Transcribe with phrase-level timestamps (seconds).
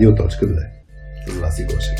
[0.00, 0.66] Радио.2
[1.28, 1.98] с Васи Гошев.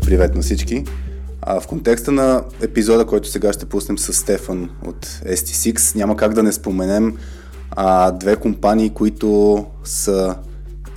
[0.00, 0.84] Привет на всички!
[1.42, 6.34] А в контекста на епизода, който сега ще пуснем с Стефан от ST6, няма как
[6.34, 7.16] да не споменем
[7.70, 10.36] а, две компании, които са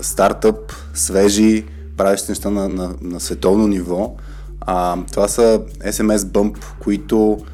[0.02, 1.66] стартъп, свежи,
[1.98, 4.16] правещи неща на, на, на световно ниво.
[4.62, 7.46] А, това са SMS Bump, които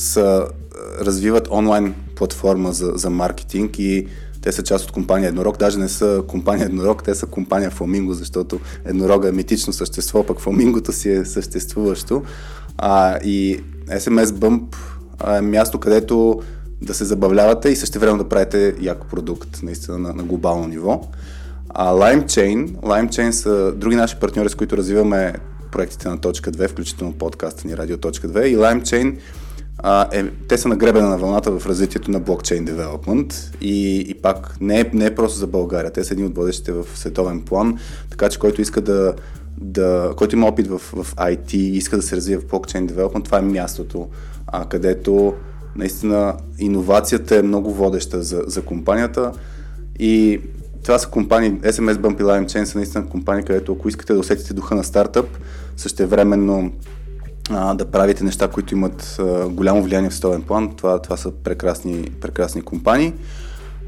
[0.00, 0.46] са,
[1.00, 4.06] развиват онлайн платформа за, за маркетинг и
[4.42, 8.14] те са част от компания Еднорог, даже не са компания Еднорог, те са компания Фламинго,
[8.14, 12.22] защото Еднорога е митично същество, пък Фламингото си е съществуващо.
[12.78, 14.76] А, и SMS Bump
[15.38, 16.42] е място, където
[16.82, 21.00] да се забавлявате и също да правите яко продукт, наистина на, на глобално ниво.
[21.68, 25.34] А LimeChain, LimeChain са други наши партньори, с които развиваме
[25.72, 29.16] проектите на точка 2, включително подкаста ни Радио точка 2 и LimeChain
[29.82, 34.56] а, е, те са нагребена на вълната в развитието на блокчейн девелопмент и, и пак
[34.60, 37.78] не е, не е просто за България, те са едни от водещите в световен план,
[38.10, 39.14] така че който иска да,
[39.58, 43.24] да който има опит в, в IT и иска да се развие в блокчейн девелопмент,
[43.24, 44.08] това е мястото,
[44.46, 45.34] а, където
[45.76, 49.32] наистина иновацията е много водеща за, за компанията.
[49.98, 50.40] И
[50.82, 54.54] това са компании, SMS Bump и LimeChain са наистина компании, където ако искате да усетите
[54.54, 55.26] духа на стартъп,
[55.76, 56.72] същевременно
[57.50, 61.30] а, да правите неща, които имат а, голямо влияние в световен план, това, това са
[61.30, 63.12] прекрасни, прекрасни компании.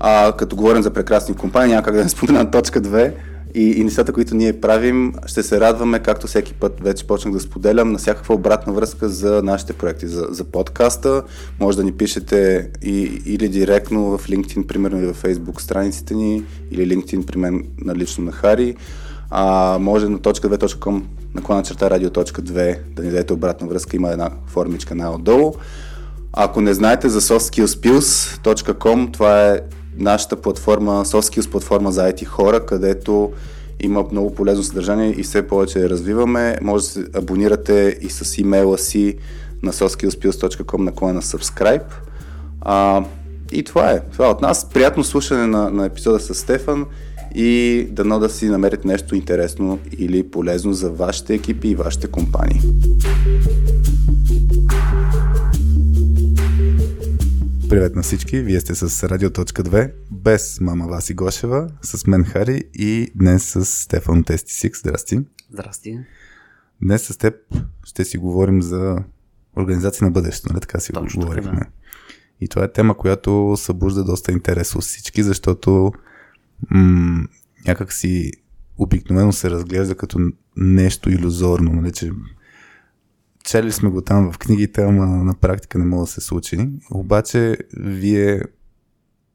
[0.01, 3.13] А, като говорим за прекрасни компании, няма как да не спомена точка 2
[3.55, 7.41] и, и нещата, които ние правим, ще се радваме, както всеки път вече почнах да
[7.41, 11.23] споделям, на всякаква обратна връзка за нашите проекти, за, за подкаста.
[11.61, 16.45] Може да ни пишете и, или директно в LinkedIn, примерно и в Facebook страниците ни,
[16.71, 18.77] или LinkedIn при мен на лично на Хари.
[19.31, 21.03] А, може на .2.com
[21.35, 25.53] наклона черта радио.2 да ни дадете обратна връзка, има една формичка най-отдолу.
[26.33, 29.61] Ако не знаете за softskillspills.com, това е
[29.97, 33.33] нашата платформа, SoftSkills платформа за IT хора, където
[33.81, 36.59] има много полезно съдържание и все повече я развиваме.
[36.63, 39.17] Може да се абонирате и с имейла си
[39.63, 41.83] на softskillspills.com на subscribe.
[42.61, 43.05] А,
[43.53, 44.01] и това е.
[44.01, 44.69] Това е от нас.
[44.71, 46.87] Приятно слушане на, на епизода с Стефан
[47.35, 52.61] и дано да си намерите нещо интересно или полезно за вашите екипи и вашите компании.
[57.69, 63.13] Привет на всички, вие сте с Радио.2, без мама Васи Гошева, с мен Хари и
[63.15, 64.77] днес с Стефан Тестисик.
[64.77, 65.21] Здрасти.
[65.53, 65.99] Здрасти.
[66.83, 67.35] Днес с теб
[67.85, 68.97] ще си говорим за
[69.57, 71.53] организация на бъдещето, нали така си Точно, говорихме.
[71.53, 71.67] Да.
[72.41, 75.93] И това е тема, която събужда доста интерес от всички, защото
[76.71, 77.29] м-
[77.67, 78.33] някак си
[78.79, 80.19] обикновено се разглежда като
[80.57, 82.11] нещо иллюзорно, нали, че
[83.45, 86.69] чели сме го там в книгите, ама на практика не може да се случи.
[86.91, 88.43] Обаче вие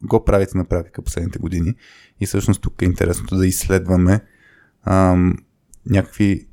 [0.03, 1.75] го правите на практика последните години
[2.19, 4.21] и всъщност тук е интересното да изследваме
[4.83, 5.37] ам,
[5.85, 6.47] някакви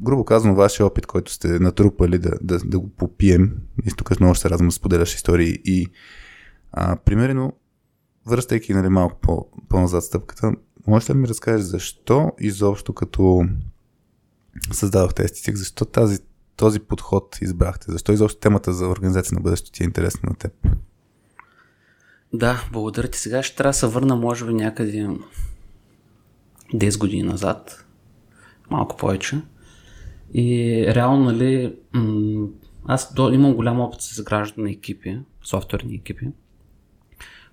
[0.00, 3.52] грубо казано, вашия опит, който сте натрупали да, да, да го попием.
[3.86, 5.58] И тук много ще се споделяш истории.
[5.64, 5.86] И
[6.72, 7.52] а, примерно,
[8.26, 10.52] връщайки нали, малко по, по-назад стъпката,
[10.86, 13.44] може да ми разкажеш защо изобщо като
[14.72, 16.18] създадохте естетик, защо тази,
[16.56, 20.52] този подход избрахте, защо изобщо темата за организация на бъдещето ти е интересна на теб?
[22.32, 23.18] Да, благодаря ти.
[23.18, 25.08] Сега ще трябва да се върна, може би, някъде
[26.74, 27.86] 10 години назад,
[28.70, 29.42] малко повече.
[30.34, 31.76] И реално, нали,
[32.84, 36.28] аз до, имам голям опит с изграждане на екипи, софтуерни екипи.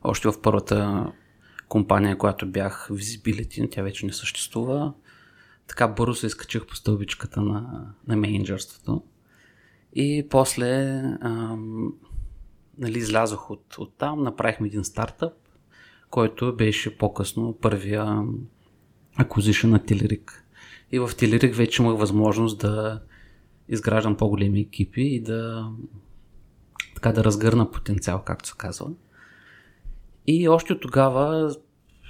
[0.07, 1.05] Още в първата
[1.67, 4.93] компания, която бях Visibility, тя вече не съществува.
[5.67, 9.03] Така бързо се изкачих по стълбичката на, на менеджерството.
[9.93, 11.93] И после ам,
[12.77, 15.33] нали, излязох от, от там, направихме един стартъп,
[16.09, 18.23] който беше по-късно първия
[19.15, 20.45] акузишън на Телерик.
[20.91, 23.01] И в Телерик вече имах възможност да
[23.69, 25.71] изграждам по-големи екипи и да
[26.95, 28.89] така да разгърна потенциал, както се казва.
[30.27, 31.55] И още от тогава,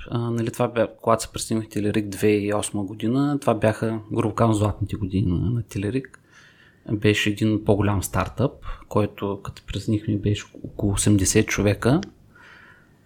[0.10, 4.96] а, нали, това бе, когато се представих Телерик 2008 година, това бяха, грубо казвам, златните
[4.96, 6.20] години на, Телерик.
[6.92, 8.52] Беше един по-голям стартъп,
[8.88, 12.02] който като преснихме беше около 80 човека.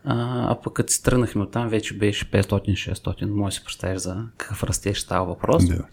[0.04, 3.26] А, а пък като се тръгнахме от там, вече беше 500-600.
[3.26, 5.64] Може си представиш за какъв растеж става въпрос.
[5.64, 5.86] Yeah.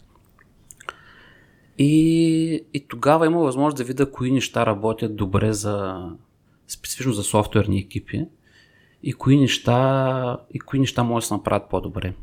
[1.77, 6.05] И, и тогава има възможност да видя кои неща работят добре за
[6.67, 8.25] специфично за софтуерни екипи
[9.03, 12.13] и кои неща, и кои неща могат да се направят по-добре.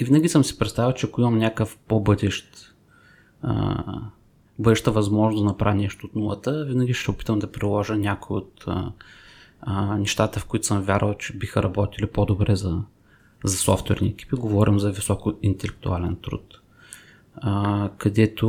[0.00, 2.74] И винаги съм си представил, че ако имам някакъв по-бъдещ
[3.42, 3.84] а,
[4.58, 8.92] бъдеща възможност да направя нещо от нулата, винаги ще опитам да приложа някои от а,
[9.60, 12.82] а, нещата, в които съм вярвал, че биха работили по-добре за,
[13.44, 14.36] за софтуерни екипи.
[14.36, 16.60] Говорим за високо интелектуален труд,
[17.36, 18.46] а, където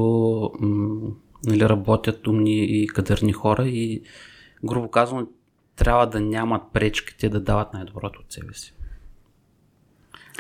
[0.60, 1.10] м-
[1.46, 4.02] нали, работят умни и кадърни хора и
[4.64, 5.28] грубо казвам,
[5.78, 8.74] трябва да нямат пречките да дават най-доброто от себе си.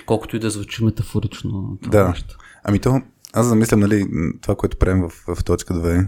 [0.05, 1.77] Колкото и да звучи метафорично.
[1.81, 2.09] Това да.
[2.09, 2.37] Нещо.
[2.63, 3.01] Ами то,
[3.33, 4.07] аз замислям, нали,
[4.41, 6.07] това, което правим в, в точка 2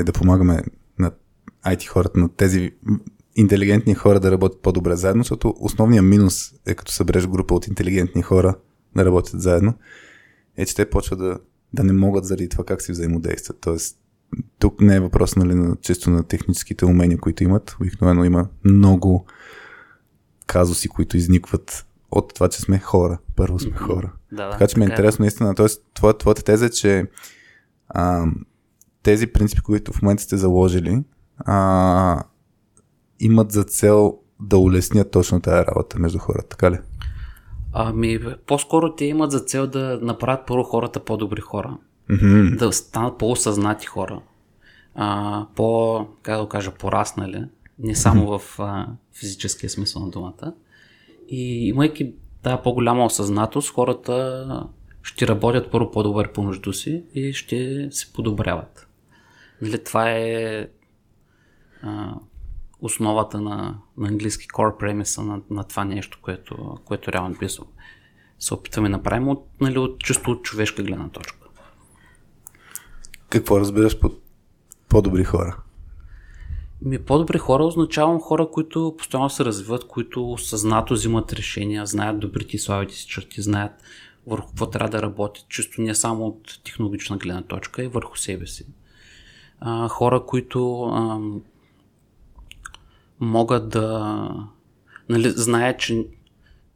[0.00, 0.62] е да помагаме
[0.98, 1.12] на
[1.66, 2.72] IT хората, на тези
[3.36, 8.22] интелигентни хора да работят по-добре заедно, защото основният минус е като събереш група от интелигентни
[8.22, 8.54] хора
[8.96, 9.74] да работят заедно,
[10.56, 11.38] е, че те почват да,
[11.72, 13.56] да не могат заради това как си взаимодействат.
[13.60, 13.98] Тоест,
[14.58, 17.76] тук не е въпрос нали, на, чисто на техническите умения, които имат.
[17.80, 19.26] Обикновено има много
[20.46, 23.18] казуси, които изникват от това, че сме хора.
[23.36, 24.12] Първо сме хора.
[24.32, 25.54] Да, така че ми е, е интересно наистина.
[25.54, 27.06] Тоест, твоята, твоята теза е, че
[27.88, 28.26] а,
[29.02, 31.04] тези принципи, които в момента сте заложили,
[31.38, 32.22] а,
[33.20, 36.78] имат за цел да улеснят точно тази работа между хората, така ли?
[37.72, 41.78] Ами, по-скоро те имат за цел да направят първо хората по-добри хора.
[42.10, 42.56] Mm-hmm.
[42.56, 44.20] Да станат по-осъзнати хора.
[44.94, 47.44] А, по, как да кажа, пораснали.
[47.78, 48.38] Не само mm-hmm.
[48.38, 50.54] в а, физическия смисъл на думата.
[51.28, 52.12] И имайки
[52.42, 54.66] тази по-голяма осъзнатост, хората
[55.02, 58.88] ще работят първо по-добре помежду си и ще се подобряват.
[59.62, 60.68] Нали, това е
[61.82, 62.14] а,
[62.80, 67.48] основата на, на английски core premise на, на това нещо, което, което реално би
[68.38, 71.43] се опитваме да направим от, нали, от чисто от човешка гледна точка.
[73.28, 74.22] Какво разбираш под
[74.88, 75.56] по-добри хора?
[76.82, 82.56] Ми, по-добри хора означавам хора, които постоянно се развиват, които съзнато взимат решения, знаят добрите
[82.56, 83.72] и слабите си черти, знаят
[84.26, 88.46] върху какво трябва да работят, чисто не само от технологична гледна точка, и върху себе
[88.46, 88.66] си.
[89.60, 91.20] А, хора, които а,
[93.20, 94.28] могат да
[95.08, 96.06] нали, знаят, че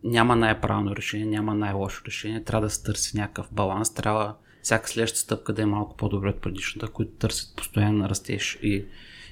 [0.04, 5.18] няма най-правилно решение, няма най-лошо решение, трябва да се търси някакъв баланс, трябва всяка следваща
[5.18, 8.84] стъпка да е малко по-добре от предишната, които търсят постоянно растеж и,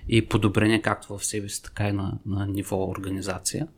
[0.09, 3.69] и подобрение както в себе си, така и на, на ниво организация.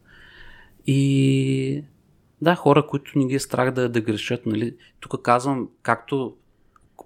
[0.86, 1.84] И
[2.42, 4.46] да, хора, които не ги е страх да, да грешат.
[4.46, 4.76] Нали?
[5.00, 6.36] Тук казвам, както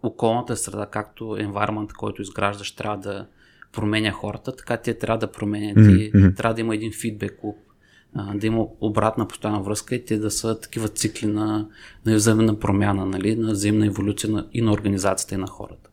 [0.02, 3.26] околната среда, както environment, който изграждаш, трябва да
[3.72, 6.30] променя хората, така те трябва да променят mm-hmm.
[6.30, 7.56] и трябва да има един фидбек клуб,
[8.34, 11.68] да има обратна постоянна връзка и те да са такива цикли на,
[12.06, 13.36] на взаимна промяна, нали?
[13.36, 15.90] на взаимна еволюция на, и на организацията и на хората.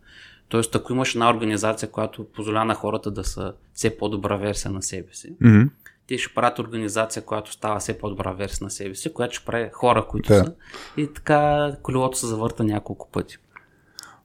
[0.50, 4.82] Тоест, ако имаш една организация, която позволява на хората да са все по-добра версия на
[4.82, 5.70] себе си, mm-hmm.
[6.08, 9.70] те ще правят организация, която става все по-добра версия на себе си, която ще прави
[9.74, 10.36] хора, които да.
[10.36, 10.54] са.
[10.98, 13.38] И така колелото се завърта няколко пъти.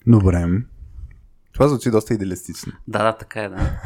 [0.06, 0.46] Добре.
[1.54, 2.72] Това звучи доста идеалистично.
[2.88, 3.70] Да, да, така е, да.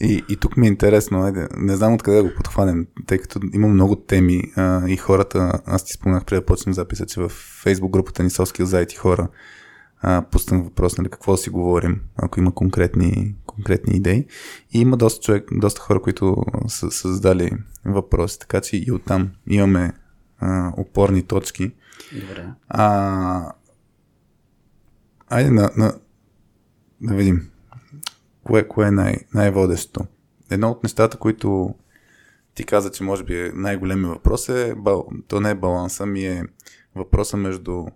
[0.00, 3.40] И, и тук ми е интересно, айде, не знам откъде да го подхванем, тъй като
[3.52, 7.28] има много теми а, и хората, аз ти спомнях преди да почнем записа, че в
[7.62, 9.28] фейсбук групата ни Соски заети хора
[10.00, 14.26] а, пуснах въпрос, нали, какво да си говорим, ако има конкретни, конкретни идеи.
[14.72, 17.50] И има доста, човек, доста хора, които са създали
[17.84, 19.92] въпроси, така че и оттам имаме
[20.38, 21.72] а, опорни точки.
[22.12, 22.46] Добре.
[22.68, 23.52] А,
[25.28, 25.94] айде на, на,
[27.00, 27.50] да видим.
[28.44, 30.06] Кое, кое е най- най-водещо?
[30.50, 31.74] Едно от нещата, които
[32.54, 34.74] ти каза, че може би е най-големият въпрос е,
[35.28, 36.44] то не е баланса, ми е
[36.94, 37.86] въпроса между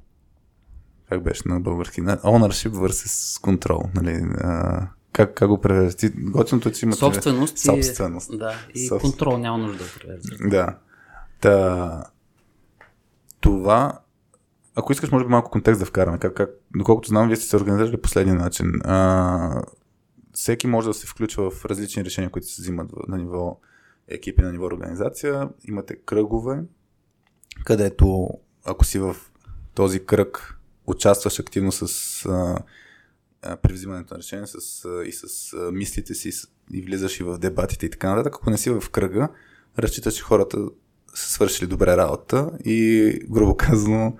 [1.08, 5.94] как беше на български, ownership versus control, нали, а, как, как го превеждаш?
[5.94, 6.98] Ти, готиното, че имате...
[6.98, 8.32] Собственост, собственост.
[8.32, 9.10] И, да, и Собствен...
[9.10, 10.38] контрол няма нужда да превеждаш.
[10.50, 10.78] Да.
[11.40, 12.04] Та,
[13.40, 13.98] това
[14.74, 16.18] ако искаш, може би малко контекст да вкараме.
[16.18, 18.72] Как, как, доколкото знам, вие сте се организирали последния начин.
[18.84, 19.62] А,
[20.32, 23.60] всеки може да се включва в различни решения, които се взимат на ниво
[24.08, 25.48] екипи, на ниво организация.
[25.64, 26.62] Имате кръгове,
[27.64, 28.28] където
[28.64, 29.16] ако си в
[29.74, 36.30] този кръг участваш активно с а, при взимането на решение с, и с мислите си
[36.72, 38.34] и влизаш и в дебатите и така нататък.
[38.36, 39.28] Ако не си в кръга,
[39.78, 40.58] разчиташ, че хората
[41.14, 44.16] са свършили добре работа и, грубо казано,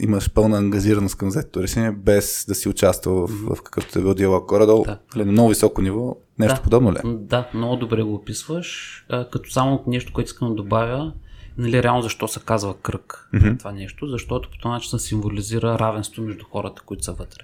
[0.00, 4.14] имаш пълна ангажираност към взетото решение, без да си участвал в, в какъвто е бил
[4.14, 4.84] диалог горе-долу.
[4.84, 4.98] Да.
[5.16, 6.62] На много високо ниво, нещо да.
[6.62, 6.98] подобно ли?
[7.04, 9.04] Да, много добре го описваш.
[9.08, 11.12] А, като само нещо, което искам да добавя,
[11.58, 13.58] нали, реално защо се казва кръг mm-hmm.
[13.58, 17.40] това нещо, защото по този начин се символизира равенство между хората, които са вътре.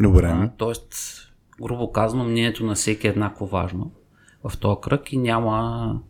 [0.00, 0.26] Добре.
[0.26, 0.94] А, тоест,
[1.62, 3.92] грубо казано, мнението на всеки е еднакво важно
[4.44, 6.00] в този кръг и няма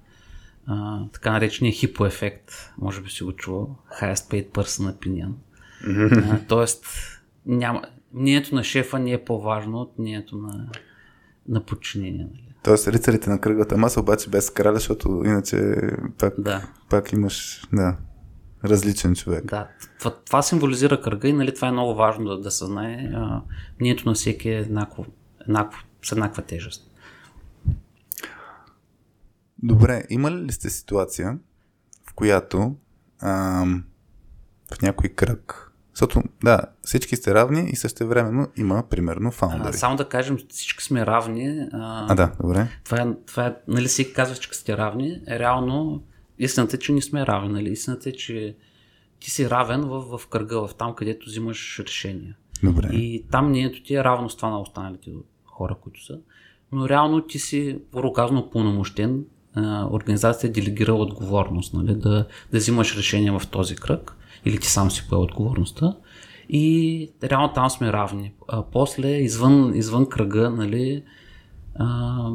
[0.66, 5.32] а, така наречения хипоефект, може би си го чувал, highest paid person opinion,
[5.84, 6.48] Mm-hmm.
[6.48, 6.86] тоест,
[7.46, 7.82] няма,
[8.12, 10.70] мнението на шефа не е по-важно от мнението на,
[11.48, 12.24] на подчинение.
[12.24, 12.54] Нали?
[12.64, 15.76] Тоест рицарите на кръглата маса, обаче без краля, защото иначе
[16.18, 16.62] пак, Да.
[16.90, 17.96] пак имаш да,
[18.64, 19.44] различен човек.
[19.44, 19.68] Да,
[19.98, 23.10] това, това символизира кръга и нали, това е много важно да, да се знае.
[23.14, 23.42] А,
[23.80, 25.06] мнението на всеки е еднакво,
[25.40, 26.90] еднакво, с еднаква тежест.
[29.62, 31.38] Добре, имали ли сте ситуация,
[32.10, 32.76] в която
[33.22, 33.84] ам,
[34.74, 35.67] в някой кръг,
[35.98, 39.72] защото да, всички сте равни и също времено има примерно А, фаундъри.
[39.76, 41.68] само да кажем, всички сме равни.
[41.72, 42.68] А, А, да, добре.
[42.84, 45.20] Това е, това е, нали всеки казва, че сте равни.
[45.28, 46.02] Реално,
[46.38, 47.52] истината е, че не сме равни.
[47.52, 47.70] Нали?
[47.70, 48.56] Истината е, че
[49.20, 52.36] ти си равен в, в кръга, в там, където взимаш решения.
[52.62, 52.88] Добре.
[52.92, 55.10] И там мнението ти е равно с това на останалите
[55.44, 56.18] хора, които са.
[56.72, 57.78] Но реално ти си,
[58.14, 59.24] казано, пълномощен.
[59.54, 64.14] а, Организацията е делегирала отговорност, нали, да, да взимаш решение в този кръг.
[64.44, 65.96] Или ти сам си поел отговорността.
[66.48, 68.32] И реално там сме равни.
[68.48, 71.04] А, после, извън, извън кръга, нали,
[71.74, 72.30] а,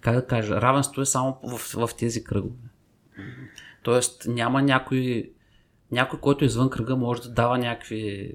[0.00, 2.54] как да кажа, равенство е само в, в тези кръгове.
[3.82, 5.30] Тоест няма някой,
[5.92, 8.32] някой, който извън кръга, може да дава някакви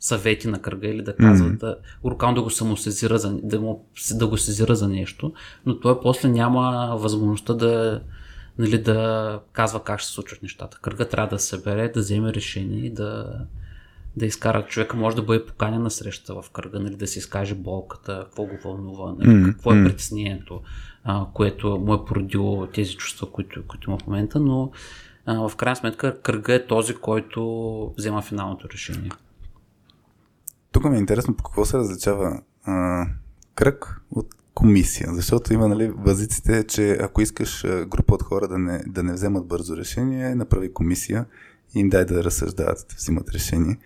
[0.00, 1.58] съвети на кръга или да казва, mm-hmm.
[1.58, 5.32] да, Уркан да го самосезира, за, да, му, да го сезира за нещо,
[5.66, 8.02] но той после няма възможността да,
[8.60, 10.78] нали, да казва как ще се случват нещата.
[10.82, 13.40] Кръга трябва да се събере, да вземе решение и да,
[14.16, 17.54] да изкара човека, може да бъде поканен на среща в кръга, нали, да си изкаже
[17.54, 20.60] болката, какво го вълнува, нали, какво е притеснението,
[21.04, 24.70] а, което му е породило тези чувства, които, които има в момента, но
[25.26, 29.10] а, в крайна сметка кръга е този, който взема финалното решение.
[30.72, 33.06] Тук ми е интересно по какво се различава а,
[33.54, 34.26] кръг от
[34.60, 39.12] комисия, защото има нали, базиците, че ако искаш група от хора да не, да не
[39.12, 41.26] вземат бързо решение, направи комисия
[41.74, 43.78] и им дай да разсъждават, да взимат решение.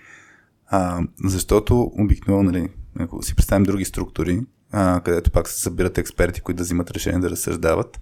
[0.66, 6.40] А, защото обикновено, нали, ако си представим други структури, а, където пак се събират експерти,
[6.40, 8.00] които да взимат решение да разсъждават,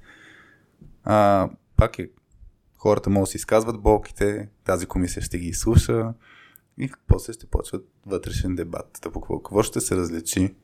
[1.05, 2.11] а, пак е
[2.79, 6.15] хората могат да си изказват болките, тази комисия ще ги изслуша,
[6.79, 8.99] и после ще почват вътрешен дебат.
[9.03, 10.55] Та по какво, какво ще се различи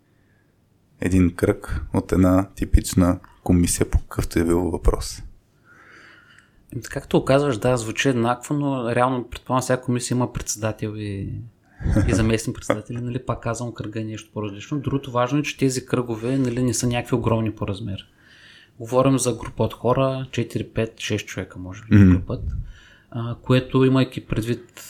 [1.00, 5.22] един кръг от една типична комисия по какъвто е бил въпрос?
[6.74, 11.32] Ами, Както оказваш, да, звучи еднакво, но реално предполагам всяка комисия има председател и,
[12.08, 14.80] и заместни председатели, нали, пак казвам, кръга е нещо по-различно.
[14.80, 18.06] Другото важно е, че тези кръгове нали, не са някакви огромни по размер.
[18.80, 22.20] Говорим за група от хора, 4, 5, 6 човека, може би, mm-hmm.
[22.20, 22.42] път,
[23.10, 24.84] а, което имайки предвид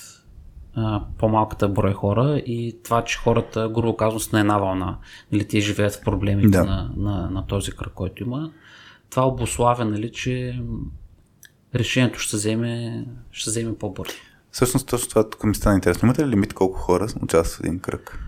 [0.78, 4.99] а, по-малката брой хора и това, че хората, грубо казано, са на една вълна.
[5.32, 6.64] Нали, те живеят в проблемите Да.
[6.64, 8.50] на, на, на този кръг, който има.
[9.11, 10.61] Това обославя, нали, че
[11.75, 14.14] решението ще се вземе, ще се вземе по-бързо.
[14.50, 16.06] Всъщност точно това тук ми стана интересно.
[16.06, 18.18] Имате ли лимит колко хора участват в един кръг?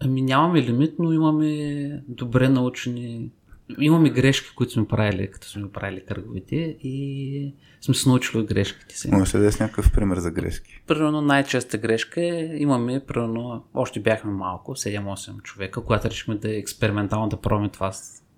[0.00, 3.30] Ами нямаме лимит, но имаме добре научени...
[3.78, 8.98] Имаме грешки, които сме правили, като сме правили кръговете и сме се научили от грешките
[8.98, 9.10] си.
[9.10, 10.82] Може да дадеш някакъв пример за грешки.
[10.86, 17.28] Примерно най-честа грешка е, имаме, примерно, още бяхме малко, 7-8 човека, когато решихме да експериментално
[17.28, 17.92] да пробваме това,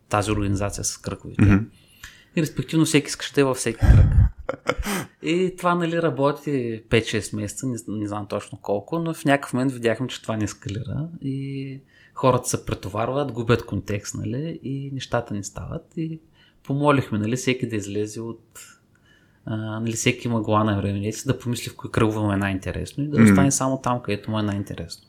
[0.08, 1.42] тази организация с кръговете.
[1.42, 1.64] Мгм.
[2.36, 4.06] И респективно всеки искаше да е във всеки кръг.
[5.22, 9.72] И това нали работи 5-6 месеца, не, не знам точно колко, но в някакъв момент
[9.72, 11.80] видяхме, че това не ескалира и
[12.18, 16.20] хората се претоварват, губят контекст, нали, и нещата не стават и
[16.66, 18.60] помолихме, нали, всеки да излезе от
[19.46, 23.04] а, нали, всеки има глава на време да помисли в кои кръгове му е най-интересно
[23.04, 25.08] и да остане само там, където му е най-интересно.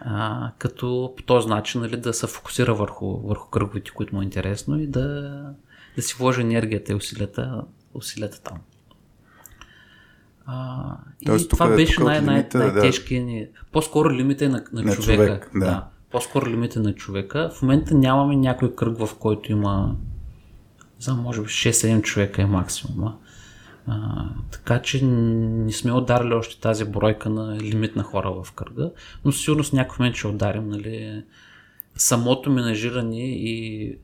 [0.00, 4.24] А, като по този начин нали, да се фокусира върху, върху кръговете, които му е
[4.24, 5.30] интересно и да,
[5.96, 8.58] да си вложи енергията и усилията, усилията там.
[10.46, 12.72] А, Тоест, тук това е- беше тук е най- най- лимита, да.
[12.72, 13.46] най-тежкият ни.
[13.72, 15.24] По-скоро лимит е на, на, На човека.
[15.26, 15.88] човек, да.
[16.10, 17.50] По-скоро лимит е на човека.
[17.54, 19.96] В момента нямаме някой кръг, в който има
[20.98, 23.18] не знам, може би 6-7 човека е максимума.
[23.86, 28.90] А, така че не сме ударили още тази бройка на лимит на хора в кръга,
[29.24, 30.68] но със сигурност в някакъв момент ще ударим.
[30.68, 31.24] Нали,
[31.96, 33.98] самото менажиране и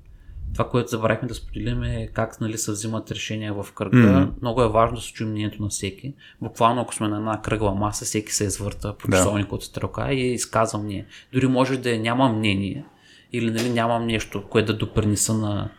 [0.55, 3.97] това, което забравихме да споделим е как нали, се взимат решения в кръга.
[3.97, 4.31] Мгм.
[4.43, 6.15] Много е важно да се чуем мнението на всеки.
[6.43, 9.17] Буквално, ако сме на една кръгла маса, всеки се извърта по Да.
[9.17, 11.07] часовник от стрелка и изказва мнение.
[11.33, 12.85] Дори може да е, няма мнение
[13.33, 15.71] или нали, нямам нещо, което да допринеса на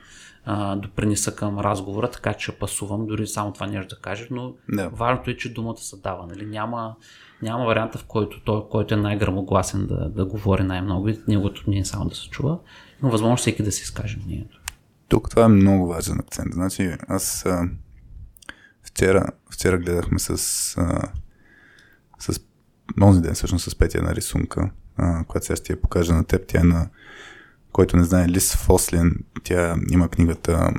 [0.46, 4.89] а, допринеса към разговора, така че пасувам, дори само това нещо да кажа, но Да.
[4.89, 6.27] важното е, че думата се дава.
[6.27, 6.46] Нали?
[6.46, 6.96] Няма,
[7.41, 11.86] няма варианта, в който той, който е най-грамогласен да, да говори най-много и неговото мнение
[11.86, 12.58] само да се чува,
[13.03, 14.62] но възможно всеки да си изкаже мнението.
[15.08, 16.54] Тук това е много важен акцент.
[16.54, 17.70] Значи аз а,
[18.84, 20.30] вчера, вчера гледахме с,
[20.78, 21.02] а,
[22.20, 22.40] с
[23.02, 26.48] онзи ден всъщност с Петя на рисунка а, която сега ще я покажа на теб,
[26.48, 26.90] тя е на
[27.72, 30.74] който не знае, Лис Фослин, тя има книгата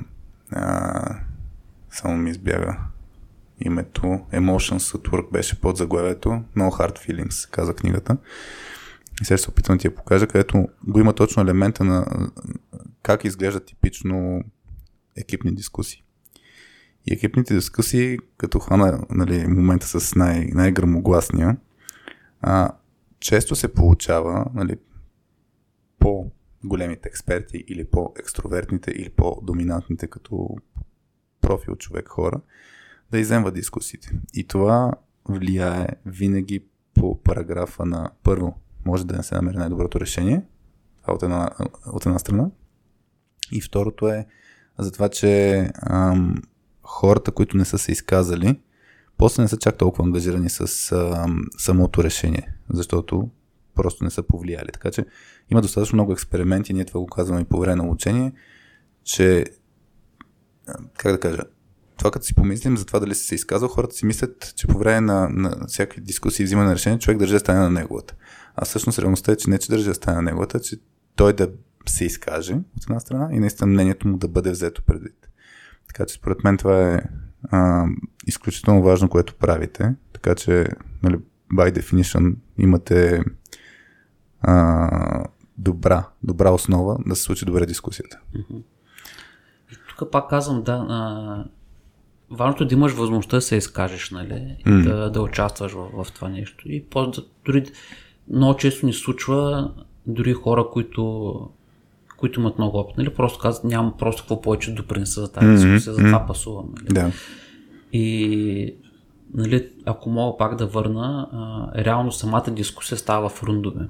[0.52, 1.20] а,
[1.90, 2.78] само ми избяга
[3.60, 4.00] името
[4.32, 8.16] Emotions at Work беше под заглавието No Hard Feelings, каза книгата.
[9.22, 12.06] И сега се опитвам да ти я покажа, където го има точно елемента на
[13.02, 14.44] как изглежда типично
[15.16, 16.02] екипни дискусии.
[17.06, 21.56] И екипните дискусии, като хвана нали, момента с най- най-грамогласния,
[22.40, 22.70] а,
[23.20, 24.76] често се получава нали,
[25.98, 26.30] по
[26.64, 30.56] големите експерти или по-екстровертните или по-доминантните като
[31.40, 32.40] профил човек хора
[33.10, 34.10] да иземва дискусиите.
[34.34, 34.92] И това
[35.28, 40.42] влияе винаги по параграфа на първо, може да не се намери най-доброто решение,
[41.02, 41.50] това от една,
[41.86, 42.50] от една страна.
[43.52, 44.26] И второто е
[44.78, 46.42] за това, че ам,
[46.82, 48.60] хората, които не са се изказали,
[49.18, 53.30] после не са чак толкова ангажирани с ам, самото решение, защото
[53.74, 54.68] просто не са повлияли.
[54.72, 55.04] Така че
[55.50, 58.32] има достатъчно много експерименти, ние това го казваме и по време на учение,
[59.04, 59.44] че,
[60.96, 61.42] как да кажа,
[61.98, 64.78] това като си помислим за това дали си се изказал, хората си мислят, че по
[64.78, 68.14] време на, на всякакви дискусии и взимане на решение, човек държи стане на неговата.
[68.56, 70.76] А всъщност реалността е, че не че държи да стане неговата, че
[71.16, 71.50] той да
[71.86, 75.28] се изкаже от една страна и наистина мнението му да бъде взето предвид.
[75.88, 77.00] Така че според мен това е
[77.50, 77.86] а,
[78.26, 79.94] изключително важно, което правите.
[80.12, 80.66] Така че,
[81.02, 81.18] нали,
[81.52, 83.24] by definition, имате
[84.40, 85.24] а,
[85.58, 88.20] добра, добра основа да се случи добре дискусията.
[89.88, 91.44] Тук пак казвам, да, а,
[92.30, 94.84] важното е да имаш възможността да се изкажеш, нали, и mm.
[94.84, 96.64] да, да участваш в, в това нещо.
[96.68, 97.12] И по,
[97.44, 97.64] дори
[98.30, 99.70] много често ни случва
[100.06, 101.40] дори хора, които
[102.16, 103.14] които имат много опит, нали?
[103.14, 106.02] Просто казват, нямам просто какво повече допринеса за тази дискусия, mm-hmm.
[106.02, 106.66] за това пасувам.
[106.76, 106.94] Нали?
[106.94, 107.12] Да.
[107.92, 108.74] И
[109.34, 113.88] нали, ако мога пак да върна, а, реално самата дискусия става в рундове.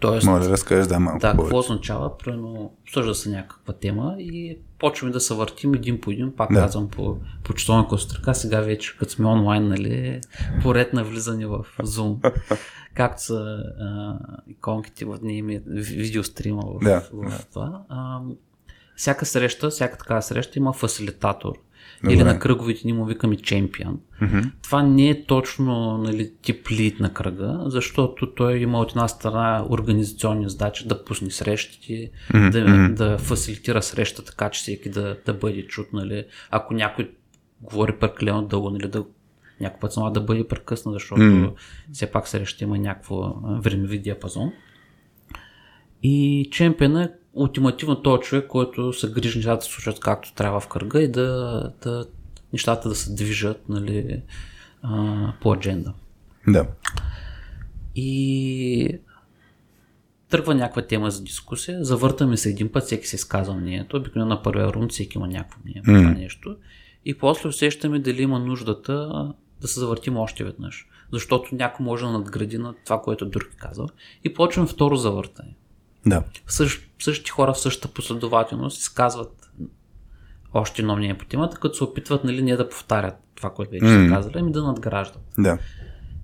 [0.00, 2.18] Тоест, Може да разкажеш да малко Да, какво означава?
[2.18, 6.60] Примерно, обсъжда се някаква тема и почваме да се въртим един по един, пак да.
[6.60, 7.98] казвам по, по часовна
[8.34, 10.20] сега вече като сме онлайн, нали,
[10.62, 12.32] поред на влизане в Zoom,
[12.94, 17.00] както са а, иконките в дни видеострима в, да.
[17.12, 17.82] в, в това.
[17.88, 18.20] А,
[18.96, 21.54] всяка среща, всяка такава среща има фасилитатор,
[22.02, 22.14] Добре.
[22.14, 24.00] Или на кръговите ни му викаме чемпион.
[24.22, 24.50] Mm-hmm.
[24.62, 29.66] Това не е точно нали, тип лид на кръга, защото той има от една страна
[29.70, 32.50] организационни задачи да пусне срещите, mm-hmm.
[32.50, 35.92] да, да фасилитира среща така, че всеки да, да бъде чут.
[35.92, 36.24] Нали.
[36.50, 37.10] Ако някой
[37.60, 39.04] говори прекалено дълго, нали, да
[39.60, 41.52] някой път само да бъде прекъснат, защото mm.
[41.92, 44.52] все пак среща има някакво времеви диапазон.
[46.02, 50.60] И чемпиона е ултимативно този човек, който се грижи нещата да се случат както трябва
[50.60, 52.06] в кръга и да, да
[52.52, 54.22] нещата да се движат нали,
[54.82, 55.92] а, по адженда.
[56.48, 56.66] Да.
[57.94, 58.98] И
[60.28, 64.42] тръгва някаква тема за дискусия, завъртаме се един път, всеки се изказва мнението, обикновено на
[64.42, 66.02] първия рун всеки има някакво мнение mm.
[66.02, 66.56] това нещо
[67.04, 69.10] и после усещаме дали има нуждата
[69.60, 73.56] да се завъртим още веднъж, защото някой може да надгради на това, което друг е
[73.56, 73.88] казал
[74.24, 75.54] и почваме второ завъртане.
[76.06, 76.24] Да.
[76.46, 79.50] Същ, същите хора в същата последователност изказват
[80.54, 83.84] още едно мнение по темата, като се опитват нали, не да повтарят това, което вече
[83.84, 84.08] mm.
[84.08, 85.22] са казали, ами да надграждат.
[85.38, 85.58] Да.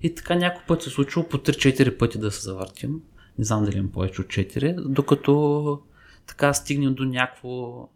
[0.01, 3.01] И така някой път се е случило по 3-4 пъти да се завъртим.
[3.37, 5.81] Не знам дали има повече от 4, докато
[6.27, 7.87] така стигнем до някакво,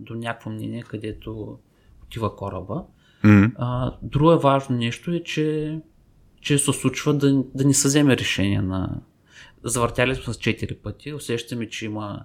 [0.00, 1.58] до някакво мнение, където
[2.02, 2.84] отива кораба.
[3.24, 3.52] Mm.
[3.58, 5.78] А, друго е важно нещо е, че,
[6.40, 9.00] че се случва да, да не се вземе решение на,
[9.64, 12.24] Завъртяли сме с 4 пъти, усещаме, че има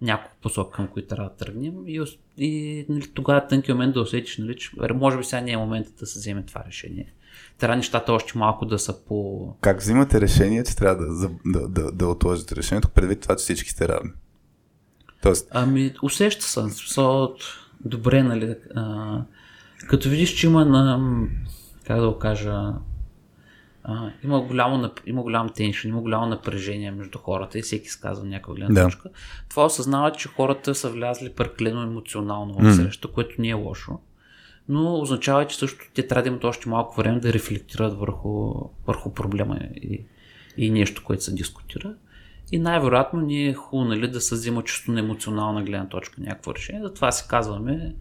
[0.00, 2.04] няколко посок, към които трябва да тръгнем и,
[2.38, 5.56] и нали, тогава е тънки момент да усетиш, нали, че може би сега не е
[5.56, 7.12] моментът да се вземе това решение.
[7.58, 9.48] Трябва нещата още малко да са по...
[9.60, 13.70] Как взимате решение, че трябва да, да, да, да отложите решението, предвид това, че всички
[13.70, 14.10] сте равни?
[15.22, 15.48] Тоест...
[15.50, 16.60] Ами, усеща се.
[17.84, 19.18] Добре, нали, а,
[19.88, 21.00] като видиш, че има на,
[21.86, 22.72] как да го кажа,
[23.84, 28.54] а, има, голямо, има голям теншн, има голямо напрежение между хората и всеки сказва някаква
[28.54, 28.86] гледна да.
[28.86, 29.08] точка.
[29.50, 33.12] Това осъзнава, че хората са влязли прекалено емоционално в среща, mm.
[33.12, 33.98] което не е лошо.
[34.68, 38.54] Но означава, че също те трябва да имат още малко време да рефлектират върху,
[38.86, 40.04] върху проблема и,
[40.56, 41.94] и нещо, което се дискутира.
[42.52, 46.54] И най-вероятно ние е хубаво нали, да се взима чисто на емоционална гледна точка някакво
[46.54, 46.82] решение.
[46.82, 47.94] Затова си казваме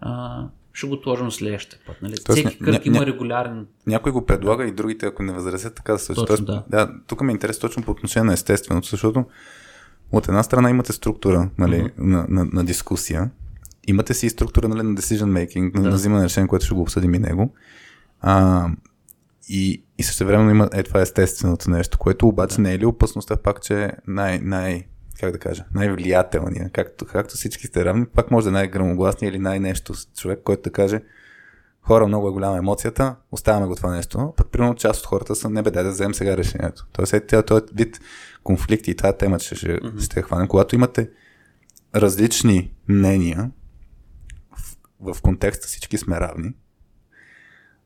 [0.00, 1.96] а, ще го отложим следващия път.
[2.02, 2.14] Нали?
[2.24, 3.66] Тоест, Всеки кръг ня, има регулярен.
[3.86, 6.26] Някой го предлага и другите, ако не възразят, така да се случи.
[6.26, 6.64] Тоест, да.
[6.68, 6.90] да.
[7.06, 9.24] тук ме е интерес точно по отношение на естественото, защото
[10.12, 11.92] от една страна имате структура нали, uh-huh.
[11.98, 13.30] на, на, на, дискусия,
[13.86, 15.80] имате си и структура нали, на decision making, да.
[15.80, 17.54] на взимане на решение, което ще го обсъдим и него.
[18.20, 18.68] А,
[19.48, 22.62] и и също време има е това естественото нещо, което обаче да.
[22.62, 24.84] не е ли опасността пак, че най, най
[25.20, 29.42] как да кажа, най-влиятелният, както, както всички сте равни, пак може да е най-грамогласният или
[29.42, 31.00] най-нещо човек, който да каже,
[31.82, 34.34] хора, много е голяма емоцията, оставяме го това нещо.
[34.36, 36.86] Пък, примерно, част от хората са, не бе, дай да вземем сега решението.
[36.92, 38.00] Тоест, е, този вид
[38.42, 40.00] конфликти и тази тема ще, ще, mm-hmm.
[40.00, 40.48] ще хванем.
[40.48, 41.10] Когато имате
[41.94, 43.50] различни мнения,
[45.00, 46.54] в, в контекста всички сме равни,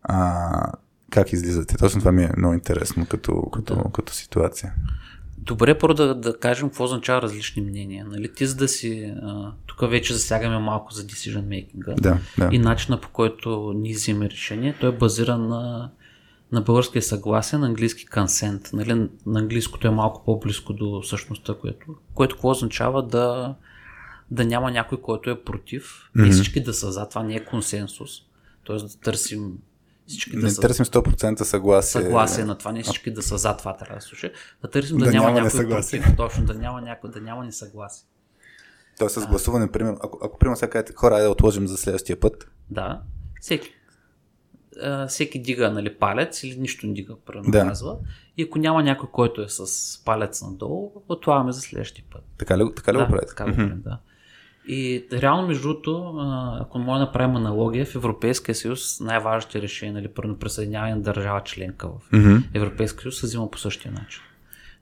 [0.03, 0.73] а,
[1.11, 1.77] как излизате?
[1.77, 3.91] Точно това ми е много интересно като, като, да.
[3.93, 4.75] като ситуация.
[5.47, 8.05] Добре, първо да, да кажем какво означава различни мнения.
[8.05, 8.33] Нали?
[8.33, 9.15] Ти за да си...
[9.23, 12.49] А, тук вече засягаме малко за decision making да, да.
[12.53, 14.77] и начина по който ние взимаме решение.
[14.81, 15.91] Той е базиран на,
[16.53, 18.73] на българския съгласие, на английски consent.
[18.73, 19.09] Нали?
[19.27, 23.55] На английското е малко по-близко до същността, което, което какво означава да,
[24.31, 26.29] да няма някой, който е против mm-hmm.
[26.29, 27.09] и всички да са за.
[27.09, 28.11] Това не е консенсус.
[28.65, 29.53] Тоест да търсим
[30.07, 30.61] всички да не са...
[30.61, 32.03] търсим 100% съгласие.
[32.03, 34.31] Съгласие на това, не всички да са за това трябва да слуша.
[34.63, 38.09] Да търсим да, да няма, няма някой против, точно, да няма някой, да няма несъгласие.
[38.99, 42.51] Тоест с гласуване, примерно, ако, ако примерно сега кажете, хора, да отложим за следващия път.
[42.71, 43.03] Да,
[43.41, 43.75] всеки,
[44.83, 47.63] а, всеки дига нали, палец или нищо не дига, примерно да.
[47.63, 47.97] казва.
[48.37, 52.25] И ако няма някой, който е с палец надолу, отлагаме за следващия път.
[52.39, 53.29] Така ли, така ли да, го правите?
[53.29, 53.99] Така го правим, да.
[54.69, 56.15] И реално, между другото,
[56.61, 61.41] ако може да направим аналогия, в Европейския съюз най-важните решения, нали, първо присъединяване на държава
[61.45, 62.43] членка в mm-hmm.
[62.55, 64.23] Европейския съюз се взима по същия начин.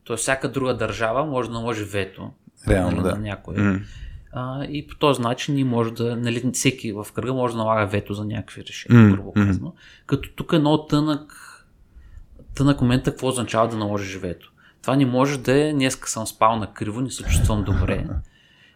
[0.04, 2.30] Тоест, всяка друга държава може да наложи вето
[2.68, 3.14] реално, нали, да.
[3.14, 3.54] на някой.
[3.54, 3.82] Mm-hmm.
[4.32, 7.86] А, и по този начин ние може да, нали, всеки в кръга може да налага
[7.86, 9.14] вето за някакви решения, mm-hmm.
[9.14, 9.74] грубо казано.
[10.06, 11.32] Като тук е много тънък,
[12.54, 14.52] тънък момент, какво означава да наложиш вето.
[14.82, 18.06] Това не може да е, днеска съм спал на криво, не се чувствам добре.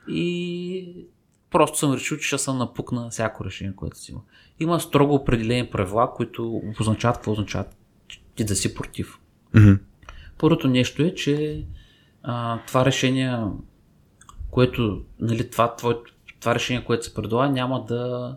[0.08, 1.06] И
[1.50, 4.20] просто съм решил, че ще съм напукна всяко решение, което си има.
[4.60, 7.76] Има строго определени правила, които обозначават какво означават
[8.34, 9.18] ти да си против.
[9.54, 9.78] Mm-hmm.
[10.38, 11.64] Първото нещо е, че
[12.22, 13.38] а, това решение,
[14.50, 15.98] което, нали, това, това,
[16.40, 18.36] това решение, което се предлага, няма да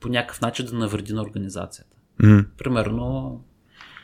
[0.00, 1.96] по някакъв начин да навреди на организацията.
[2.20, 2.46] Mm-hmm.
[2.58, 3.40] Примерно,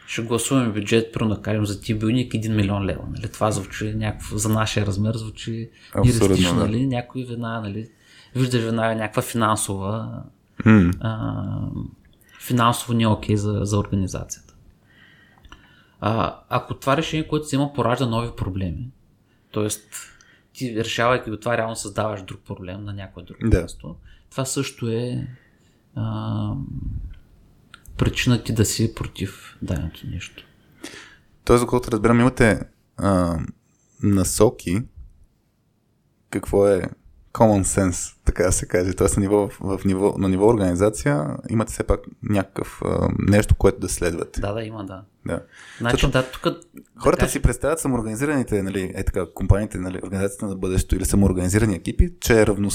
[0.07, 3.05] ще гласуваме бюджет, про да кажем за тия билник 1 милион лева.
[3.11, 3.33] Нали?
[3.33, 5.71] Това звучи някакво, за нашия размер звучи
[6.07, 6.61] юристично, да.
[6.61, 6.87] нали?
[6.87, 7.89] Някой веднага, нали?
[8.37, 10.23] Виждаш веднага някаква финансова
[10.61, 10.97] mm.
[11.01, 11.35] а,
[12.41, 14.55] финансово не е окей за, за организацията.
[16.01, 18.91] А, ако това решение, което се има, поражда нови проблеми,
[19.53, 19.69] т.е.
[20.53, 23.63] ти решавайки го това, реално създаваш друг проблем на някое друго да.
[23.63, 23.97] място,
[24.31, 25.29] това също е
[25.95, 26.53] а,
[27.99, 30.45] причина ти да си против даденото нещо.
[31.45, 32.61] Тоест, за колкото разбирам, имате
[32.97, 33.39] а,
[34.03, 34.83] насоки
[36.31, 36.89] какво е
[37.35, 38.93] common sense, така да се каже.
[38.93, 43.81] Тоест на ниво, в, ниво, на ниво организация имате все пак някакъв а, нещо, което
[43.81, 44.41] да следвате.
[44.41, 45.03] Да, да, има, да.
[45.27, 45.41] да.
[45.79, 46.57] Значи, да, тук...
[46.99, 51.75] Хората да си представят самоорганизираните, нали, е така, компаниите, нали, организацията на бъдещето или самоорганизирани
[51.75, 52.69] екипи, че е равно,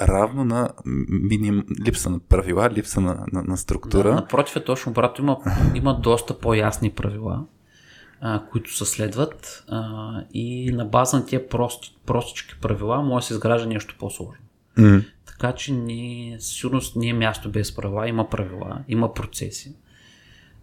[0.00, 0.68] равно на
[1.08, 4.08] миним, липса на правила, липса на, на, на структура.
[4.08, 5.38] Да, напротив е точно, брато, има,
[5.74, 7.46] има доста по-ясни правила
[8.20, 13.26] а, които се следват а, и на база на тия прости, простички правила може да
[13.26, 14.44] се изгражда нещо по-сложно.
[14.78, 15.04] Mm.
[15.26, 19.74] Така че не, сигурност не е място без правила, има правила, има процеси.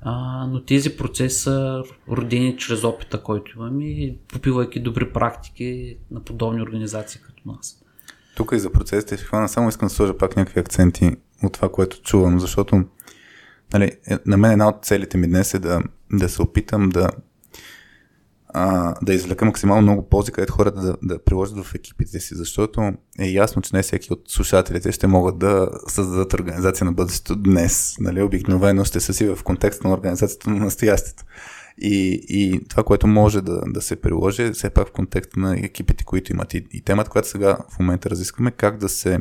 [0.01, 6.19] А, но тези процеси са родени чрез опита, който имаме и попивайки добри практики на
[6.19, 7.83] подобни организации като нас.
[8.35, 11.71] Тук и за процесите ще хвана, само искам да сложа пак някакви акценти от това,
[11.71, 12.83] което чувам, защото
[13.73, 17.09] нали, е, на мен една от целите ми днес е да, да се опитам да
[18.53, 22.81] а, да извлека максимално много ползи, където хората да, да приложат в екипите си, защото
[23.19, 27.95] е ясно, че не всеки от слушателите ще могат да създадат организация на бъдещето днес.
[27.99, 28.21] Нали?
[28.21, 31.23] Обикновено ще са си в контекста на организацията на настоящето.
[31.77, 35.55] И, и това, което може да, да се приложи, е все пак в контекста на
[35.59, 36.53] екипите, които имат.
[36.53, 39.19] И, и темата, която сега в момента разискваме, как да се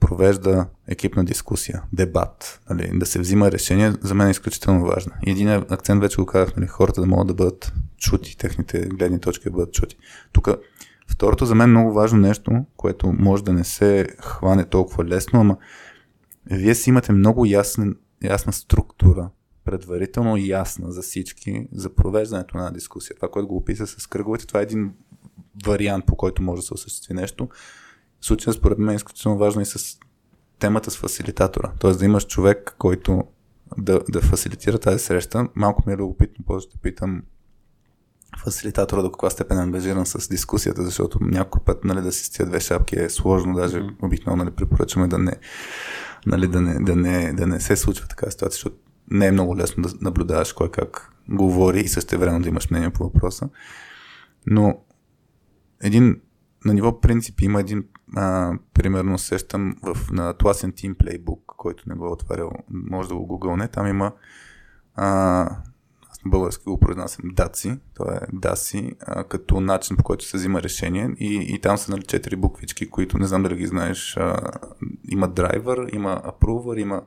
[0.00, 5.12] провежда екипна дискусия, дебат, нали, да се взима решение, за мен е изключително важно.
[5.26, 9.20] И един акцент вече го казах, нали, хората да могат да бъдат чути, техните гледни
[9.20, 9.96] точки да бъдат чути.
[10.32, 10.48] Тук
[11.08, 15.56] второто за мен много важно нещо, което може да не се хване толкова лесно, ама
[16.46, 19.30] вие си имате много ясна, ясна структура,
[19.64, 23.16] предварително ясна за всички, за провеждането на дискусия.
[23.16, 24.92] Това, което го описа с кръговете, това е един
[25.66, 27.48] вариант, по който може да се осъществи нещо
[28.20, 29.98] случая според мен е изключително важно и с
[30.58, 31.72] темата с фасилитатора.
[31.78, 33.24] Тоест да имаш човек, който
[33.78, 35.48] да, да фасилитира тази среща.
[35.54, 37.22] Малко ми е любопитно, после ще питам
[38.38, 42.46] фасилитатора до каква степен е ангажиран с дискусията, защото някой път нали, да си тия
[42.46, 45.32] две шапки е сложно, даже обикновено нали, препоръчваме да не,
[46.26, 48.76] нали, да, не, да, не, да не се случва така ситуация, защото
[49.10, 52.90] не е много лесно да наблюдаваш кой как говори и също време да имаш мнение
[52.90, 53.48] по въпроса.
[54.46, 54.84] Но
[55.82, 56.20] един
[56.64, 57.84] на ниво принцип има един,
[58.16, 63.14] а, примерно сещам в, на Atlassian Team Playbook, който не го е отварял, може да
[63.14, 64.12] го гугълне, там има
[64.94, 65.42] а,
[66.10, 70.36] аз на български го произнасям DACI, то е DACI, а, като начин по който се
[70.36, 74.16] взима решение и, и там са нали четири буквички, които не знам дали ги знаеш,
[74.16, 74.50] а,
[75.08, 77.02] има driver, има approver, има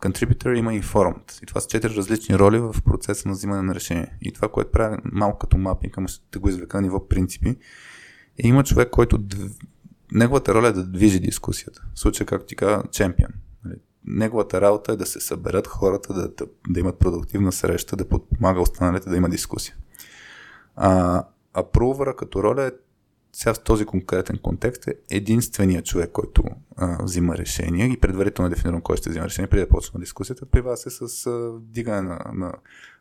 [0.00, 1.42] contributor, има informed.
[1.42, 4.16] И това са четири различни роли в процеса на взимане на решение.
[4.22, 7.56] И това, което прави малко като мапинг, ама ще го извека на ниво принципи,
[8.38, 9.18] и има човек, който
[10.14, 11.82] неговата роля е да движи дискусията.
[11.94, 13.30] В случая, както ти каза, чемпион.
[13.64, 18.08] Нали, неговата работа е да се съберат хората, да, да, да имат продуктивна среща, да
[18.08, 19.76] подпомага останалите да има дискусия.
[20.76, 21.24] А,
[21.54, 22.70] а провъра като роля е
[23.32, 26.44] сега в този конкретен контекст е единствения човек, който
[26.76, 30.46] а, взима решение и предварително е дефиниран кой ще взима решение, преди да почне дискусията.
[30.46, 32.52] При вас е с а, дигане на, на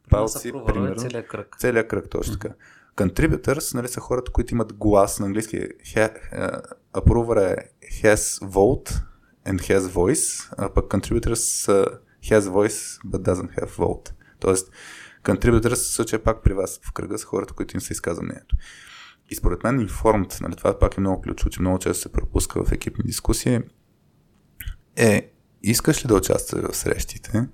[0.10, 0.96] палци, примерно.
[0.96, 1.56] Целият кръг.
[1.60, 2.56] Целият кръг, точно така.
[2.96, 5.68] Contributors нали, са хората, които имат глас на английски.
[6.94, 7.72] Approver е
[8.04, 9.02] has vote
[9.48, 11.86] and has voice, а пък contributors са
[12.24, 14.12] has voice but doesn't have vote.
[14.40, 14.72] Тоест,
[15.24, 18.56] contributors в случая пак при вас в кръга са хората, които им се изказва мнението.
[19.30, 22.64] И според мен informed, нали, това пак е много ключово, че много често се пропуска
[22.64, 23.60] в екипни дискусии,
[24.96, 25.32] е
[25.64, 27.48] искаш ли да участваш в срещите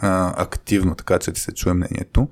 [0.00, 2.28] а, активно, така че ти се чуе мнението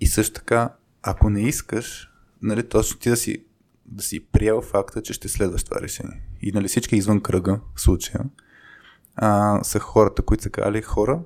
[0.00, 0.74] и също така
[1.06, 2.10] ако не искаш,
[2.42, 3.44] нали, точно ти да си,
[3.86, 6.22] да си приел факта, че ще следваш това решение.
[6.42, 8.24] И нали, всички извън кръга в случая
[9.16, 11.20] а, са хората, които са казали хора,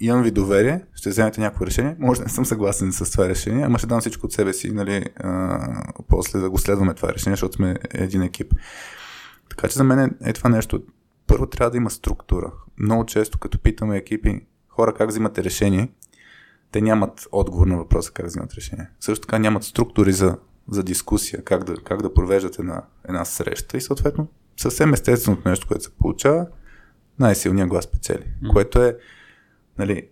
[0.00, 1.96] имам ви доверие, ще вземете някакво решение.
[1.98, 4.70] Може да не съм съгласен с това решение, ама ще дам всичко от себе си,
[4.70, 8.54] нали, а, после да го следваме това решение, защото сме един екип.
[9.50, 10.82] Така че за мен е, е това нещо.
[11.26, 12.52] Първо трябва да има структура.
[12.78, 15.88] Много често, като питаме екипи, хора как взимате решение,
[16.70, 18.90] те нямат отговор на въпроса как взимат решение.
[19.00, 20.38] Също така нямат структури за,
[20.70, 24.28] за дискусия, как да, как да провеждат една, една среща и съответно
[24.60, 26.46] съвсем естественото нещо, което се получава,
[27.18, 28.24] най-силният глас печели.
[28.42, 28.52] Mm.
[28.52, 28.96] Което е,
[29.78, 30.08] нали,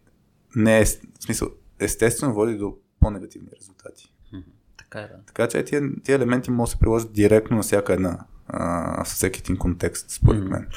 [0.56, 4.12] не е, в смисъл, естествено води до по-негативни резултати.
[4.34, 4.42] Mm.
[4.78, 5.14] Така е, да.
[5.26, 8.18] Така че тия, тия елементи могат да се приложат директно на всяка една,
[8.48, 10.48] а, всеки един контекст, според mm.
[10.48, 10.68] мен.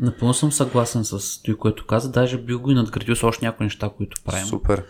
[0.00, 2.10] Напълно съм съгласен с това, което каза.
[2.10, 4.46] Даже бил го и надградил с още някои неща, които правим.
[4.46, 4.84] Супер.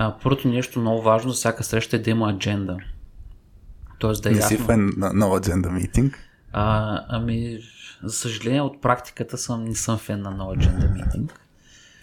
[0.00, 2.76] А, първото нещо много важно за всяка среща е да има адженда.
[3.98, 4.56] Тоест да е Не ясно.
[4.56, 6.18] си фен на нова адженда митинг?
[6.52, 7.58] А, ами,
[8.02, 11.40] за съжаление от практиката съм, не съм фен на нова адженда митинг.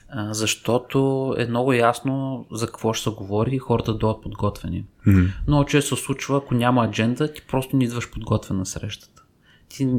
[0.10, 4.86] А, защото е много ясно за какво ще се говори и хората да дойдат подготвени.
[5.08, 5.31] Mm-hmm.
[5.47, 9.23] Много често се случва, ако няма адженда, ти просто не идваш подготвен на срещата.
[9.69, 9.89] Ти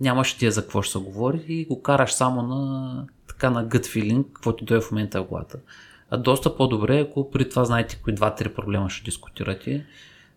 [0.00, 3.86] нямаш тия за какво ще се говори и го караш само на така на gut
[3.86, 5.58] feeling, каквото дойде в момента в главата.
[6.10, 9.86] А доста по-добре, ако при това знаете кои два-три проблема ще дискутирате.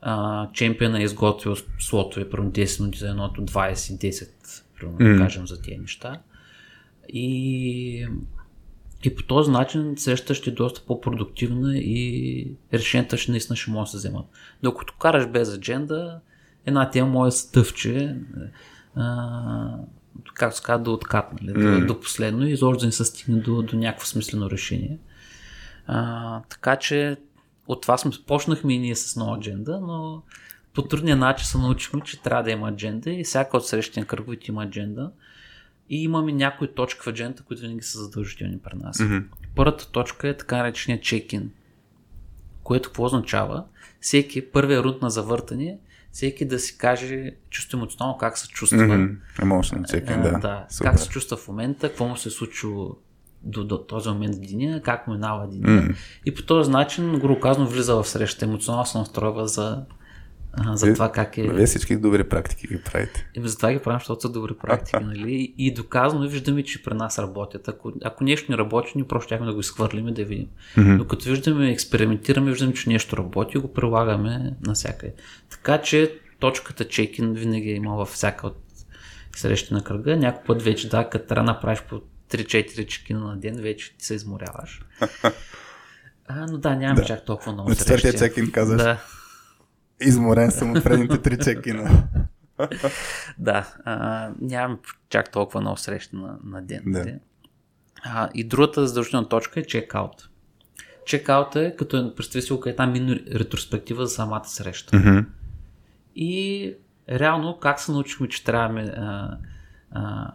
[0.01, 4.29] А, чемпиона е изготвил слотове, примерно 10 минути за едното, 20-10,
[4.79, 5.13] примерно, mm.
[5.13, 6.21] да кажем за тези неща.
[7.09, 8.07] И,
[9.03, 13.85] и по този начин срещата ще е доста по-продуктивна и решенията ще наистина ще могат
[13.85, 14.25] да се вземат.
[14.63, 16.19] Докато караш без адженда,
[16.65, 18.15] една тема може да стъвче,
[18.95, 19.77] а,
[20.33, 21.79] както се казва, да откатне, mm.
[21.79, 24.97] до, до последно и изобщо да не се стигне до, до някакво смислено решение.
[25.87, 27.17] А, така че
[27.67, 30.21] от това сме почнахме и ние с нова адженда, но
[30.73, 34.45] по трудния начин се научихме, че трябва да има адженда и всяка от срещания кръговите
[34.51, 35.11] има адженда.
[35.89, 38.97] И имаме някои точки в адженда, които винаги са задължителни при нас.
[38.97, 39.23] Mm-hmm.
[39.55, 41.51] Първата точка е така наречения чекин,
[42.63, 43.63] което какво означава?
[44.01, 45.79] Всеки, първия рунд на завъртане,
[46.11, 48.77] всеки да си каже чувство емоционално как се чувства.
[48.77, 49.17] Mm-hmm.
[49.39, 50.39] Emotional check-in, да.
[50.39, 50.67] да.
[50.81, 52.97] Как се чувства в момента, какво му се е случило
[53.43, 55.81] до, до този момент в деня, как минава деня.
[55.81, 55.95] Mm.
[56.25, 58.45] И по този начин, грубо казано, влиза в среща.
[58.45, 59.83] Емоционално се настройва за,
[60.73, 61.41] за Вие, това как е.
[61.41, 63.29] Вие всички добри практики ги правите.
[63.35, 64.97] И за това ги правим, защото са добри практики.
[65.03, 65.53] нали?
[65.57, 67.67] И доказано виждаме, че при нас работят.
[67.67, 70.47] Ако, ако нещо не работи, ние просто щяхме да го изхвърлим и да видим.
[70.77, 70.97] Mm-hmm.
[70.97, 75.13] Докато виждаме, експериментираме, виждаме, че нещо работи и го прилагаме навсякъде.
[75.49, 78.57] Така че точката чекин винаги е има във всяка от
[79.35, 80.17] срещи на кръга.
[80.17, 84.05] Някой път вече, да, като трябва да направиш по 3-4 чекина на ден, вече ти
[84.05, 84.81] се изморяваш.
[86.29, 87.05] А, но да, нямам да.
[87.05, 88.83] чак толкова много На четвъртия чекин казваш.
[88.83, 89.01] Да.
[90.01, 92.03] Изморен съм от предните три чекина.
[93.37, 96.83] да, а, нямам чак толкова много срещи на, на ден.
[96.85, 97.05] Да.
[98.03, 100.29] А, и другата задължителна точка е чекаут.
[101.05, 104.97] Чекаут е като е, представи си една мини ретроспектива за самата среща.
[104.97, 105.25] Mm-hmm.
[106.15, 106.73] И
[107.09, 109.37] реално как се научихме, че трябва а,
[109.91, 110.31] а,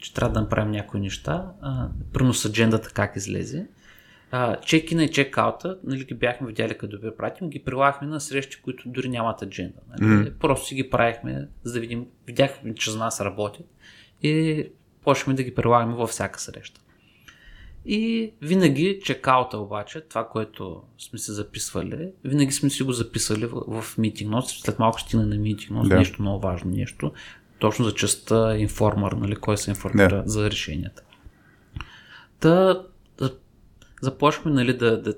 [0.00, 1.52] че, трябва да направим някои неща.
[2.12, 3.66] Първо с аджендата как излезе.
[4.64, 8.88] чекина и чекаута, нали, ги бяхме видяли като да пратим, ги прилагахме на срещи, които
[8.88, 9.78] дори нямат адженда.
[9.88, 10.10] Нали.
[10.10, 10.32] Mm.
[10.32, 13.66] Просто си ги правихме, за да видим, видяхме, че за нас работят
[14.22, 14.66] и
[15.04, 16.80] почнахме да ги прилагаме във всяка среща.
[17.84, 23.82] И винаги чекаута обаче, това, което сме се записвали, винаги сме си го записали в,
[23.82, 24.62] в Meeting Notes.
[24.62, 25.96] След малко стигна на Meeting Notes, да.
[25.96, 27.12] нещо много важно нещо.
[27.60, 30.28] Точно за частта информер, нали, кой се информира да.
[30.30, 31.02] за решенията.
[32.40, 32.82] Та,
[33.18, 33.34] да,
[34.02, 35.14] започваме нали, да, да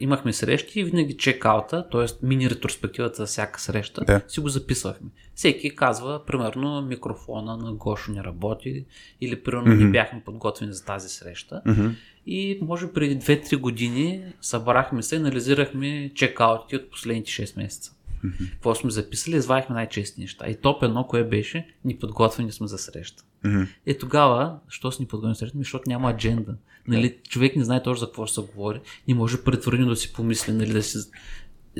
[0.00, 2.26] имахме срещи и винаги чекаута, т.е.
[2.26, 4.20] мини ретроспективата за всяка среща, да.
[4.28, 5.08] си го записвахме.
[5.34, 8.84] Всеки казва, примерно, микрофона на Гошо не работи
[9.20, 9.84] или примерно mm-hmm.
[9.84, 11.62] не бяхме подготвени за тази среща.
[11.66, 11.94] Mm-hmm.
[12.26, 17.92] И може преди 2-3 години събрахме се и анализирахме чекаутите от последните 6 месеца.
[18.26, 18.50] Mm-hmm.
[18.50, 20.46] Какво сме записали, извадихме най-чести неща.
[20.48, 23.22] И топ едно, кое беше, ни подготвени сме за среща.
[23.44, 23.68] Mm-hmm.
[23.86, 25.58] Е тогава, що си ни подготвени за среща?
[25.58, 26.54] Защото няма адженда.
[26.88, 28.80] Нали, човек не знае точно за какво ще се говори.
[29.08, 30.98] Не може предварително да си помисли, нали, да си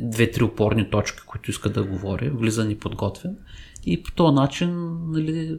[0.02, 3.36] две-три опорни точки, които иска да говори, влиза ни подготвен.
[3.86, 5.58] И по този начин, нали,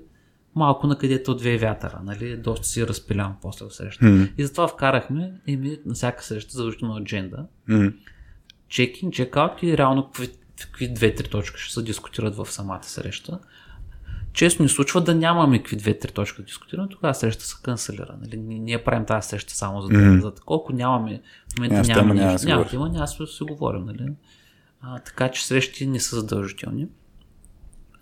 [0.55, 4.05] малко на където две вятъра, нали, доста си разпилям после в среща.
[4.05, 4.31] Mm-hmm.
[4.37, 7.45] И затова вкарахме ми на всяка среща задължително адженда.
[7.69, 7.93] Mm-hmm.
[8.67, 10.29] Чекин, чекаут и реално какви,
[10.63, 13.39] какви две-три точки ще се дискутират в самата среща
[14.37, 18.15] често ни случва да нямаме какви две-три точки да дискутираме, тогава среща се канцелира.
[18.21, 18.37] Нали?
[18.37, 20.21] Ние правим тази среща само за, mm-hmm.
[20.21, 21.21] за колко нямаме,
[21.53, 23.85] в момента няма, нямаме няма, нещо, няма, няма, няма, да си говорим.
[23.85, 24.13] Нали?
[24.81, 26.87] А, така че срещи не са задължителни.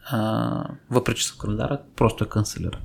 [0.06, 2.82] А, въпреки че са в календара, просто е канцелиран.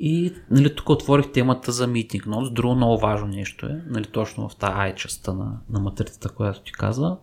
[0.00, 2.50] И нали, тук отворих темата за митинг ноутс.
[2.50, 6.60] Друго много важно нещо е, нали, точно в тази ай частта на, на матрицата, която
[6.60, 7.16] ти каза,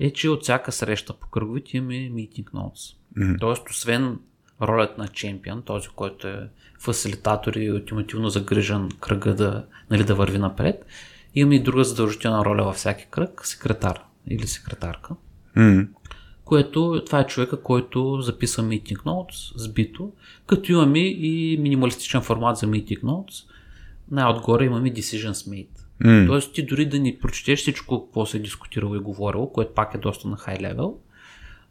[0.00, 2.80] е, че от всяка среща по кръговите имаме митинг ноутс.
[3.18, 3.40] Mm-hmm.
[3.40, 4.18] Тоест, освен
[4.62, 10.38] ролята на чемпион, този, който е фасилитатор и ултимативно загрижен кръга да, нали, да върви
[10.38, 10.86] напред.
[11.34, 15.14] Имаме и друга задължителна роля във всяки кръг, секретар или секретарка.
[15.56, 15.88] Mm.
[16.44, 20.12] Което това е човека, който записва Meeting Notes сбито,
[20.46, 23.50] като имаме и минималистичен формат за Meeting Notes.
[24.10, 25.83] Най-отгоре имаме Decisions Made.
[26.02, 26.26] Mm.
[26.26, 29.94] Тоест ти дори да ни прочетеш всичко, какво се е дискутирало и говорило, което пак
[29.94, 30.98] е доста на хай левел,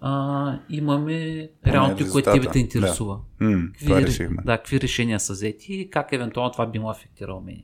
[0.01, 3.19] а, имаме реално това, което тебе те интересува.
[3.41, 3.45] Да.
[3.45, 4.43] М, какви, това решихме.
[4.45, 7.61] Да, какви решения са взети и как евентуално това би му афектирало мен.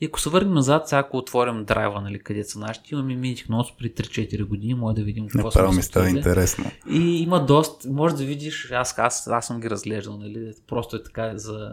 [0.00, 3.48] И ако се върнем назад, сега ако отворим драйва, нали, къде са нашите, имаме Meeting
[3.48, 6.64] Notes при 3-4 години, може да видим какво Направо ми става интересно.
[6.90, 11.02] И има доста, може да видиш, аз, аз, аз съм ги разглеждал, нали, просто е
[11.02, 11.72] така за,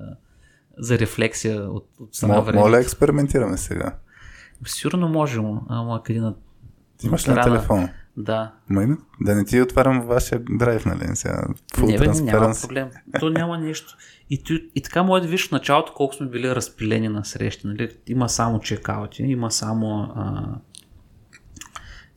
[0.77, 2.59] за рефлексия от, от само време.
[2.59, 3.95] Моля, експериментираме сега.
[4.65, 6.35] Сигурно можем, ама къде на...
[6.97, 7.89] Ти имаш на телефона?
[8.17, 8.53] Да.
[8.69, 11.15] Ма, да не ти отварям вашия драйв, нали?
[11.15, 12.89] Сега, не, бе, няма проблем.
[13.19, 13.97] То няма нищо.
[14.29, 17.67] И, и така може да видиш в началото колко сме били разпилени на срещи.
[17.67, 17.97] Нали?
[18.07, 20.55] Има само чекаути, има само а,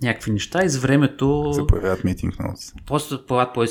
[0.03, 1.53] някакви неща и с времето...
[1.55, 2.73] Се появяват митинг ноутс.
[2.87, 3.63] После появяват по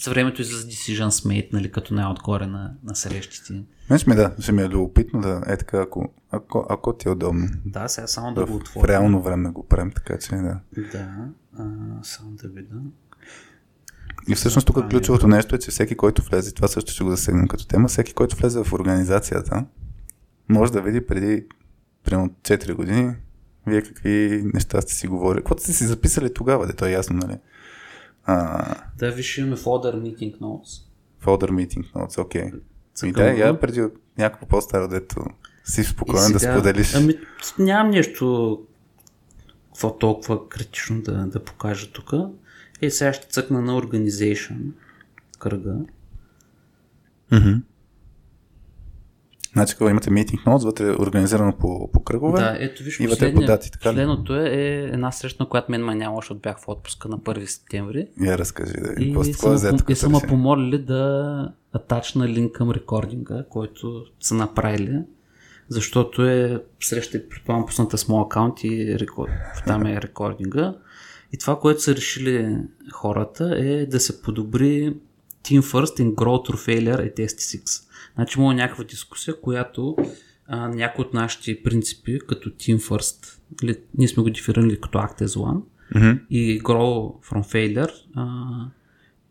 [0.00, 3.52] с времето и за Decision Mate, нали, като най-отгоре на, на срещите.
[3.90, 7.10] Мен ми да, ще ми е любопитно да е така, ако, ако, ако ти е
[7.10, 7.48] удобно.
[7.64, 8.86] Да, сега само да, да го отворя.
[8.86, 10.60] В реално време го правим, така че да.
[10.92, 11.08] Да,
[11.58, 11.64] а,
[12.02, 12.76] само да видя.
[14.28, 17.48] И всъщност тук ключовото нещо е, че всеки, който влезе, това също ще го засегнем
[17.48, 19.64] като тема, всеки, който влезе в организацията,
[20.48, 21.44] може да види преди
[22.04, 23.14] примерно 4 години
[23.66, 25.40] вие какви неща сте си говорили.
[25.40, 27.38] Какво сте си записали тогава, да то е ясно, нали?
[28.30, 28.74] А...
[28.98, 30.82] Да, виж, имаме folder meeting notes.
[31.24, 32.42] Folder meeting notes, окей.
[32.42, 33.06] Okay.
[33.06, 33.84] И да, я преди
[34.18, 35.24] някакво по-старо, дето
[35.64, 36.94] си спокоен сега, да споделиш.
[36.94, 37.14] Ами,
[37.58, 38.58] нямам нещо
[39.66, 42.12] какво толкова критично да, да покажа тук.
[42.82, 44.58] Е, сега ще цъкна на Organization
[45.38, 45.76] кръга.
[47.32, 47.60] Mm-hmm.
[49.58, 52.40] Значи, когато имате meeting notes, вътре е организирано по, по кръгове.
[52.40, 55.70] Да, ето виж, и вътре по дати, така Последното е, е една среща, на която
[55.70, 58.08] мен ма няма, защото бях в отпуска на 1 септември.
[58.20, 59.04] Я разкажи, да.
[59.04, 59.22] И, ме,
[59.88, 65.00] и са ме помолили да атачна линк към рекординга, който са направили,
[65.68, 69.30] защото е среща, предполагам, пусната с моят акаунт и рекорд,
[69.66, 70.74] там е рекординга.
[71.32, 72.56] И това, което са решили
[72.92, 74.94] хората е да се подобри
[75.44, 77.87] Team First in Grow Through Failure at ST6.
[78.18, 79.96] Значи има някаква дискусия, която
[80.46, 85.22] а, някои от нашите принципи, като Team First, или, ние сме го дефинирали като Act
[85.22, 85.62] as One,
[85.94, 86.26] mm-hmm.
[86.30, 88.46] и Grow from Failure, а,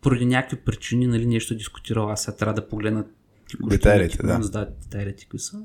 [0.01, 3.05] поради някакви причини нали, нещо е дискутирал, аз сега трябва да погледна
[3.69, 4.39] детайлите, да.
[4.39, 5.61] да, детайлите кои са.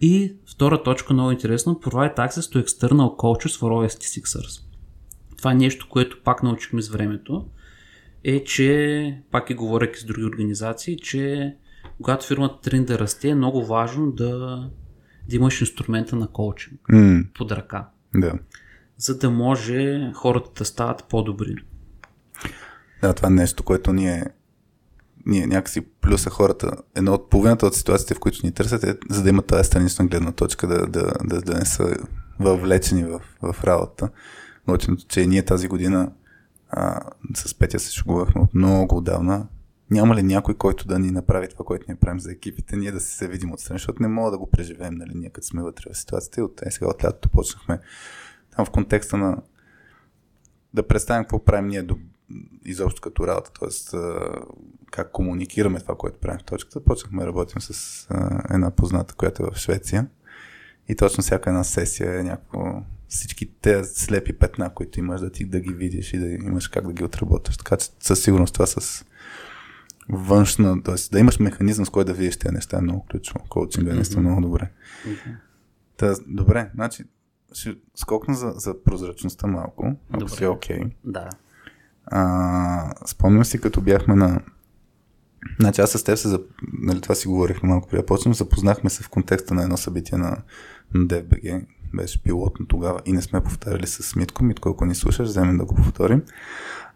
[0.00, 4.62] И втора точка, много интересно, provide access to external coaches for OST Sixers.
[5.38, 7.46] Това е нещо, което пак научихме с времето,
[8.24, 11.54] е, че, пак и говоряки с други организации, че
[12.02, 14.30] когато фирмата тръгне да расте, е много важно да,
[15.28, 18.32] да имаш инструмента на коучинг М, под ръка, да.
[18.96, 21.54] за да може хората да стават по-добри.
[23.02, 24.24] Да, това е нещо, което ние,
[25.26, 26.72] ние някакси плюса хората.
[26.94, 30.06] Едно от половината от ситуациите, в които ни търсят е, за да имат тази странична
[30.06, 31.96] гледна точка, да, да, да, да не са
[32.40, 34.08] въвлечени в, в работа.
[34.68, 36.12] Наученото, че ние тази година
[36.70, 37.00] а,
[37.34, 39.46] с Петя се шугувахме от много отдавна.
[39.90, 43.00] Няма ли някой, който да ни направи това, което ние правим за екипите, ние да
[43.00, 45.98] се, видим отстрани, защото не мога да го преживеем, нали, ние като сме вътре в
[45.98, 46.40] ситуацията.
[46.40, 47.80] И от е, сега от лятото почнахме
[48.56, 49.42] там в контекста на
[50.74, 51.98] да представим какво правим ние до,
[52.64, 53.98] изобщо като работа, т.е.
[54.90, 56.84] как комуникираме това, което правим в точката.
[56.84, 60.06] Почнахме да работим с а, една позната, която е в Швеция.
[60.88, 65.44] И точно всяка една сесия е някакво всички тези слепи петна, които имаш да ти
[65.44, 67.56] да ги видиш и да имаш как да ги отработваш.
[67.56, 69.04] Така че със сигурност това с
[70.08, 70.94] външна, т.е.
[71.12, 73.44] да имаш механизъм, с който да видиш тези неща е много ключово.
[73.48, 74.70] Коучинга е наистина много добре.
[75.96, 77.04] Та, добре, значи
[77.52, 80.34] ще скокна за, за прозрачността малко, ако Добре.
[80.34, 80.80] си е окей.
[81.04, 81.30] Да.
[82.06, 84.40] А, спомням си, като бяхме на...
[85.60, 86.28] Значи аз с теб се...
[86.28, 88.34] зап- Нали, това си говорихме малко преди почнем.
[88.34, 90.36] Запознахме се в контекста на едно събитие на,
[90.94, 91.66] на DFBG.
[91.94, 94.44] Беше пилотно тогава и не сме повтаряли с Митко.
[94.44, 96.22] Митко, ако ни слушаш, вземем да го повторим.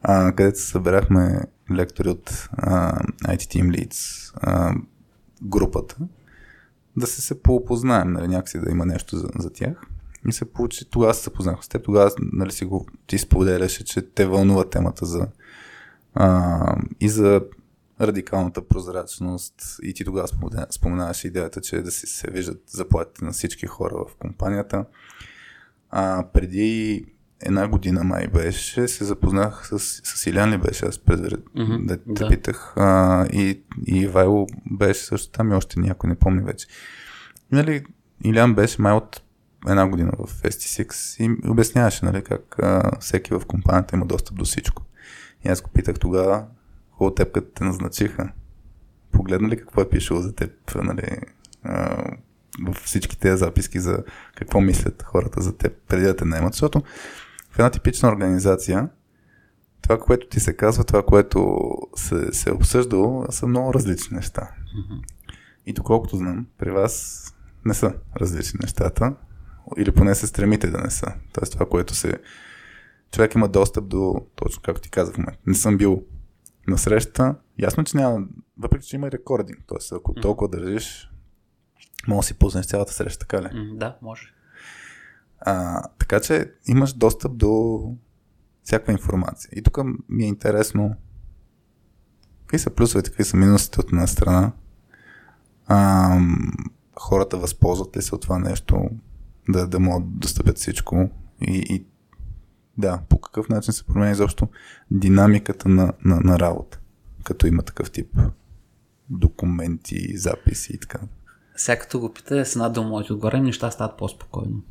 [0.03, 1.41] А, където се събирахме
[1.71, 4.75] лектори от а, IT Team Leads, а,
[5.43, 5.97] групата,
[6.97, 9.77] да се се поопознаем, нали, някакси да има нещо за, за тях.
[10.29, 14.03] И се получи, тогава се запознах с теб, тогава нали, си го, ти споделяше, че
[14.03, 15.27] те вълнува темата за
[16.15, 17.43] а, и за
[18.01, 23.33] радикалната прозрачност и ти тогава спомена- споменаваш идеята, че да си се виждат заплатите на
[23.33, 24.85] всички хора в компанията.
[25.91, 27.05] А, преди
[27.43, 31.97] една година май беше, се запознах с, с Илян ли беше, аз предварят, Мгм, да
[31.97, 32.29] те да.
[32.29, 32.73] питах.
[32.77, 36.67] А, и, и Вайло беше също там и още някой, не помня вече.
[37.53, 37.85] Нали,
[38.25, 39.23] Илян беше май от
[39.69, 44.45] една година в ST6 и обясняваше нали, как а, всеки в компанията има достъп до
[44.45, 44.83] всичко.
[45.45, 46.45] И аз го питах тогава,
[46.91, 48.33] хубаво теб като те назначиха.
[49.13, 51.17] Погледна ли какво е пишело за теб, нали,
[51.63, 52.05] а,
[52.63, 56.83] в всички тези записки за какво мислят хората за теб преди да те наемат, защото
[57.51, 58.89] в една типична организация
[59.83, 61.61] това, което ти се казва, това, което
[61.95, 64.51] се, се е обсъждало, са много различни неща.
[65.67, 67.25] И доколкото знам, при вас
[67.65, 69.17] не са различни нещата,
[69.79, 71.07] или поне се стремите да не са.
[71.33, 72.19] Тоест това, което се...
[73.13, 75.41] Човек има достъп до, точно както ти казах в момента.
[75.47, 76.03] Не съм бил
[76.69, 77.35] на среща.
[77.59, 78.27] Ясно, че няма,
[78.59, 79.59] въпреки че има и рекординг.
[79.67, 81.11] Тоест, ако толкова държиш,
[82.09, 83.77] може да си пуснеш цялата среща, така ли?
[83.77, 84.33] Да, може.
[85.41, 87.81] А, така че имаш достъп до
[88.63, 89.51] всяка информация.
[89.53, 89.79] И тук
[90.09, 90.95] ми е интересно
[92.41, 94.53] какви са плюсовете, какви са минусите от една страна.
[95.67, 96.19] А,
[96.99, 98.91] хората възползват ли се от това нещо,
[99.49, 101.11] да, да могат да достъпят всичко
[101.41, 101.87] и, и
[102.79, 104.49] да, по какъв начин се променя изобщо
[104.91, 106.81] динамиката на, на, на работа,
[107.25, 108.19] като има такъв тип
[109.11, 110.99] документи, записи и така.
[111.57, 114.63] Сега като го пита с една дума от отгоре, неща стават по-спокойно.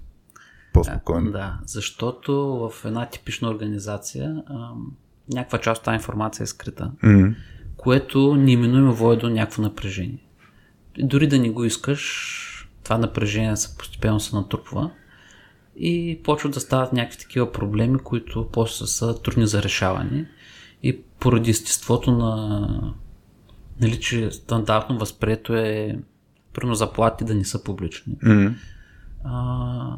[0.74, 1.32] По-спокойно.
[1.32, 4.92] Да, защото в една типична организация ам,
[5.34, 7.36] някаква част от тази информация е скрита, М,
[7.78, 10.26] което неминуемо води до някакво напрежение.
[11.00, 14.92] Дори да не го искаш, това напрежение се постепенно се натрупва
[15.76, 20.30] и почват да стават някакви такива проблеми, които после са трудни за решаване
[20.84, 22.94] и поради естеството на
[23.82, 26.00] нали, че стандартно възприето е
[26.54, 28.18] примерно заплати да не са публични.
[29.24, 29.96] а,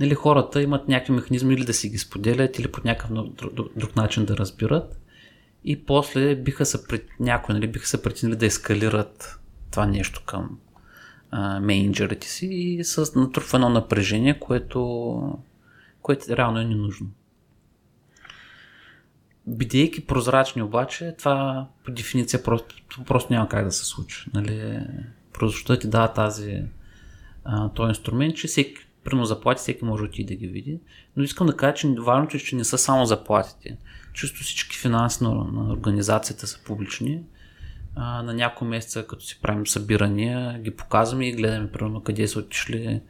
[0.00, 3.96] нали, хората имат някакви механизми или да си ги споделят, или по някакъв друг, друг,
[3.96, 5.00] начин да разбират.
[5.64, 6.78] И после биха се
[7.20, 9.40] някои нали, биха се притеснили да ескалират
[9.70, 10.58] това нещо към
[11.30, 15.38] а, менеджерите си и с натрупва напрежение, което,
[16.02, 17.06] което реално е ненужно.
[19.46, 22.76] Бидейки прозрачни обаче, това по дефиниция просто,
[23.06, 24.24] просто няма как да се случи.
[24.34, 24.80] Нали?
[25.32, 26.62] Прозрачността ти дава тази,
[27.44, 30.80] а, този инструмент, че всеки, примерно заплати, всеки може отиде да ги види.
[31.16, 33.76] Но искам да кажа, че важното е, че не са само заплатите.
[34.12, 37.22] Чисто всички финанси на, на организацията са публични.
[37.96, 42.38] А, на няколко месеца, като си правим събирания, ги показваме и гледаме, примерно, къде са
[42.38, 43.00] отишли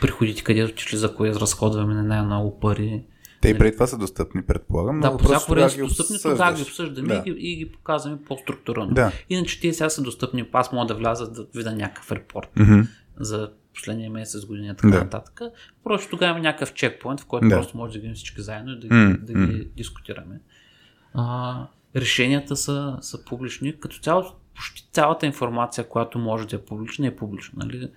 [0.00, 3.02] приходите, къде са отишли, за кое разходваме на най-много пари.
[3.40, 5.00] Те и преди това са достъпни, предполагам.
[5.00, 7.22] Да, по всяко време са достъпни, тогава ги обсъждаме Да.
[7.26, 8.94] и, ги, и ги показваме по-структурирано.
[8.94, 9.12] Да.
[9.30, 12.80] Иначе те сега са достъпни, аз мога да вляза да видя някакъв репорт Мгм.
[13.20, 14.98] за последния месец, година и така Да.
[14.98, 15.40] нататък.
[15.84, 17.56] Просто тогава има някакъв чекпоинт, в който Да.
[17.56, 20.40] просто може да видим всички заедно и да, ги, да ги дискутираме.
[21.14, 21.66] А,
[21.96, 23.80] решенията са, са публични.
[23.80, 27.66] Като цяло, почти цялата информация, която може да е публична, е публична.
[27.66, 27.90] Нали?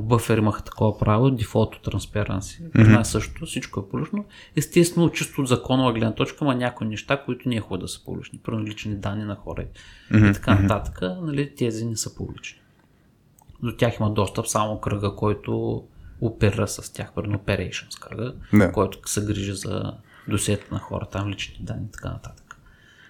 [0.00, 2.70] Бъфер имаха такова право, дефолт transparency.
[2.70, 3.00] Mm-hmm.
[3.00, 4.24] Е също, всичко е публично.
[4.56, 8.04] Естествено, чисто от законова гледна точка, има някои неща, които не е хубаво да са
[8.04, 8.38] публични.
[8.42, 9.64] Първо лични данни на хора
[10.12, 10.30] mm-hmm.
[10.30, 11.00] и така нататък.
[11.22, 12.61] Нали, тези не са публични.
[13.62, 15.82] До тях има достъп само кръга, който
[16.20, 18.72] опера с тях, примерно operations кръга, yeah.
[18.72, 19.94] който се грижи за
[20.28, 22.56] досиета на хора, там личните данни и така нататък.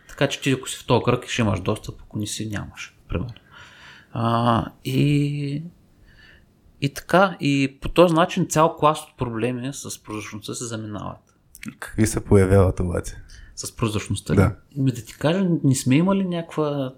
[0.08, 2.96] Така че ти ако си в този кръг ще имаш достъп, ако не си нямаш,
[3.08, 3.34] примерно.
[4.12, 5.62] А, и
[6.80, 11.36] и така, и по този начин цял клас от проблеми с прозрачността се заминават.
[11.78, 13.16] Какви се появяват обаче?
[13.56, 14.34] С прозрачността?
[14.34, 14.56] Да.
[14.76, 16.94] Ми да ти кажа, не сме имали някаква...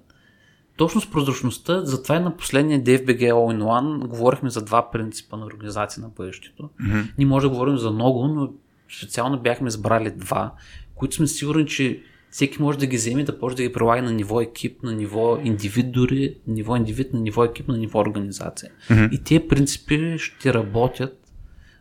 [0.77, 5.37] Точно с прозрачността, затова и на последния DFBG All in One говорихме за два принципа
[5.37, 6.63] на организация на бъдещето.
[6.63, 7.13] Mm-hmm.
[7.19, 8.53] Ние може да говорим за много, но
[8.99, 10.53] специално бяхме избрали два,
[10.95, 14.03] които сме сигурни, че всеки може да ги вземе и да почне да ги прилага
[14.03, 17.99] на ниво екип, на ниво индивид дори, на ниво индивид, на ниво екип, на ниво
[17.99, 18.71] организация.
[18.89, 19.11] Mm-hmm.
[19.11, 21.19] И тези принципи ще работят,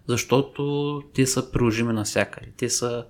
[0.08, 2.52] защото те са приложими навсякъде.
[2.58, 3.06] Те са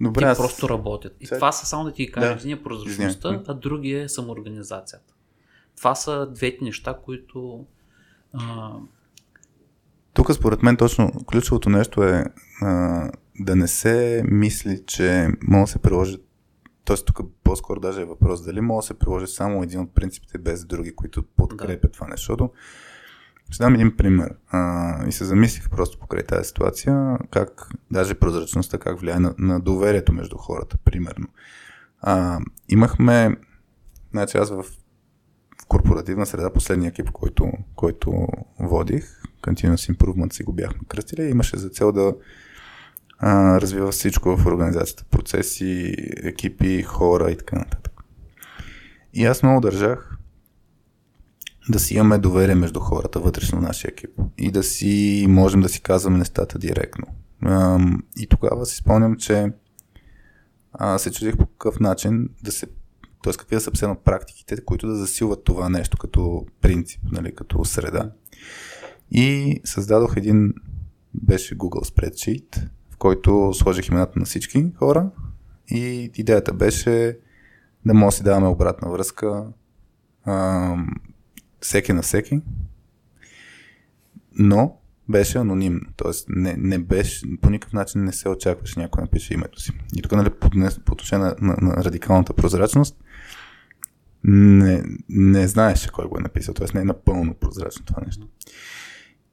[0.00, 0.38] Добре, те аз...
[0.38, 1.16] просто работят.
[1.20, 2.32] И това са само да ти кажа, да.
[2.32, 5.14] един е прозрачността, а другия е самоорганизацията.
[5.76, 7.66] Това са двете неща, които
[8.32, 8.72] а...
[10.14, 12.24] тук според мен точно ключовото нещо е
[12.62, 16.18] а, да не се мисли, че може да се приложи
[16.86, 16.96] т.е.
[16.96, 20.64] тук по-скоро даже е въпрос дали може да се приложи само един от принципите без
[20.64, 21.94] други, които подкрепят да.
[21.94, 22.20] това нещо.
[22.20, 22.50] Защото
[23.50, 24.34] ще дам един пример.
[24.48, 29.60] А, и се замислих просто покрай тази ситуация, как даже прозрачността, как влияе на, на
[29.60, 31.26] доверието между хората, примерно.
[32.00, 33.36] А, имахме,
[34.12, 34.64] значи аз в,
[35.68, 38.28] корпоративна среда, последния екип, който, който
[38.58, 42.14] водих, Continuous Improvement си го бяхме кръстили, имаше за цел да
[43.18, 45.04] а, развива всичко в организацията.
[45.10, 47.92] Процеси, екипи, хора и така нататък.
[49.14, 50.15] И аз много държах
[51.68, 55.68] да си имаме доверие между хората вътрешно в нашия екип и да си можем да
[55.68, 57.06] си казваме нещата директно.
[58.16, 59.52] И тогава си спомням, че
[60.98, 62.66] се чудих по какъв начин да се
[63.22, 63.32] т.е.
[63.32, 68.10] какви да са все практиките, които да засилват това нещо като принцип, нали, като среда.
[69.10, 70.54] И създадох един,
[71.14, 75.10] беше Google Spreadsheet, в който сложих имената на всички хора
[75.68, 77.18] и идеята беше
[77.86, 79.46] да може да си даваме обратна връзка
[81.66, 82.42] всеки на всеки,
[84.38, 86.10] но беше анонимно, т.е.
[86.28, 89.72] Не, не беше, по никакъв начин не се очакваше някой да напише името си.
[89.96, 90.46] И тук, нали, по,
[90.92, 92.96] отношение на, на, на радикалната прозрачност,
[94.24, 96.66] не, не знаеше кой го е написал, т.е.
[96.74, 98.28] не е напълно прозрачно това нещо.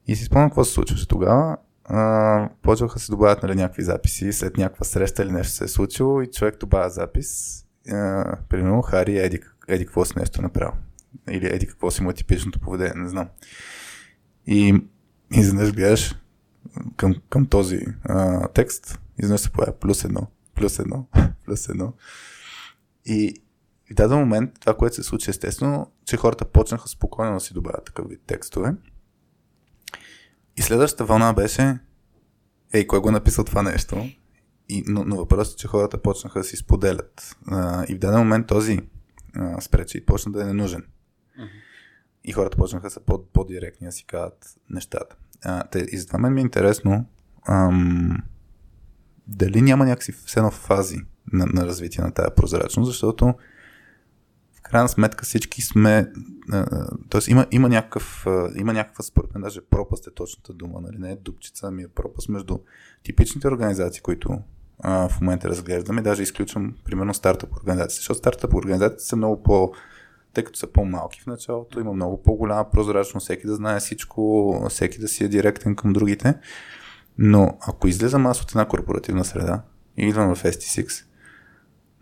[0.06, 4.56] И си спомням какво се случваше тогава а, почваха се добавят нали, някакви записи след
[4.56, 7.60] някаква среща или нещо се е случило и човек добавя запис.
[7.90, 10.72] А, примерно Хари еди, еди какво си нещо направил.
[11.30, 13.28] Или еди какво си му е типичното поведение, не знам.
[14.46, 14.82] И
[15.32, 16.14] изведнъж гледаш
[16.96, 21.06] към, към този а, текст, изведнъж се появя плюс едно, плюс едно,
[21.44, 21.92] плюс едно.
[23.04, 23.42] И
[23.90, 27.84] в даден момент това, което се случи естествено, че хората почнаха спокойно да си добавят
[27.84, 28.74] такъв вид текстове
[30.56, 31.78] и следващата вълна беше,
[32.72, 34.08] ей, кой го е написал това нещо?
[34.68, 37.36] И, но, но въпросът е, че хората почнаха да си споделят.
[37.46, 38.78] А, и в даден момент този
[39.60, 40.84] спречи почна да е ненужен.
[41.40, 41.48] Uh-huh.
[42.24, 45.16] И хората почнаха са по- по-директни да си казват нещата.
[45.44, 47.06] А, те, и затова мен ми е интересно
[47.48, 48.22] ам,
[49.26, 50.98] дали няма някакси все едно фази
[51.32, 53.34] на, на развитие на тази прозрачност, защото
[54.62, 56.12] крайна сметка всички сме,
[57.10, 57.30] т.е.
[57.30, 58.26] Има, има, някакъв,
[58.56, 60.98] има някаква, според мен, даже пропаст е точната дума, нали?
[60.98, 62.58] не е дупчица, ами е пропаст между
[63.02, 64.38] типичните организации, които
[64.78, 69.72] а, в момента разглеждаме, даже изключвам, примерно, стартъп организации, защото стартъп организации са много по-
[70.34, 74.98] тъй като са по-малки в началото, има много по-голяма прозрачност, всеки да знае всичко, всеки
[74.98, 76.34] да си е директен към другите.
[77.18, 79.62] Но ако излезам аз от една корпоративна среда
[79.96, 81.04] и идвам в ST6,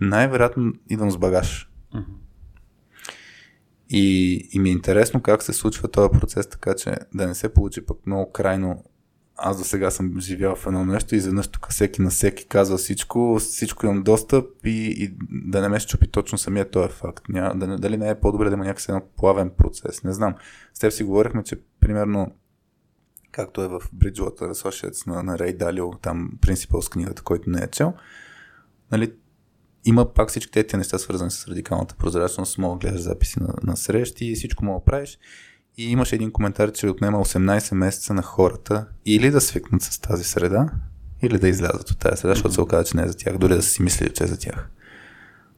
[0.01, 1.69] най-вероятно идвам с багаж.
[3.89, 7.55] И, и ми е интересно как се случва този процес, така че да не се
[7.55, 8.85] получи пък много крайно.
[9.37, 12.79] Аз до сега съм живял в едно нещо и изведнъж тук всеки на всеки казва
[12.79, 17.25] всичко, всичко имам достъп и, и да не ме щупи точно самия този факт.
[17.29, 20.35] Ня, да, дали не е по-добре да има някакъв едно плавен процес, не знам.
[20.75, 22.35] С теб си говорихме, че примерно
[23.33, 27.63] както е в Bridgewater Associates на, на Рей Далио, там принципал с книгата, който не
[27.63, 27.95] е чел,
[28.93, 29.13] нали,
[29.85, 32.59] има пак всички тези неща, свързани с радикалната прозрачност.
[32.59, 35.19] Мога да гледаш записи на, на срещи и всичко мога да правиш.
[35.77, 40.25] И имаше един коментар, че отнема 18 месеца на хората или да свикнат с тази
[40.25, 40.71] среда,
[41.23, 43.55] или да излязат от тази среда, защото се оказа, че не е за тях, дори
[43.55, 44.71] да са си мислили, че е за тях.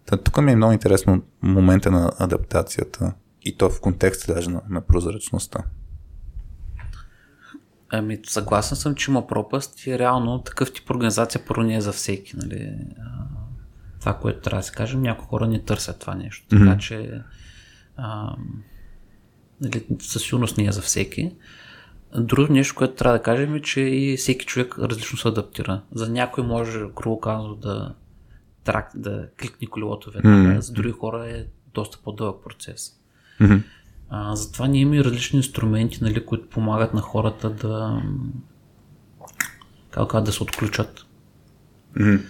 [0.07, 3.13] Та, тук ми е много интересно момента на адаптацията
[3.43, 5.59] и то в контекста даже на, на прозрачността.
[7.91, 11.93] Ами, съгласен съм, че има пропаст и реално такъв тип организация първо не е за
[11.93, 12.37] всеки.
[12.37, 12.73] Нали?
[14.01, 16.47] Това, което трябва да се кажем, някои хора не търсят това нещо.
[16.49, 16.79] Така mm-hmm.
[16.79, 17.23] че
[17.97, 18.37] а,
[19.65, 21.33] нали, със сигурност не е за всеки.
[22.19, 25.83] Друго нещо, което трябва да кажем е, че и всеки човек различно се адаптира.
[25.93, 27.95] За някой може, грубо казано, да,
[28.65, 30.59] трак, да кликне колелото веднага, mm-hmm.
[30.59, 31.45] за други хора е
[31.75, 32.93] доста по-дълъг процес.
[33.41, 33.63] Mm-hmm.
[34.09, 38.03] А, затова ние имаме различни инструменти, нали, които помагат на хората да
[39.91, 41.07] как да се отключат.
[41.97, 42.21] Mm-hmm.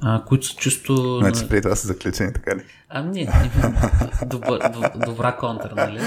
[0.00, 1.18] А, които са чисто...
[1.20, 2.62] Значи преди това са заключени, така ли?
[2.88, 3.28] А, не,
[4.26, 4.60] добър,
[5.06, 6.00] добра контра, нали?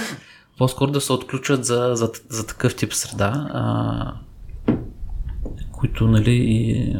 [0.57, 4.13] По-скоро да се отключат за, за, за такъв тип среда, а,
[5.71, 6.95] които, нали, и,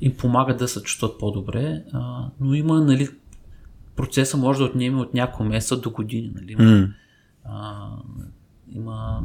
[0.00, 3.08] им помагат да се чувстват по-добре, а, но има, нали,
[3.96, 6.56] процеса може да отнеме от няколко месеца до години, нали?
[6.56, 6.92] Mm.
[7.44, 7.88] А,
[8.72, 9.22] има,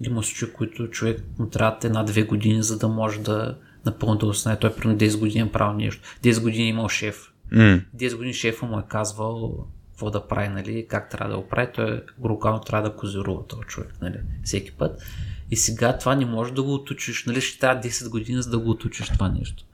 [0.00, 4.58] има случаи, които човек му трябва една-две години, за да може да напълно да осъзнае.
[4.58, 6.02] Той примерно 10 години е правил нещо.
[6.22, 7.32] 10 години е имал шеф.
[7.52, 7.84] Mm.
[7.96, 9.66] 10 години шефа му е казвал
[9.96, 11.72] какво да прави, нали, как трябва да го прави.
[11.74, 15.02] Той рукално трябва да козирува този човек, нали, всеки път.
[15.50, 18.58] И сега това не може да го отучиш, нали, ще трябва 10 години за да
[18.58, 19.64] го отучиш това нещо.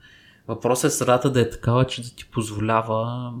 [0.47, 3.33] Въпросът е средата да е такава, че да ти позволява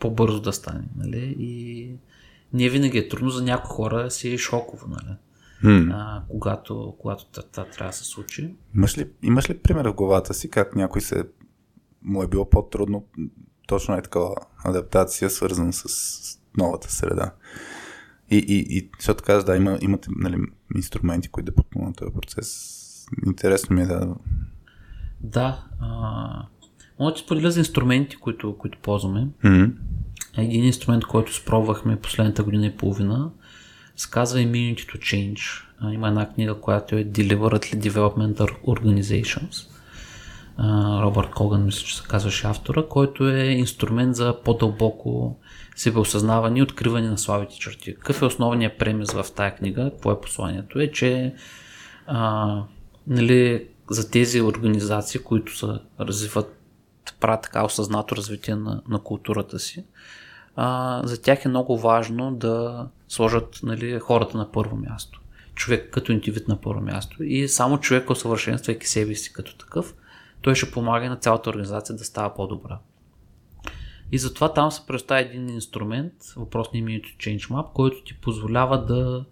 [0.00, 1.90] по-бързо да стане, нали, и
[2.52, 5.16] не винаги е трудно за някои хора си е шоково, нали?
[5.64, 5.92] Hmm.
[5.94, 8.54] А, когато, когато това трябва да се случи.
[8.76, 11.24] Имаш ли, имаш ли пример в главата си как някой се
[12.02, 13.06] му е било по-трудно
[13.72, 15.86] точно е такава адаптация, свързана с
[16.56, 17.32] новата среда?
[18.30, 20.36] И, и, и защото казваш, да, има, имате нали,
[20.76, 22.78] инструменти, които да подпомогнат този процес.
[23.26, 24.14] Интересно ми е да...
[25.20, 25.64] Да.
[25.80, 26.46] А,
[27.00, 29.28] мога да споделя за инструменти, които, които ползваме.
[29.44, 29.72] Mm-hmm.
[30.36, 33.30] Един инструмент, който спробвахме последната година и половина,
[33.96, 35.64] се казва Immunity to Change.
[35.94, 39.71] Има една книга, която е Deliberately Developmental Organizations.
[41.02, 45.36] Робърт Коган, мисля, че се казваше автора, който е инструмент за по-дълбоко
[45.76, 47.94] себеосъзнаване и откриване на слабите черти.
[47.94, 49.90] Какъв е основният премис в тази книга?
[49.90, 50.80] Какво е посланието?
[50.80, 51.34] Е, че
[52.06, 52.62] а,
[53.06, 55.66] нали, за тези организации, които се
[56.00, 56.58] развиват,
[57.20, 59.84] правят така осъзнато развитие на, на културата си,
[60.56, 65.20] а, за тях е много важно да сложат нали, хората на първо място.
[65.54, 69.94] Човек като индивид на първо място и само човек, усъвършенствайки себе си като такъв,
[70.42, 72.78] той ще помага на цялата организация да става по-добра.
[74.12, 79.24] И затова там се представя един инструмент, въпросния Minute Change Map, който ти позволява да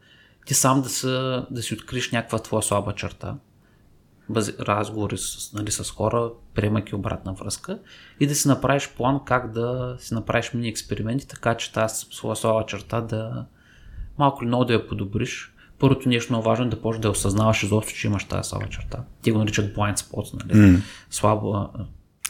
[0.46, 3.36] ти сам да, се, да си откриеш някаква твоя слаба черта,
[4.60, 7.78] разговори с, нали, с хора, приемайки обратна връзка
[8.20, 12.36] и да си направиш план как да си направиш мини експерименти, така че тази своя
[12.36, 13.46] слаба черта да
[14.18, 15.54] малко или много да я подобриш.
[15.80, 19.04] Първото нещо много важно е да почнеш да осъзнаваш изобщо, че имаш тази слаба черта.
[19.22, 20.60] Ти го наричат blind spots, нали?
[20.60, 20.80] Mm.
[21.10, 21.68] Слабо,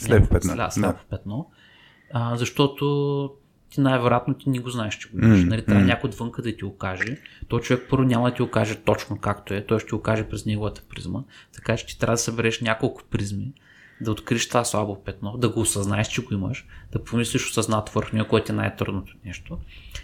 [0.00, 0.52] слепо петно.
[0.52, 1.16] Сля, слабо да.
[1.16, 1.50] петно.
[2.12, 3.30] А, защото
[3.70, 5.38] ти най-вероятно ти не го знаеш, че го имаш.
[5.38, 5.86] Mm, нали, трябва mm.
[5.86, 7.16] някой отвънка да ти го каже.
[7.48, 10.02] То човек първо няма да ти го каже точно както е, той ще ти го
[10.02, 11.20] каже през неговата призма.
[11.54, 13.52] Така че ти трябва да събереш няколко призми,
[14.00, 18.16] да откриеш това слабо петно, да го осъзнаеш, че го имаш, да помислиш осъзнато върху
[18.16, 19.58] него, което е най-трудното нещо.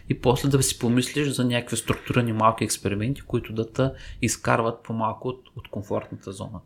[0.09, 3.91] И после да си помислиш за някакви структурни малки експерименти, които да те
[4.23, 6.61] изкарват по-малко от, от комфортната зона.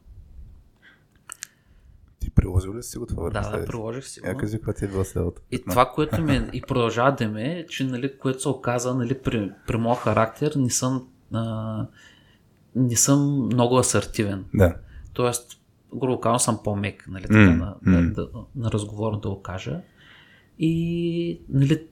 [2.21, 3.31] Ти приложил ли си го това?
[3.31, 4.27] Да, да, приложих си го.
[4.27, 5.43] Я кажи, какво ти е било следвато.
[5.51, 9.19] И това, което ме и продължава да ме, е, че нали, което се оказа нали,
[9.19, 11.87] при, при моя характер, не съм, а,
[12.75, 14.45] не съм много асертивен.
[14.55, 14.77] Да.
[15.13, 15.60] Тоест,
[15.95, 18.13] грубо казвам, съм по-мек, нали, така, mm, на, mm.
[18.13, 19.81] Да, на разговор да го кажа.
[20.59, 21.83] И, нали,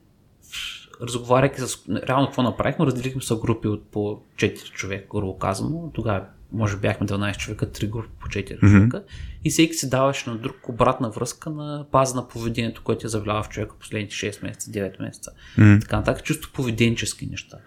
[1.03, 1.79] разговаряйки с...
[2.09, 2.87] Реално какво направихме?
[2.87, 5.91] Разделихме се групи от по 4 човека, грубо казано.
[5.95, 8.71] Тогава може бяхме 12 човека, 3 групи по 4 mm-hmm.
[8.71, 9.03] човека.
[9.45, 13.43] И всеки си даваше на друг обратна връзка на база на поведението, което е завлява
[13.43, 15.31] в човека последните 6 месеца, 9 месеца.
[15.59, 15.81] Mm-hmm.
[15.81, 17.59] Така нататък, чисто поведенчески неща.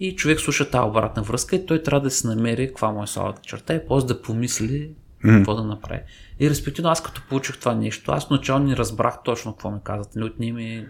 [0.00, 3.06] И човек слуша тази обратна връзка и той трябва да се намери каква му е
[3.06, 4.90] слабата черта и после да помисли
[5.24, 5.36] mm.
[5.36, 6.00] какво да направи.
[6.40, 10.16] И респективно аз като получих това нещо, аз начално не разбрах точно какво ми казват.
[10.16, 10.86] Не отне ми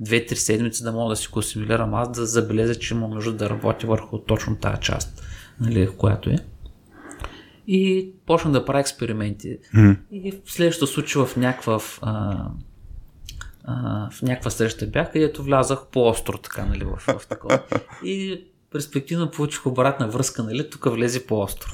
[0.00, 3.50] две-три седмици да мога да си го асимилирам аз, да забелезя, че имам нужда да
[3.50, 5.22] работя върху точно тази част,
[5.60, 6.36] нали, която е.
[7.66, 9.58] И почна да правя експерименти.
[9.74, 9.96] Mm.
[10.12, 12.44] И в следващото случай в някаква а,
[13.64, 17.62] а, в някаква среща бях, където влязах по-остро така, нали, в, в такова.
[18.04, 18.44] И
[18.74, 21.70] перспективно получих обратна връзка, нали, тук влезе по-остро.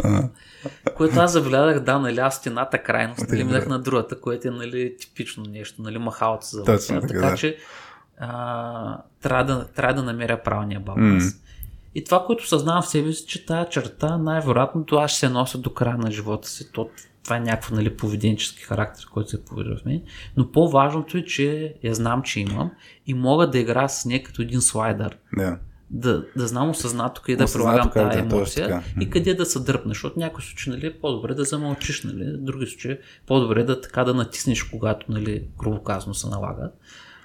[0.97, 4.97] Което аз забелязах, да, нали, аз стената крайност, нали, минах на другата, което е, нали,
[4.97, 7.37] типично нещо, нали, махалото за Точно така, така, да.
[7.37, 7.57] че
[8.19, 11.25] а, трябва, да, трябва да намеря правилния баланс.
[11.25, 11.31] М.
[11.95, 15.59] И това, което съзнавам в себе си, че тази черта най-вероятно това ще се нося
[15.59, 16.73] до края на живота си.
[16.73, 16.89] То,
[17.25, 20.03] това е някакъв нали, поведенчески характер, който се поведе в мен.
[20.37, 22.71] Но по-важното е, че я знам, че имам
[23.07, 25.17] и мога да играя с нея като един слайдър.
[25.37, 25.59] Да.
[25.93, 29.97] Да, да знам осъзнато къде да прилагам тази емоция и къде да се дръпнеш.
[29.97, 33.81] Защото някои случаи нали, е по-добре да замълчиш, нали, в други случаи е по-добре да
[33.81, 36.71] така да натиснеш, когато нали, грубо казано се налага.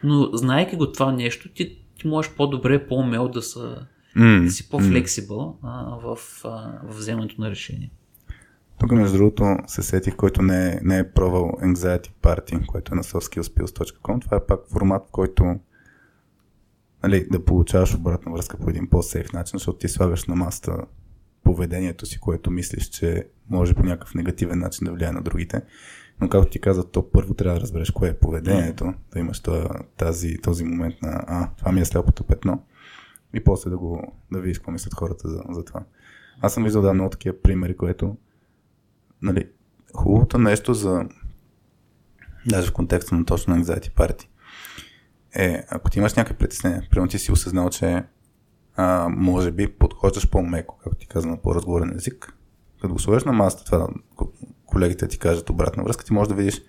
[0.03, 3.85] Но знаеки го това нещо, ти, ти можеш по-добре, по-умел да, са,
[4.15, 7.91] М, да си по-флексибъл а, в, а, в вземането на решение.
[8.79, 12.95] Тук, между другото, се сетих, който не е, не е пробвал Anxiety Party, който е
[12.95, 14.21] на softskillspills.com.
[14.21, 15.55] Това е пак формат, в който
[17.07, 20.77] нали, да получаваш обратна връзка по един по-сейф начин, защото ти слагаш на масата
[21.43, 25.61] поведението си, което мислиш, че може по някакъв негативен начин да влияе на другите.
[26.21, 29.41] Но както ти каза, то първо трябва да разбереш кое е поведението, да имаш
[29.97, 32.63] тази, този момент на а, това ми е сляпото петно
[33.33, 35.83] и после да го да видиш какво мислят хората за, за това.
[36.41, 38.17] Аз съм виждал да много такива примери, което
[39.21, 39.49] нали,
[39.93, 41.05] хубавото нещо за
[42.47, 44.27] даже в контекста на точно anxiety party
[45.35, 48.03] е, ако ти имаш някакви притеснения, примерно ти си осъзнал, че
[48.75, 52.37] а, може би подхождаш по-меко, както ти каза на по-разговорен език,
[52.81, 54.31] като го сложиш на масата, това ко-
[54.65, 56.61] колегите ти кажат обратна връзка, ти можеш да видиш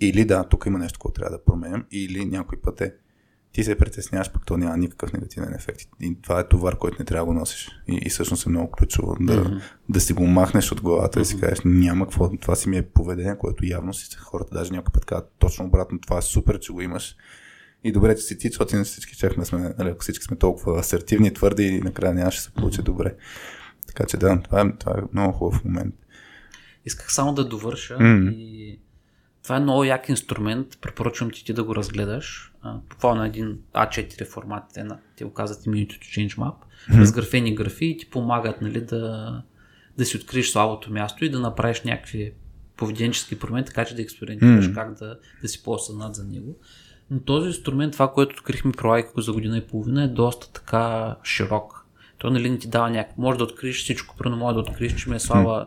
[0.00, 2.94] или да, тук има нещо, което трябва да променям, или някой път е
[3.54, 5.80] ти се притесняваш, пък то няма никакъв негативен ефект.
[6.00, 7.70] И това е товар, който не трябва да го носиш.
[7.88, 9.60] И, и всъщност е много ключово да, mm-hmm.
[9.88, 11.22] да си го махнеш от главата mm-hmm.
[11.22, 14.72] и си кажеш, няма какво, това си ми е поведение, което явно си хората даже
[14.72, 17.16] някой път казват точно обратно, това е супер, че го имаш.
[17.84, 20.80] И добре, че си ти, защото иначе всички чехме сме, нали, ако всички сме толкова
[20.80, 23.14] асертивни, твърди и накрая нямаше се получи добре.
[23.86, 25.94] Така че да, това е, това е много хубав момент.
[26.84, 28.28] Исках само да довърша Мгм.
[28.32, 28.78] и
[29.42, 30.78] това е много як инструмент.
[30.80, 32.52] Препоръчвам ти, ти да го разгледаш.
[32.90, 36.54] Буквално един A4 формат, е на, те го казват Immunity to Change Map,
[37.00, 39.42] разграфени графи и ти помагат нали, да,
[39.98, 42.32] да си откриеш слабото място и да направиш някакви
[42.76, 44.74] поведенчески промени, така че да експериментираш Мгм.
[44.74, 46.56] как да, да си по-осъзнат за него.
[47.14, 51.16] Но този инструмент, това, което открихме, прилагайки го за година и половина, е доста така
[51.24, 51.86] широк.
[52.18, 53.18] Той нали, не ти дава някак.
[53.18, 55.66] Може да откриеш всичко, примерно може да откриеш, че ме е слава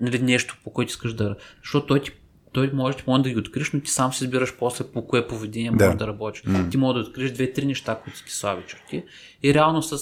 [0.00, 1.36] нали, нещо, по което искаш да...
[1.62, 2.10] Защото той ти
[2.52, 5.70] той може, може да ги откриеш, но ти сам си избираш после по кое поведение
[5.70, 5.84] Да.
[5.84, 6.42] можеш да работиш.
[6.70, 9.04] Ти може да откриеш две-три неща, които ти слаби черти.
[9.42, 9.98] И реално с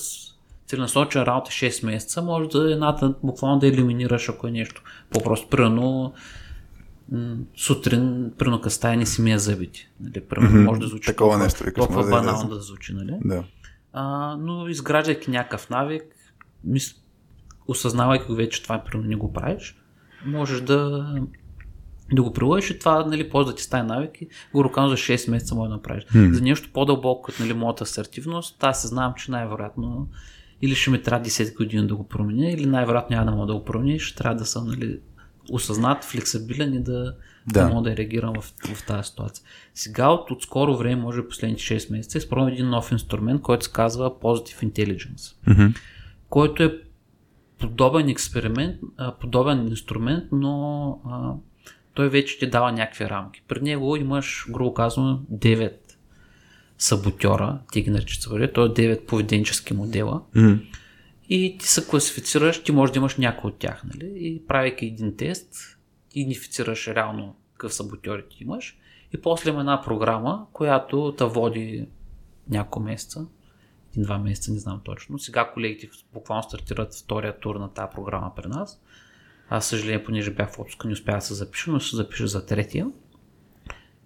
[0.66, 5.48] целенасочена работа 6 месеца може да едната буквално да елиминираш, ако е нещо по-просто.
[5.48, 6.12] Примерно
[7.56, 9.90] сутрин, примерно като стая не си мия зъбите.
[10.00, 10.20] Нали?
[10.20, 12.94] Примерно може да звучи Такова толкова, нещо, толкова да банално да звучи.
[12.94, 13.18] Нали?
[13.24, 13.44] Да.
[13.92, 16.04] А, но изграждайки някакъв навик,
[16.64, 16.94] мис...
[17.68, 19.76] осъзнавайки го вече, че това примерно не го правиш,
[20.26, 21.12] можеш да,
[22.12, 24.94] да го приложиш и това нали, после да ти стане навик и го рукам за
[24.94, 26.06] 6 месеца може да направиш.
[26.12, 30.08] За нещо по-дълбоко, като нали, моята асертивност, аз се знам, че най-вероятно
[30.62, 33.54] или ще ми трябва 10 години да го променя, или най-вероятно няма да мога да
[33.54, 35.00] го променя, ще трябва да съм нали,
[35.50, 37.14] осъзнат, флексибилен и да, да.
[37.46, 37.68] Да.
[37.68, 39.44] мога да реагирам в, в тази ситуация.
[39.74, 43.64] Сега от, от скоро време, може би последните 6 месеца, изпробвам един нов инструмент, който
[43.64, 45.66] се казва Positive Intelligence, Мгм.
[46.28, 46.78] който е
[47.58, 48.76] подобен експеримент,
[49.20, 51.32] подобен инструмент, но а,
[51.94, 53.42] той вече ти дава някакви рамки.
[53.48, 55.72] При него имаш, грубо казано, 9
[56.78, 58.64] саботьора, ти ги наричат саботьори, т.е.
[58.64, 60.54] 9 поведенчески модела Мгм.
[61.28, 64.12] И ти се класифицираш, ти можеш да имаш някой от тях, нали?
[64.16, 68.78] И правейки един тест, ти идентифицираш реално какъв саботьор ти имаш
[69.14, 71.86] и после има една програма, която те води
[72.48, 73.26] няколко месеца,
[73.92, 75.18] един-два месеца, не знам точно.
[75.18, 78.80] Сега колегите буквално стартират втория тур на тази програма при нас.
[79.48, 82.46] Аз, съжаление, понеже бях в отпуска, не успях да се запиша, но се запиша за
[82.46, 82.90] третия.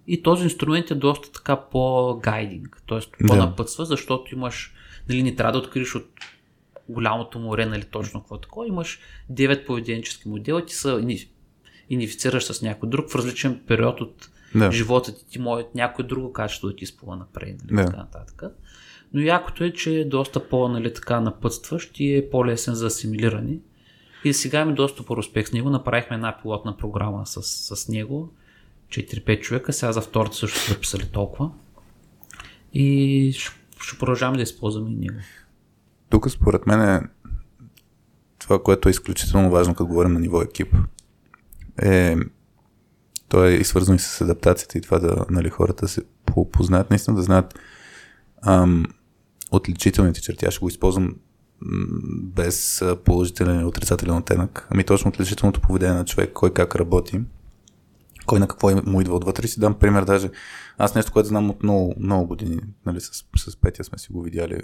[0.07, 3.27] И този инструмент е доста така по-гайдинг, т.е.
[3.27, 4.73] по-напътства, защото имаш,
[5.09, 6.05] нали, не трябва да откриеш от
[6.89, 8.67] голямото море, нали, точно какво е такова.
[8.67, 8.99] Имаш
[9.31, 11.27] 9 поведенчески модела, ти се ини-
[11.89, 14.71] идентифицираш с някой друг в различен период от Да.
[14.71, 17.85] живота ти, ти може някое друго качество да ти изплува напред, нали, Да.
[17.85, 18.43] така нататък.
[19.13, 23.57] Но якото е, че е доста по, нали, така напътстващ и е по-лесен за асимилиране.
[24.23, 25.69] И сега ми доста по успех с него.
[25.69, 27.41] Направихме една пилотна програма с,
[27.75, 28.33] с него.
[28.89, 29.73] 4-5 човека.
[29.73, 31.51] Сега за втората също са записали толкова.
[32.73, 33.31] И
[33.81, 35.19] ще продължаваме да използваме и него.
[36.09, 37.01] Тук според мен е
[38.39, 40.75] това, което е изключително важно, като говорим на ниво екип,
[41.81, 42.15] е
[43.27, 46.89] то е и свързано и с адаптацията и това да нали, хората се по- познаят,
[46.89, 47.59] наистина да знаят
[48.41, 48.85] ам,
[49.51, 50.45] отличителните черти.
[50.45, 51.15] Аз ще го използвам
[52.23, 54.67] без положителен или отрицателен оттенък.
[54.69, 57.21] Ами точно отличителното поведение на човек, кой как работи,
[58.29, 59.47] кой на какво му идва отвътре.
[59.47, 60.29] Си дам пример даже.
[60.77, 64.21] Аз нещо, което знам от много, много години, нали, с, с Петя сме си го
[64.21, 64.61] видяли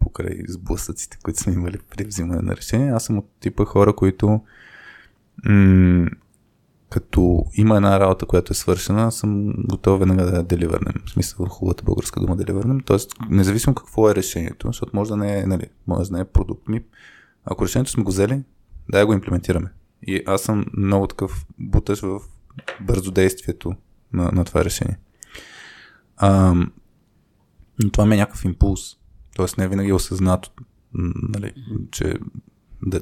[0.00, 2.90] покрай сблъсъците, които сме имали при взимане на решение.
[2.90, 4.40] Аз съм от типа хора, които
[5.44, 6.06] м-
[6.90, 10.94] като има една работа, която е свършена, съм готов веднага да я деливърнем.
[11.06, 12.80] В смисъл хубавата българска дума деливърнем.
[12.80, 16.24] Тоест, независимо какво е решението, защото може да не е, нали, може да не е
[16.24, 16.82] продукт ми.
[17.44, 18.42] Ако решението сме го взели,
[18.90, 19.68] дай го имплементираме.
[20.02, 22.20] И аз съм много такъв буташ в
[22.80, 23.74] бързодействието
[24.12, 24.98] на, на това решение.
[26.16, 26.54] А,
[27.84, 28.96] но това ми е някакъв импулс.
[29.36, 30.50] Тоест не винаги е осъзнато,
[31.34, 31.52] нали,
[31.90, 32.14] че
[32.86, 33.00] да,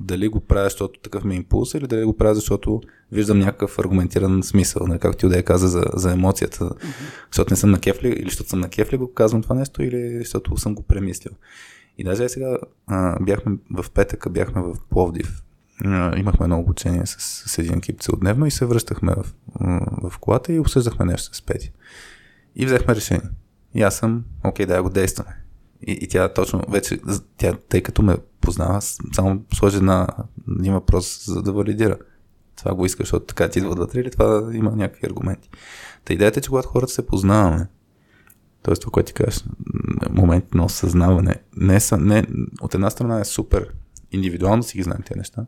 [0.00, 2.80] дали го правя, защото такъв ми е импулс или дали го правя, защото
[3.12, 6.94] виждам някакъв аргументиран смисъл, нали, както ти да я каза за, за емоцията, mm-hmm.
[7.32, 10.18] защото не съм на кефли или защото съм на кефли го казвам това нещо или
[10.18, 11.32] защото съм го премислил.
[11.98, 15.42] И даже сега а, бяхме в петъка, бяхме в Пловдив,
[16.16, 17.16] имахме едно обучение с,
[17.46, 19.26] с един екип целодневно и се връщахме в,
[20.10, 21.72] в колата и обсъждахме нещо с Пети.
[22.56, 23.30] И взехме решение.
[23.74, 25.36] И аз съм, окей, да го действаме.
[25.86, 27.00] И, и тя точно вече,
[27.36, 28.80] тя, тъй като ме познава,
[29.12, 30.06] само сложи на
[30.58, 31.96] един въпрос, за да валидира.
[32.56, 35.50] Това го искаш, защото така ти идва вътре или това има някакви аргументи.
[36.04, 37.68] Та идеята е, че когато хората се познаваме,
[38.62, 38.74] т.е.
[38.74, 39.44] това, което ти кажеш,
[40.10, 42.26] момент на осъзнаване, не, са, не,
[42.60, 43.74] от една страна е супер
[44.14, 45.46] индивидуално си ги знаем тези неща,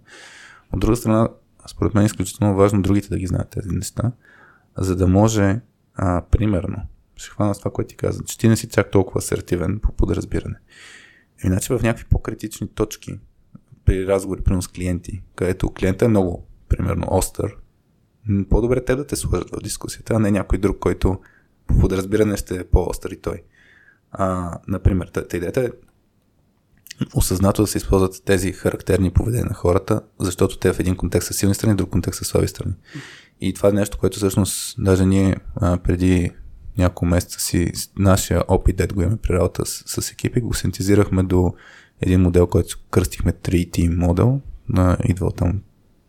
[0.72, 1.28] от друга страна,
[1.68, 4.12] според мен е изключително важно другите да ги знаят тези неща,
[4.78, 5.60] за да може,
[5.94, 6.76] а, примерно,
[7.16, 9.92] ще хвана с това, което ти каза, че ти не си чак толкова асертивен по
[9.92, 10.56] подразбиране.
[11.44, 13.18] Иначе в някакви по-критични точки
[13.84, 17.56] при разговори при с клиенти, където клиентът е много, примерно, остър,
[18.50, 21.20] по-добре те да те сложат в дискусията, а не някой друг, който
[21.66, 23.42] по подразбиране ще е по-остър и той.
[24.10, 25.70] А, например, та, идеята е
[27.14, 31.34] осъзнато да се използват тези характерни поведения на хората, защото те в един контекст са
[31.34, 32.74] силни страни, в друг контекст са слаби страни.
[33.40, 36.30] И това е нещо, което всъщност даже ние а, преди
[36.78, 41.22] няколко месеца си нашия опит, дед го имаме при работа с, с екипи, го синтезирахме
[41.22, 41.54] до
[42.00, 44.40] един модел, който кръстихме 3T модел.
[44.68, 45.60] На, идва там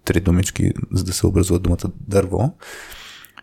[0.06, 2.54] три думички, за да се образува думата дърво.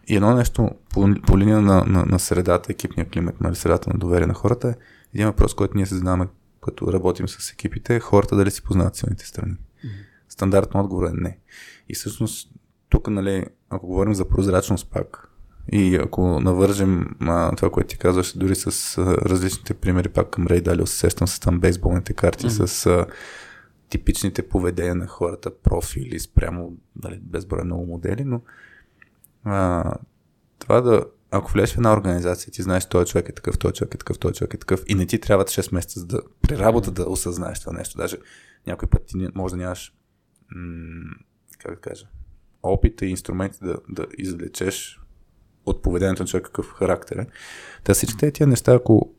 [0.07, 3.99] И едно нещо по, по линия на, на, на средата, екипния климат, нали, средата на
[3.99, 4.75] доверие на хората е
[5.15, 6.27] един въпрос, който ние се знаме,
[6.65, 9.57] като работим с екипите, хората дали си познават силните страни.
[10.29, 11.39] Стандартно отговор е не.
[11.89, 12.51] И всъщност
[12.89, 15.31] тук, нали, ако говорим за прозрачност пак,
[15.73, 20.47] и ако навържем а, това, което ти казваш, дори с а, различните примери, пак към
[20.47, 22.67] Рей Далио се сещам с там бейсболните карти, mm-hmm.
[22.67, 23.07] с а,
[23.89, 28.41] типичните поведения на хората, профили, спрямо нали, безброй много модели, но
[29.45, 29.85] а,
[30.59, 31.05] това да,
[31.37, 34.19] ако влезеш в една организация, ти знаеш, този човек е такъв, този човек е такъв,
[34.19, 37.09] този човек е такъв и не ти трябва 6 месеца за да при работа да
[37.09, 37.99] осъзнаеш това нещо.
[37.99, 38.17] Даже
[38.67, 39.95] някой път ти може да нямаш
[40.55, 41.15] м-
[41.59, 42.07] как да кажа,
[42.63, 45.01] опита и инструменти да, да извлечеш
[45.67, 47.27] от поведението на човек какъв характер е.
[47.85, 49.15] Та всичките тия неща, ако,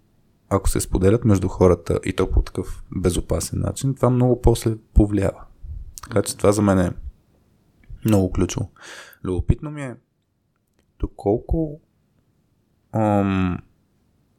[0.49, 5.43] ако се споделят между хората и то по такъв безопасен начин, това много после повлиява.
[6.03, 6.91] Така че това за мен е
[8.05, 8.72] много ключово.
[9.24, 9.95] Любопитно ми е
[10.99, 11.82] доколко
[12.96, 13.58] ам,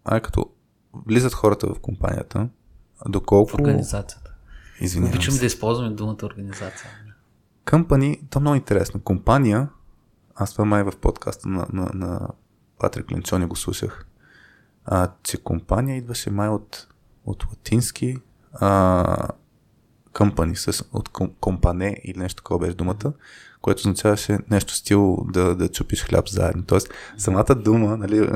[0.05, 0.51] ай като
[1.07, 2.49] влизат хората в компанията,
[3.09, 3.51] доколко...
[3.51, 4.35] В организацията.
[4.81, 5.41] Извинявам Обичам се.
[5.41, 6.91] да използваме думата организация.
[7.71, 9.01] Компани, то е много интересно.
[9.01, 9.69] Компания
[10.37, 12.29] аз това май в подкаста на, на, на
[12.79, 14.07] Патрик Ленчони го слушах,
[14.85, 16.89] а, че компания идваше май от,
[17.25, 18.19] от латински
[18.53, 19.29] а,
[20.13, 21.09] company, с, от
[21.41, 23.13] компане или нещо такова беше думата,
[23.67, 26.63] което означаваше нещо стил да, да чупиш хляб заедно.
[26.67, 28.29] Тоест, самата дума, нали,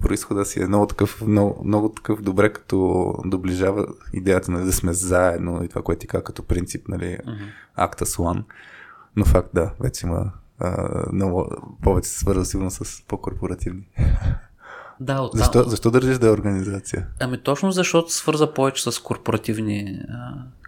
[0.00, 4.92] происхода си е много такъв, много, много такъв добре, като доближава идеята нали, да сме
[4.92, 7.38] заедно и това, което ти казва като принцип, нали, uh-huh.
[7.74, 8.42] акта One.
[9.16, 10.30] Но факт, да, вече има
[11.12, 11.48] много
[11.82, 13.82] повече се свързва сигурно с по-корпоративни.
[15.00, 15.38] Да, оттам...
[15.38, 17.06] защо, защо държиш да е организация?
[17.20, 20.02] Ами точно защото свърза повече с корпоративни,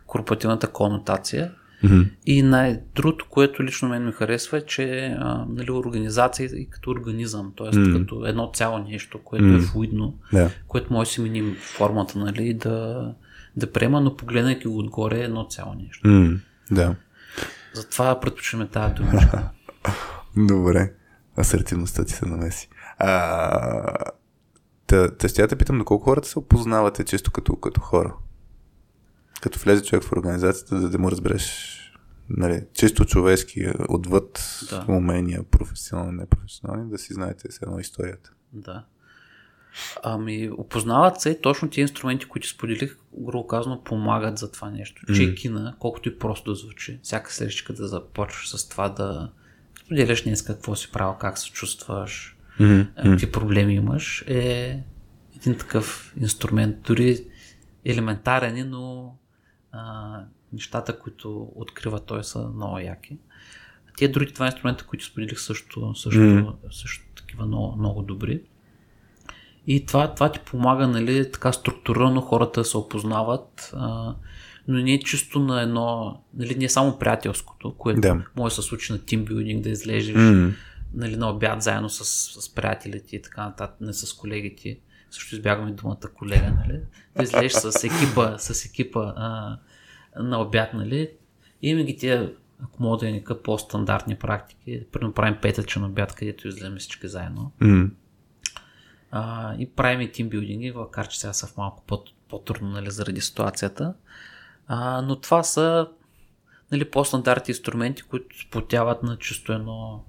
[0.06, 1.52] корпоративната конотация.
[1.84, 2.10] Mm-hmm.
[2.26, 7.52] И най-другото, което лично мен ми харесва е, че а, нали, организация и като организъм,
[7.58, 7.66] т.е.
[7.66, 7.98] Mm-hmm.
[7.98, 9.58] като едно цяло нещо, което mm-hmm.
[9.58, 10.50] е флуидно, yeah.
[10.68, 13.14] което може да си миним формата, нали, да,
[13.56, 16.08] да приема, но погледнайки го отгоре е едно цяло нещо.
[16.08, 16.38] Mm-hmm.
[16.70, 16.94] Да.
[17.74, 19.48] Затова предпочваме тази думичка.
[20.36, 20.92] Добре.
[21.38, 22.68] Асертивността ти се намеси.
[22.98, 23.94] А,
[24.86, 28.14] та, та ще я те питам, доколко хората се опознавате често като, като хора?
[29.42, 31.78] Като влезе човек в организацията, за да му разбереш
[32.30, 34.84] нали, чисто човешки, отвъд да.
[34.88, 38.32] умения, професионални, непрофесионални, да си знаете с едно историята.
[38.52, 38.84] Да.
[40.02, 45.02] Ами, опознават се точно тези инструменти, които споделих, грубо казано, помагат за това нещо.
[45.06, 45.16] Mm.
[45.16, 49.32] Чекина, колкото и просто да звучи, всяка среща да започваш с това да
[49.84, 53.02] споделяш днес какво си правил, как се чувстваш, mm-hmm.
[53.02, 54.80] какви проблеми имаш, е
[55.36, 56.76] един такъв инструмент.
[56.82, 57.24] Дори
[57.84, 59.14] елементарен, но
[59.72, 60.20] а,
[60.52, 63.18] нещата, които открива той са много яки.
[63.96, 66.54] Тия други два инструмента, които споделих също, също, mm.
[66.70, 68.42] също такива много, много добри.
[69.66, 74.14] И това, това ти помага, нали, така структурирано хората се опознават, а,
[74.68, 78.24] но не е чисто на едно, нали, не е само приятелското, което да.
[78.36, 80.54] може да се случи на тимбилдинг, да излезеш mm.
[80.94, 82.04] нали, на обяд заедно с,
[82.40, 84.78] с приятелите и така нататък, не с колегите.
[85.12, 86.80] Също избягваме думата колега, нали?
[87.16, 89.58] Да излезеш с екипа, с екипа а,
[90.16, 91.10] на обяд, нали?
[91.62, 92.32] И има ги тия,
[92.64, 94.86] ако мога да е по-стандартни практики.
[94.92, 97.52] Примерно правим петъчен обяд, където излезем всички заедно.
[97.60, 97.90] Mm.
[99.10, 103.20] А, и правим и тимбилдинги, макар че сега са в малко по- по-трудно нали, заради
[103.20, 103.94] ситуацията.
[104.66, 105.88] А, но това са
[106.72, 110.04] нали, по-стандартни инструменти, които сплотяват на чисто едно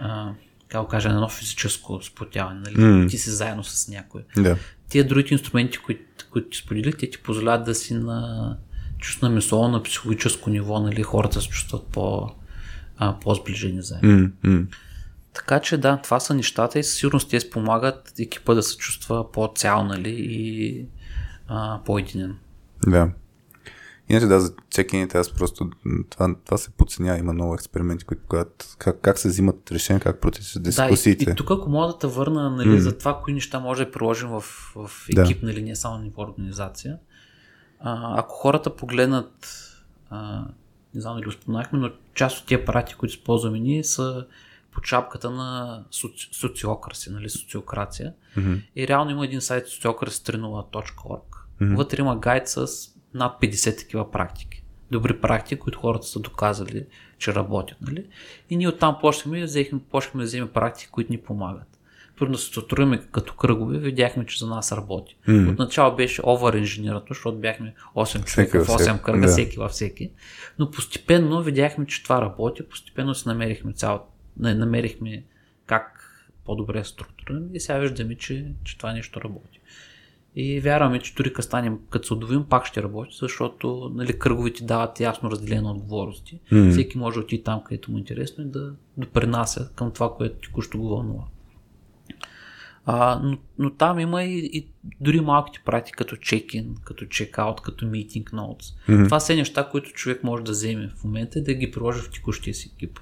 [0.00, 0.34] а,
[0.68, 2.60] как да кажа, едно физическо сплотяване.
[2.60, 2.76] Нали?
[2.76, 3.10] Mm.
[3.10, 4.22] Ти си заедно с някой.
[4.36, 4.56] Да.
[4.88, 8.56] Тия другите инструменти, които, които ти споделих, те ти позволяват да си на
[8.98, 12.30] чувство на мислово, на психологическо ниво, нали, хората се чувстват по,
[12.96, 14.10] а, по-сближени заедно.
[14.10, 14.66] Mm, mm.
[15.32, 19.32] Така че да, това са нещата и със сигурност те спомагат екипа да се чувства
[19.32, 20.84] по-цял нали, и
[21.48, 22.36] а, по-единен.
[22.86, 23.10] Да.
[24.08, 25.70] Иначе да, за чекините аз просто
[26.10, 27.18] това, това се подценя.
[27.18, 31.24] Има много експерименти, които показват как, как се взимат решения, как протичат дискусиите.
[31.24, 32.78] Да, и, и тук ако мога да те върна нали, mm.
[32.78, 34.40] за това, кои неща може да приложим в,
[34.76, 35.46] в екип, да.
[35.46, 36.98] нали, не само ниво организация.
[37.80, 39.48] А, ако хората погледнат,
[40.10, 40.44] а,
[40.94, 44.26] не знам дали споменахме, но част от тия апарати, които използваме ние, са
[44.72, 48.14] по чапката на соци, социокраси, нали, социокрация.
[48.36, 48.62] Mm-hmm.
[48.76, 50.94] И реално има един сайт sociocracy.org.
[51.60, 51.76] Mm-hmm.
[51.76, 52.68] Вътре има гайд с
[53.16, 54.62] над 50 такива практики.
[54.90, 56.86] Добри практики, които хората са доказали,
[57.18, 57.78] че работят.
[57.80, 58.04] Нали?
[58.50, 61.78] И ние оттам почнахме взехме, почнахме да вземем практики, които ни помагат.
[62.18, 65.16] Първо да се структурираме като кръгове, видяхме, че за нас работи.
[65.28, 65.52] Mm.
[65.52, 69.28] Отначало беше овър инженерато, защото бяхме 8 човека в 8 кръга, да.
[69.28, 70.10] всеки във всеки.
[70.58, 74.00] Но постепенно видяхме, че това работи, постепенно се намерихме цяло,
[74.38, 75.24] намерихме
[75.66, 76.02] как
[76.44, 79.60] по-добре структурираме и сега виждаме, че, че това нещо работи.
[80.38, 84.64] И вярваме, че дори като станем, като се удовим, пак ще работи, защото нали, кръговите
[84.64, 86.40] дават ясно разделение отговорности.
[86.52, 86.70] Mm.
[86.70, 90.36] Всеки може да отиде там, където му е интересно и да допринася към това, което
[90.38, 91.24] текущо го вълнува.
[92.86, 94.68] А, но, но там има и, и
[95.00, 98.88] дори малките практики, като чекин, като чекаут, като meeting notes.
[98.88, 99.04] Mm-hmm.
[99.04, 102.10] Това са неща, които човек може да вземе в момента и да ги приложи в
[102.10, 103.00] текущия си екип.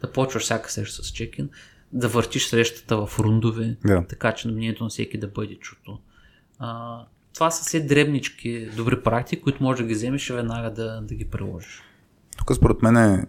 [0.00, 1.50] Да почваш всяка среща с чекин,
[1.92, 4.08] да въртиш срещата в рундове, yeah.
[4.08, 5.98] така че мнението на всеки да бъде чуто.
[6.64, 7.04] А,
[7.34, 11.14] това са все дребнички добри практики, които може да ги вземеш и веднага да, да
[11.14, 11.82] ги приложиш.
[12.38, 13.26] Тук според мен е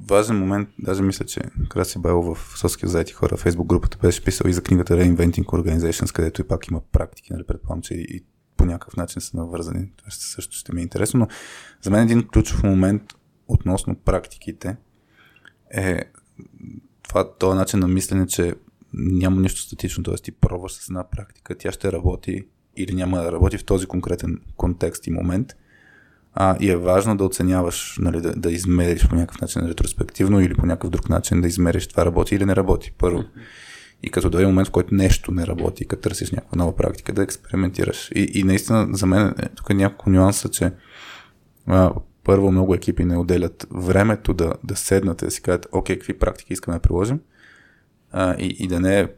[0.00, 4.24] важен момент, даже мисля, че Краси Байло в Соски заети хора в Facebook групата беше
[4.24, 8.24] писал и за книгата Reinventing Organizations, където и пак има практики, нали, предполагам, че и
[8.56, 9.90] по някакъв начин са навързани.
[9.96, 11.28] Това също ще ми е интересно, но
[11.82, 13.02] за мен един ключов момент
[13.48, 14.76] относно практиките
[15.70, 16.02] е
[17.02, 18.54] това, този начин на мислене, че
[18.92, 20.14] няма нищо статично, т.е.
[20.14, 22.44] ти пробваш с една практика, тя ще работи
[22.76, 25.56] или няма да работи в този конкретен контекст и момент.
[26.34, 30.54] А, и е важно да оценяваш, нали, да, да измериш по някакъв начин ретроспективно или
[30.54, 33.24] по някакъв друг начин да измериш това работи или не работи първо.
[34.02, 37.22] И като дойде момент, в който нещо не работи, като търсиш някаква нова практика, да
[37.22, 38.10] експериментираш.
[38.14, 40.72] И, и наистина за мен е, тук е няколко нюанса, че
[41.66, 41.92] а,
[42.24, 46.18] първо много екипи не отделят времето да, да седнат и да си кажат, окей, какви
[46.18, 47.20] практики искаме да приложим
[48.10, 49.08] а, и, и да не е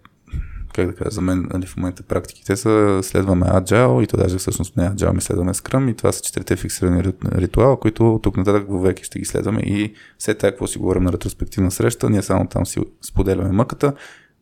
[0.74, 4.38] как да кажа, за мен нали, в момента практиките са следваме Agile и то даже
[4.38, 8.66] всъщност не Agile, ми следваме Scrum и това са четирите фиксирани ритуала, които тук нататък
[8.70, 12.48] веки ще ги следваме и все така, какво си говорим на ретроспективна среща, ние само
[12.48, 13.94] там си споделяме мъката,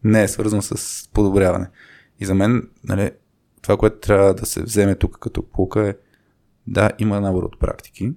[0.04, 1.68] не е свързано с подобряване.
[2.20, 3.10] И за мен, нали,
[3.62, 5.94] това, което трябва да се вземе тук като полка е
[6.66, 8.12] да, има набор от практики,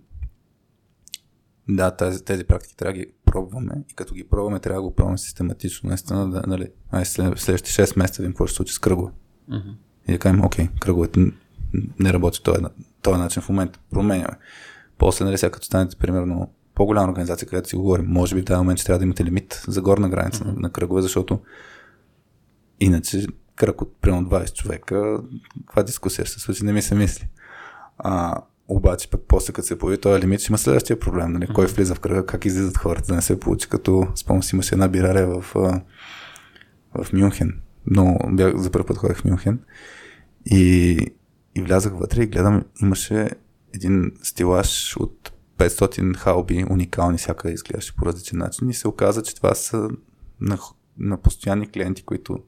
[1.70, 4.96] да, тези, тези практики трябва да ги пробваме и като ги пробваме, трябва да го
[4.96, 5.88] пробваме систематично.
[5.88, 9.12] Наистина, да, нали, ай, след, следващите 6 месеца видим какво ще случи с кръгове.
[9.52, 9.76] Uh-huh.
[10.08, 11.20] И да кажем, окей, кръговете
[12.00, 12.62] не работи този,
[13.02, 13.80] този начин в момента.
[13.92, 14.38] Променяме.
[14.98, 18.58] После, нали, сега като станете, примерно, по-голяма организация, където си говорим, може би в този
[18.58, 20.48] момент ще трябва да имате лимит за горна граница uh-huh.
[20.48, 21.40] на, на кръгове, защото
[22.80, 25.20] иначе кръг от примерно 20 човека,
[25.66, 27.30] каква дискусия ще се случи, не ми се мисли.
[27.98, 28.42] А,
[28.76, 31.32] обаче пък после като се появи този лимит, ще има следващия проблем.
[31.32, 31.48] Нали?
[31.48, 34.76] Кой влиза в кръга, как излизат хората, да не се получи като спомням си имаше
[34.76, 35.42] една бирария в,
[36.96, 37.62] в Мюнхен.
[37.86, 39.60] но бях, за първ път ходех в Мюнхен
[40.46, 40.98] и,
[41.56, 43.30] и влязах вътре и гледам, имаше
[43.74, 49.36] един стилаж от 500 халби, уникални, всяка изглеждаше по различен начин и се оказа, че
[49.36, 49.90] това са
[50.42, 50.58] на,
[50.98, 52.40] на постоянни клиенти, които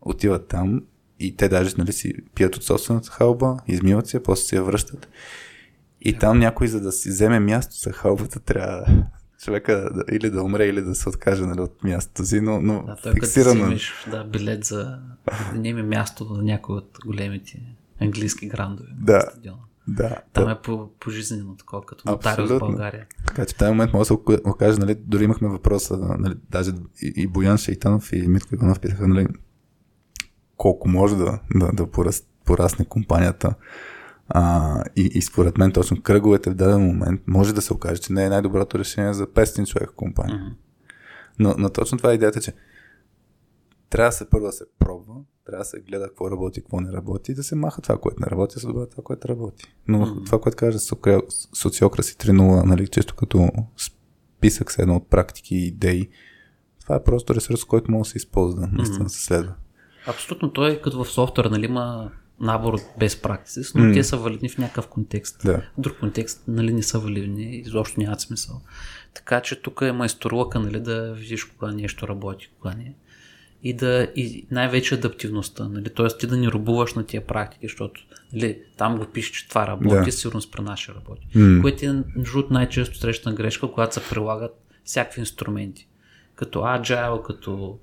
[0.00, 0.82] отиват там
[1.20, 5.08] и те даже нали, си пият от собствената халба, измиват се, после се я връщат.
[6.00, 8.84] И там някой, за да си вземе място за халбата, трябва
[9.42, 12.82] човека да, или да умре, или да се откаже нали, от мястото си, но, но
[12.82, 13.54] Да, той фиксирано.
[13.54, 14.98] като си имаш да, билет за
[15.52, 17.62] да не има място на някой от големите
[18.00, 18.88] английски грандове.
[18.90, 19.20] на Да.
[19.20, 19.58] стадиона.
[19.88, 20.50] Да, Там да.
[20.50, 22.58] е по, пожизнено такова, като нотариус в.
[22.58, 23.06] България.
[23.26, 26.34] Така че в този момент може да се ока- окаже, нали, дори имахме въпроса, нали,
[26.50, 26.70] даже
[27.02, 29.26] и, и Боян Шейтанов и Митко Иванов питаха, нали,
[30.56, 33.54] колко може да, да, да порас, порасне компанията.
[34.30, 38.12] А, и, и според мен точно кръговете в даден момент може да се окаже, че
[38.12, 40.56] не е най-доброто решение за 500 човека компания.
[41.38, 42.52] Но, но точно това е идеята, че
[43.90, 45.14] трябва да се първо да се пробва,
[45.46, 48.20] трябва да се гледа какво работи, какво не работи и да се маха това, което
[48.20, 49.64] не работи, да се добавя това, което работи.
[49.88, 50.24] Но Мгм.
[50.24, 50.78] това, което кажа
[51.54, 56.08] социокраси 3.0, нали, често като списък с едно от практики и идеи,
[56.80, 59.54] това е просто ресурс, който може да се използва, наистина се следва.
[60.06, 62.10] Абсолютно, той е като в софтуер, нали, има
[62.40, 63.92] набор от best practices, но М.
[63.92, 65.40] те са валидни в някакъв контекст.
[65.44, 65.56] Да.
[65.58, 68.60] В друг контекст, нали, не са валидни, изобщо нямат смисъл.
[69.14, 72.94] Така че тук е майсторлъка, нали, да видиш кога нещо работи, кога не.
[73.62, 76.06] И, да, и най-вече адаптивността, нали, т.е.
[76.18, 78.00] ти да не рубуваш на тия практики, защото
[78.32, 80.12] нали, там го пише, че това работи, Да.
[80.12, 81.26] сигурно при ще работи.
[81.34, 81.62] М.
[81.62, 84.52] Което е между най-често срещана грешка, когато се прилагат
[84.84, 85.88] всякакви инструменти.
[86.34, 87.78] Като Agile, като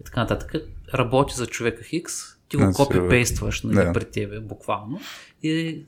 [0.00, 0.54] и така нататък.
[0.94, 3.92] Работи за човека Хикс, ти го Значи, копипействаш нали, да.
[3.92, 5.00] при тебе буквално
[5.42, 5.84] и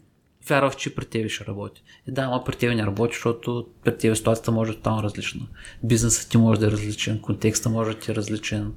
[0.48, 1.82] вярваш, че при тебе ще работи.
[2.08, 5.02] И да, ама при тебе не работи, защото при тебе ситуацията може да е тотално
[5.02, 5.46] различна.
[5.84, 8.72] Бизнесът ти може да е различен, контекста може да ти е различен.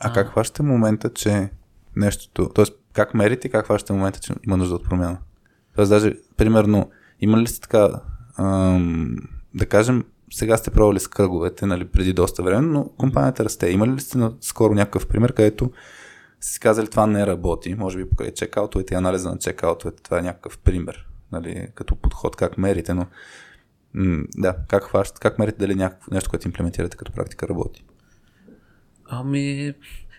[0.00, 1.50] А как хващате момента, че
[1.96, 2.64] нещото, т.е.
[2.92, 5.18] как мерите как хващате момента, че има нужда от промяна?
[5.76, 7.88] Тоест даже, примерно, има ли сте така,
[8.38, 9.16] ам,
[9.54, 13.70] да кажем, сега сте пробвали с кръговете, нали, преди доста време, но компанията расте.
[13.70, 15.70] Има ли сте на- скоро някакъв пример, където
[16.44, 20.22] си казали това не работи, може би покрай чекаутовете и анализа на чекаутовете, това е
[20.22, 23.06] някакъв пример, нали, като подход, как мерите, но
[23.94, 27.84] м- да, как хващате, как мерите дали някакво нещо, което имплементирате като практика работи?
[29.08, 29.74] Ами,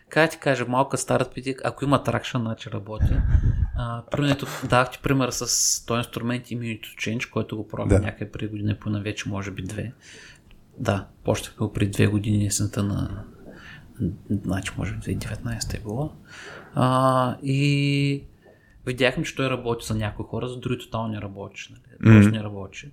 [0.09, 3.13] как ти кажа, малка старт пити, ако има тракшн, значи работи.
[4.11, 8.05] Примерно, дах ти пример с този инструмент Immunity Change, който го пробвах Да.
[8.05, 9.93] някъде преди година, поне вече може би две.
[10.77, 13.23] Да, почнах го преди две години есента на
[14.29, 16.13] значи може би 2019 е било.
[16.75, 18.23] А, и
[18.85, 21.61] видяхме, че той работи за някои хора, за други тотално не работи.
[21.71, 22.17] Нали?
[22.17, 22.91] Точно не работи.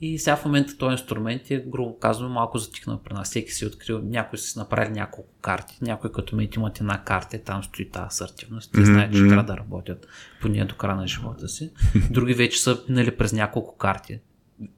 [0.00, 3.28] И сега в момента този инструмент е, грубо казвам, малко затихнал при нас.
[3.28, 5.78] Всеки си е открил, някой си направили няколко карти.
[5.82, 8.72] Някой като мен имат една карта там стои тази асертивност.
[8.72, 10.06] Те знаят, че трябва да работят
[10.40, 11.70] по нея до края на живота си.
[12.10, 14.20] Други вече са минали през няколко карти.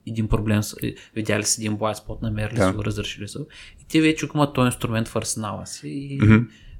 [0.07, 0.75] Един проблем, са-
[1.15, 2.67] видяли си един blind spot, намерили Да.
[2.67, 3.39] си го, разрешили са.
[3.81, 6.37] И те вече имат този инструмент в арсенала си и Мгм.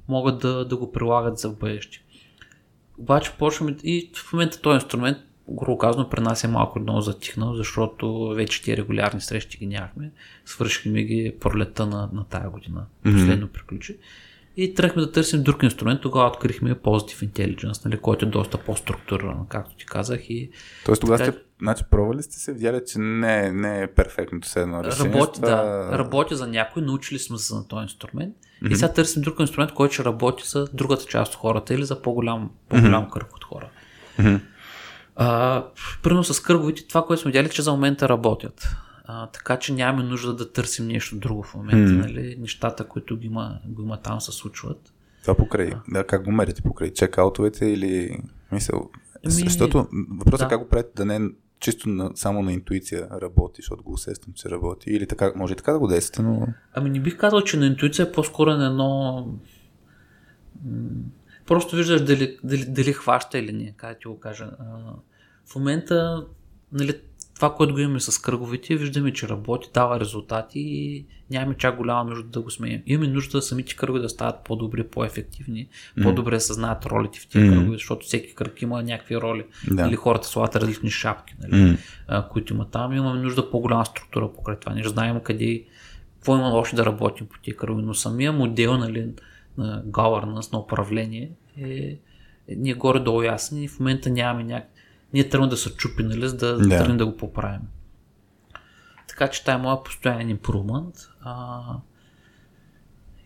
[0.08, 2.02] могат да, да го прилагат за бъдеще.
[2.98, 5.18] Обаче почваме и в момента този инструмент,
[5.50, 10.10] грубо казано, при нас е малко много затихнал, защото вече тези регулярни срещи ги нямахме.
[10.44, 12.86] Свършихме ги пролета на, на тая година.
[13.04, 13.96] Последно приключи.
[14.56, 16.00] И тръгнахме да търсим друг инструмент.
[16.00, 20.20] Тогава открихме Positive Intelligence, нали, който е доста по-структуриран, както ти казах.
[20.22, 20.50] И
[20.84, 24.48] Тоест тогава Така- сте, значи, пробвали сте се, видяли, че не, е- не е перфектното
[24.48, 25.12] все едно решение.
[25.12, 25.48] Работи, това...
[25.48, 28.34] да, работи за някой, научили сме се на този инструмент
[28.70, 32.02] и сега търсим друг инструмент, който ще работи за другата част от хората или за
[32.02, 33.68] по-голям, по-голям кръг от хора.
[35.16, 35.64] А,
[36.02, 38.68] примерно с кръговите, това, което сме видяли, че за момента работят.
[39.04, 41.92] А, така че нямаме нужда да търсим нещо друго в момента.
[41.92, 42.36] Нали?
[42.40, 44.92] Нещата, които ги има, го има там, се случват.
[45.22, 48.18] Това покрай, да, как го мерите покрай чекаутовете или
[48.52, 48.90] мисъл,
[49.24, 50.46] Ами, защото въпросът да.
[50.46, 51.20] е как го правите да не е
[51.60, 54.90] чисто на, само на интуиция работи, защото го усещам, че работи.
[54.90, 57.66] Или така, може и така да го действате, но Ами не бих казал, че на
[57.66, 59.26] интуиция е по-скоро на едно...
[61.46, 64.50] Просто виждаш дали, дали, дали хваща или не, как ти го кажа.
[65.46, 66.26] В момента,
[66.72, 67.00] нали,
[67.40, 72.04] това, което го имаме с кръговите, виждаме, че работи, дава резултати и нямаме чак голяма
[72.04, 72.82] нужда да го сменим.
[72.86, 75.68] Имаме нужда да самите кръгове да стават по-добри, по-ефективни,
[76.02, 77.54] по-добре да съзнаят ролите в тези Мгм.
[77.54, 79.44] кръгове, защото всеки кръг има някакви роли.
[79.70, 79.88] Да.
[79.88, 81.76] Или хората слагат различни шапки, нали, М.
[82.08, 82.92] а, които има там.
[82.92, 84.74] Имаме нужда по-голяма структура покрай това.
[84.74, 85.64] Не знаем къде,
[86.14, 89.08] какво има още да работим по тия кръгове, но самия модел нали,
[89.58, 91.30] на governance, на управление
[91.60, 91.98] е,
[92.48, 94.70] е ние горе-долу ясни и в момента нямаме някак...
[95.14, 96.78] Ние тръгваме да се чупи, нали, за да, Да.
[96.78, 97.60] тръгнем да го поправим.
[99.08, 100.94] Така че това е моят постоянен импрумент.
[101.20, 101.60] А,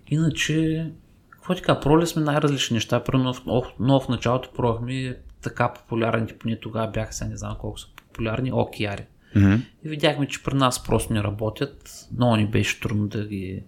[0.07, 0.87] иначе,
[1.31, 3.05] какво ти кажа, пробвали сме най-различни неща.
[3.05, 3.35] Примерно,
[3.81, 8.53] но в началото пробвахме така популярните, поне тогава бяха, сега не знам колко са популярни,
[8.53, 9.05] океари.
[9.37, 9.55] Мгм.
[9.85, 12.07] И видяхме, че при нас просто не работят.
[12.17, 13.63] Много ни беше трудно да ги,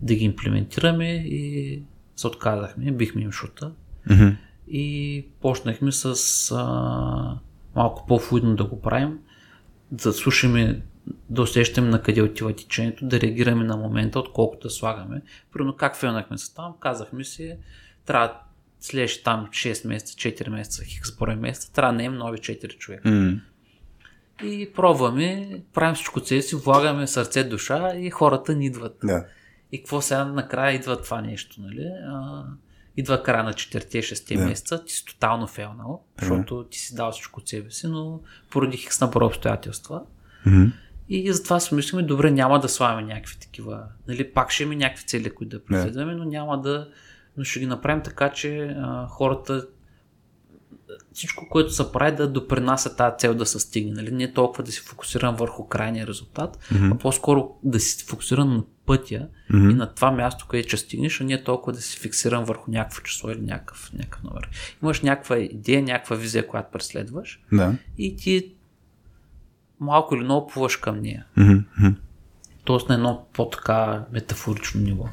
[0.00, 1.82] да ги имплементираме и
[2.16, 2.92] се отказахме.
[2.92, 3.72] Бихме им шута.
[4.68, 6.04] И почнахме с
[6.54, 7.38] а,
[7.76, 9.18] малко по-флуидно да го правим,
[9.90, 10.82] да слушаме,
[11.30, 15.22] да усещаме на къде отива течението, да реагираме на момента, отколкото да слагаме.
[15.52, 17.56] Примерно как филнахме се там, казахме си,
[18.06, 18.40] трябва
[18.80, 23.10] следващи там 6 месеца, 4 месеца, хикс брой месеца, трябва да наем нови 4 човека.
[23.10, 23.40] М.
[24.44, 28.96] И пробваме, правим всичко от себе си, влагаме сърце, душа и хората ни идват.
[29.04, 29.26] Да.
[29.72, 31.84] И какво сега накрая идва това нещо, нали?
[32.08, 32.44] А,
[32.96, 34.44] идва края на 4-6 Да.
[34.44, 38.20] месеца, ти си тотално фелнал, защото ти си дал всичко от себе си, но
[38.50, 40.02] поради хикс на брой обстоятелства.
[40.46, 40.64] Мгм.
[41.08, 45.04] И затова си мислиме, добре, няма да слагаме някакви такива, нали, пак ще имаме някакви
[45.04, 46.88] цели, които да преследваме, но няма да,
[47.36, 49.66] но ще ги направим така, че а, хората
[51.12, 53.92] всичко, което се прави да допринася тази цел да се стигне.
[53.92, 54.10] Нали?
[54.10, 56.94] Не толкова да си фокусирам върху крайния резултат, mm-hmm.
[56.94, 59.70] а по-скоро да си фокусирам на пътя mm-hmm.
[59.70, 63.02] и на това място, където ще стигнеш, а не толкова да си фиксирам върху някакво
[63.02, 64.50] число или някакъв, някакъв номер.
[64.82, 67.74] Имаш някаква идея, някаква визия, която преследваш Да.
[67.98, 68.52] и ти
[69.80, 71.26] малко или много плуваш към нея.
[71.36, 71.88] Мгм.
[72.64, 75.08] Тоест на едно по-така метафорично ниво.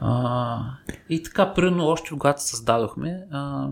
[0.00, 0.60] А,
[1.08, 3.68] и така, примерно, още когато създадохме, а,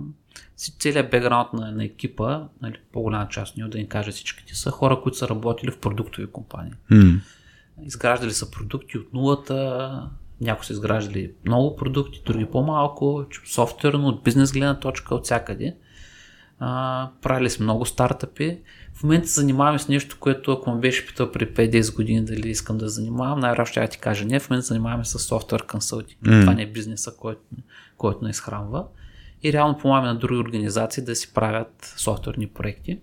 [0.57, 5.01] целият бекграунд на, на екипа, нали, по-голяма част, не да ни кажа всичките, са хора,
[5.03, 6.73] които са работили в продуктови компании.
[6.91, 7.21] М.
[7.83, 14.53] Изграждали са продукти от нулата, някои са изграждали много продукти, други по-малко, софтуерно, от бизнес
[14.53, 15.77] гледна точка, от всякъде.
[16.59, 18.59] А, правили сме много стартъпи.
[18.95, 22.49] В момента се занимаваме с нещо, което ако ме беше питал при 5-10 години дали
[22.49, 24.41] искам да занимавам, най-вероятно ще я ти кажа не.
[24.41, 26.27] В момента се занимаваме с софтуер консултинг.
[26.27, 26.41] М.
[26.41, 27.41] Това не е бизнеса, който,
[27.97, 28.85] който не изхранва.
[29.45, 32.99] И реално помагаме на други организации да си правят софтуерни проекти.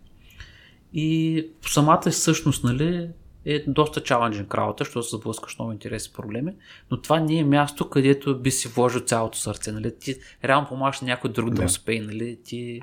[0.94, 3.10] И самата същност, нали,
[3.46, 6.54] е доста чаленджен работа, защото се сблъскаш много интересни проблеми,
[6.92, 9.72] но това не е място, където би си вложил цялото сърце.
[9.72, 9.96] Нали?
[10.00, 11.66] Ти реално помагаш на някой друг да, Да.
[11.66, 12.02] успее.
[12.02, 12.40] Нали?
[12.44, 12.82] Ти,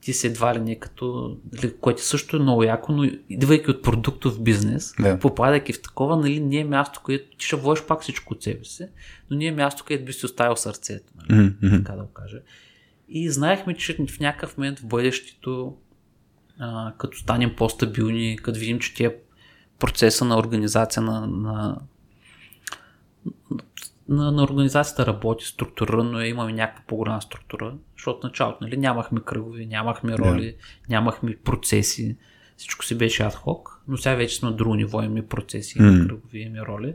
[0.00, 3.82] ти си едва ли не като, нали, което също е много яко, но идвайки от
[3.82, 5.18] продуктов бизнес, Да.
[5.18, 8.64] попадайки в такова, нали, не е място, където ти ще вложиш пак всичко от себе
[8.64, 8.88] си,
[9.30, 11.12] но не е място, където би си оставил сърцето.
[11.16, 11.54] Нали?
[11.62, 11.76] Мгм.
[11.76, 12.38] така да го кажа.
[13.08, 15.76] И знаехме, че в някакъв момент в бъдещето,
[16.58, 19.14] а, като станем по-стабилни, като видим, че тия
[19.78, 21.80] процеса на организация на, на,
[24.08, 29.66] на, на организацията работи структурирано, е, имаме някаква по-голяма структура, защото началото нали, нямахме кръгови,
[29.66, 30.56] нямахме роли,
[30.88, 32.16] нямахме процеси,
[32.56, 36.06] всичко си беше адхок, но сега вече сме на друго ниво, имаме процеси, имаме М.
[36.06, 36.94] кръгови, имаме роли.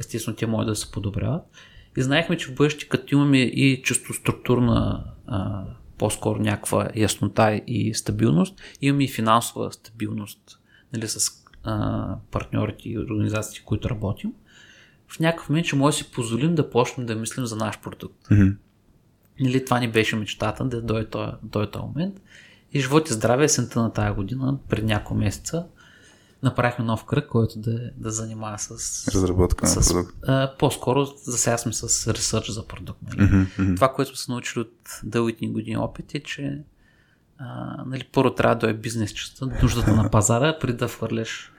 [0.00, 1.42] Естествено, те могат да се подобряват.
[1.96, 5.64] И знаехме, че в бъдеще, като имаме и чисто структурна, а,
[5.98, 10.60] по-скоро някаква яснота и стабилност, имаме и финансова стабилност
[10.92, 11.30] нали, с
[11.64, 14.32] а, партньорите и организациите, които работим,
[15.08, 18.30] в някакъв момент ще може да си позволим да почнем да мислим за наш продукт.
[18.30, 18.48] Мгм.
[19.40, 22.20] Нали, това ни беше мечтата да дойде този, този момент.
[22.72, 25.66] И живот и здраве есента на тази година, пред няколко месеца,
[26.44, 29.08] направихме нов кръг, който да, да занимава с...
[29.14, 30.16] Разработка на с продукт.
[30.26, 33.00] а, по-скоро за сега сме с ресърч за продукт.
[33.02, 33.22] Нали?
[33.22, 33.42] Мгм.
[33.58, 33.74] Мгм.
[33.74, 36.62] Това, което сме се научили от дългите ни години опит е, че
[37.38, 41.52] а, нали, първо трябва да е бизнес частта, нуждата на пазара, преди да хвърляш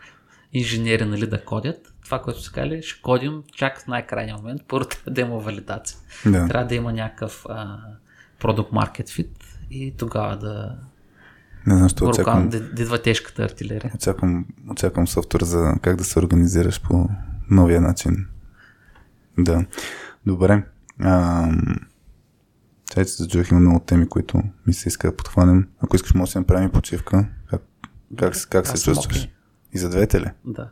[0.54, 1.94] инженери нали, да кодят.
[2.04, 4.62] Това, което се казали, ще кодим чак в най-крайния момент.
[4.68, 5.98] Първо трябва да има валидация.
[6.26, 6.48] Да.
[6.48, 7.78] Трябва да има някакъв а,
[8.42, 10.76] product market fit и тогава да,
[11.68, 12.50] Не знам, що очаквам.
[12.50, 13.92] да, да идва тежката артилерия.
[13.96, 17.10] Очаквам, очаквам софтуер за как да се организираш по
[17.50, 18.28] новия начин.
[19.38, 19.66] Да.
[20.26, 20.64] Добре.
[21.00, 21.62] Ам...
[22.94, 25.68] Чайте се зачух, има много теми, които ми се иска да подхванем.
[25.80, 27.28] Ако искаш, може да си направим почивка.
[27.50, 27.62] Как,
[28.18, 29.18] как, се- как се чувстваш?
[29.18, 29.32] окей.
[29.74, 30.32] И за двете ли?
[30.46, 30.70] Да,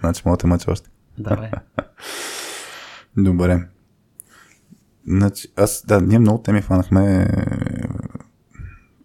[0.00, 0.90] значи мога да те мъча още.
[1.18, 1.50] давай.
[3.16, 3.68] Добре.
[5.06, 7.26] Значи, аз, да, ние много теми хванахме е,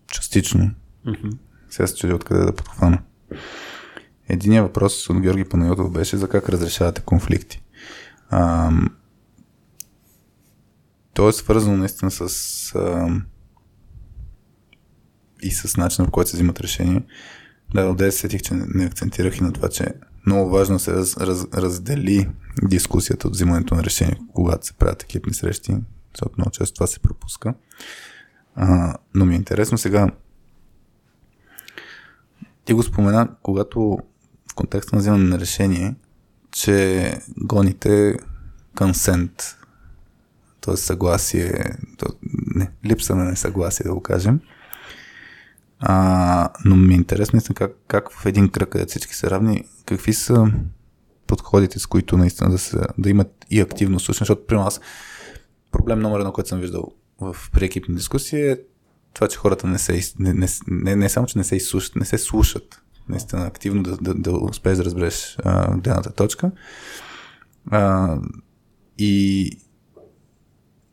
[0.07, 0.71] частично.
[1.05, 1.29] Мгм.
[1.69, 2.99] Сега се чудя откъде да подхвана.
[4.29, 7.61] Единият въпрос от Георги Панайотов беше за как разрешавате конфликти.
[8.29, 8.89] Ам,
[11.13, 13.25] то е свързано наистина с ам,
[15.41, 17.03] и с начина, по който се взимат решения.
[17.73, 19.87] Да, отде се сетих, че не, акцентирах и на това, че
[20.25, 22.29] много важно се раз, раз, раздели
[22.63, 25.77] дискусията от взимането на решения, когато се правят екипни срещи,
[26.13, 27.53] защото много често това се пропуска.
[28.55, 30.11] А, но ми е интересно сега
[32.65, 33.99] ти го спомена, когато
[34.51, 35.95] в контекста на взимане на решение,
[36.51, 38.17] че гоните
[38.77, 39.57] консент,
[40.61, 40.77] т.е.
[40.77, 42.05] съгласие, то,
[42.55, 44.39] не, липса на несъгласие, да го кажем.
[45.79, 50.13] А, но ми е интересно как, как в един кръг, където всички са равни, какви
[50.13, 50.51] са
[51.27, 54.81] подходите, с които наистина да, са, да имат и активно слушане, защото при нас
[55.71, 58.57] проблем номер едно, който съм виждал в приекипни дискусии е
[59.15, 62.05] това, че хората не се, не, не, не, не само, че не се изслушат, не
[62.05, 65.37] се слушат наистина активно да, да, да успееш да разбереш
[65.77, 66.51] гледната точка.
[67.71, 68.17] А,
[68.97, 69.51] и,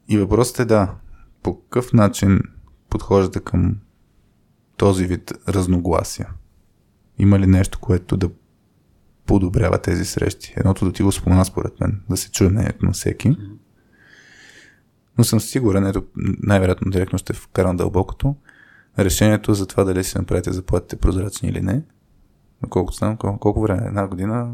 [0.08, 0.94] и въпросът е да,
[1.42, 2.40] по какъв начин
[2.90, 3.76] подхождате към
[4.76, 6.28] този вид разногласия?
[7.18, 8.30] Има ли нещо, което да
[9.26, 10.54] подобрява тези срещи?
[10.56, 13.36] Едното да ти го спомена според мен, да се чуе мнението на всеки.
[15.18, 16.04] Но съм сигурен, ето
[16.42, 18.36] най-вероятно директно ще вкарам дълбокото,
[18.98, 21.82] решението за това дали си направите заплатите прозрачни или не,
[22.70, 23.82] Колкото знам, колко, колко време?
[23.86, 24.52] Една година?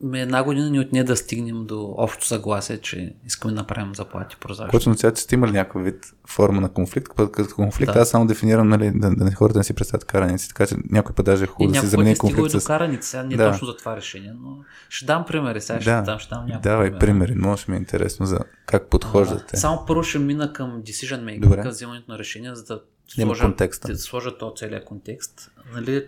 [0.00, 4.36] Ме една година ни отне да стигнем до общо съгласие, че искаме да направим заплати
[4.40, 4.70] прозрачни.
[4.70, 7.08] Което означава, че сте имали някакъв вид форма на конфликт.
[7.08, 8.00] Като конфликт, да.
[8.00, 11.26] аз само дефинирам, нали, да, да, хората не си представят караници, така че някой път
[11.26, 12.50] даже е хубаво да си замени конфликт.
[12.50, 12.58] С...
[12.58, 13.52] до караници, сега не да.
[13.52, 14.58] точно за това решение, но
[14.88, 16.02] ще дам примери, сега ще да.
[16.02, 19.56] дам, ще дам някои Давай примери, може ми е интересно за как подхождате.
[19.56, 23.54] А, само първо ще мина към decision making, към взимането на решения, за да сложа,
[23.86, 25.50] да сложа то целият контекст.
[25.74, 26.06] Нали,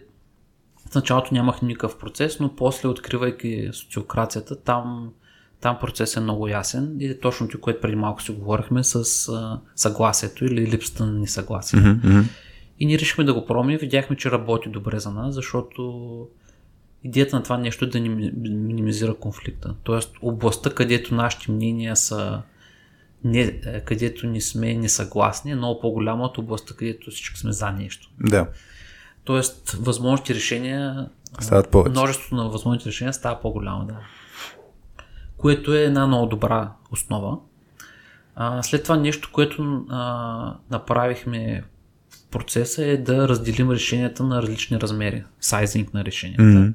[0.93, 5.12] в началото нямах никакъв процес, но после откривайки социокрацията, там,
[5.60, 9.28] там процес е много ясен и е точно ти, което преди малко си говорихме с
[9.28, 11.78] а, съгласието или липсата на несъгласие.
[11.78, 12.24] Mm-hmm.
[12.78, 16.28] И ние решихме да го пробваме и видяхме, че работи добре за нас, защото
[17.05, 19.74] идеята на това нещо е да ни минимизира конфликта.
[19.82, 22.43] Тоест областта, където нашите мнения са
[23.24, 27.70] не, е, където не сме несъгласни, е много по-голяма от областта, където всички сме за
[27.70, 28.10] нещо.
[28.20, 28.48] Да.
[29.24, 31.09] Тоест, възможните решения.
[31.40, 31.90] Стават повече.
[31.90, 33.97] Множеството на възможните решения става по-голямо, да.
[35.36, 37.39] Което е една много добра основа.
[38.35, 41.65] А, след това нещо, което а, направихме
[42.11, 45.24] в процеса е да разделим решенията на различни размери.
[45.40, 46.43] Сайзинг на решенията.
[46.43, 46.74] Mm-hmm.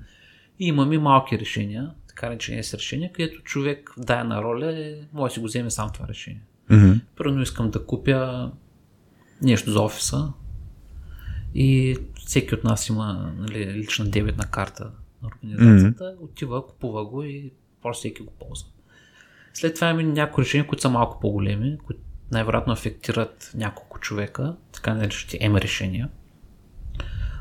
[0.59, 5.31] И имаме малки решения, така речени с решения, където човек в дадена роля е, може
[5.31, 6.41] да си го вземе сам това решение.
[6.71, 6.99] Mm-hmm.
[7.17, 8.51] Първо искам да купя
[9.41, 10.33] нещо за офиса,
[11.55, 11.97] и
[12.27, 14.91] всеки от нас има нали, лична дебетна карта
[15.21, 16.23] на организацията, mm-hmm.
[16.23, 17.51] отива, купува го и
[17.81, 18.69] просто всеки го ползва.
[19.53, 22.01] След това има някои решения, които са малко по-големи, които
[22.31, 26.09] най-вероятно афектират няколко човека, така наречените М решения,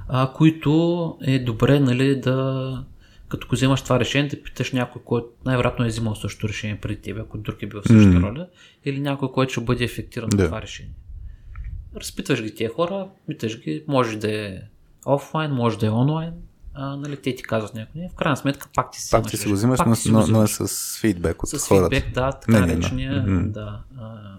[0.09, 2.85] а, които е добре нали, да
[3.29, 7.01] като го вземаш това решение, да питаш някой, който най-вероятно е взимал същото решение преди
[7.01, 8.23] тебе, ако друг е бил в същата mm-hmm.
[8.23, 8.49] роля,
[8.85, 10.43] или някой, който ще бъде ефектиран yeah.
[10.43, 10.95] от това решение.
[11.97, 14.61] Разпитваш ги тия хора, питаш ги, може да е
[15.07, 16.35] офлайн, може да е онлайн,
[16.75, 18.09] а, нали, те ти казват някой.
[18.13, 20.47] В крайна сметка пак ти си пак ти си го взимаш, но, но, но, е
[20.47, 21.97] с фидбек от с хората.
[21.97, 24.39] С фидбек, да, така наречения, да, а,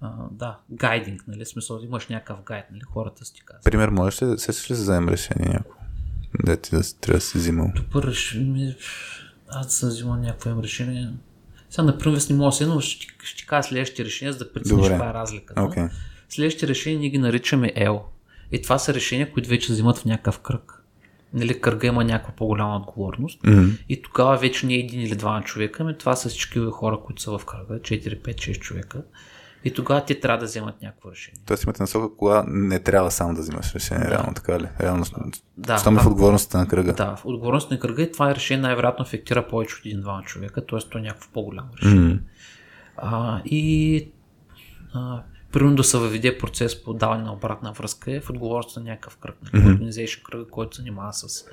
[0.00, 3.64] а, да, гайдинг, нали, смисъл, имаш някакъв гайд, нали, хората си ти казват.
[3.64, 5.78] Пример, можеш ли сещаш ли да вземем решение някакво?
[6.44, 7.72] Да ти да, трябва да си взимал.
[7.74, 8.76] Добър решение,
[9.48, 11.10] аз съм взимал някакво решение.
[11.70, 15.10] Сега, например, не мога да но ще, ще кажа следващите решения, за да прецениш каква
[15.10, 15.60] е разликата.
[15.60, 15.90] Okay.
[16.28, 18.00] Следващите решения ние ги наричаме L.
[18.52, 20.84] И това са решения, които вече взимат в някакъв кръг.
[21.34, 23.42] Нали, кръга има някаква по-голяма отговорност.
[23.42, 23.78] Mm-hmm.
[23.88, 27.22] И тогава вече не е един или два човека, ами това са всички хора, които
[27.22, 29.02] са в кръга, 4, 5, 6 човека.
[29.64, 31.40] И тогава ти трябва да вземат някакво решение.
[31.46, 34.10] Тоест имате насока, кога не трябва само да взимаш решение, да.
[34.10, 34.68] реално така ли?
[34.80, 35.04] Реално,
[35.56, 36.92] да, е в отговорността на кръга.
[36.92, 40.66] Да, в отговорността на кръга и това е решение най-вероятно ефектира повече от един-два човека,
[40.66, 40.78] т.е.
[40.78, 42.14] то е някакво по-голямо решение.
[42.14, 42.20] Mm.
[42.96, 44.08] А, и
[44.94, 45.22] а,
[45.52, 49.16] примерно да се въведе процес по даване на обратна връзка е в отговорността на някакъв
[49.16, 49.64] кръг, нали?
[49.64, 49.74] mm-hmm.
[49.74, 51.44] организация кръга, който се занимава с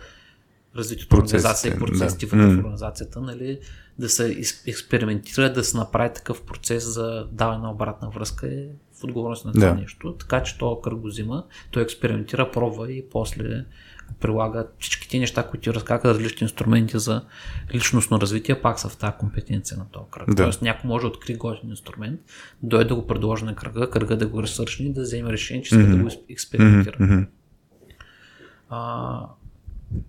[0.76, 2.32] развитието на организация и процесите да.
[2.32, 3.60] в организацията, нали,
[4.00, 8.66] да се експериментира, да се направи такъв процес за даване на обратна връзка е
[9.00, 9.76] в отговорност на това да.
[9.76, 10.16] нещо.
[10.20, 13.66] Така че то кръг го взима, той експериментира, пробва и после
[14.20, 17.22] прилага всички неща, които ти разказаха, различни инструменти за
[17.74, 20.36] личностно развитие, пак са в тази компетенция на този кръг.
[20.36, 20.44] Да.
[20.44, 22.20] Тоест някой може да открие готин инструмент,
[22.64, 25.76] дойде да го предложи на кръга, кръга да го ресършни и да вземе решение, че
[25.76, 25.98] иска mm-hmm.
[25.98, 26.98] да го експериментира.
[26.98, 27.28] Mm-hmm.
[28.70, 29.22] А,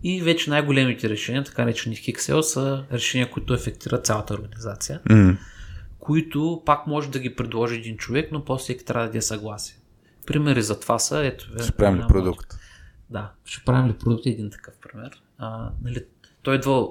[0.03, 5.37] и вече най-големите решения, така наречени Хиксел, са решения, които ефектират цялата организация, mm.
[5.99, 9.77] които пак може да ги предложи един човек, но после трябва да даде съгласие.
[10.27, 11.25] Примери за това са...
[11.25, 11.49] Ето,
[11.81, 12.55] ли продукт?
[13.11, 15.23] Да, ще правим ли продукт е един такъв пример.
[15.39, 16.05] А, нали,
[16.43, 16.89] той идва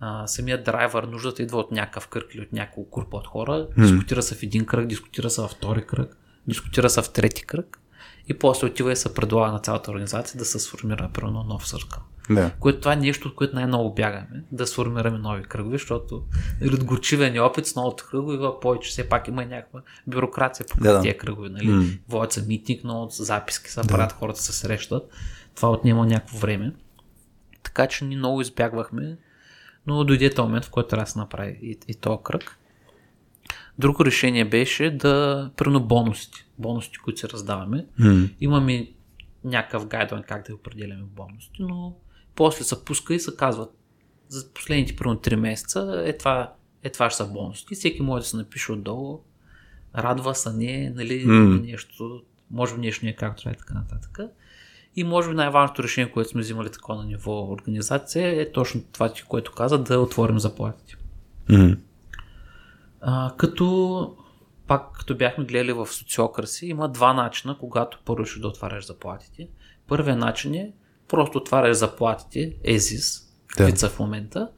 [0.00, 3.82] а, самият драйвер, нуждата идва от някакъв кръг или от няколко група от хора, mm.
[3.82, 6.16] дискутира се в един кръг, дискутира се във втори кръг,
[6.46, 7.80] дискутира се в трети кръг
[8.28, 12.02] и после отива и се предлага на цялата организация да се сформира примерно нов съркъл.
[12.30, 12.50] Да.
[12.60, 16.22] Което това е нещо, от което най-много бягаме, да сформираме нови кръгове, защото
[16.60, 20.80] нали, от горчивия ни опит с новото кръгове повече, все пак има някаква бюрокрация по
[20.80, 21.00] Да, да.
[21.00, 21.48] тия кръгове.
[21.48, 21.68] Нали?
[21.68, 21.84] М.
[22.08, 25.10] Водят се митинг, но записки се правят, хората се срещат.
[25.58, 26.72] Това отнема някакво време.
[27.62, 29.16] Така че ние много избягвахме,
[29.86, 32.58] но дойде този момент, в който трябва да се направи и, и този кръг.
[33.78, 37.86] Друго решение беше да, примерно бонусите, бонусите, които се раздаваме.
[37.98, 38.28] М.
[38.40, 38.92] Имаме
[39.44, 41.96] някакъв гайдлайн как да определяме бонусите, но
[42.34, 43.70] после се пуска и се казват
[44.28, 47.74] за последните примерно 3 месеца е това, е това ще са бонусите.
[47.74, 49.20] Всеки може да се напише отдолу,
[49.96, 51.32] радва се, не, нали, М.
[51.32, 51.70] mm.
[51.70, 54.18] нещо, може би нещо не е както и така нататък.
[54.98, 59.12] И може би най-важното решение, което сме взимали такова на ниво организация е точно това,
[59.28, 60.96] което каза, да отворим заплатите.
[61.48, 61.76] М.
[63.00, 64.16] А, като
[64.66, 69.48] пак като бяхме гледали в социокраси, има два начина, когато първо ще да отваряш заплатите.
[69.88, 70.72] Първият начин е
[71.08, 73.22] просто отваряш заплатите, езис,
[73.56, 73.88] Да.
[73.88, 74.48] в момента,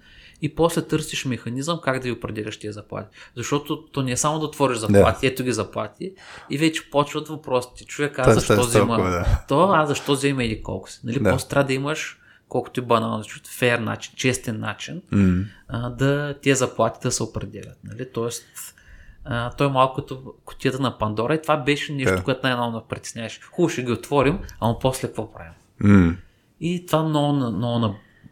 [0.43, 3.09] и после търсиш механизъм как да ги определяш тези заплати.
[3.37, 6.13] Защото то не е само да отвориш заплати, ето ги заплати,
[6.51, 7.85] и вече почват въпросите.
[7.85, 9.45] Човек е защо взема да.
[9.49, 11.01] то, а защо взема или колко си.
[11.05, 11.19] Нали?
[11.19, 11.31] Да.
[11.31, 12.17] Просто трябва да имаш
[12.49, 15.45] колкото и банално, да фейер начин, честен начин, М.
[15.69, 17.79] а, да тези заплати да се определят.
[17.85, 18.09] Нали?
[18.13, 18.45] Тоест,
[19.25, 22.23] а, той е малко като котията на Пандора и това беше нещо, Да.
[22.23, 23.41] което най-много ме притесняваше.
[23.43, 25.53] Хубаво ще ги отворим, ама после какво правим?
[25.81, 26.17] М.
[26.61, 27.79] И това много, на- много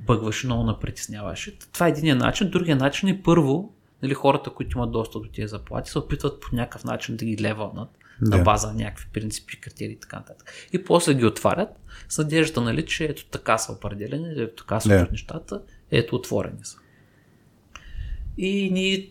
[0.08, 1.58] набъгваше, много напритесняваше.
[1.58, 2.50] Това е единия начин.
[2.50, 3.72] Другия начин е първо,
[4.02, 7.42] нали, хората, които имат достъп до тези заплати, се опитват по някакъв начин да ги
[7.42, 7.88] левълнат
[8.22, 8.36] Да.
[8.36, 10.52] на база на някакви принципи, критерии и така нататък.
[10.72, 11.68] И после ги отварят
[12.08, 15.08] с надеждата, нали, че ето така са определени, ето така са Да.
[15.12, 16.78] нещата, ето отворени са.
[18.38, 19.10] И ние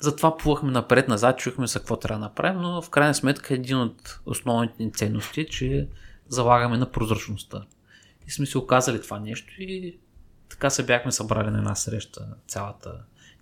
[0.00, 4.20] затова плувахме напред-назад, чухме се какво трябва да направим, но в крайна сметка един от
[4.26, 5.88] основните ни ценности е, че
[6.28, 7.64] залагаме на прозрачността.
[8.28, 9.98] И сме си оказали това нещо и
[10.52, 12.92] така се бяхме събрали на една среща цялата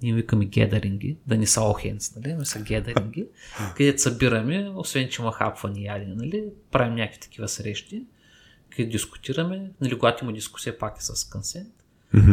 [0.03, 2.31] ние викаме гедеринги, да не са hands, нали?
[2.31, 3.27] Ами са гедеринги,
[3.77, 6.45] където събираме, освен че има хапвани и ядене, нали?
[6.71, 8.05] Правим някакви такива срещи,
[8.71, 9.99] където дискутираме, нали?
[9.99, 11.73] Когато има дискусия, пак е с консент.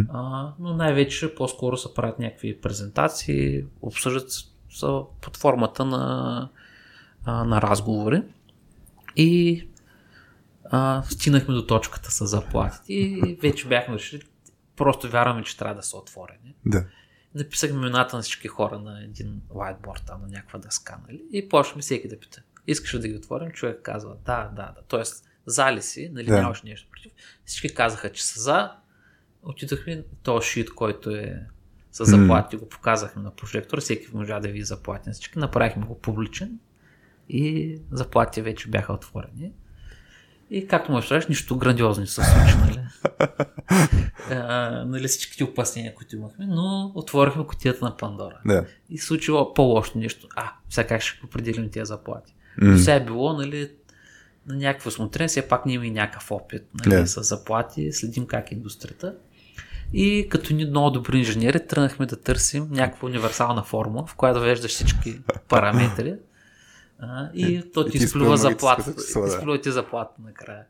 [0.10, 4.32] А, но най-вече по-скоро се правят някакви презентации, обсъждат
[4.70, 6.50] са под формата на,
[7.26, 8.24] а, на разговори.
[9.16, 9.64] И
[10.64, 14.22] а, стигнахме до точката с заплатите и вече бяхме решили,
[14.78, 16.56] просто вярваме, че трябва да са отворени.
[16.66, 16.86] Да.
[17.36, 21.24] Написахме имената на всички хора на един whiteboard, там на някаква дъска, нали?
[21.32, 22.42] И почваме всеки да пита.
[22.68, 23.52] Искаш ли да ги отворим?
[23.52, 24.82] Човек казва да, да, да.
[24.88, 26.42] Тоест, за ли си, нали, Да.
[26.42, 27.12] нямаш нещо против.
[27.46, 28.72] Всички казаха, че са за.
[29.44, 31.48] Отидохме този шит, който е
[31.92, 36.00] с заплати, го показахме на прожектора, всеки можа да ви заплати на всички, направихме го
[36.00, 36.60] публичен
[37.30, 39.52] и заплатите вече бяха отворени.
[40.52, 42.80] И както му представяш, нищо грандиозно не се случи, нали?
[44.32, 48.40] а, нали всичките опасения, които имахме, но отворихме котията на Пандора.
[48.46, 48.66] Да.
[48.90, 50.28] И случило по-лошо нещо.
[50.36, 52.34] А, сега как ще определим тези заплати?
[52.62, 53.72] До сега е било, нали,
[54.48, 57.08] на някакво смотрение, все пак ние имаме някакъв опит нали, Да.
[57.08, 59.16] с заплати, следим как е индустрията.
[59.94, 64.72] И като ни много добри инженери, тръгнахме да търсим някаква универсална формула, в която довеждаш
[64.72, 65.20] всички
[65.50, 66.16] параметри.
[67.00, 68.94] А, и то И ти изплюва заплата.
[69.28, 70.64] Изплюва ти заплата накрая.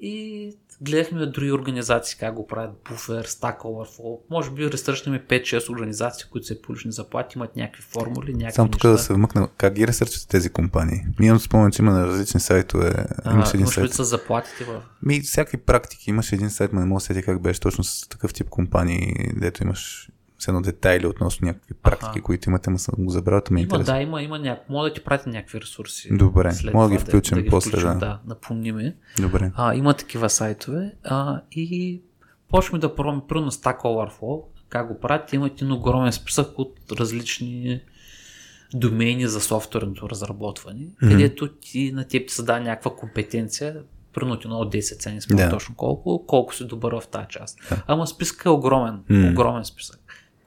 [0.00, 4.18] И гледахме други организации как го правят, Buffer, Stack Overflow.
[4.30, 8.82] Може би ресърчнаме 5-6 организации, които са публични заплати, имат някакви формули, някакви Само тук
[8.82, 11.00] да се вмъкна, как ги ресърчат тези компании?
[11.20, 13.06] Ние имам спомен, че има на различни сайтове.
[13.26, 13.74] Един имаш сайт.
[13.74, 14.82] предвид с заплатите в...
[15.02, 16.10] Ми, всякакви практики.
[16.10, 19.14] Имаше един сайт, но не мога да сетя как беше точно с такъв тип компании,
[19.36, 23.60] дето имаш все едно детайли относно някакви практики, които имате, ма съм го забравил, ме
[23.60, 24.68] Има, да, има, има някак...
[24.68, 26.08] Мога да ти пратя някакви ресурси.
[26.16, 27.94] Добре, след мога да ги включим ги после, включим, да.
[27.98, 28.20] да.
[28.26, 28.94] напомни ми.
[29.20, 29.52] Добре.
[29.54, 32.00] А, има такива сайтове а, и
[32.48, 37.80] почваме да пробваме на Stack Overflow, как го правят, имат един огромен списък от различни
[38.74, 41.12] домейни за софтуерното разработване, Мгм.
[41.12, 43.76] където ти, на теб ти се дава някаква компетенция,
[44.40, 45.54] ти от 10 цени, спомням Да.
[45.56, 47.58] точно колко, колко си добър в тази част.
[47.86, 49.30] Ама списъкът е огромен, М.
[49.30, 49.97] огромен списък.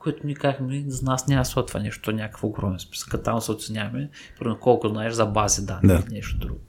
[0.03, 3.23] Което ни казахме, за нас няма да това нещо, някакъв огромен списък.
[3.23, 4.10] Там се оценяваме,
[4.40, 6.03] примерно колко знаеш за бази данни Да.
[6.07, 6.60] или нещо друго.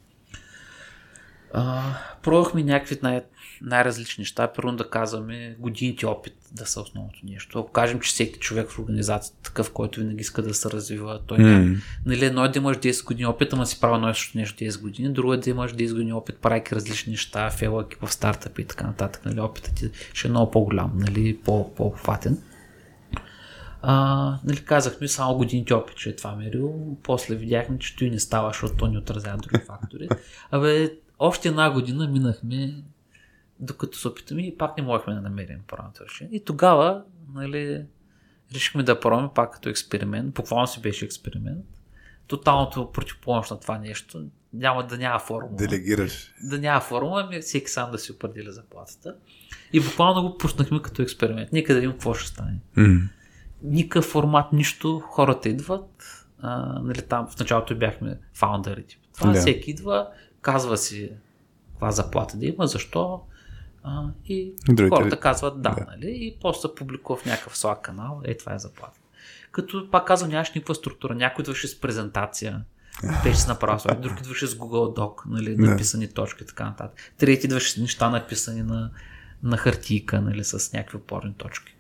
[1.55, 1.83] А,
[2.23, 3.23] пробвахме някакви най-
[3.63, 4.53] най-различни неща.
[4.57, 7.59] Първо да казваме годините опит да са основното нещо.
[7.59, 11.21] Ако кажем, че всеки човек в организацията е такъв, който винаги иска да се развива,
[11.27, 11.77] той няма.
[12.07, 15.13] Нали, едно е да имаш 10 години опит, ама си правил също нещо 10 години,
[15.13, 18.87] друго е да имаш 10 години опит, правейки различни неща, фейлъки в стартъп и така
[18.87, 19.25] нататък.
[19.25, 22.39] Нали, опитът ти ще е много по-голям, нали, по- по-обхватен.
[23.83, 26.97] А, нали, казахме само годините опит, че е това мерило.
[27.03, 30.09] После видяхме, че той не става, защото то ни отразява други фактори.
[30.51, 32.75] Абе, още една година минахме
[33.61, 36.37] докато се опитаме и пак не можехме да намерим правилното решение.
[36.37, 37.03] И тогава,
[37.35, 37.85] нали,
[38.55, 40.35] решихме да пробваме пак като експеримент.
[40.35, 41.65] Буквално си беше експеримент.
[42.27, 44.25] Тоталното противоположно на това нещо.
[44.53, 45.57] Няма да няма формула.
[45.57, 46.35] Делегираш.
[46.43, 49.17] Да няма формула, ами всеки сам да си определя заплатата.
[49.73, 51.53] И буквално го пуснахме като експеримент.
[51.53, 52.59] Нека да видим какво ще стане.
[52.77, 53.09] М.
[53.63, 55.01] Никакъв формат, нищо.
[55.01, 56.05] Хората идват.
[56.41, 58.83] А, нали, там в началото бяхме фаундъри.
[58.85, 59.03] Типа.
[59.15, 59.41] Това Да.
[59.41, 60.09] всеки идва,
[60.41, 61.11] казва си
[61.73, 63.21] каква заплата да има, защо.
[63.83, 65.87] А, и другите- хората казват да, да.
[65.91, 66.11] нали?
[66.11, 68.99] И после публикува в някакъв слаг канал, е това е заплата.
[69.53, 71.15] Като пак казвам, нямаш никаква структура.
[71.15, 72.65] Някой идваше с презентация,
[73.25, 75.63] беше направил слайд, друг идваше с Google Doc, нали, Да.
[75.63, 76.99] написани точки и така нататък.
[77.19, 78.91] Трети идваше с неща написани на,
[79.43, 81.72] на хартийка, нали, с някакви опорни точки.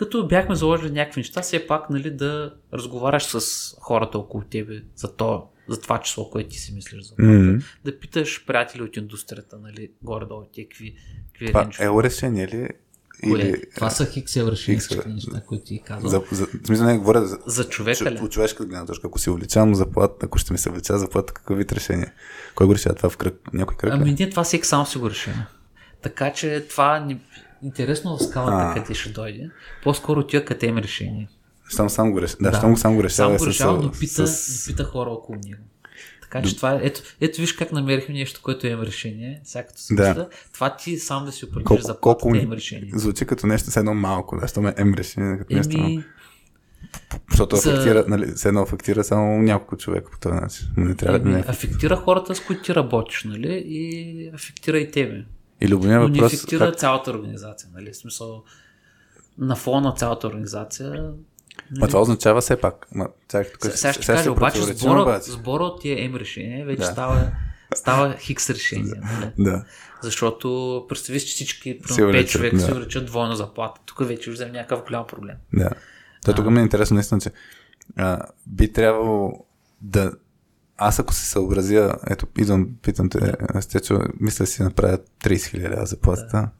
[0.00, 5.16] Като бяхме заложили някакви неща, все пак нали, да разговаряш с хората около тебе за,
[5.16, 7.28] то, за това число, което ти си мислиш за това.
[7.28, 7.58] М.
[7.84, 10.96] Да питаш приятели от индустрията, нали, горе-долу ти какви,
[11.32, 12.68] какви Това е решение ли?
[13.22, 13.40] Кое?
[13.40, 13.62] Или...
[13.74, 16.10] Това са хиксел всички неща, които ти казвам.
[16.10, 18.18] За, за, в смисъл не говоря за, За човека ли?
[18.22, 21.58] От човешка гледна точка, ако си увеличавам заплата, ако ще ми се увеличава заплата, какъв
[21.58, 22.12] вид решение?
[22.54, 23.40] Кой го решава това в кръг?
[23.52, 23.92] Някой кръг?
[23.94, 25.46] Ами ние това всеки сам си го решава.
[26.02, 27.08] Така че това.
[27.62, 28.74] Интересно в скалата А.
[28.74, 29.50] къде ще дойде.
[29.82, 31.28] По-скоро тия къде има решение.
[31.68, 32.38] Щом сам го решава.
[32.40, 33.28] Да, щом сам го решава.
[33.28, 35.62] Сам е го решава, но пита, с- пита хора около него.
[36.22, 39.94] Така че това е, ето, ето виж как намерихме нещо, което има решение, всякато се
[39.94, 40.14] Да.
[40.14, 40.28] да.
[40.52, 42.90] Това ти сам да си определиш Колко, заплатата колко има решение.
[42.94, 45.76] звучи като нещо с едно малко, да, щом е М решение, като нещо.
[45.76, 46.04] Еми,
[47.30, 50.68] Защото за- афектира, нали, с едно афектира само няколко човека по този начин.
[50.76, 51.44] Не трябва да еми, не.
[51.48, 53.64] афектира хората, с които ти работиш, нали?
[53.66, 55.24] И афектира и тебе.
[55.60, 57.92] И любимия въпрос, ефектира как, цялата организация, нали?
[57.92, 58.44] В смисъл,
[59.38, 61.12] на фона на цялата организация.
[61.80, 62.86] ма това означава все пак.
[62.94, 66.86] Ма, чакай, тук, Сега, ще кажа, обаче сбора, сбора от тия М решения вече Да.
[66.86, 67.30] става,
[67.74, 68.94] става хикс решение.
[69.02, 69.32] Нали?
[69.38, 69.64] Да.
[70.02, 72.62] Защото представи че всички Се примерно, пет увеличат, човека да.
[72.62, 73.80] се увеличат двойно заплата.
[73.86, 75.36] Тук вече взем някакъв голям проблем.
[75.52, 75.70] Да.
[76.24, 77.30] То тук ми е интересно наистина, че
[77.96, 79.44] а, би трябвало
[79.80, 80.12] да...
[80.82, 85.86] Аз ако се съобразя, ето, идвам, питам те, Стечо, мисля си да направя 30 хиляди
[85.86, 86.50] заплатата.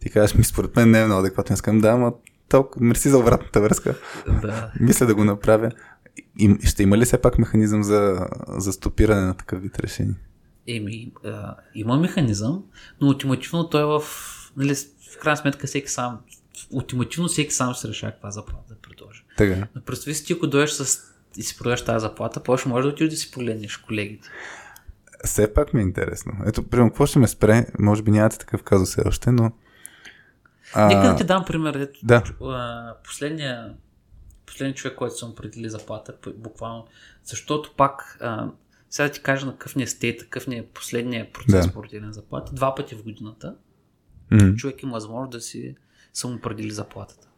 [0.00, 1.56] Ти кажеш ми, според мен не е много адекватно.
[1.56, 2.12] Казвам, да, ама
[2.48, 3.94] толкова, мерси за обратната връзка.
[4.42, 4.72] Да.
[4.80, 5.70] Мисля да го направя.
[6.38, 10.16] И, ще има ли все пак механизъм за, за стопиране на такъв вид решения?
[10.68, 12.64] Еми, а, има механизъм,
[13.00, 14.02] но ултимативно той е в...
[14.56, 14.74] Нали,
[15.14, 16.18] в крайна сметка всеки сам...
[16.70, 19.24] Ултимативно всеки сам ще решава каква заплата да предложи.
[19.36, 19.66] Така.
[19.74, 22.92] Но представи си, ти ако дойдеш с и си продаш тази заплата, после може да
[22.92, 24.28] отидеш да си погледнеш колегите.
[25.24, 26.32] Все пак ми е интересно.
[26.46, 27.66] Ето, примерно, какво ще ме спре?
[27.78, 29.52] Може би нямате такъв казус все още, но...
[30.74, 31.74] А, Нека да ти дам пример.
[31.74, 32.22] Ето, Да.
[33.04, 33.74] последния,
[34.46, 36.86] последният човек, който съм определи заплата, буквално,
[37.24, 38.48] защото пак, а,
[38.90, 41.72] сега да ти кажа на какъв ни е стейт, какъв ни е последния процес Да.
[41.72, 43.54] по определен заплата, два пъти в годината
[44.30, 45.74] м, човек има възможност да си
[46.12, 47.28] самоопредели заплатата.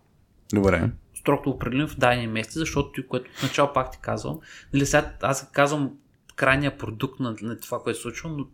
[0.52, 0.90] Добре.
[1.26, 4.38] Строго определен в дадени месеци, защото ти, което в начало пак ти казвам,
[4.74, 5.92] нали сега аз казвам
[6.36, 8.46] крайния продукт на, на това, което се случва, но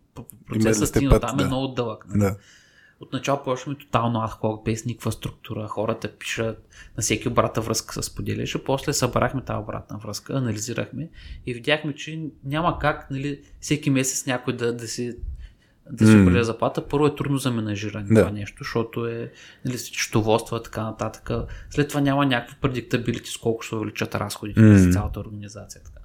[0.47, 1.47] процесът стигна там е да.
[1.47, 2.05] много дълъг.
[2.07, 2.19] нали?
[2.19, 2.35] Да.
[2.99, 5.67] Отначало почваме тотално адхок, без никаква структура.
[5.67, 8.63] Хората пишат на всеки обратна връзка се споделяше.
[8.63, 11.09] После събрахме тази обратна връзка, анализирахме
[11.45, 15.17] и видяхме, че няма как нали, всеки месец някой да, да си
[15.91, 16.21] да М.
[16.21, 16.87] определя заплата.
[16.87, 18.21] Първо е трудно за менажиране Да.
[18.21, 19.31] това нещо, защото е
[19.65, 21.29] нали, счетоводство така нататък.
[21.69, 24.77] След това няма някаква предиктабилити с колко ще се увеличат разходите М.
[24.77, 25.81] за цялата организация.
[25.83, 25.99] Така.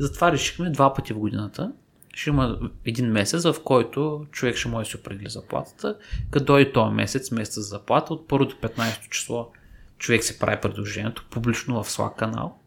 [0.00, 1.72] И затова решихме два пъти в годината.
[2.14, 5.96] Ще има един месец, в който човек ще може да си определи заплатата.
[6.30, 9.50] Като дойде този месец, месец за заплата, от 1 до 15 число
[9.98, 12.58] човек се прави предложението публично в Slack канал,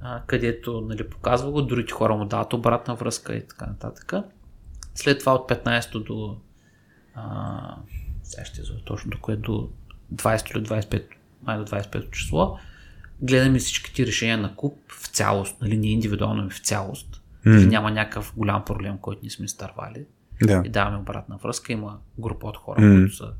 [0.00, 4.12] а, където нали, показва го, другите хора му дават обратна връзка и така нататък.
[4.98, 6.36] След това от 15 до
[7.14, 7.76] а,
[8.22, 9.68] сега ще излъжа точно до кое до
[10.14, 11.04] 20 или 25,
[11.42, 12.58] май до 25 число,
[13.20, 17.22] гледаме всичките решения на куп в цялост, нали, не индивидуално, ами в цялост.
[17.44, 20.04] Дали няма някакъв голям проблем, който ние сме стървали
[20.42, 20.62] Да.
[20.66, 21.72] и даваме обратна връзка.
[21.72, 22.94] Има група от хора, М.
[22.94, 23.32] които са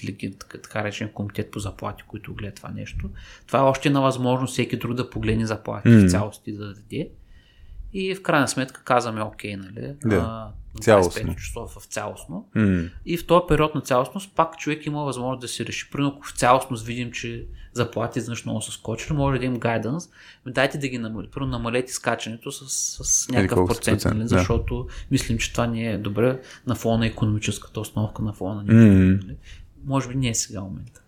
[0.00, 3.10] делегирани, така, речен комитет по заплати, които гледат това нещо.
[3.46, 6.06] Това е още една възможност всеки друг да погледне заплати М.
[6.06, 7.08] в цялост и да даде.
[7.92, 9.94] И в крайна сметка казваме окей, нали?
[10.04, 10.16] Да.
[10.16, 10.50] А,
[10.80, 11.22] Цялостно.
[11.32, 12.48] 25 число в цялостно.
[12.54, 15.90] М, И в този период на цялостност пак човек има възможност да си реши.
[15.90, 20.08] Примерно, ако в цялостност видим, че заплати изведнъж много са скочили, може да им гайденс.
[20.46, 21.30] Дайте да ги намалите.
[21.30, 22.64] Примерно намалете скачането с,
[23.04, 24.28] с някакъв процент, процент, нали?
[24.28, 24.38] да.
[24.38, 28.62] защото мислим, че това не е добре на фона на економическата основка, на фона на
[28.62, 29.26] нещо.
[29.26, 29.36] Нали?
[29.84, 31.02] Може би не е сега момента.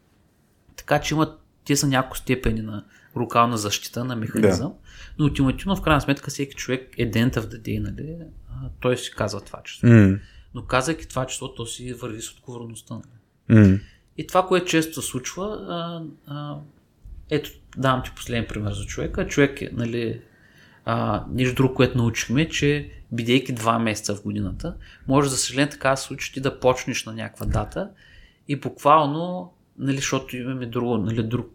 [0.76, 2.84] Така че имат, те са някои степени на
[3.16, 4.72] локална защита на механизъм,
[5.18, 8.16] но ултимативно в крайна сметка всеки човек е дента в даде, нали?
[8.50, 9.88] а, той си казва това число.
[9.88, 10.18] м,
[10.54, 12.94] Но казайки това число, то си върви с отговорността.
[12.94, 13.60] нали?
[13.66, 13.80] Mm.
[14.16, 16.02] И това, което често се случва, а,
[16.34, 16.56] а,
[17.30, 19.26] ето, давам ти последен пример за човека.
[19.26, 20.20] Човек е, нали,
[20.84, 24.74] а, нещо друго, което научихме, че бидейки два месеца в годината,
[25.08, 27.90] може за съжаление така се случи ти да почнеш на някаква дата
[28.48, 31.52] и буквално, нали, защото имаме друго, нали, друг,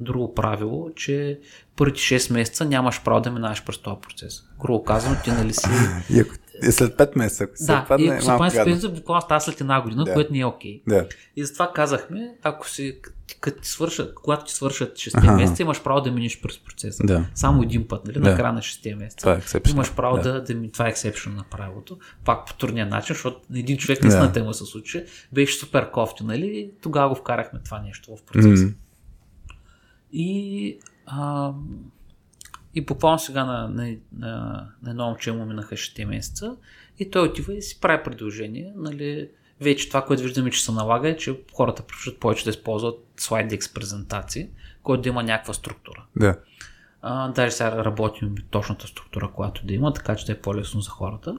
[0.00, 1.40] друго правило, че
[1.76, 4.42] първите 6 месеца нямаш право да минаваш през този процес.
[4.60, 5.68] Грубо казвам, ти нали си...
[6.10, 6.34] И ако
[6.68, 9.22] и след 5 месеца, ако се да, падне, и е ако се падне пенсия, буквално
[9.22, 10.14] става след една година, Да.
[10.14, 10.82] което не е окей.
[10.88, 11.06] Да.
[11.36, 12.98] И затова казахме, ако си,
[13.40, 15.32] като ти свършат, когато ти свършат 6 Аха.
[15.32, 17.02] месеца, имаш право да минеш през процеса.
[17.06, 17.26] Да.
[17.34, 18.30] Само един път, нали, Да.
[18.30, 19.40] на края на 6 месеца.
[19.42, 19.70] Това е.
[19.70, 20.32] Имаш право Да.
[20.32, 21.98] да, да, ми, това е ексепшн на правилото.
[22.24, 24.32] Пак по турния начин, защото един човек наистина Да.
[24.32, 25.04] тема се случи.
[25.32, 26.70] Беше супер кофти, нали?
[26.82, 28.64] Тогава го вкарахме това нещо в процеса.
[28.64, 28.72] М.
[30.16, 31.52] И, а,
[32.74, 36.56] и буквално сега на, на, на, на едно момче му минаха 6 месеца
[36.98, 38.72] и той отива и си прави предложение.
[38.76, 39.28] Нали,
[39.60, 43.74] вече това, което виждаме, че се налага е, че хората предпочитат повече да използват SlideX
[43.74, 44.48] презентации,
[44.82, 46.04] който да има някаква структура.
[46.16, 46.38] Да.
[47.02, 50.90] А, даже сега работим точната структура, която да има, така че да е по-лесно за
[50.90, 51.38] хората.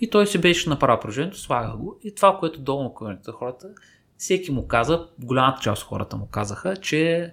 [0.00, 1.98] И той си беше направил предложението, слага го.
[2.04, 3.68] И това, което долу коментират хората,
[4.16, 7.32] всеки му каза, голямата част от хората му казаха, че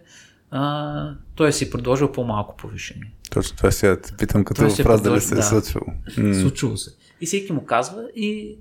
[0.53, 3.13] а, той си е предложил по-малко повишение.
[3.31, 5.43] Точно това сега те питам като се въпрос дали предложи- се е да.
[5.43, 5.87] случвало.
[6.17, 6.33] М.
[6.33, 6.91] Случило се.
[7.21, 8.57] И всеки му казва и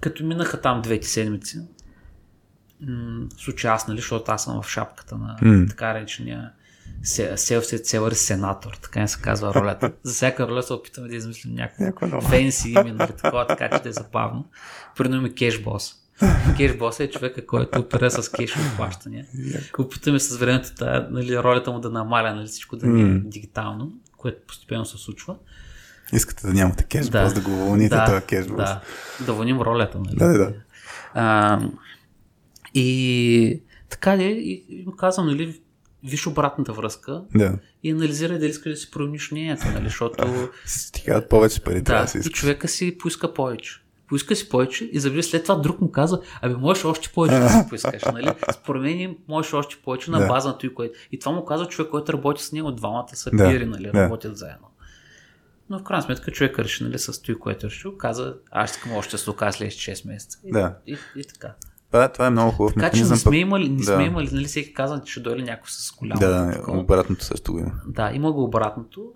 [0.00, 1.58] като минаха там двете седмици,
[2.80, 5.66] м- случай аз, нали, защото аз съм в шапката на М.
[5.68, 6.52] така речения
[7.36, 9.92] селфсет селър сенатор, така не се казва ролята.
[10.02, 13.88] За всяка роля се опитаме да измислим някакво фенси име, нали, такова, така че да
[13.88, 14.48] е забавно.
[14.96, 15.94] Примерно ми кешбос.
[16.56, 19.26] Кешбос е човека, който опира с кешови плащания.
[19.78, 23.92] Опитаме с времето тая, нали, ролята му да намаля нали, всичко да не е дигитално,
[24.16, 25.36] което постепенно се случва.
[26.12, 27.32] Искате да нямате кеш, да.
[27.32, 28.46] да го вълните да, този кеш.
[28.46, 28.80] Да,
[29.26, 29.98] да вълним ролята.
[29.98, 30.16] Нали?
[30.16, 30.52] Да, да.
[31.14, 31.60] А,
[32.74, 35.60] и така де, и, и му казвам, нали,
[36.04, 37.58] виж обратната връзка да.
[37.82, 42.04] и анализирай дали искаш да си промениш мнението, нали, защото Стигат повече пари, трябва да,
[42.04, 42.40] да си и искаш.
[42.40, 43.81] човека си поиска повече.
[44.12, 47.48] Поиска си повече и забрави след това друг му каза, абе можеш още повече да
[47.48, 48.32] си поискаш, нали?
[48.52, 50.98] Според мен можеш още повече на база на той, което.
[51.12, 54.36] И това му каза човек, който работи с него, двамата са Да, пиери, нали, работят
[54.36, 54.66] заедно.
[55.70, 58.92] Но в крайна сметка човек реши, нали, с той, което е решил, каза, аз искам
[58.92, 60.38] още окажа след 6 месеца.
[60.44, 60.76] И, Да.
[60.86, 61.54] и, и, така.
[61.90, 64.02] Това, това е много хубав Така че не сме имали, не сме да.
[64.02, 66.20] имали, нали, всеки каза, че ще дойде някой с голямо.
[66.20, 66.78] Да, да, такова.
[66.78, 67.72] обратното също го има.
[67.86, 69.12] Да, има го обратното.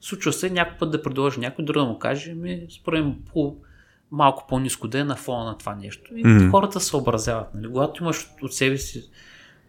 [0.00, 3.56] Случва се някой път да предложи някой друг да му каже, ми, според мен по,
[4.10, 6.16] малко по-низко да е на фона на това нещо.
[6.16, 6.50] И Мгм.
[6.50, 7.54] хората се съобразяват.
[7.54, 7.68] Нали?
[7.68, 9.10] Когато имаш от себе си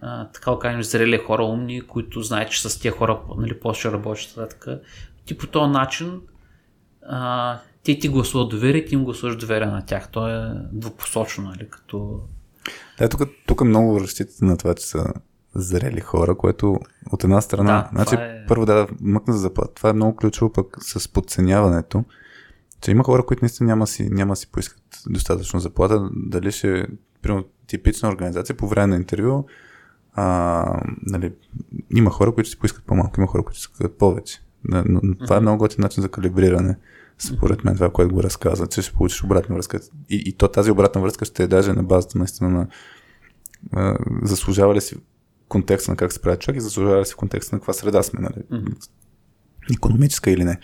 [0.02, 3.92] а, така да кажем, зрели хора, умни, които знаят, че с тия хора нали, после
[3.92, 4.80] работят така,
[5.26, 6.22] ти по този начин
[7.10, 10.10] а, те ти гласуват доверие, ти им гласуваш доверие на тях.
[10.12, 12.20] То е двупосочно, нали, като...
[13.00, 15.14] Да, тук, тук много разчитате на това, че са
[15.56, 16.80] зрели хора, което
[17.12, 19.74] от една страна, Да, значи е- първо да мъкна за заплата.
[19.74, 22.04] Това е много ключово пък с подценяването,
[22.82, 26.88] че има хора, които наистина няма си, няма си поискат достатъчно заплата, дали ще,
[27.22, 29.46] примерно, типична организация по време на интервю,
[30.14, 31.34] а, нали,
[31.96, 34.42] има хора, които си поискат по-малко, има хора, които си искат повече.
[34.64, 36.78] Но, но, но това е много готин начин за калибриране,
[37.18, 39.80] според мен, това, което го разказва, че ще получиш обратна връзка.
[40.10, 42.68] И, и то тази обратна връзка ще е даже на базата наистина на
[43.74, 44.96] а, заслужава ли си
[45.48, 48.22] контекста на как се прави човек и заслужава ли си контекста на каква среда сме,
[48.22, 48.44] нали?
[49.76, 50.60] Економическа или не.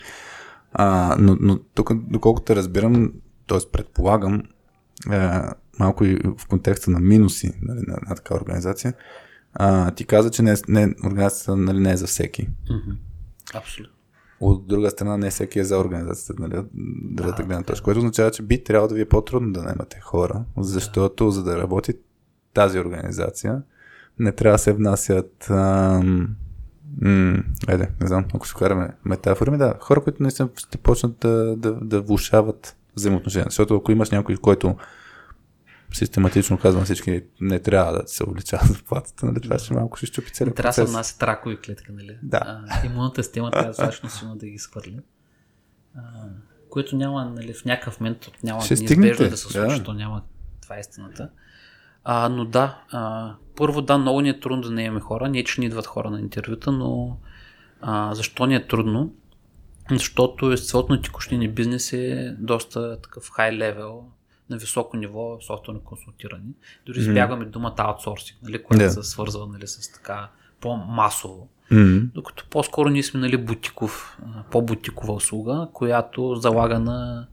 [0.74, 3.12] А, но, но тук, доколкото разбирам,
[3.48, 3.58] т.е.
[3.72, 4.42] предполагам,
[5.08, 8.94] а, малко и в контекста на минуси нали, на, на такава организация,
[9.54, 12.48] а, ти каза, че не, не, организацията нали, не е за всеки.
[12.70, 12.96] Мгм.
[13.54, 13.94] Абсолютно.
[14.40, 16.66] От друга страна, не всеки е за организацията, нали, от
[17.14, 20.44] другата гледна точка, което означава, че би трябвало да ви е по-трудно да наемате хора,
[20.56, 21.94] защото за да работи
[22.54, 23.62] тази организация,
[24.18, 26.36] не трябва да се внасят ам,
[27.00, 31.18] м- айде, не знам, ако ще караме метафори, ми да, хора, които наистина ще почнат
[31.18, 33.46] да, да, да влушават взаимоотношения.
[33.50, 34.76] Защото ако имаш някой, който
[35.92, 40.06] систематично казва на всички, не трябва да се увеличава заплатата, нали, това ще малко ще
[40.06, 40.94] щупи целият трябва да се процес.
[40.94, 42.18] внасят ракови клетки, нали?
[42.22, 42.40] Да.
[42.44, 44.98] А, имунната система трябва достатъчно силно да ги изхвърли.
[46.70, 49.82] Което няма, нали, в някакъв момент няма Ще неизбежно да се случи, да.
[49.82, 50.22] то няма
[50.62, 51.30] това е истината.
[52.04, 55.60] А, но да, а, първо да, много ни е трудно да наемем хора, не че
[55.60, 57.16] ни идват хора на интервюта, но
[57.80, 59.12] а, защо ни е трудно?
[59.90, 64.04] Защото естеството на текущия ни бизнес е доста такъв хай левел,
[64.50, 66.44] на високо ниво софтуерно консултиране.
[66.86, 68.90] Дори избягваме думата аутсорсинг, нали, която Да.
[68.90, 70.28] се свързва нали, с така
[70.60, 71.48] по-масово.
[71.70, 74.18] М, Докато по-скоро ние сме нали, бутиков,
[74.50, 77.26] по-бутикова услуга, която залага на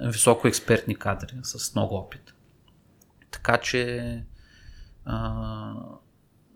[0.00, 2.29] високо експертни кадри с много опит.
[3.30, 4.22] Така че
[5.04, 5.72] а,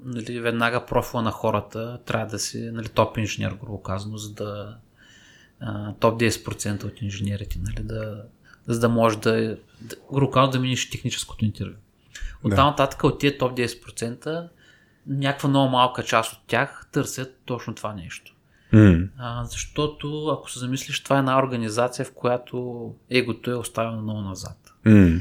[0.04, 4.76] нали, веднага профила на хората трябва да си нали, топ инженер, грубо казано, за да
[5.60, 8.22] а, топ 10% от инженерите, нали, да,
[8.66, 11.74] за да може да, да грубо казано, да минеш техническото интервю.
[12.44, 12.56] От Да.
[12.56, 14.48] там нататък от тия топ 10%
[15.06, 18.34] някаква много малка част от тях търсят точно това нещо.
[19.18, 24.20] А, защото, ако се замислиш, това е една организация, в която егото е оставено много
[24.20, 24.74] назад.
[24.84, 25.20] М.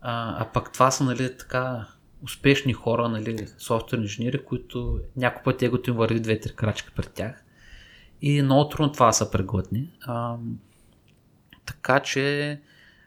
[0.00, 1.86] А, а пък това са, нали, така
[2.24, 7.44] успешни хора, нали, софтуерни инженери, които някой път егото им върви две-три крачки пред тях.
[8.22, 9.86] И много трудно това да се преглътне.
[10.02, 10.36] А,
[11.66, 12.60] така че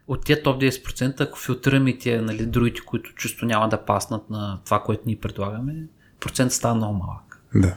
[0.07, 4.59] от тия топ 10%, ако филтрираме тия нали, другите, които чисто няма да паснат на
[4.65, 5.87] това, което ние предлагаме,
[6.19, 7.41] процентът става много малък.
[7.55, 7.75] Да.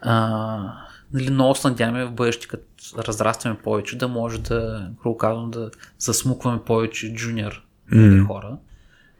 [0.00, 0.74] А,
[1.12, 2.64] нали, много се надяваме в бъдеще, като
[2.98, 8.26] разрастваме повече, да може да, грубо казвам, да засмукваме повече джуниор mm.
[8.26, 8.58] хора,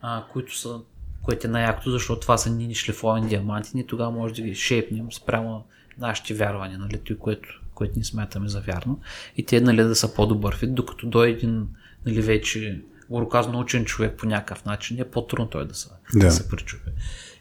[0.00, 0.80] а, които са,
[1.22, 5.12] което е най-якото, защото това са нини шлифовани диаманти, ние тогава може да ги шепнем
[5.12, 5.64] спрямо
[5.98, 9.00] нашите вярвания, нали, той, което, което ни смятаме за вярно,
[9.36, 11.68] и те нали, да са по-добър фит, докато дойде един
[12.06, 12.82] нали, вече,
[13.30, 16.18] казвам, научен човек по някакъв начин, е по-трудно той да се, да.
[16.18, 16.30] Да.
[16.30, 16.90] се пречупи.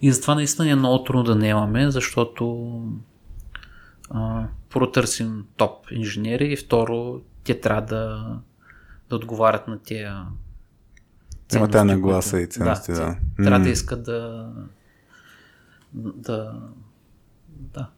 [0.01, 2.67] И затова наистина е много трудно да наемаме, защото
[4.09, 8.35] а, първо търсим топ инженери и второ те трябва да,
[9.09, 9.79] да отговарят на
[11.56, 13.15] Има тази нагласа и ценности, да.
[13.38, 14.49] те- Трябва да искат да
[15.94, 16.53] да
[17.49, 17.90] да.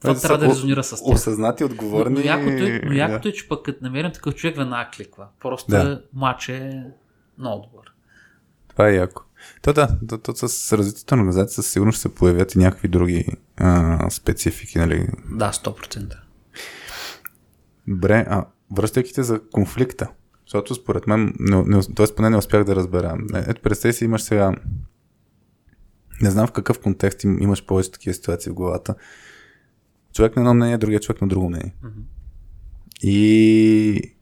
[0.00, 1.14] Това Тоест, трябва да резонира с тях.
[1.14, 2.14] Осъзнати, отговорни.
[2.14, 3.20] Но, но, якото, е, но да.
[3.24, 5.26] е, че пък като намерим такъв човек, веднага кликва.
[5.40, 5.84] Просто Да.
[5.84, 6.02] да.
[6.14, 6.84] матч е
[7.38, 7.92] много добър.
[8.68, 9.22] Това е яко.
[9.62, 12.88] То да, то, то с развитието на организация със сигурност ще се появят и някакви
[12.88, 13.26] други
[13.56, 15.08] а, специфики, нали?
[15.30, 16.16] Да, 100%.
[17.88, 20.08] Добре, а връщайки те за конфликта,
[20.48, 22.06] защото според мен, не, не, т.е.
[22.16, 23.18] поне не успях да разбера.
[23.34, 24.56] Е, Ето, представи си, имаш сега,
[26.22, 28.94] не знам в какъв контекст им, имаш повече такива ситуации в главата.
[30.14, 31.74] Човек на едно мнение, другия човек на друго мнение.
[33.02, 34.14] И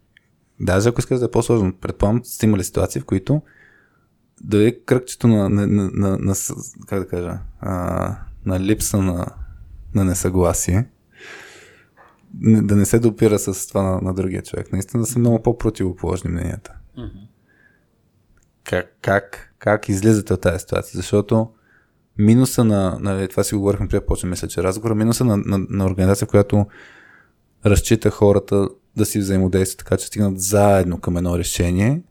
[0.61, 3.43] даже ако искаш да е по-сложно, предполагам, сте имали ситуации, в които
[4.41, 6.35] да е кръгчето на, на, на, на, на
[6.87, 8.17] как да кажа, а,
[8.47, 9.27] на липса на,
[9.95, 10.89] на несъгласие,
[12.41, 14.73] не- да не се допира с това на, на другия човек.
[14.73, 16.73] Наистина да са много по-противоположни мненията.
[18.65, 20.97] Как, как, как излизате от тази ситуация?
[20.97, 21.51] Защото
[22.19, 25.85] минуса на, на това си говорихме преди почнем, мисля, че разговора, минуса на, на, на
[25.87, 26.67] организация, която
[27.67, 32.03] разчита хората да си взаимодействат така, че стигнат заедно към едно решение,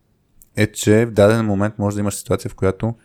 [0.56, 2.96] е, че в даден момент може да имаш ситуация, в която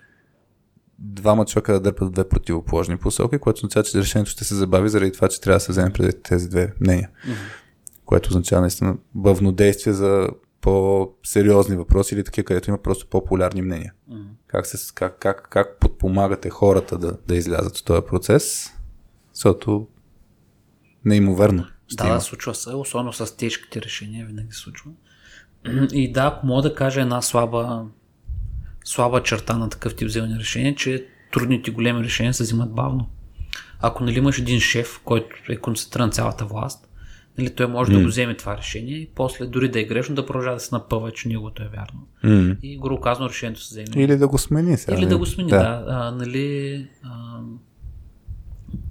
[1.00, 5.12] двама човека да дърпат две противоположни посоки, което означава, че решението ще се забави заради
[5.12, 7.10] това, че трябва да се вземе преди тези две мнения.
[8.04, 10.28] Което означава наистина бъвнодействие за
[10.60, 13.92] по-сериозни въпроси или такива, където има просто по-полярни мнения.
[14.46, 18.72] Как, се, как, как, как подпомагате хората да, да излязат от този процес,
[19.34, 19.88] защото
[21.04, 21.64] неимоверно.
[21.86, 22.14] ще Да, има.
[22.14, 24.90] да, случва се, особено с тежките решения, винаги се случва.
[25.92, 27.86] И да, ако мога да кажа една слаба,
[28.84, 33.08] слаба черта на такъв тип вземане решения, че трудните големи решения се взимат бавно.
[33.80, 36.88] Ако нали, имаш един шеф, който е концентриран на цялата власт,
[37.38, 40.26] нали, той може да го вземе това решение и после дори да е грешно да
[40.26, 42.06] продължава да се напъва, че неговото е вярно.
[42.22, 42.56] М.
[42.62, 44.04] И грубо казано решението се вземе.
[44.04, 44.98] Или да го смени сега.
[44.98, 45.58] Или да го смени, да.
[45.58, 45.84] да.
[45.88, 47.40] А, нали, а,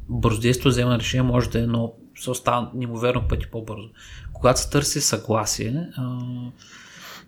[0.10, 3.90] бързодействието взема решение може да е, но се остава неимоверно пъти по-бързо.
[4.34, 6.20] Когато се търси съгласие, а,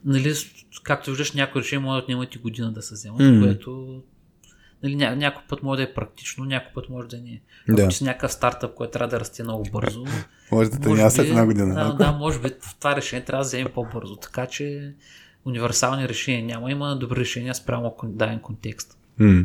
[0.05, 0.33] нали,
[0.83, 3.43] както виждаш, някои решения могат да отнемат и година да се вземат, mm.
[3.43, 4.01] което
[4.83, 7.41] нали, ня, някой път може да е практично, някой път може да не е.
[7.69, 7.91] Ако Да.
[7.91, 10.05] си някакъв стартъп, който трябва да расте много бързо,
[10.51, 11.75] Може да те след една година.
[11.75, 14.15] Да, да, може би в това решение трябва да вземем по-бързо.
[14.15, 14.93] Така че
[15.45, 18.97] универсални решения няма, има добри решения спрямо даден контекст.
[19.19, 19.43] М.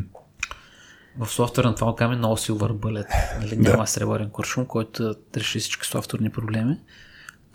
[1.19, 3.39] В софтуера на това каме много silver bullet.
[3.39, 6.77] Нали, няма сребърен куршум, който да реши всички софтуерни проблеми.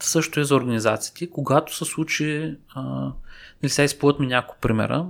[0.05, 1.31] Също е за организациите.
[1.31, 2.83] Когато се случи, а,
[3.62, 5.07] нали, сега изплуват ми няколко примера.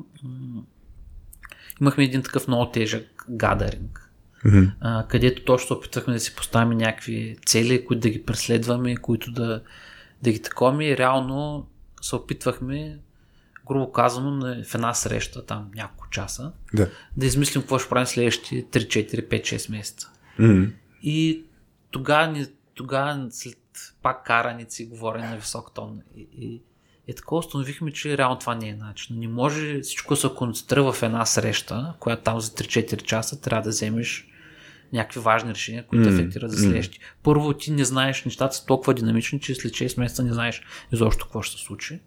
[1.81, 4.11] Имахме един такъв много тежък гадаринг,
[4.81, 9.33] а, където точно се опитвахме да си поставим някакви цели, които да ги преследваме, които
[9.33, 9.63] да,
[10.23, 11.67] да ги таковаме и реално
[12.03, 12.99] се опитвахме,
[13.69, 16.91] грубо казано, в една среща, там няколко часа, Да.
[17.17, 20.11] да измислим какво ще правим следващите 3, 4, 5, 6 месеца.
[20.39, 20.67] М.
[21.03, 21.45] И
[21.91, 23.62] тогава, тогава след
[24.03, 26.63] пак караници, говорене на висок тон и, и,
[27.09, 29.19] и така установихме, че реално това не е начин.
[29.19, 33.71] Не може всичко се концентрира в една среща, която там за 3-4 часа трябва да
[33.71, 34.29] вземеш
[34.93, 36.99] някакви важни решения, които М, афектират за следващи.
[37.23, 41.25] Първо, ти не знаеш, нещата са толкова динамични, че след 6 месеца не знаеш изобщо
[41.25, 42.01] какво ще се случи.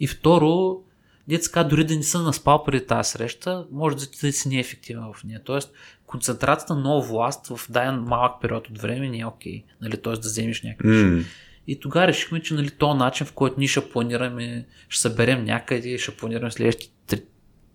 [0.00, 0.82] И второ,
[1.28, 5.40] детска, дори да не съм наспал преди тази среща, може да, си неефективен в нея.
[5.44, 5.72] Тоест,
[6.06, 9.52] концентрацията на нова власт в даден малък период от време не е окей.
[9.52, 9.64] Okay.
[9.82, 9.96] Нали?
[9.96, 11.24] Тоест да вземеш някакви Mm.
[11.66, 15.98] И тогава решихме, че нали, този начин, в който ние ще планираме, ще съберем някъде,
[15.98, 17.22] ще планираме следващите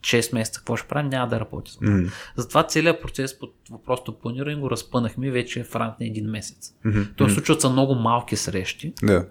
[0.02, 1.72] 6 месеца, какво ще правим, няма да работи.
[1.72, 2.12] Mm.
[2.36, 6.76] Затова целият процес под въпросното планиране го разпънахме вече в рамк на един месец.
[6.86, 7.02] Мгм.
[7.16, 9.26] Тоест случват се много малки срещи, Да.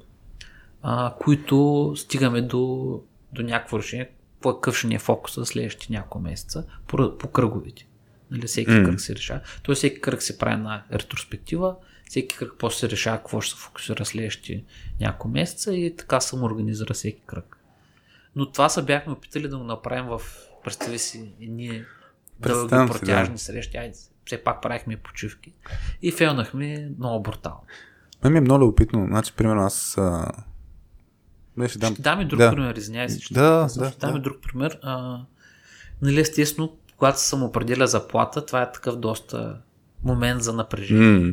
[0.83, 3.03] а, които стигаме до,
[3.33, 4.11] до някакво решение,
[4.43, 7.87] какъв ще ни е фокуса следващите няколко месеца, по, по кръговите.
[8.31, 8.85] Нали, всеки Мгм.
[8.85, 9.41] кръг се решава.
[9.63, 11.77] Тоест всеки кръг се прави на ретроспектива,
[12.09, 14.65] всеки кръг после се решава какво ще се фокусира следващите
[15.01, 17.59] няколко месеца и така съм организира всеки кръг.
[18.37, 20.21] Но това са бяхме опитали да го направим в,
[20.65, 21.85] представи си, ние
[22.41, 22.87] дълги си, да.
[22.87, 23.77] протяжни срещи.
[23.77, 25.53] Айде, все пак правихме почивки.
[26.03, 27.61] И фейлнахме много брутално.
[28.25, 29.07] Мен ми е много любопитно.
[29.07, 29.99] Значи, примерно, аз...
[29.99, 30.33] А...
[31.59, 31.93] Дам...
[31.93, 32.51] Ще дам и друг да.
[32.51, 33.21] пример, извинявай се.
[33.21, 34.19] Ще, Да, ще да, дам да.
[34.19, 34.79] и друг пример.
[34.83, 35.21] А,
[36.03, 39.57] нали, естествено, когато съм определя заплата, това е такъв доста
[40.05, 41.19] момент за напрежение.
[41.19, 41.33] М.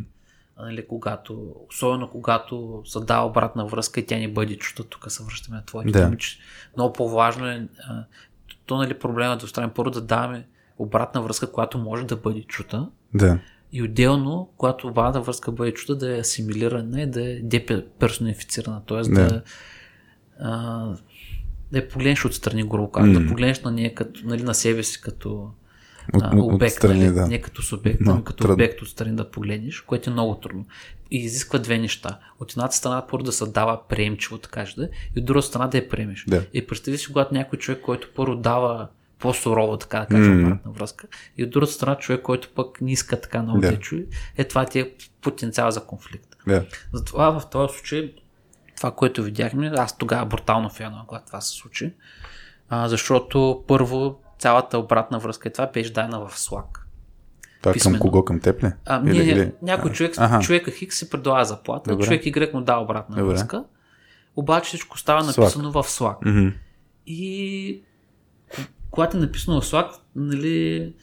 [0.59, 5.23] Нали, когато, особено когато се дава обратна връзка и тя ни бъде чута, тук се
[5.23, 6.05] връщаме на твоите Да.
[6.05, 6.37] думи, че
[6.77, 8.03] много по-важно е а,
[8.65, 10.47] то нали, проблема да оставим първо да даваме
[10.77, 13.39] обратна връзка, която може да бъде чута Да.
[13.71, 19.01] и отделно, когато обратна връзка бъде чута, да е асимилирана и да е деперсонифицирана, т.е.
[19.01, 19.27] Да.
[19.27, 19.41] да,
[20.39, 20.85] а,
[21.71, 23.19] да я погледнеш отстрани, грубо казвам, М.
[23.19, 25.49] да погледнеш на нея като, нали, на себе си като
[26.13, 27.13] а, от, обект, отстрани, нали?
[27.13, 27.27] да.
[27.27, 28.53] не като субект, Но, ами като трудно.
[28.53, 30.65] обект отстрани да погледнеш, което е много трудно.
[31.11, 32.19] И изисква две неща.
[32.39, 35.77] От едната страна първо да се дава приемчиво, така да, и от друга страна да
[35.77, 36.25] я приемеш.
[36.27, 36.45] Да.
[36.53, 38.87] И представи си, когато някой човек, който първо дава
[39.19, 40.47] по-сурово, така да кажем, М.
[40.47, 41.07] обратна връзка,
[41.37, 43.79] и от друга страна човек, който пък не иска така много да, Да.
[43.79, 44.05] чуе,
[44.37, 44.91] е това ти е
[45.21, 46.35] потенциал за конфликт.
[46.47, 46.65] Да.
[46.93, 48.13] Затова в този случай,
[48.85, 51.93] това, което видяхме, аз тогава брутално феновах, когато това се случи,
[52.69, 56.79] а, защото първо цялата обратна връзка и това беше дадена в Slack.
[57.61, 58.25] Това към кого?
[58.25, 58.71] Към теб ли?
[58.85, 60.39] А, не, Или- или- някой човек, Аха.
[60.39, 62.03] човека Хикс се предлага заплата, Добре.
[62.05, 63.29] човек Y му дава обратна Добре.
[63.29, 63.63] връзка,
[64.35, 65.37] обаче всичко става Slack.
[65.37, 66.15] написано в Slack.
[66.25, 66.49] Мгм.
[67.07, 67.81] И
[68.55, 70.93] ко- когато е написано в Slack, нали,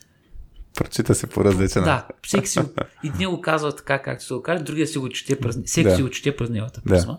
[0.75, 2.61] Прочита се по различен да, всеки си,
[3.05, 5.97] един го казва така, както се го каже, другия си го чете през, всеки Да.
[5.97, 7.19] си го чете през неговата Да.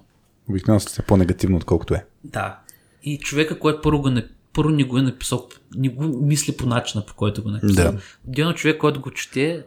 [0.50, 2.06] Обикновено се по-негативно, отколкото е.
[2.24, 2.60] Да.
[3.04, 6.66] И човека, който първо, го не, първо не го е написал, не го мисли по
[6.66, 7.92] начина, по който го е написал.
[7.92, 8.00] Да.
[8.28, 9.66] Отделно човек, който го чете,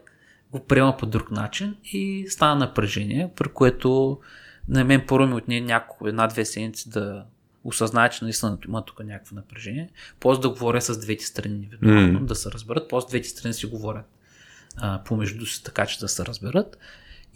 [0.52, 4.18] го приема по друг начин и стана напрежение, при което
[4.68, 7.24] на мен първо ми отне няколко, една-две седмици да
[7.64, 9.90] осъзнае, че наистина има тук някакво напрежение.
[10.20, 12.24] После да говоря с двете страни Мгм.
[12.24, 12.88] да се разберат.
[12.88, 14.04] После двете страни си говорят
[14.76, 16.78] а, помежду си, така че да се разберат.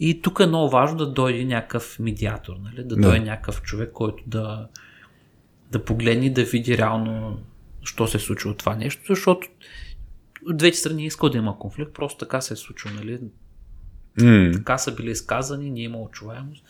[0.03, 2.83] И тук е много важно да дойде някакъв медиатор, нали?
[2.83, 3.01] да Да.
[3.01, 4.67] дойде някакъв човек, който да,
[5.71, 7.39] да погледне да види реално
[7.83, 9.47] що се е случило това нещо, защото
[10.49, 13.19] от двете страни иска да има конфликт, просто така се е случило, нали?
[14.21, 14.51] М.
[14.53, 16.65] Така са били изказани, не е имало чуваемост.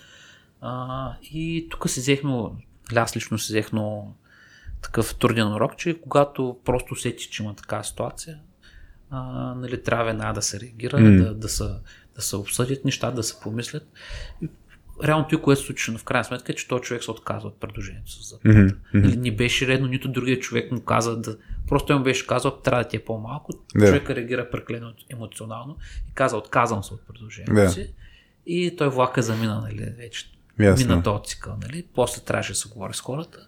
[0.61, 2.43] А, и тук си взехме,
[2.95, 4.15] аз лично си взех много
[4.81, 8.39] такъв труден урок, че когато просто усетиш, че има такава ситуация,
[9.09, 9.21] а,
[9.55, 11.23] нали, трябва веднага да се реагира, М.
[11.23, 11.63] да, да, се,
[12.21, 13.83] да се обсъдят неща, да се помислят.
[14.41, 14.49] И
[15.03, 17.59] реално той, което се случи в крайна сметка, е, че този човек се отказва от
[17.59, 18.59] предложението за Мгм.
[18.61, 18.73] Мгм.
[18.93, 21.37] Нали, не беше редно, нито другия човек му каза да...
[21.67, 23.51] Просто той му беше казал, трябва да ти е по-малко.
[23.75, 23.87] Да.
[23.87, 25.77] Човека реагира преклено емоционално
[26.09, 27.69] и каза, отказвам се от предложението Да.
[27.69, 27.93] си.
[28.45, 30.31] И той влака замина, нали, вече.
[30.59, 30.87] Ясно.
[30.87, 31.85] Мина този цикъл, нали.
[31.95, 33.47] После трябваше да се говори с хората.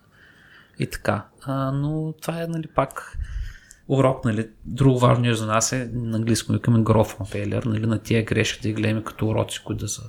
[0.79, 1.25] И така.
[1.41, 3.17] А, но това е, нали, пак
[3.88, 4.49] урок, нали.
[4.65, 7.99] Друго важно нещо за нас е, на английски му викаме growth on failure, нали, на
[7.99, 10.03] тия грешки да ги гледаме като уроци, които да са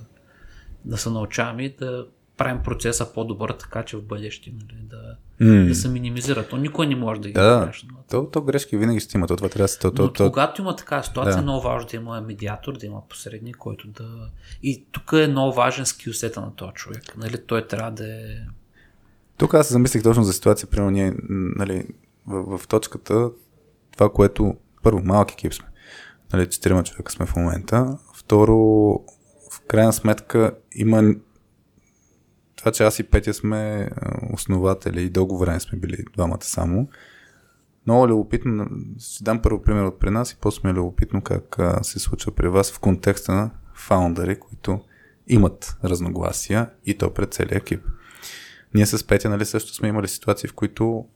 [0.84, 2.06] да се научаваме и да
[2.36, 5.68] правим процеса по-добър, така че в бъдеще нали, да, М.
[5.68, 6.48] да се минимизира.
[6.48, 7.86] То никой не може да ги Да, направиш.
[7.92, 9.26] Но, то, то грешки винаги ще има.
[9.26, 9.78] То, това трябва да се...
[9.78, 11.38] То, то, то, когато има такава ситуация, Да.
[11.38, 14.28] е много важно да има медиатор, да има посредник, който да...
[14.62, 17.16] И тук е много важен скилсета на този човек.
[17.16, 17.38] Нали?
[17.46, 18.36] Той трябва да е...
[19.36, 21.14] Тук аз се замислих точно за ситуация, примерно ние,
[21.56, 21.86] нали,
[22.26, 23.30] в, в точката,
[23.94, 25.66] това, което, първо, малък екип сме,
[26.32, 28.56] нали, четирима човека сме в момента, второ,
[29.52, 31.14] в крайна сметка има
[32.56, 33.90] това, че аз и Петя сме
[34.32, 36.88] основатели и дълго време сме били двамата само,
[37.86, 38.66] много любопитно,
[38.98, 42.32] ще дам първо пример от при нас и после ми е любопитно как се случва
[42.32, 44.80] при вас в контекста на фаундъри, които
[45.26, 47.84] имат разногласия и то пред целия екип.
[48.74, 51.06] Ние с Петя, нали, също сме имали ситуации, в които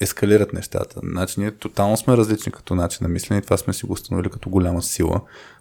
[0.00, 1.00] ескалират нещата.
[1.02, 4.30] Значи ние тотално сме различни като начин на мислене и това сме си го установили
[4.30, 5.20] като голяма сила,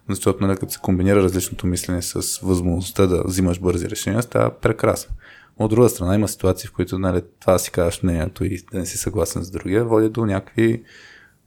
[0.10, 5.16] защото нали, като се комбинира различното мислене с възможността да взимаш бързи решения, става прекрасно.
[5.58, 8.86] От друга страна има ситуации, в които нали, това си казваш мнението и да не
[8.86, 10.84] си съгласен с другия, води до някакви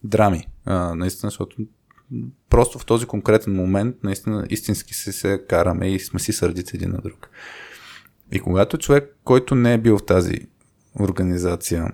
[0.05, 0.49] драми.
[0.65, 1.57] А, наистина, защото
[2.51, 6.91] просто в този конкретен момент наистина истински се, се караме и сме си сърдите един
[6.91, 7.31] на друг.
[8.33, 10.35] И когато човек, който не е бил в тази
[11.01, 11.89] организация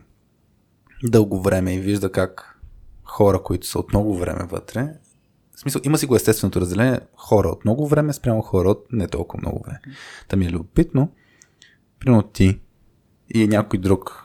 [1.03, 2.59] дълго време и вижда как
[3.05, 4.89] хора, които са от много време вътре,
[5.57, 9.09] в смисъл, има си го естественото разделение хора от много време спрямо хора от не
[9.09, 9.81] толкова много време.
[10.29, 11.13] Та ми е любопитно,
[11.99, 12.61] примерно ти
[13.35, 14.25] и някой друг,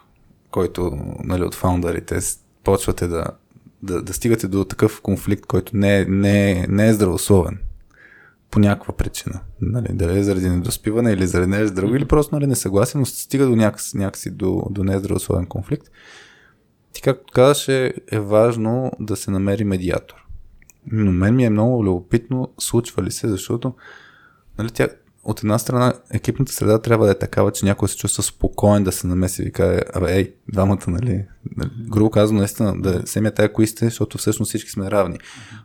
[0.51, 0.91] който
[1.23, 2.19] нали, от фаундърите
[2.63, 3.25] почвате да,
[3.83, 7.59] да, да стигате до такъв конфликт, който не, не, не е здравословен
[8.51, 9.39] по някаква причина.
[9.61, 13.05] Нали, дали е заради недоспиване или заради нещо друго, или просто нали, не съгласен, но
[13.05, 15.87] стига до някакси, някакси до, до нездравословен конфликт.
[16.97, 20.15] Ти както казваш е, е важно да се намери медиатор.
[20.91, 23.73] Но мен ми е много любопитно случва ли се, защото
[24.57, 24.87] нали, тя,
[25.23, 28.91] от една страна екипната среда трябва да е такава, че някой се чувства спокоен да
[28.91, 31.25] се намеси и каже, абе, ей, двамата, нали,
[31.57, 35.17] нали грубо казвам, наистина, да семя тая кои сте, защото всъщност всички сме равни.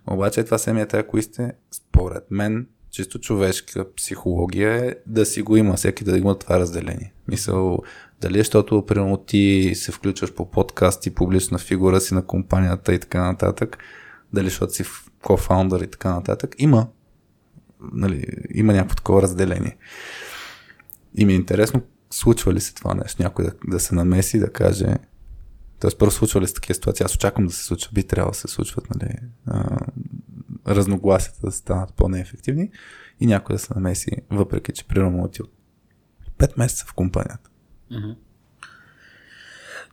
[0.06, 5.56] Обаче това семя тая кои сте, според мен, чисто човешка психология е да си го
[5.56, 7.12] има, всеки да има това разделение.
[7.28, 7.78] Мисъл,
[8.22, 12.94] дали е, защото, примерно, ти се включваш по подкаст и публична фигура си на компанията
[12.94, 13.78] и така нататък,
[14.32, 14.84] дали защото си
[15.22, 16.86] кофаундър и така нататък, има,
[17.92, 19.76] нали, има някакво такова разделение.
[21.14, 24.52] И ми е интересно, случва ли се това нещо, някой да, да се намеси, да
[24.52, 24.96] каже,
[25.80, 27.04] Тоест, първо случва ли се такива ситуации?
[27.04, 29.14] Аз очаквам да се случва, би трябвало да се случват, нали,
[30.66, 32.70] разногласията да станат по-неефективни
[33.20, 35.38] и някой да се намеси, въпреки че примерно от
[36.38, 37.51] 5 месеца в компанията.
[37.92, 38.14] Mm-hmm.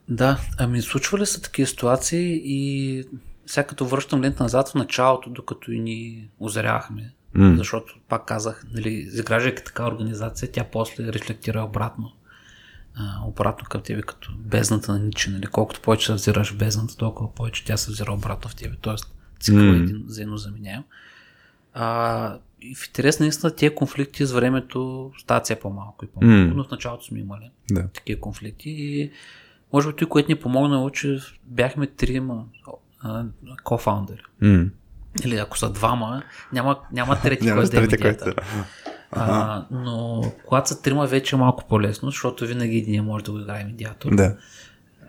[0.09, 3.03] Да, ами случва ли са такива ситуации и
[3.45, 7.57] сега като връщам лента назад в началото, докато и ни озряхме, mm.
[7.57, 12.13] защото пак казах, нали, изграждайки така организация, тя после рефлектира обратно.
[12.95, 15.47] А, обратно към тебе, като бездната на ниче, нали?
[15.47, 18.75] Колкото повече се взираш бездната, толкова повече тя се взира обратно в тебе.
[18.81, 19.83] Тоест, цикъл mm.
[19.83, 20.83] един взаимно заменяем.
[21.73, 26.53] А, и в интерес наистина тези конфликти с времето стават все по-малко и по-малко, mm.
[26.55, 27.87] но в началото сме имали да.
[27.87, 29.11] такива конфликти и
[29.73, 32.45] може би той, което ни помогна, е, че бяхме трима
[33.63, 34.21] кофаундери.
[34.43, 34.69] Mm.
[35.25, 36.23] Или ако са двама,
[36.53, 38.35] няма, няма трети, който да е медиатор.
[39.11, 43.39] А, но когато са трима, вече е малко по-лесно, защото винаги един може да го
[43.39, 44.15] играе медиатор.
[44.15, 44.37] Да.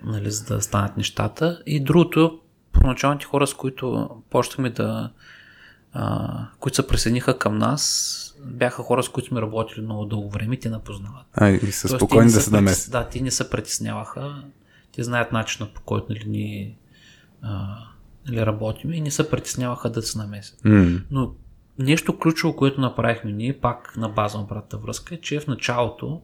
[0.05, 1.63] Нали, за да станат нещата.
[1.67, 2.41] И другото,
[2.73, 5.11] първоначалните хора, с които почнахме да.
[5.93, 10.57] А, които се присъединиха към нас, бяха хора, с които сме работили много дълго време
[10.57, 11.27] те напознават.
[11.35, 12.93] А, и са спокойни да се намесят.
[12.93, 14.45] Да, те не се притесняваха.
[14.93, 16.77] Те знаят начина по който нали, ни
[17.43, 17.77] а,
[18.29, 20.63] нали, работим и не се притесняваха да се намесят.
[20.63, 21.03] Mm.
[21.11, 21.33] Но
[21.79, 26.23] нещо ключово, което направихме ние, пак на база на обратната връзка, е, че в началото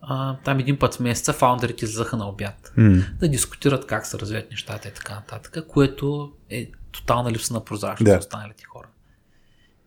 [0.00, 3.18] а, там един път в месеца фаундерите излизаха на обяд mm.
[3.18, 8.12] да дискутират как се развият нещата и така нататък, което е тотална липса на прозрачност
[8.12, 8.18] yeah.
[8.18, 8.88] останалите хора.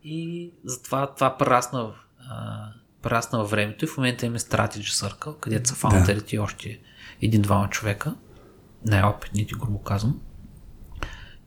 [0.04, 1.94] И затова това прерасна,
[2.30, 2.68] а,
[3.02, 6.36] прерасна във времето и в момента имаме Strategy Circle, където са фаундерите yeah.
[6.36, 6.80] и още
[7.22, 8.16] един-двама човека,
[8.86, 10.22] най-опитните, грубо казвам.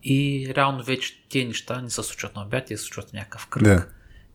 [0.02, 3.47] И реално вече тези неща не се случват на обяд, те се случват в някакъв
[3.47, 3.66] кръг.
[3.66, 3.86] Yeah.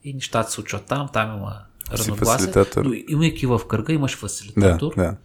[0.04, 2.66] И нещата се случват там, там има разногласие.
[2.78, 4.96] Но имайки в кръга, имаш фасилитатор.
[4.96, 5.18] Да, да.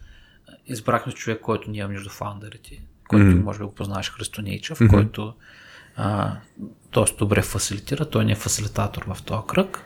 [0.65, 3.43] Избрахме човек, който ние между фаундерите, който mm-hmm.
[3.43, 4.89] може би го познаваш Христо Нейчев, mm-hmm.
[4.89, 5.35] който
[6.01, 6.37] а,
[6.91, 9.85] доста добре фасилитира, той не е фасилитатор в този кръг.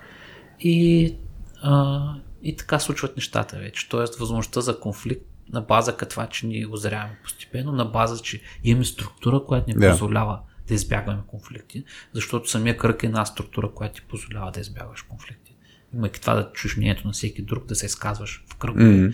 [0.60, 1.16] И,
[1.62, 2.02] а,
[2.44, 3.90] и така случват нещата вече.
[3.90, 8.86] Тоест, възможността за конфликт на база това, че ние озряваме постепенно, на база, че имаме
[8.86, 9.92] структура, която ни yeah.
[9.92, 11.84] позволява да избягваме конфликти,
[12.14, 15.56] защото самия кръг е една структура, която ти позволява да избягваш конфликти.
[15.94, 18.84] Имайки това да чуеш мнението на всеки друг, да се изказваш в кръгове.
[18.84, 19.14] Mm-hmm.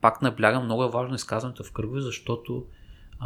[0.00, 2.64] Пак наблягам, много е важно изказването в кръгове, защото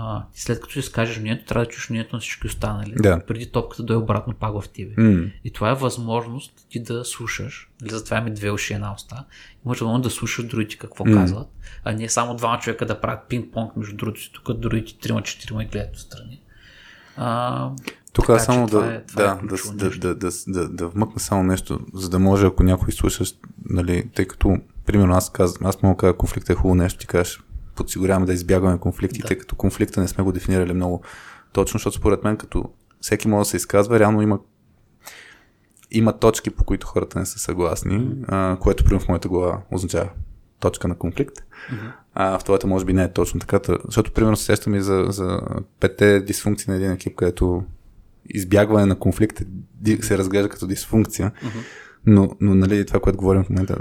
[0.00, 2.94] а, след като си скажеш мнението, трябва да чуеш мнението на всички останали.
[2.96, 3.20] Да.
[3.26, 4.94] Преди топката да е обратно пак в тебе.
[4.94, 5.32] Mm.
[5.44, 7.70] И това е възможност ти да слушаш.
[7.82, 9.24] Затова имаме две уши една уста.
[9.54, 11.14] И може да слушаш другите какво mm.
[11.14, 11.48] казват,
[11.84, 15.62] а не само двама човека да правят пинг-понг между другите си, тук другите трима, четирима
[15.62, 16.40] и гледат отстрани.
[17.16, 17.70] А,
[18.12, 21.80] тук така, само да, е, да, е да, да, да, да, да вмъкна само нещо,
[21.94, 23.24] за да може, ако някой слуша,
[23.64, 24.56] нали, тъй като,
[24.86, 27.40] примерно, аз, казвам, аз мога да кажа конфликт е хубаво нещо, ти кажеш,
[27.84, 29.38] подсигуряваме да избягваме конфликти, да.
[29.38, 31.02] като конфликта не сме го дефинирали много
[31.52, 32.64] точно, защото според мен, като
[33.00, 34.38] всеки може да се изказва, реално има
[35.90, 40.10] има точки, по които хората не са съгласни, а, което, примерно, в моята глава означава
[40.60, 41.38] точка на конфликт.
[41.38, 41.92] Mm-hmm.
[42.14, 45.06] А в твоята може би не е точно така, защото, примерно, се сещам и за,
[45.08, 45.40] за
[45.80, 47.64] петте дисфункции на един екип, където
[48.28, 49.42] избягване на конфликт
[50.00, 51.30] се разглежда като дисфункция.
[51.30, 51.64] Mm-hmm.
[52.06, 53.76] Но, но нали, това, което говорим в момента,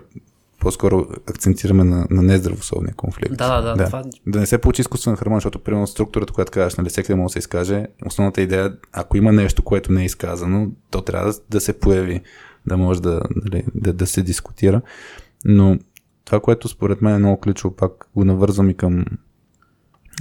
[0.67, 3.37] по-скоро акцентираме на, на нездравословния конфликт.
[3.37, 3.85] Да, да, да.
[3.85, 4.03] Това...
[4.27, 7.25] Да не се получи изкуствена хармония, защото, примерно, структурата, която казваш, нали, всеки да може
[7.25, 11.39] да се изкаже, основната идея, ако има нещо, което не е изказано, то трябва да,
[11.49, 12.21] да се появи,
[12.65, 14.81] да може да, нали, да, да се дискутира.
[15.45, 15.77] Но
[16.25, 19.05] това, което според мен е много ключово, пак го навързвам и към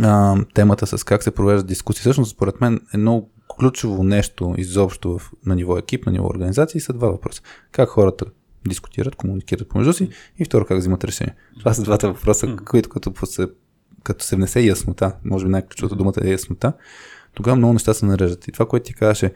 [0.03, 2.01] а, темата с как се провежда дискусии.
[2.01, 6.79] Всъщност, според мен е много ключово нещо изобщо в, на ниво екип, на ниво организация
[6.79, 7.43] и са два въпроса.
[7.73, 8.25] Как хората
[8.69, 11.35] дискутират, комуникират помежду си и второ как взимат решение.
[11.59, 13.49] Това са двата въпроса, които като се,
[14.03, 16.73] като се внесе яснота, може би най-ключовата думата е яснота,
[17.35, 18.49] тогава много неща се нареждат.
[18.49, 19.33] И това, което ти казваше,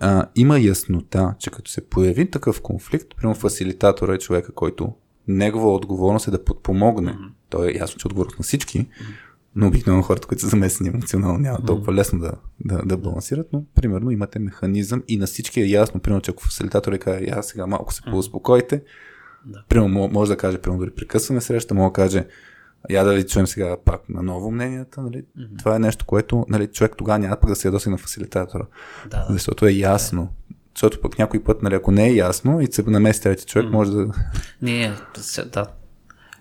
[0.00, 4.92] а, има яснота, че като се появи такъв конфликт, примерно фасилитатора е човека, който
[5.28, 7.12] негова отговорност е да подпомогне.
[7.12, 7.30] Mm-hmm.
[7.48, 9.29] Той е ясно, че отговорност на всички, mm-hmm.
[9.54, 12.32] Но обикновено хората, които са замесени емоционално, няма толкова лесно да,
[12.64, 16.42] да, да балансират, но примерно имате механизъм и на всички е ясно, примерно, че ако
[16.42, 18.82] фасилитатор е каже, я сега малко се поуспокойте,
[19.46, 19.64] да.
[19.68, 22.26] примерно може да каже, примерно дори прекъсваме среща, може да каже,
[22.90, 25.24] я да ви чуем сега пак на ново мненията, нали?
[25.38, 25.58] Mm-hmm.
[25.58, 28.64] Това е нещо, което нали, човек тогава няма пък да се ядоси на фасилитатора.
[29.10, 29.32] Да, да.
[29.32, 30.22] Защото е ясно.
[30.22, 30.56] Да.
[30.74, 33.72] Защото пък някой път, нали, ако не е ясно и се намеси трети човек, mm-hmm.
[33.72, 34.06] може да...
[34.62, 34.96] Не,
[35.52, 35.66] да.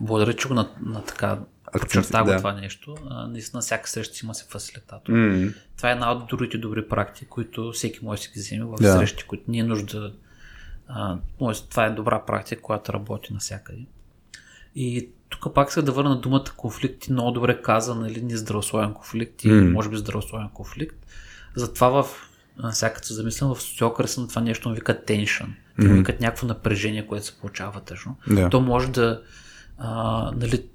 [0.01, 1.39] Благодаря, че на, на така
[1.71, 2.37] подчерта го да.
[2.37, 2.95] това нещо.
[3.09, 5.13] А, наистина, всяка среща си има се фасилитатор.
[5.13, 5.53] Mm-hmm.
[5.77, 8.75] Това е една от другите добри практики, които всеки може да си ги вземе в
[8.81, 8.97] да.
[8.97, 10.13] срещи, които ние нужда.
[10.87, 13.85] А, може, това е добра практика, която работи навсякъде.
[14.75, 19.43] И тук пак се да върна думата конфликт и много добре каза, нали, нездравословен конфликт
[19.43, 19.71] и mm.
[19.71, 21.05] може би здравословен конфликт.
[21.55, 22.29] Затова в
[22.71, 25.55] всяка се замислям в социокърса на това нещо му викат теншън.
[25.75, 25.97] Те mm-hmm.
[25.97, 28.17] викат някакво напрежение, което се получава тъжно.
[28.27, 28.51] Yeah.
[28.51, 29.21] То може да
[29.77, 30.65] а, нали,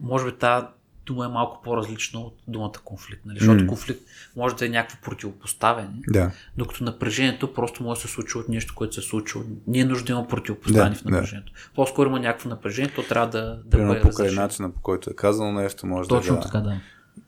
[0.00, 0.66] може би тази
[1.06, 3.22] дума е малко по-различна от думата конфликт.
[3.26, 3.38] Нали?
[3.38, 3.66] Защото mm.
[3.66, 4.00] конфликт
[4.36, 6.30] може да е някакво противопоставяне, да.
[6.56, 9.44] докато напрежението просто може да се случи от нещо, което се е случило.
[9.66, 11.52] Ние нужда да има противопоставяне да, в напрежението.
[11.52, 11.58] Да.
[11.74, 15.52] По-скоро има някакво напрежение, то трябва да, да бъде покрай начина, по който е казано
[15.52, 16.40] нещо, може Точно да...
[16.40, 16.80] Точно така, да.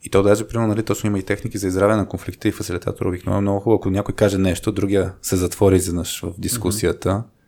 [0.05, 3.07] И то даже, примерно, нали, точно има и техники за изравя на конфликта и фасилитатор
[3.07, 3.81] обикновено много хубаво.
[3.81, 7.42] Ако някой каже нещо, другия се затвори изведнъж в дискусията, mm-hmm.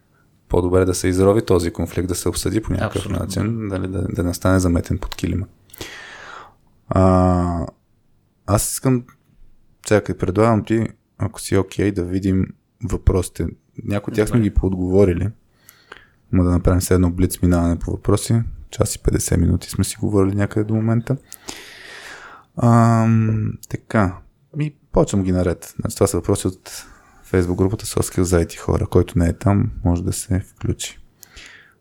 [0.55, 3.25] По-добре да се изрови този конфликт, да се обсъди по някакъв Абсолютно.
[3.25, 5.47] начин, дали, да, да не стане заметен под килима.
[6.89, 7.67] А,
[8.47, 9.05] аз искам,
[9.83, 10.87] чакай, предлагам ти,
[11.19, 12.47] ако си окей, okay, да видим
[12.85, 13.47] въпросите.
[13.85, 15.29] Някои от тях сме ги поотговорили.
[16.33, 18.43] Ма да направим все едно блиц минаване по въпроси.
[18.71, 21.17] Час и 50 минути сме си говорили някъде до момента.
[22.57, 23.07] А,
[23.69, 24.19] така.
[24.61, 25.75] И почвам ги наред.
[25.81, 26.87] Значи, това са въпроси от
[27.25, 28.87] фейсбук групата Soft за IT хора.
[28.87, 30.99] Който не е там, може да се включи.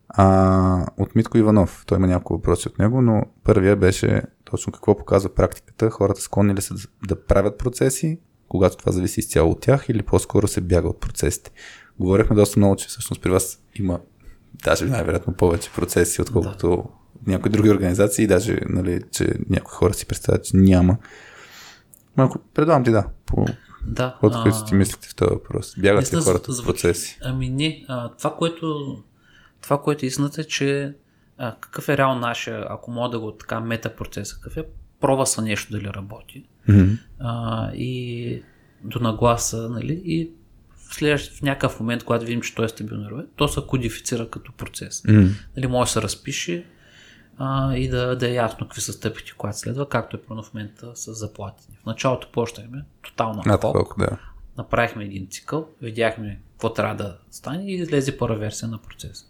[0.08, 1.84] А, от Митко Иванов.
[1.86, 5.90] Той има няколко въпроси от него, но първия беше точно какво показва практиката.
[5.90, 6.74] Хората склонни ли са
[7.08, 11.50] да правят процеси, когато това зависи изцяло от тях или по-скоро се бяга от процесите.
[12.00, 14.00] Говорихме доста много, че всъщност при вас има
[14.64, 16.84] даже най-вероятно повече процеси, отколкото
[17.22, 17.32] да.
[17.32, 20.96] някои други организации, даже нали, че някои хора си представят, че няма.
[22.16, 23.46] Малко, предавам ти да, по
[23.86, 25.74] да, от които ти мислите в този въпрос.
[25.78, 27.18] Бягат ли хората от процеси?
[27.22, 28.96] Ами не, а, това, което
[29.62, 30.94] това, което е истината е, че
[31.38, 34.64] а, какъв е реално нашия, ако мога да го така мета процеса, какъв е,
[35.00, 36.98] пробва са нещо дали работи mm-hmm.
[37.18, 38.42] а, и
[38.84, 40.30] до нагласа, нали, и
[40.76, 44.52] в, следващ, в някакъв момент, когато видим, че той е стабилно то се кодифицира като
[44.52, 45.02] процес.
[45.02, 45.30] Mm-hmm.
[45.56, 46.64] Нали, може да се разпише
[47.38, 50.96] а, и да, да е ясно какви са стъпките, когато следва, както е в момента
[50.96, 51.78] с заплатите.
[51.82, 54.18] В началото почнахме тотално хок, да.
[54.58, 59.24] направихме един цикъл, видяхме какво трябва да стане и излезе първа версия на процеса.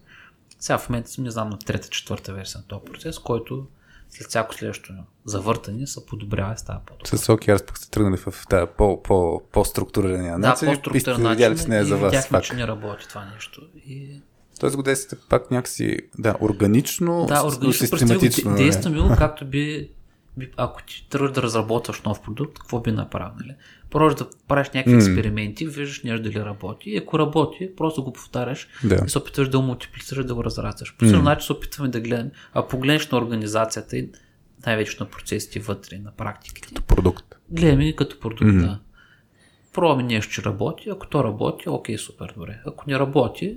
[0.61, 3.67] Сега в момента съм, не знам, на трета, четвърта версия на този процес, който
[4.11, 4.93] след всяко следващо
[5.25, 7.07] завъртане се подобрява и става по-добре.
[7.07, 10.69] С OKR пък сте тръгнали в тази по, по, по-структурирания начин.
[10.69, 11.57] Да, по-структуриран начин.
[11.57, 12.13] че не е за вас.
[12.13, 13.63] Видяхме, че не работи това нещо.
[13.87, 14.23] И...
[14.61, 18.51] Тоест го действате пак някакси, да, органично, да, органично систематично.
[18.51, 18.63] Нали?
[18.63, 19.91] Действаме го както би,
[20.37, 23.33] би, ако ти тръгваш да разработваш нов продукт, какво би направил?
[23.41, 23.55] Нали?
[24.19, 24.99] Да правиш някакви mm.
[24.99, 26.91] експерименти, виждаш нещо дали работи.
[26.91, 29.03] И ако работи, просто го повтаряш да.
[29.07, 30.95] и се опитваш да го мултиплицираш, да го разрастваш.
[30.99, 31.23] По mm.
[31.23, 32.31] начин се опитваме да гледаме.
[32.55, 34.11] А погледнеш на организацията и
[34.67, 36.69] най-вече на процесите вътре, на практиките.
[36.69, 37.35] Като продукт.
[37.51, 38.61] Гледаме като продукт, mm.
[38.61, 38.79] да.
[39.73, 40.91] Пробваме нещо, че работи.
[40.91, 42.61] Ако то работи, окей, супер, добре.
[42.67, 43.57] Ако не работи,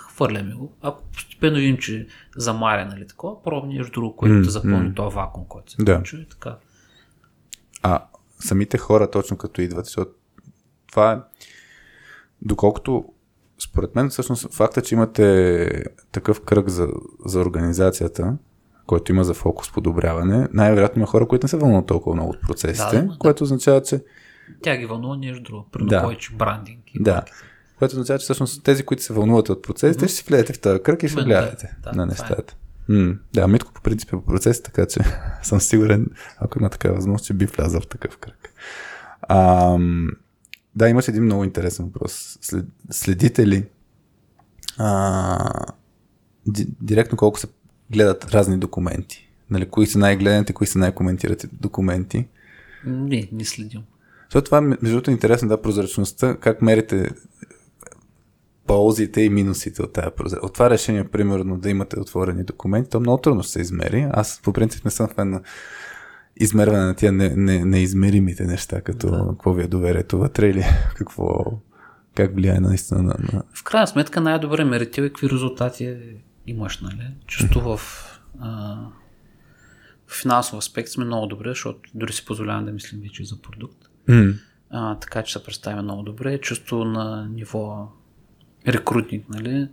[0.00, 0.72] хвърляме го.
[0.82, 2.06] Ако постепенно видим, че
[2.36, 4.44] замаря, нали такова, пробваме нещо друго, което mm.
[4.44, 4.96] да запълни mm.
[4.96, 5.94] този вакуум, който се да.
[5.94, 6.56] получи и така.
[7.82, 8.04] А
[8.40, 10.10] самите хора точно като идват, защото
[10.90, 11.18] това е,
[12.42, 13.04] доколкото
[13.58, 15.68] според мен всъщност факта, че имате
[16.12, 16.88] такъв кръг за,
[17.24, 18.36] за организацията,
[18.86, 22.40] който има за фокус подобряване, най-вероятно има хора, които не се вълнуват толкова много от
[22.40, 24.04] процесите, да, да, което означава, че
[24.62, 26.02] тя ги вълнува нещо друго, при да.
[26.02, 26.80] повече брандинг.
[26.94, 27.22] И да.
[27.78, 30.08] Което означава, че всъщност тези, които се вълнуват от процесите, mm-hmm.
[30.08, 32.06] ще си влезете в този кръг и ще влияете да, на е.
[32.06, 32.56] нещата.
[32.88, 35.00] М, Да, Митко по принцип е по процеси, така че
[35.42, 36.06] съм сигурен,
[36.38, 38.54] ако има такава възможност, че би влязъл в такъв кръг.
[39.28, 40.08] Ам,
[40.74, 42.38] да, имаш един много интересен въпрос.
[42.40, 43.64] След, следите ли
[44.78, 45.64] а,
[46.46, 47.46] ди, директно колко се
[47.90, 49.30] гледат разни документи?
[49.50, 52.26] Нали, кои са най-гледаните, кои са най-коментирате документи?
[52.84, 53.82] Не, не следим.
[54.24, 57.10] Защото това, между другото, е интересно, да, прозрачността, как мерите
[58.68, 60.44] ползите и минусите от тази прозрачност.
[60.44, 64.08] От това решение, примерно, да имате отворени документи, то много трудно ще се измери.
[64.12, 65.40] Аз, по принцип, не съм фен на
[66.36, 69.26] измерване на тия не, не, неизмеримите неща, като да.
[69.30, 70.64] какво ви е доверието вътре или
[70.96, 71.44] какво,
[72.14, 73.14] как влияе наистина на...
[73.32, 73.42] на...
[73.54, 75.96] В крайна сметка най-добре мерител е какви резултати
[76.46, 77.10] имаш, нали?
[77.26, 77.80] Чисто в,
[78.40, 78.76] а,
[80.06, 83.78] в финансов аспект сме много добре, защото дори си позволявам да мислим вече за продукт.
[84.08, 84.34] М,
[84.70, 86.40] А, така че се представя много добре.
[86.40, 87.88] Чисто на ниво
[88.68, 89.68] рекрутинг, нали?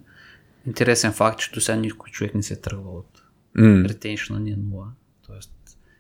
[0.68, 3.24] Интересен факт, че до сега никой човек не се е тръгва от
[3.56, 4.88] м, ретеншна ни е нула.
[5.28, 5.52] Тоест,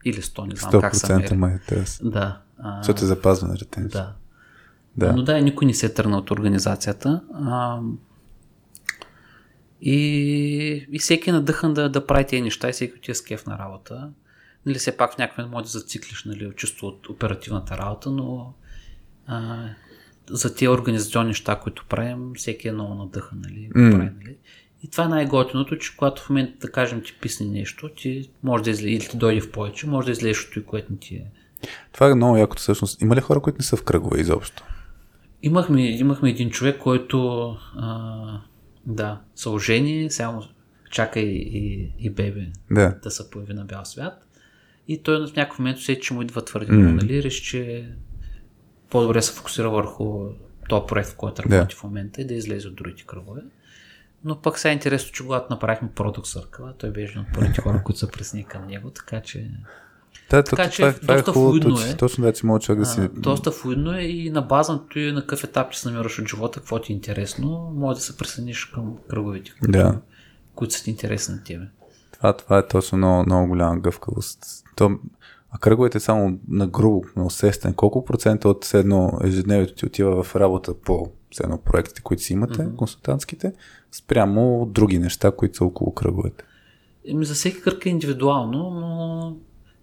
[0.05, 1.35] или 100, не знам как се 100% мери.
[1.35, 1.83] май е.
[2.03, 2.41] Да.
[2.57, 3.97] А, Защото е запазва на ретеншн.
[3.97, 4.13] да.
[4.97, 5.13] Да.
[5.13, 7.21] Но да, никой не се е тръгнал от организацията.
[7.33, 7.79] А,
[9.81, 13.45] и, и всеки е надъхан да, да прави тези неща и всеки ти е скеф
[13.45, 14.09] на работа.
[14.65, 18.53] Нали, все пак в някакъв момент може да зациклиш нали, чувство от оперативната работа, но
[19.27, 19.69] а,
[20.29, 23.41] за тези организационни неща, които правим, всеки е много надъхан.
[23.41, 23.91] Нали, М.
[23.91, 24.35] прави, нали.
[24.83, 28.63] И това е най-готиното, че когато в момента, да кажем, ти писне нещо, ти може
[28.63, 31.15] да излезеш, или ти дойде в повече, може да излезеш от той, което не ти
[31.15, 31.25] е.
[31.91, 33.01] Това е много якото всъщност.
[33.01, 34.63] Има ли хора, които не са в кръгове изобщо?
[35.43, 38.41] Имахме, имахме един човек, който а,
[38.85, 40.43] да, са ожени, само
[40.91, 42.95] чака и, и, и бебе Да.
[43.03, 44.25] да се появи на бял свят.
[44.87, 47.23] И той в някакъв момент усети, че му идва твърде много, нали?
[47.23, 47.89] Реши, че
[48.95, 50.25] по-добре се фокусира върху
[50.69, 53.41] този проект, в който работи в момента и да излезе от другите кръгове.
[54.23, 57.81] Но пък сега е интересно, че когато направихме Product Circle, той беше от първите хора,
[57.83, 59.51] които са пресни към него, така че
[60.29, 61.97] Да, Така то, че това, е- това е доста хубавото, е.
[61.97, 62.99] точно да, може човек да си...
[63.01, 66.27] А, доста флуидно е и на база на на какъв етап ти се намираш от
[66.29, 69.99] живота, какво ти е интересно, може да се присъединиш към кръговете, които, Да.
[70.55, 71.65] които са ти интересни на тебе.
[72.13, 74.39] Това, това е точно много, много голяма гъвкавост.
[74.75, 74.99] То,
[75.55, 77.75] а кръговете само на грубо, на усещане.
[77.75, 81.11] Колко процента от едно ежедневието ти отива в работа по
[81.43, 82.75] едно проектите, които си имате, mm-hmm.
[82.75, 83.53] консултантските,
[83.91, 86.43] спрямо други неща, които са около кръговете?
[87.07, 89.37] Еми, за всеки кръг е индивидуално, но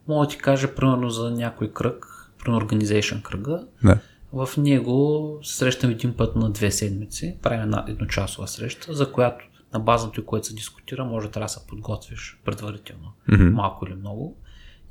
[0.08, 2.06] мога да ти кажа, примерно за някой кръг,
[2.44, 3.98] примерно Organization кръга, Да.
[4.32, 9.44] в него се срещаме един път на две седмици, правим една едночасова среща, за която
[9.74, 13.48] на базата, което се дискутира, може да трябва да се подготвиш предварително, Мгм.
[13.48, 14.36] малко или много.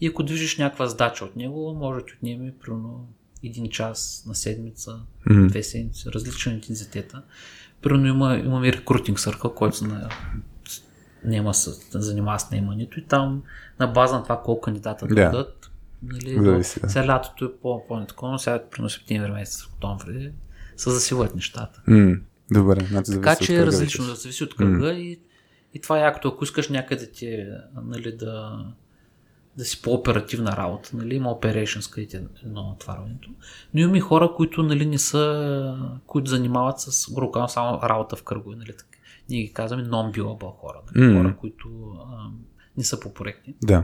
[0.01, 3.07] И ако движиш някаква задача от него, може да ти отнеме примерно
[3.43, 4.99] един час на седмица,
[5.29, 5.47] Мгм.
[5.47, 7.23] две седмици, различен интензитета.
[7.81, 9.85] Примерно има, имаме рекрутинг съркъл, който се
[11.23, 13.43] няма с, занимава с наемането и там
[13.79, 15.21] на база на това колко кандидата да Да.
[15.21, 15.71] дадат,
[16.03, 16.89] нали, Зависи, да.
[16.89, 20.31] сега лятото е по, по-такова, но сега примерно септември месец, октомври
[20.77, 21.81] се засилват нещата.
[21.87, 22.15] М,
[22.51, 25.19] добре, значи Така че е различно, да зависи от кръга и,
[25.73, 27.47] и това е якото, ако искаш някъде ти е,
[27.83, 28.65] нали, да,
[29.57, 33.29] да си по-оперативна работа, нали, има operations, където е едно натварването.
[33.73, 38.23] Но има и хора, които нали, не са, които занимават с, грубо само работа в
[38.23, 38.97] кръгове, нали, така.
[39.29, 41.17] Ние ги казваме non-billable хора, нали, Мгм.
[41.17, 41.69] хора, които
[42.09, 42.29] а,
[42.77, 43.83] не са по проекти, Да.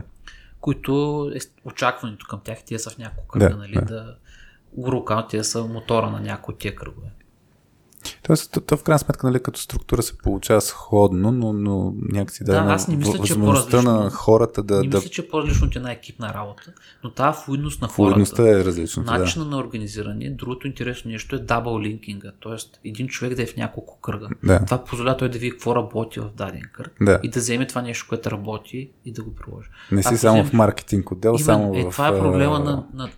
[0.60, 3.84] които е, очакването към тях, тия са в няколко кръга, Да, нали, да.
[3.84, 4.16] да,
[4.78, 7.08] грубо тия са мотора на някои от тия кръгове.
[8.22, 12.44] Тоест, то, то в крайна сметка, нали, като структура се получава сходно, но, но някакси
[12.44, 14.82] да, Да, аз не мисля, че е възможността на хората да...
[14.82, 16.62] Не да мисля, че е по-различно от една екипна работа,
[17.04, 19.04] но тази флуидност на хората, Флуидността е различна.
[19.04, 19.18] Да.
[19.18, 22.88] начина на организиране, другото интересно нещо е дабл линкинга, т.е.
[22.88, 24.28] един човек да е в няколко кръга.
[24.44, 24.64] Да.
[24.64, 27.20] Това позволява той да види какво работи в даден кръг Да.
[27.22, 29.68] и да вземе това нещо, което работи и да го приложи.
[29.92, 31.90] Не си Ако само вземеш- в маркетинг отдел, Именно, само е, в...
[31.90, 33.08] това е проблема на, на,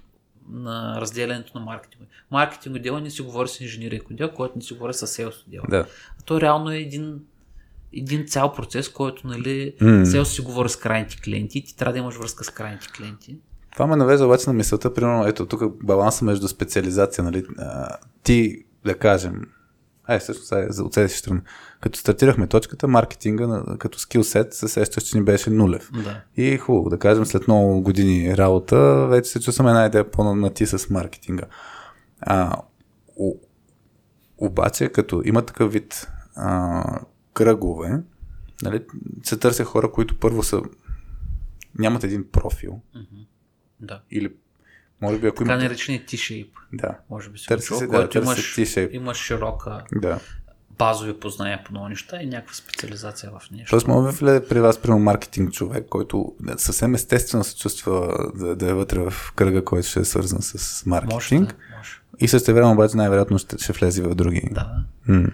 [0.53, 2.09] на разделянето на маркетинг.
[2.31, 5.65] Маркетинг отдела не си говори с инженерик отдел, който не си говори с селс отдела.
[5.71, 5.87] Да.
[6.21, 7.21] А то реално е един,
[7.97, 9.75] един цял процес, който нали,
[10.05, 13.37] селс си говори с крайните клиенти и ти трябва да имаш връзка с крайните клиенти.
[13.73, 18.65] Това ме навежда обаче на мисълта, примерно, ето тук баланса между специализация, нали, а, ти,
[18.85, 19.43] да кажем,
[20.11, 21.41] ай, всъщност, сега за от следващата страна.
[21.81, 25.91] Като стартирахме точката, маркетинга като скилсет се сещаш, че ни беше нулев.
[25.93, 26.23] Да.
[26.37, 30.67] И хубаво, да кажем, след много години работа, вече се чувстваме една идея по-на ти
[30.67, 31.45] с маркетинга.
[32.21, 32.57] А,
[33.17, 33.35] о,
[34.39, 36.85] обаче, като има такъв вид а,
[37.35, 38.03] кръгове,
[38.63, 38.85] нали,
[39.23, 40.63] се търся хора, които първо са
[41.79, 42.81] нямат един профил,
[43.81, 44.03] Да.
[44.11, 44.35] или
[45.03, 45.63] Може би ако Така има...
[45.63, 46.51] наречения T-shape.
[46.73, 46.99] Да.
[47.11, 48.91] Може би си Търси се, да, имаш, се T-shape.
[48.91, 50.19] имаш широка Да.
[50.79, 53.71] базови познания по много неща и някаква специализация в нещо.
[53.71, 58.71] Тоест, може влезе при вас, примерно, маркетинг човек, който съвсем естествено се чувства да, да
[58.71, 61.49] е вътре в кръга, който ще е свързан с може маркетинг.
[61.49, 61.91] да, може.
[62.21, 64.43] И също време обаче най-вероятно ще, ще влезе в други.
[64.51, 64.85] Да.
[65.09, 65.29] М.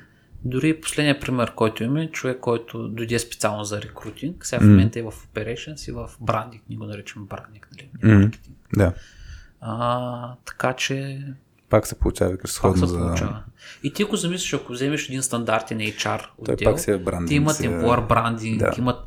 [0.45, 5.03] Дори последният пример, който имаме, човек, който дойде специално за рекрутинг, сега в момента е
[5.03, 8.15] в operations и в брандинг, ние го наричаме брандинг, нали?
[8.15, 8.57] маркетинг.
[8.77, 8.93] Да.
[9.61, 11.23] А, така че
[11.69, 12.99] Пак се получава, викаш, пак се за...
[12.99, 13.43] получава.
[13.83, 17.29] И ти ако замислиш, ако вземеш един стандартен HR Той отдел, пак си е брандинг.
[17.29, 18.71] те имат си е- employer брандинг, Да.
[18.79, 18.99] имат...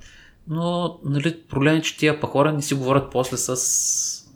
[0.48, 3.56] Но нали, проблем е, че тия па хора не си говорят после с,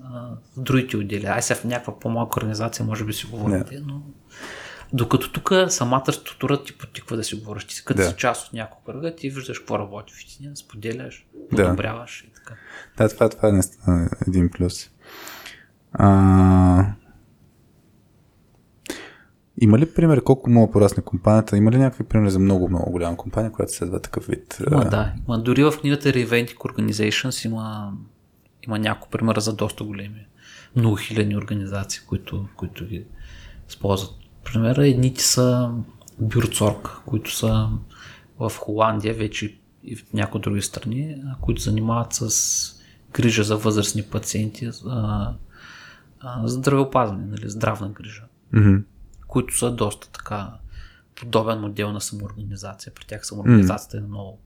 [0.04, 1.26] а, другите отдели.
[1.26, 4.02] Ай сега в някаква по-малка организация може би си говорите, но
[4.94, 7.64] докато тук самата структура ти потиква да си говориш.
[7.64, 8.10] Ти като Да.
[8.10, 11.64] си част от няколко кръга, ти виждаш какво работи в тия, споделяш, Да.
[11.64, 12.54] подобряваш и така.
[12.98, 13.62] Да, това, това е
[14.28, 14.90] един плюс.
[15.94, 16.94] А...
[19.62, 21.58] Има ли пример колко мога порасне компанията?
[21.58, 24.58] Има ли някакви примери за много, много голяма компания, която следва такъв вид?
[24.72, 25.14] Има, а, да.
[25.28, 27.94] Има, дори в книгата Reinventing Organizations има,
[28.68, 30.28] има няколко примера за доста големи,
[30.76, 33.06] много хиляди организации, които, които ги
[33.70, 34.12] използват.
[34.44, 35.72] Примера едните са
[36.20, 37.70] Бюрцорг, които са
[38.40, 42.82] в Холандия, вече и в някои други страни, които занимават с
[43.14, 44.70] грижа за възрастни пациенти,
[46.24, 48.24] а, здравеопазване, нали, здравна грижа
[48.54, 48.76] мгм.
[49.28, 50.52] които са доста така
[51.16, 52.94] подобен модел на самоорганизация.
[52.96, 54.40] При тях самоорганизацията е на много,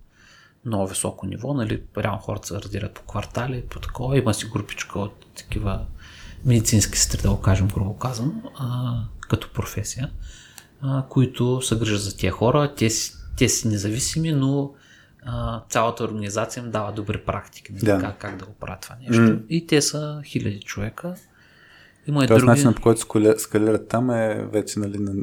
[0.66, 1.54] много високо ниво.
[1.54, 1.84] Нали?
[1.98, 4.18] Реално хората се разделят по квартали, по такова.
[4.18, 5.86] Има си групичка от такива
[6.46, 9.00] медицински сестри, да го кажем, грубо казано, а,
[9.30, 10.12] като професия,
[10.82, 12.74] а, които се грижат за тия хора.
[12.78, 12.90] Те,
[13.38, 14.74] те си независими, но
[15.26, 17.86] а, цялата организация им дава добри практики, нали?
[17.86, 18.00] Да.
[18.00, 19.40] как, как да го правят това нещо.
[19.50, 21.16] И те са хиляди човека.
[22.08, 22.50] Има и Тоест, други...
[22.50, 23.02] начинът по който
[23.38, 25.14] скалират, там е вече, нали, на...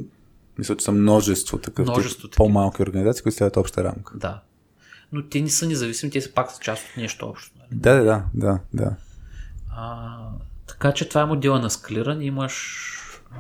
[0.59, 4.19] мисля, че са множество такъв Множество тип, по-малки организации, които следват обща рамка.
[4.19, 4.41] Да.
[5.13, 7.59] Но те не са независими, те са пак са част от нещо общо.
[7.59, 7.81] Нали?
[7.81, 8.97] Да, да, да, да, да.
[9.77, 10.17] А,
[10.67, 12.25] така че това е модела на скалиране.
[12.25, 12.87] Имаш,
[13.31, 13.37] а,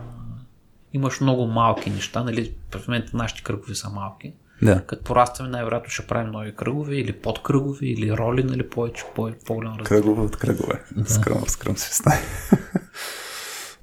[0.93, 2.25] имаш много малки неща.
[2.25, 2.55] Нали?
[2.71, 4.33] В момента нашите кръгове са малки.
[4.63, 4.83] Да.
[4.87, 9.73] Като порастваме, най-вероятно ще правим нови кръгове или подкръгове, или роли, нали, повече, по- по-голям
[9.73, 9.97] развитие.
[9.97, 10.83] Кръгове от кръгове.
[11.07, 12.03] Скръм, скръм се.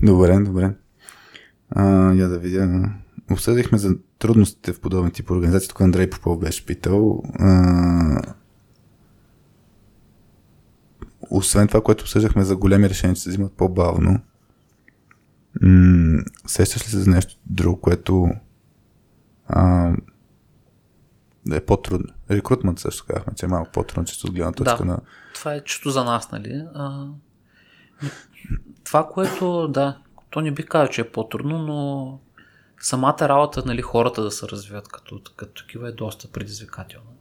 [0.03, 0.73] Добре, добре.
[1.69, 1.83] А,
[2.13, 2.89] я да видя.
[3.31, 5.69] Обсъдихме за трудностите в подобен тип организации.
[5.69, 7.23] Тук Андрей Попов беше питал.
[7.33, 8.21] А,
[11.29, 14.19] освен това, което обсъждахме за големи решения, че се взимат по-бавно,
[15.61, 18.29] м- сещаш ли се за нещо друго, което
[19.47, 19.91] а,
[21.45, 22.07] да е по-трудно?
[22.31, 24.85] Рекрутмент също казахме, че е малко по-трудно, често от гледна точка Да.
[24.85, 24.99] на...
[25.33, 26.63] Това е чисто за нас, нали?
[26.75, 27.07] А,
[28.83, 29.97] това, което, да,
[30.29, 32.19] то не би казал, че е по-трудно, но
[32.79, 37.11] самата работа, нали, хората да се развиват като, като такива е доста предизвикателна.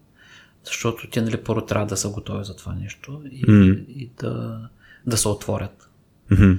[0.64, 3.72] Защото те, нали, първо трябва да са готови за това нещо и, Мгм.
[3.88, 4.60] и да,
[5.06, 5.90] да се отворят.
[6.30, 6.52] Мгм.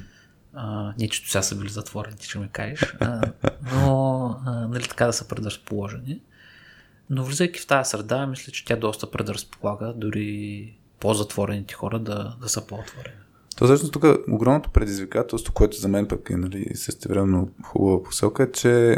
[0.53, 3.21] А, не, че сега са били затворени, ще ми кажеш, а,
[3.73, 6.21] но а, нали, така да са предразположени.
[7.09, 12.49] Но влизайки в тази среда, мисля, че тя доста предразполага дори по-затворените хора да, да
[12.49, 13.15] са по-отворени.
[13.55, 18.51] То всъщност тук огромното предизвикателство, което за мен пък е нали, същевременно хубава посока, е,
[18.51, 18.97] че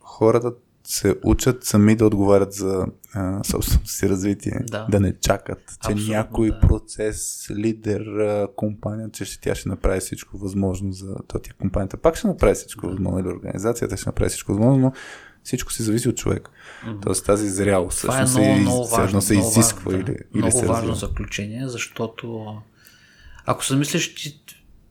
[0.00, 0.52] хората
[0.86, 4.60] се учат сами да отговарят за а, собственото си развитие.
[4.70, 4.86] Да.
[4.90, 6.60] да не чакат, че Абсолютно, някой да.
[6.60, 11.96] процес, лидер, а, компания, че ще, тя ще направи всичко възможно за то тя компанията.
[11.96, 14.92] Пак ще направи всичко възможно, или организацията ще направи всичко възможно, но
[15.44, 16.50] всичко си зависи от човек.
[17.02, 19.22] Тоест тази зрялост е всъщност много, се, много все едно важно.
[19.22, 20.12] се много изисква важно, да.
[20.12, 21.08] или, или много се важно развива.
[21.08, 22.46] заключение, защото
[23.46, 24.40] ако се мислиш, ти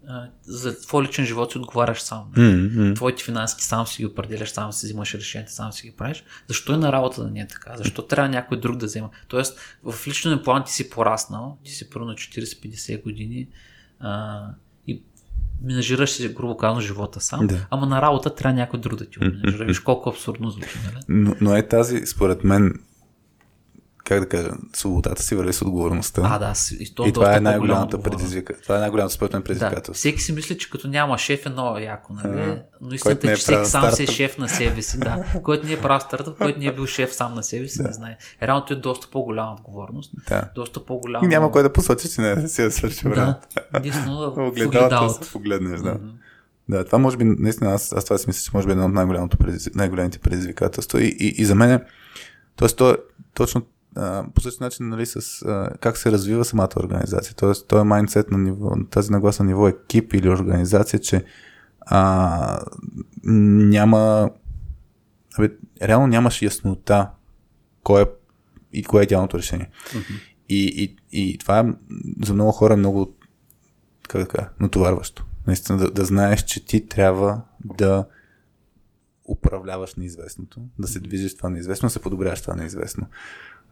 [0.08, 2.32] а, за твой личен живот си отговаряш сам.
[2.38, 2.94] М.
[2.94, 6.24] Твоите финанси сам си ги определяш, сам си взимаш решения, сам си ги правиш.
[6.48, 7.78] Защо е на работа да не е така?
[7.78, 9.10] Защо трябва някой друг да взема?
[9.28, 13.48] Тоест, в личния план ти си пораснал, ти си първо на 40-50 години
[14.00, 14.42] а,
[14.88, 15.04] и
[15.62, 17.68] менажираш си, грубо казано, живота сам, Да.
[17.70, 19.66] ама на работа трябва някой друг да ти го менажира.
[19.66, 21.04] Виж колко абсурдно звучи, нали?
[21.08, 22.74] Но, но е тази, според мен,
[24.04, 26.22] как да кажа, свободата си върви с отговорността.
[26.26, 28.54] А, да, и, то и това доста е най-голямата предизвика.
[28.64, 29.94] Това е най-голямото според мен Да, предизвикателство.
[29.94, 32.42] всеки си мисли, че като няма шеф е много яко, нали?
[32.42, 35.26] А, Но истината е, е че всеки сам си е шеф на себе си, да.
[35.44, 37.94] Който не е правил стартъп, който не е бил шеф сам на себе си, не
[37.94, 38.18] знае.
[38.42, 40.12] Реалното е доста по-голяма отговорност.
[40.30, 40.50] Да.
[40.56, 41.26] Доста по-голяма.
[41.26, 43.40] И няма кой да посочи, че не си да свърши Да,
[43.76, 45.98] единствено Огледалото погледнеш, да.
[46.70, 48.86] Да, това може би, наистина, аз, аз това си мисля, че може би е едно
[48.86, 51.04] от най-големите предизвикателства.
[51.04, 51.82] И, и, и за мен,
[52.58, 52.68] т.е.
[52.68, 52.96] то е
[53.34, 53.62] точно
[53.96, 57.36] а, по същия начин нали, с а, как се развива самата организация.
[57.36, 61.26] Тоест, този майндсет на ниво, тази нагласа на ниво екип или организация, че
[61.82, 62.60] а,
[63.24, 64.30] няма
[65.38, 65.50] абе,
[65.82, 67.10] реално нямаш яснота
[67.84, 68.06] кой е
[68.74, 69.70] и кое е идеалното решение.
[69.72, 70.20] Mm-hmm.
[70.50, 71.66] И, и, и това е
[72.26, 73.16] за много хора много
[74.08, 75.26] как да кажа, натоварващо.
[75.48, 78.06] Наистина да, да знаеш, че ти трябва да
[79.26, 83.08] управляваш неизвестното, да се движиш това неизвестно, да се подобряваш това неизвестно.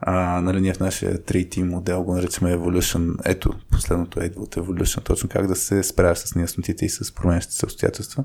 [0.03, 3.15] А, нали, ние в нашия 3T модел го наричаме Evolution.
[3.26, 7.56] Ето, последното е от Evolution, точно как да се справяш с неяснотите и с променящите
[7.56, 8.23] се обстоятелства.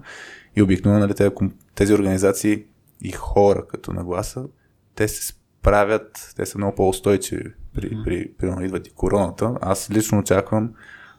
[0.57, 1.33] И обикновено нали,
[1.75, 2.65] тези, организации
[3.03, 4.45] и хора като нагласа,
[4.95, 8.05] те се справят, те са много по-устойчиви при, mm.
[8.05, 9.55] при, при, идват и короната.
[9.61, 10.71] Аз лично очаквам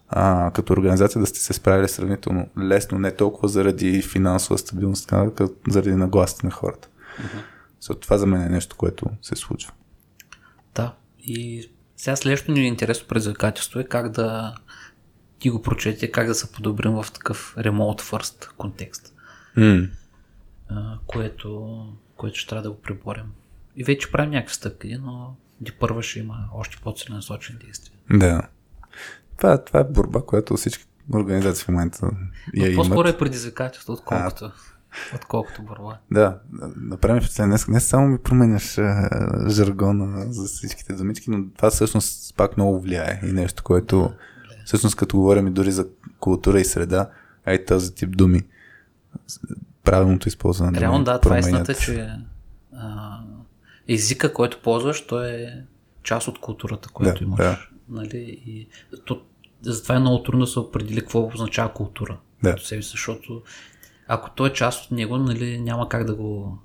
[0.09, 5.53] а, като организация да сте се справили сравнително лесно, не толкова заради финансова стабилност, като
[5.69, 6.89] заради нагласите на хората.
[7.19, 8.01] Mm-hmm.
[8.01, 9.73] това за мен е нещо, което се случва.
[11.27, 14.55] И сега следващото ни е интересно предизвикателство е как да
[15.39, 19.13] ти го прочете, как да се подобрим в такъв remote first контекст.
[19.57, 19.89] Mm.
[20.69, 21.79] А, което,
[22.15, 23.31] което ще трябва да го приборим.
[23.75, 27.93] И вече правим някакви стъпки, но ди първа ще има още по-целенасочени действия.
[28.09, 28.41] Да.
[29.37, 32.09] Това, това е борба, която всички организации в момента
[32.53, 34.51] я По-скоро е предизвикателство, отколкото, а,
[35.15, 35.97] отколкото борба.
[36.11, 36.39] Да,
[36.75, 37.49] направим впечатление.
[37.49, 39.09] Днес, не само ми променяш а,
[39.49, 44.13] жаргона за всичките думички, но това всъщност пак много влияе и нещо, което
[44.65, 45.87] всъщност като говорим и дори за
[46.19, 47.09] култура и среда,
[47.45, 48.41] а и този тип думи,
[49.83, 50.79] правилното използване.
[50.79, 52.09] Реално да, това е истината, че
[52.73, 53.19] а,
[53.87, 55.63] езика, който ползваш, той е
[56.03, 57.37] част от културата, която да, имаш.
[57.37, 57.59] Да.
[57.89, 58.41] Нали?
[58.45, 58.67] И
[59.05, 59.21] то,
[59.61, 62.17] затова е много трудно да се определи какво означава култура.
[62.43, 62.55] Да.
[62.57, 63.41] Себе, защото
[64.07, 66.59] ако той е част от него, нали, няма как да го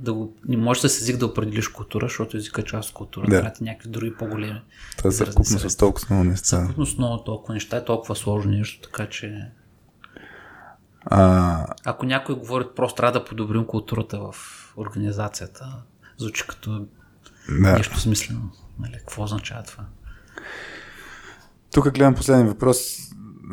[0.00, 2.94] да го, не може да се език да определиш култура, защото език е част от
[2.94, 3.26] култура.
[3.26, 3.40] Да.
[3.40, 4.62] Трябва някакви други по-големи.
[4.96, 6.44] Това е съвкупност с толкова много неща.
[6.44, 9.50] Съвкупност много толкова неща е толкова сложно нещо, така че
[11.04, 11.66] а...
[11.84, 14.34] Ако някой говори просто трябва да подобрим културата в
[14.76, 15.82] организацията,
[16.18, 16.86] звучи като
[17.48, 17.72] да.
[17.72, 18.50] нещо смислено.
[18.78, 19.84] Нали, какво означава това?
[21.72, 22.98] Тук гледам последния въпрос.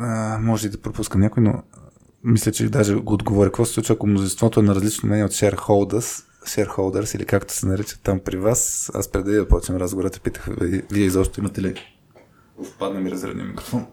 [0.00, 1.62] А, може и да пропускам някой, но
[2.24, 3.48] мисля, че даже го отговоря.
[3.48, 7.66] Какво се случва, ако мнозинството е на различно мнение от shareholders, shareholders или както се
[7.66, 8.90] наричат там при вас?
[8.94, 10.48] Аз преди да почнем разговора, те питах,
[10.90, 11.74] вие изобщо имате ли
[12.74, 13.86] впадна ми разредния микрофон?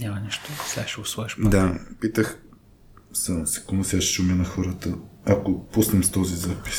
[0.00, 1.36] Няма нищо, сега ще го сложиш.
[1.38, 2.38] Да, питах,
[3.12, 4.94] само секунда, сега ще шумя на хората.
[5.26, 6.76] Ако пуснем с този запис,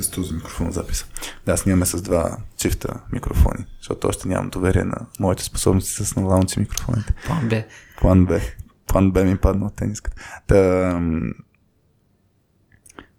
[0.00, 1.06] с този микрофон записа.
[1.46, 6.60] Да, снимаме с два чифта микрофони, защото още нямам доверие на моите способности с налаунци
[6.60, 7.14] микрофоните.
[7.26, 7.64] План Б.
[8.00, 8.40] План Б.
[8.86, 10.22] План Б ми падна от тениската.
[10.46, 11.00] Та,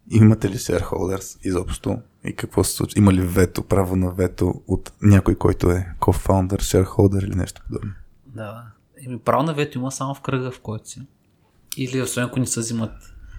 [0.10, 2.02] имате ли shareholders изобщо?
[2.23, 2.99] И какво се случва?
[2.99, 7.91] Има ли вето, право на вето от някой, който е co-founder, shareholder или нещо подобно?
[8.26, 8.64] Да.
[9.06, 11.02] Еми, право на вето има само в кръга, в който си.
[11.77, 12.91] Или освен ако не се взимат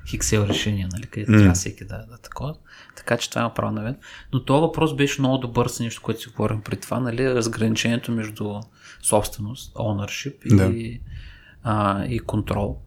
[0.08, 1.38] хиксел решения, нали, където mm.
[1.38, 2.54] трябва всеки да, да такова.
[2.96, 3.98] Така че това има право на вето.
[4.32, 8.12] Но този въпрос беше много добър с нещо, което си говорим при това, нали, разграничението
[8.12, 8.60] между
[9.02, 10.98] собственост, ownership да.
[11.68, 12.78] И, а, и контрол.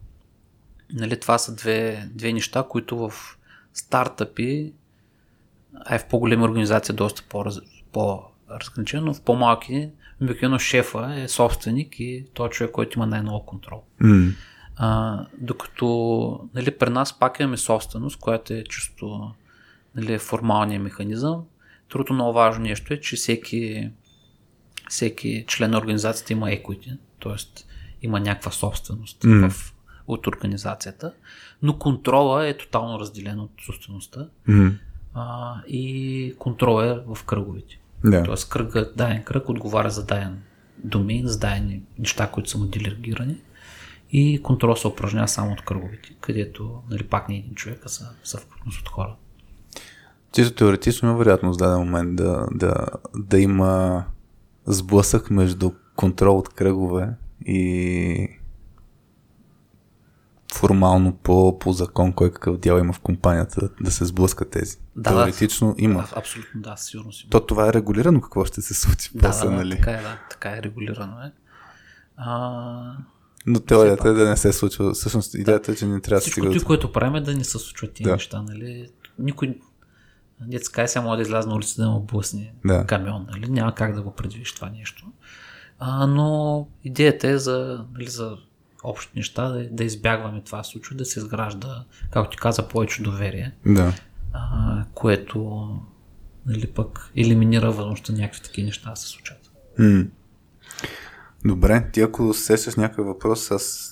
[0.93, 3.13] Нали, това са две, две неща, които в
[3.73, 4.73] стартъпи,
[5.85, 7.59] а и в по-големи организации доста по-раз,
[7.91, 9.89] по-разграничено, но в по-малки
[10.21, 13.83] обикновено шефа е собственик и той е човек, който има най-много контрол.
[14.01, 14.33] Mm.
[14.75, 19.31] А, докато нали, при нас пак имаме собственост, която е чисто
[19.95, 21.43] нали, формалния механизъм.
[21.89, 23.89] Другото много важно нещо е, че всеки,
[24.89, 27.63] всеки член на организацията има equity, т.е.
[28.01, 29.49] има някаква собственост mm.
[29.49, 29.73] в,
[30.07, 31.13] от организацията,
[31.61, 34.73] но контрола е тотално разделен от собствеността mm.
[35.13, 37.79] а, и контрол е в кръговите.
[38.05, 38.25] Yeah.
[38.25, 40.41] Тоест кръгът, даен кръг отговаря за даен
[40.83, 43.37] домен, за дадени неща, които са му делегирани
[44.11, 48.09] и контрол се упражнява само от кръговите, където нали, пак не един човек, а са
[48.23, 49.15] съвкупност от хора.
[50.31, 54.03] Чисто теоретично има вероятност в даден момент да, да, да има
[54.65, 57.09] сблъсък между контрол от кръгове
[57.45, 58.29] и
[60.53, 64.77] формално по, по закон кой какъв дял има в компанията да се сблъскат тези.
[64.95, 66.07] Да, Теоретично да, има.
[66.15, 67.27] Абсолютно да, сигурно си.
[67.29, 69.75] То това е регулирано какво ще се случи да, после, да, нали?
[69.75, 71.31] Така е, да, така е регулирано е.
[72.17, 72.97] А,
[73.45, 74.93] но теорията е да не се случва.
[74.93, 76.49] Всъщност идеята е, че не трябва да се стига.
[76.49, 78.11] Всичко, което правим е да не се случват тези да.
[78.11, 78.89] неща, нали?
[79.19, 79.59] Никой,
[80.41, 82.85] детска сега може да изляза на улица да му блъсне да.
[82.85, 83.49] камион, нали?
[83.49, 85.11] Няма как да го предвидиш това нещо.
[85.83, 88.37] А, но идеята е за, нали, за
[88.83, 93.51] общи неща, да, да избягваме това случва, да се изгражда, както ти каза, повече доверие.
[93.65, 93.93] Да.
[94.33, 95.69] А, което
[96.45, 99.51] нали, пък елиминира възможността някакви такива неща да се случат.
[99.79, 100.03] М.
[101.45, 103.91] Добре, ти ако сещаш някакъв въпрос, аз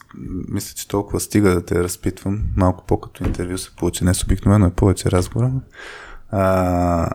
[0.49, 2.43] мисля, че толкова стига да те разпитвам.
[2.55, 4.03] Малко по-като интервю се получи.
[4.03, 5.51] Не с обикновено е повече разговора.
[6.29, 7.09] А,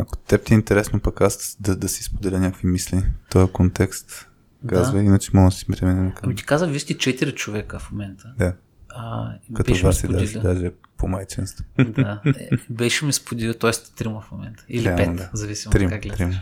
[0.00, 3.52] ако теб ти е интересно пък аз да, да си споделя някакви мисли в този
[3.52, 4.28] контекст,
[4.66, 5.06] казвай, Да.
[5.06, 6.20] иначе мога да си преминем към...
[6.24, 8.32] Ами ти каза, вие сте 4 човека в момента.
[8.38, 8.54] Да,
[8.88, 11.64] А, като беше вас и даже, даже по майчинство.
[11.78, 13.70] Да, е, беше ми споделил, т.е.
[13.96, 14.64] трима в момента.
[14.68, 15.30] Или Реално, пет, да.
[15.32, 16.18] зависимо Трим, от как гледаш.
[16.18, 16.32] трим.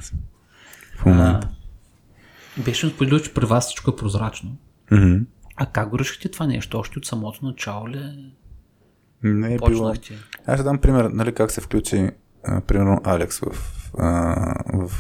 [0.98, 1.48] В момента.
[2.59, 4.56] А, беше ми споделил, че при вас всичко е прозрачно.
[4.90, 5.16] Мгм.
[5.56, 6.78] А как го решихте това нещо?
[6.78, 8.32] Още от самото начало ли
[9.22, 9.66] Не е било...
[9.68, 10.14] почнахте?
[10.47, 12.10] Аз ще дам пример, нали, как се включи,
[12.44, 13.47] а, примерно, Алекс в,
[13.98, 14.90] а, в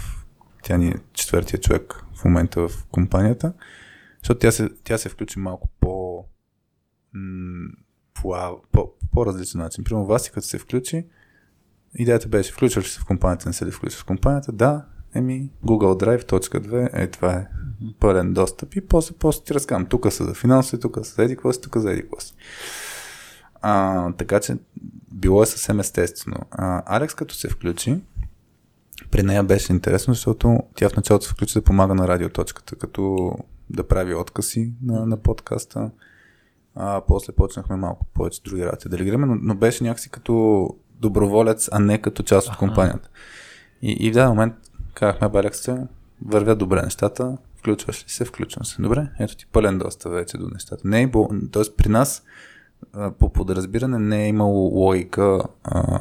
[0.62, 3.52] тя ни е четвъртия човек в момента в компанията,
[4.22, 6.24] защото тя се, тя се включи малко по,
[8.14, 9.84] по, по, по-различен начин.
[9.84, 11.06] Примерно, Васи, като се включи,
[11.94, 14.84] идеята беше, включваш ли се в компанията, не се ли включваш в компанията, да,
[15.14, 17.46] еми, Google Drive, точка 2, е, това е
[18.00, 21.36] пълен достъп и после, после ти разказвам, тук са за финансови, тук са за еди
[21.36, 22.34] какво си, тук за еди какво си.
[23.62, 24.56] А, така че
[25.12, 26.36] било е съвсем естествено.
[26.50, 28.00] А, Алекс като се включи,
[29.10, 33.32] при нея беше интересно, защото тя в началото се включи да помага на радиоточката, като
[33.70, 35.90] да прави откази на, на подкаста.
[36.74, 40.68] А после почнахме малко повече други работи да делегираме, но, но беше някакси като
[41.00, 43.08] доброволец, а не като част от компанията.
[43.82, 44.54] И, и в даден момент
[44.94, 45.68] казахме, бе, Алекс,
[46.26, 48.82] вървят добре нещата, включваш ли се, включвам се.
[48.82, 50.88] Добре, ето ти пълен доста вече до нещата.
[50.88, 51.62] Не бо, т.е.
[51.76, 52.22] при нас
[53.18, 55.98] по подразбиране не е имало логика а,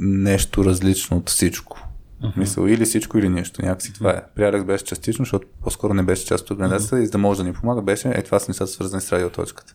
[0.00, 1.78] нещо различно от всичко.
[2.22, 2.36] Uh-huh.
[2.36, 3.62] Мисъл, или всичко, или нищо.
[3.62, 4.22] Някакси това е.
[4.34, 7.02] При Алекс беше частично, защото по-скоро не беше част от организацията uh-huh.
[7.02, 9.74] и за да може да ни помага, беше, е това са нещата свързани с радиоточката.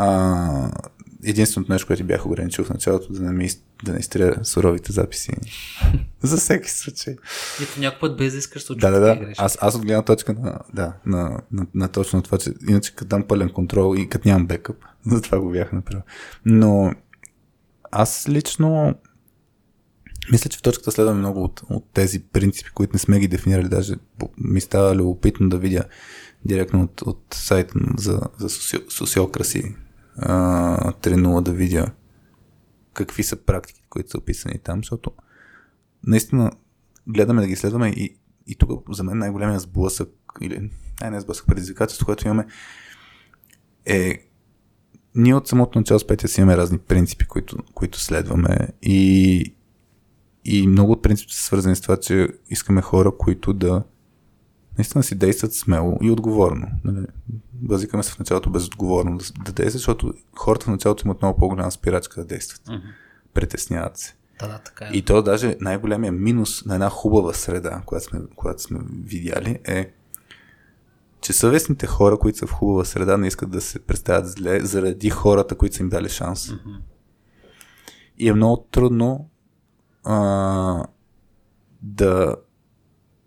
[0.00, 0.70] А,
[1.24, 3.50] единственото нещо, което бях ограничил в началото, да не, ми,
[3.84, 5.32] да не изтрия суровите записи.
[6.22, 7.16] за всеки случай.
[7.62, 9.16] И по някой път без да искаш се Да, да, да.
[9.16, 9.44] грешки.
[9.44, 13.08] Аз, аз от гледна точка на, да, на, на, на точно това, че иначе като
[13.08, 14.76] дам пълен контрол и като нямам бекъп,
[15.06, 16.02] за това го бях направил.
[16.44, 16.94] Но
[17.90, 18.94] аз лично
[20.32, 23.68] мисля, че в точката следваме много от, от тези принципи, които не сме ги дефинирали.
[23.68, 23.94] Даже
[24.38, 25.84] ми става любопитно да видя
[26.44, 29.74] директно от, от сайта за, за социо, социокраси
[30.18, 31.86] а, 3.0 да видя
[32.92, 35.10] какви са практики, които са описани там, защото
[36.06, 36.50] наистина
[37.06, 40.70] гледаме да ги следваме и, и тук за мен най-големия сблъсък, или
[41.00, 42.46] най не сблъсък, предизвикателство, което имаме
[43.84, 44.28] е
[45.14, 49.54] ние от самото начало с Петя си имаме разни принципи, които, които следваме и,
[50.44, 53.82] и много от принципите са свързани с това, че искаме хора, които да
[54.78, 56.66] наистина си действат смело и отговорно.
[56.84, 57.06] Нали?
[57.52, 61.70] Базикаме се в началото безотговорно да, да действат, защото хората в началото имат много по-голяма
[61.70, 62.62] спирачка да действат.
[62.68, 62.86] Мгм.
[63.34, 64.14] Притесняват се.
[64.40, 64.90] Да, да, така е.
[64.92, 69.92] И то даже най-големия минус на една хубава среда, която сме, която сме видяли, е,
[71.20, 75.10] че съвестните хора, които са в хубава среда, не искат да се представят зле заради
[75.10, 76.50] хората, които са им дали шанс.
[76.50, 76.76] Мгм.
[78.18, 79.28] И е много трудно
[80.04, 80.84] а,
[81.82, 82.36] да.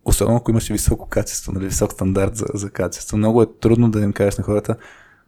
[0.05, 3.99] Особено ако имаш високо качество, нали, висок стандарт за, за качество, много е трудно да
[4.01, 4.75] им кажеш на хората,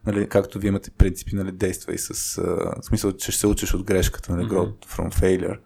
[0.05, 3.83] нали, както вие имате принципи, нали, действай с а, смисъл, че ще се учиш от
[3.83, 5.57] грешката, нали, growth from failure.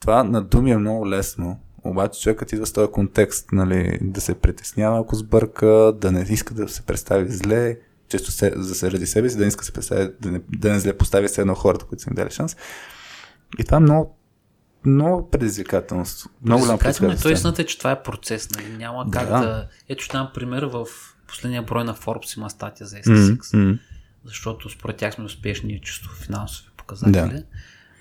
[0.00, 4.34] Това на думи е много лесно, обаче човекът идва с този контекст, нали, да се
[4.34, 7.78] притеснява, ако сбърка, да не иска да се представи зле,
[8.08, 10.72] често се, за заради себе си, да не иска да се представи, да не, да
[10.72, 12.56] не зле постави се едно хората, които са им дали шанс.
[13.58, 14.16] И това е много,
[14.84, 16.04] много предизвикателно.
[16.42, 17.30] Много Предизвикателно е, предизвикателство.
[17.30, 18.50] истината е, че това е процес.
[18.50, 18.68] Нали?
[18.68, 19.38] Няма как Да.
[19.40, 19.68] да...
[19.88, 20.86] Ето ще дам пример в
[21.28, 23.78] последния брой на Forbes има статия за М, м.
[24.24, 27.14] защото според тях сме успешни чисто финансови показатели.
[27.32, 27.42] Да.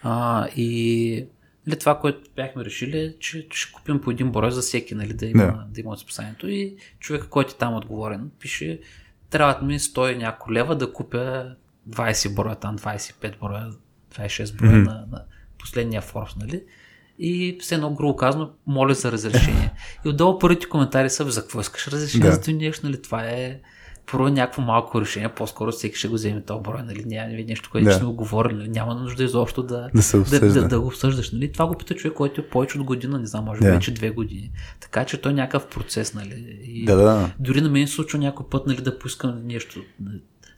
[0.03, 1.25] А, и
[1.67, 5.13] нали, това, което бяхме решили е, че ще купим по един брой за всеки, нали,
[5.13, 5.65] да, има, Да.
[5.69, 5.81] да.
[5.81, 6.47] има списанието.
[6.47, 8.79] И човека, който е там отговорен, пише,
[9.29, 11.55] трябват ми 100 и няколко лева да купя
[11.89, 13.69] 20 броя, там 25 броя,
[14.15, 14.83] 26 броя Мгм.
[14.83, 15.23] на, на
[15.61, 16.63] последния Forbes, нали?
[17.19, 19.71] И все едно грубо казано, моля за разрешение.
[20.05, 22.33] и отдолу първите коментари са, за какво искаш разрешение Да.
[22.35, 23.01] за този нещо, нали?
[23.01, 23.59] Това е
[24.11, 27.03] първо някакво малко решение, по-скоро всеки ще го вземе този брой, нали?
[27.05, 27.93] Няма нещо, което Да.
[27.93, 28.69] сме го говорили, нали?
[28.69, 31.31] няма нужда изобщо да, Да се да, да, да го обсъждаш.
[31.31, 31.51] Нали?
[31.51, 33.71] Това го пита човек, който е повече от година, не знам, може би Да.
[33.71, 34.51] вече две години.
[34.79, 36.59] Така че той е някакъв процес, нали?
[36.63, 37.31] И Да, да.
[37.39, 39.81] Дори на мен се случва някой път, нали, да поискам нещо,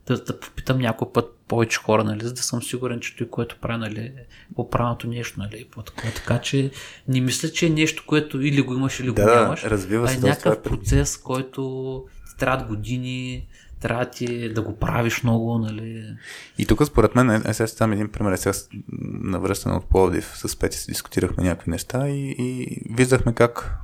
[0.08, 3.58] да, да попитам някой път повече хора, нали, за да съм сигурен, че той, което
[3.62, 4.14] прави, нали, е
[4.56, 6.14] по правилното нещо, нали, по-такова.
[6.14, 6.72] Така че
[7.08, 10.06] не мисля, че е нещо, което или го имаш, или го Да, да, нямаш, развива
[10.06, 13.48] а се, е някакъв това е преди- процес, който ти трябват години,
[13.80, 16.16] трябва ти да го правиш много, нали.
[16.58, 18.58] И тук според мен, е, сега ще там един пример, сега
[19.24, 23.78] навръщане от Пловдив с Пети си дискутирахме някакви неща и, и виждахме как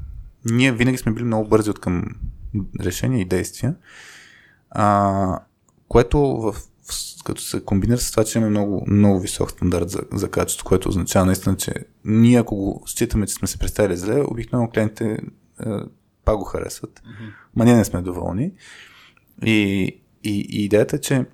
[0.51, 2.05] ние винаги сме били много бързи от към
[2.79, 3.75] решения и действия,
[4.71, 5.39] а,
[5.90, 6.56] което в,
[7.24, 10.90] като се комбинира с това, че имаме много, много висок стандарт за, за качество, което
[10.90, 11.74] означава наистина, че
[12.06, 15.18] ние ако го считаме, че сме се представили зле, обикновено клиентите
[15.66, 15.70] е,
[16.26, 17.32] пак го харесват, mm-hmm.
[17.56, 18.52] ма ние не сме доволни.
[19.45, 19.91] И,
[20.24, 21.26] и, и идеята е, че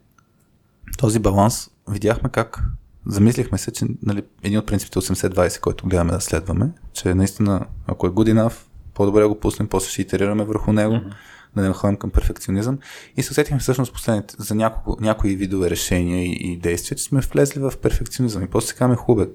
[0.98, 2.64] този баланс видяхме как
[3.08, 8.08] замислихме се, че нали, един от принципите 80-20, който гледаме да следваме, че наистина, ако
[8.08, 8.56] е good enough,
[8.94, 11.14] по-добре го пуснем, после ще итерираме върху него, mm-hmm.
[11.62, 12.80] Да не ходим към перфекционизъм.
[13.18, 17.20] И се усетихме всъщност последните, за няколко, някои видове решения и, и действия, че сме
[17.20, 18.44] влезли в перфекционизъм.
[18.44, 19.32] И после се казваме, хубаво,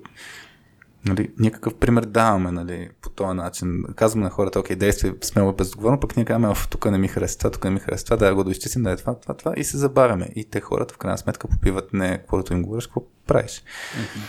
[1.04, 3.84] Нали, никакъв пример даваме нали, по този начин.
[3.96, 7.50] Казваме на хората, окей, действай смело бездоговорно, пък ние казваме, тук не ми харесва това,
[7.50, 9.76] тук не ми харесва това, да го доизчистим, да е това, това, това и се
[9.76, 10.28] забавяме.
[10.34, 13.62] И те хората в крайна сметка попиват не каквото им говориш, какво правиш.
[13.62, 14.20] Mm-hmm.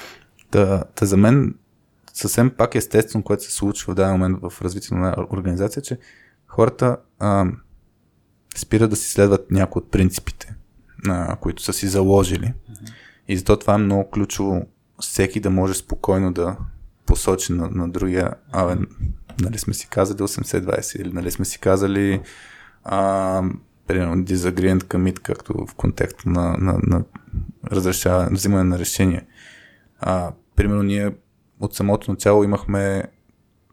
[0.52, 1.56] Та, та за мен
[2.14, 5.98] съвсем пак естествено, което се случва в даден момент в развитието на организация, че
[6.48, 7.46] хората а,
[8.56, 10.56] спират да си следват някои от принципите,
[11.08, 12.54] а, които са си заложили.
[13.28, 14.66] И затова това е много ключово
[15.00, 16.58] всеки да може спокойно да
[17.06, 18.78] посочи на, на другия, а,
[19.42, 22.22] нали сме си казали 80-20 или нали сме си казали
[22.84, 23.44] а,
[23.88, 27.04] примерно disagreement commit, както в контекста на, на, на
[27.72, 29.26] разрешаване, взимане на решение.
[30.00, 31.12] А, примерно ние
[31.60, 33.04] от самото начало имахме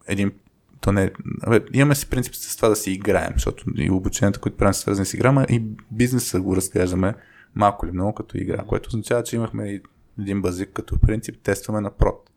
[0.06, 0.32] един
[0.80, 4.56] то не, абе, имаме си принцип с това да си играем, защото и обучението, които
[4.56, 7.14] правим, са свързани с игра, и бизнеса го разглеждаме
[7.54, 9.82] малко или много като игра, което означава, че имахме и
[10.18, 12.30] един базик като принцип, тестваме на прод.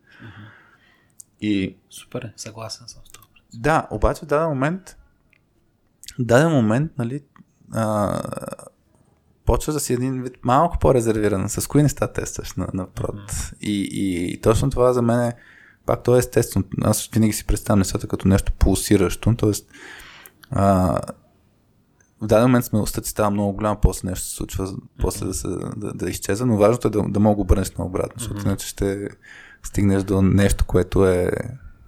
[1.42, 1.78] И...
[1.90, 3.26] Супер, е, съгласен съм с това.
[3.54, 4.98] Да, обаче в даден момент,
[6.20, 7.24] в даден момент, нали,
[7.74, 8.22] а,
[9.46, 11.50] почва да си един вид малко по-резервиран.
[11.50, 13.16] С кои неща тестваш на, на прод.
[13.16, 13.58] Mm-hmm.
[13.62, 15.34] И, и, и, точно това за мен е,
[15.86, 16.66] пак то е естествено.
[16.82, 19.36] Аз винаги си представям нещата като нещо пулсиращо.
[19.38, 19.70] Тоест,
[20.52, 21.00] а,
[22.22, 25.48] в даден момент смелостта ти става много голяма, после нещо се случва, после да, се,
[25.78, 28.46] да, да изчезва, но важното е да, да мога да обърнеш на обратно, защото mm-hmm.
[28.46, 29.10] иначе ще
[29.64, 31.32] стигнеш до нещо, което е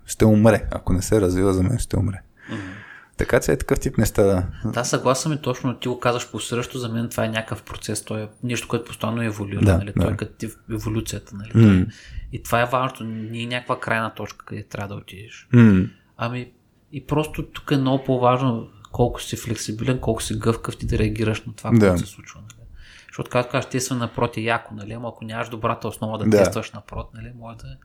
[0.05, 0.67] ще умре.
[0.71, 2.21] Ако не се развива, за мен ще умре.
[2.51, 2.82] Mm-hmm.
[3.17, 4.23] Така че е такъв тип неща.
[4.23, 5.79] Да, да съгласен ми точно.
[5.79, 8.05] Ти го казваш по срещу, за мен това е някакъв процес.
[8.05, 9.65] То е нещо, което постоянно еволюира.
[9.65, 9.93] Да, нали?
[9.95, 10.01] Да.
[10.01, 11.35] Той е като еволюцията.
[11.35, 11.51] Нали?
[11.51, 11.93] Mm.
[12.31, 13.03] И това е важното.
[13.03, 15.47] Не е някаква крайна точка, къде трябва да отидеш.
[15.53, 15.89] Mm.
[16.17, 16.51] Ами
[16.91, 21.41] и просто тук е много по-важно колко си флексибилен, колко си гъвкав ти да реагираш
[21.45, 21.87] на това, да.
[21.87, 22.41] което се случва.
[22.41, 22.67] Нали?
[23.07, 24.93] Защото както кажеш, тества напрот е яко, нали?
[24.93, 26.37] Ама ако нямаш добрата основа да, да.
[26.37, 27.31] тестваш напрот, нали?
[27.35, 27.77] Може да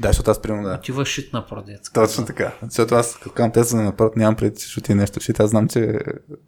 [0.00, 0.74] да, защото аз примерно да.
[0.74, 2.00] Отиваш шит напрот, детска.
[2.00, 2.52] Точно така.
[2.62, 5.40] Защото аз като казвам тестване напрот, нямам преди, че ще ти нещо шит.
[5.40, 5.98] Аз знам, че...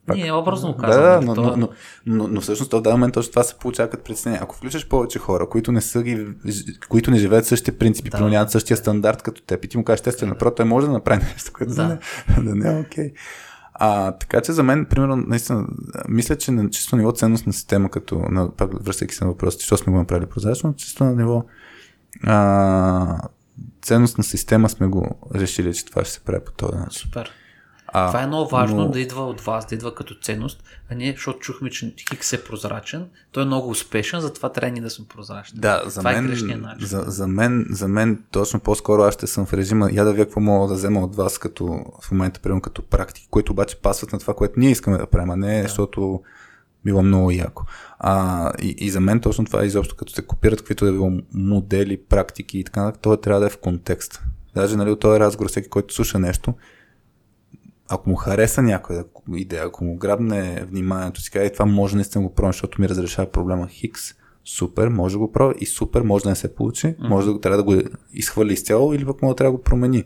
[0.07, 0.17] Пак...
[0.17, 1.05] Не, образно казвам.
[1.05, 1.69] Да, да, но, но, но,
[2.07, 4.41] но, но, всъщност в даден момент точно това се получава като притеснение.
[4.43, 6.27] Ако включиш повече хора, които не, са ги,
[6.89, 8.21] които не живеят същите принципи, да.
[8.21, 10.35] нямат същия стандарт като теб и ти му кажеш тестване да.
[10.35, 13.05] напрот, той може да направи нещо, което да, да не, да не е окей.
[13.05, 13.15] Okay.
[13.83, 15.67] А, така че за мен, примерно, наистина,
[16.09, 19.63] мисля, че на чисто ниво ценност на система, като, на, пак връщайки се на въпросите,
[19.63, 21.45] защо сме го направили прозрачно, чисто на ниво
[22.25, 23.19] а,
[23.83, 27.01] ценност на система сме го решили, че това ще се прави по този начин.
[27.01, 27.31] Супер.
[27.93, 28.89] А, това е много важно но...
[28.89, 32.45] да идва от вас, да идва като ценност, а ние, защото чухме, че Хикс е
[32.45, 35.61] прозрачен, той е много успешен, затова трябва ни да сме прозрачни.
[35.61, 36.87] Да, за това е мен, е начин.
[36.87, 40.25] За, за, мен, за мен точно по-скоро аз ще съм в режима, я да вие
[40.25, 44.13] какво мога да взема от вас като в момента, примерно като практики, които обаче пасват
[44.13, 45.63] на това, което ние искаме да правим, а не да.
[45.63, 46.23] защото
[46.85, 47.65] било много яко.
[47.99, 51.13] А, и, и за мен точно това е изобщо, като се копират каквито да било
[51.35, 54.23] модели, практики и така, това трябва да е в контекст.
[54.55, 56.55] Даже нали, от този разговор, всеки, който слуша нещо,
[57.89, 62.35] ако му хареса някоя идея, ако му грабне вниманието си, каже, това може наистина го
[62.35, 64.03] пробвам, защото ми разрешава проблема Хикс,
[64.45, 67.09] супер, може да го пробва и супер, може да не се получи, mm-hmm.
[67.09, 69.63] може да го трябва да го изхвърли изцяло или пък може да трябва да го
[69.63, 70.05] промени.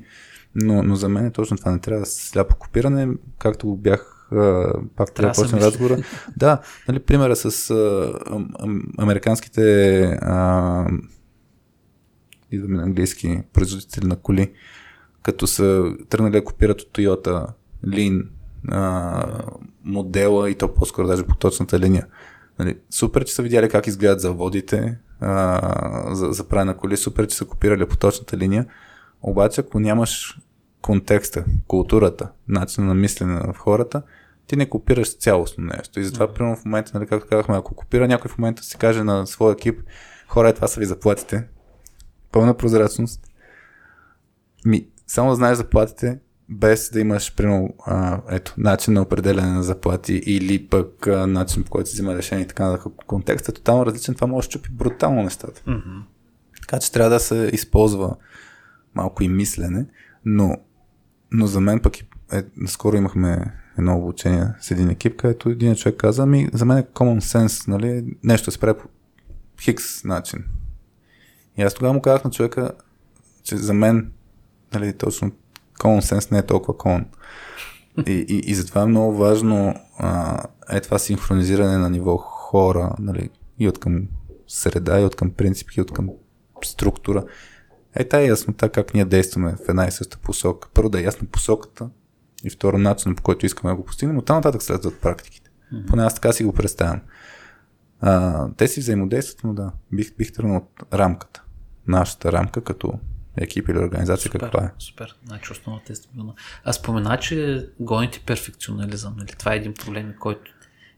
[0.54, 3.76] Но, но за мен е точно това не трябва да се сляпо копиране, както го
[3.76, 4.13] бях
[4.96, 5.98] пак трябва да почнем разговора.
[6.36, 7.74] Да, нали, примера с а,
[8.26, 10.86] а, американските а,
[12.50, 14.52] идваме на английски производители на коли,
[15.22, 17.46] като са тръгнали да копират от Toyota
[17.86, 18.26] Lean
[18.68, 19.24] а,
[19.84, 22.06] модела и то по-скоро даже по точната линия.
[22.58, 27.26] Нали, супер, че са видяли как изглеждат заводите а, за, за правене на коли, супер,
[27.26, 28.66] че са копирали по точната линия,
[29.22, 30.38] обаче ако нямаш
[30.82, 34.02] контекста, културата, начина на мислене в хората,
[34.46, 36.00] ти не копираш цялостно нещо.
[36.00, 39.04] И затова, примерно в момента, нали, както казахме, ако копира някой в момента си каже
[39.04, 39.80] на своя екип,
[40.28, 41.44] хора, това са ви заплатите,
[42.32, 43.26] пълна прозрачност,
[44.66, 50.14] ми, само знаеш заплатите, без да имаш, примерно, а, ето, начин на определене на заплати
[50.14, 52.92] или пък а, начин по който се взима решение и така нататък.
[53.06, 55.62] Контекстът е тотално различен, това може да чупи брутално нещата.
[55.66, 56.02] Mm-hmm.
[56.60, 58.16] Така че трябва да се използва
[58.94, 59.86] малко и мислене,
[60.24, 60.56] но,
[61.32, 61.96] но за мен пък
[62.32, 66.78] е, наскоро имахме едно обучение с един екип, където един човек каза, ми за мен
[66.78, 68.88] е common sense, нали, нещо се прави по
[69.62, 70.44] хикс начин.
[71.56, 72.70] И аз тогава му казах на човека,
[73.42, 74.12] че за мен,
[74.74, 75.32] нали, точно
[75.80, 77.04] common sense не е толкова common.
[78.06, 83.30] И, и, и затова е много важно а, е това синхронизиране на ниво хора, нали,
[83.58, 84.02] и от към
[84.48, 86.10] среда, и от към принципи, и от към
[86.64, 87.24] структура.
[87.94, 90.68] Е тая яснота как ние действаме в една и съща посока.
[90.74, 91.90] Първо да е ясна посоката
[92.44, 95.50] и второ начин по който искаме да го постигнем, оттам нататък следват практиките.
[95.50, 95.86] Mm-hmm.
[95.86, 97.00] Поне аз така си го представям.
[98.00, 101.42] А, те си взаимодействат, но да, бих, бих тръгнал от рамката.
[101.86, 102.92] Нашата рамка като
[103.36, 104.72] екип или организация, супер, каква е.
[104.78, 106.34] Супер, значи основата е стабилна.
[106.64, 109.32] Аз спомена, че гоните перфекционализъм, нали?
[109.38, 110.50] Това е един проблем, който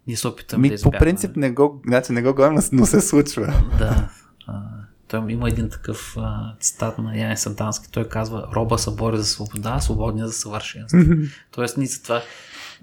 [0.06, 0.98] ние се опитаме Ми, да по избягваме.
[0.98, 3.64] принцип не го, значи не го гоним, но се случва.
[3.78, 4.10] Да.
[4.46, 4.62] А,
[5.08, 7.92] той има един такъв а, цитат на Яни Сантански.
[7.92, 10.98] Той казва, роба се бори за свобода, свободния за съвършенство.
[11.50, 12.22] Тоест, ние затова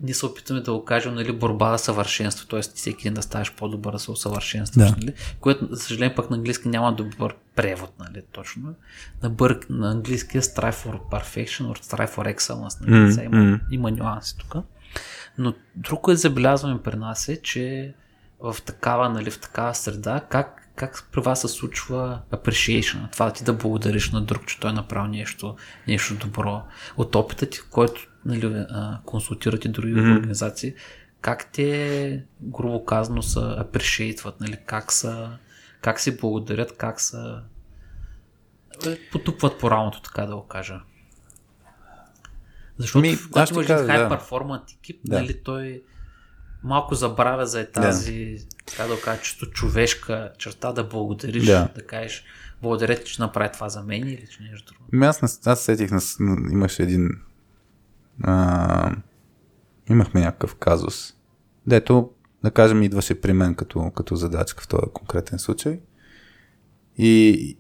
[0.02, 2.62] ние се опитваме да го кажем, нали, борба за съвършенство, т.е.
[2.62, 4.96] всеки един да ставаш по-добър, да се усъвършенстваш, Да.
[4.98, 5.14] нали?
[5.40, 8.74] което, за съжаление, пък на английски няма добър превод, нали, точно.
[9.24, 9.60] На, бър...
[9.70, 13.14] на английски е strive for perfection or strive for excellence, нали?
[13.14, 14.56] Сега има, има нюанси тук.
[15.38, 17.94] Но друго, което забелязваме при нас е, че
[18.40, 23.34] в такава, нали, в такава среда, как, как при вас се случва appreciation, това да
[23.34, 25.56] ти да благодариш на друг, че той е направил нещо,
[25.88, 26.64] нещо добро.
[26.98, 28.66] От опита ти, който нали,
[29.06, 30.12] консултирате други Мгм.
[30.12, 30.74] организации,
[31.22, 35.38] как те, грубо казано, са appreciate нали, как, са,
[35.82, 37.42] как си благодарят, как са
[38.88, 40.82] е, потупват по рамото, така да го кажа.
[42.78, 43.92] Защото Ми, когато имаш един да.
[43.94, 45.20] high performant екип, Да.
[45.20, 45.84] нали, той
[46.64, 51.70] малко забравя за е тази, така да кажа, чисто човешка черта да благодариш, Да.
[51.76, 52.24] да, кажеш
[52.62, 54.86] благодаря ти, че направи това за мен или че нещо друго.
[54.94, 56.02] Ами аз, не- аз сетих, на,
[56.52, 57.10] имаше един
[58.24, 58.96] а,
[59.90, 61.14] имахме някакъв казус,
[61.68, 62.10] дето,
[62.44, 65.80] да кажем, идваше при мен като, като задачка в този конкретен случай.
[66.98, 67.58] И,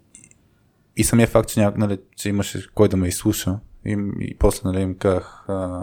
[0.98, 4.61] и самия факт, че, няк, нали, че имаше кой да ме изслуша, и, и после
[4.69, 5.82] нали, им казах, а,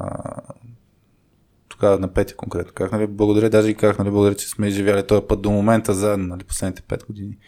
[1.81, 5.07] тогава на пети конкретно, казах, нали, благодаря, даже и казах, нали, благодаря, че сме изживяли
[5.07, 7.39] този път до момента заедно, нали, последните пет години.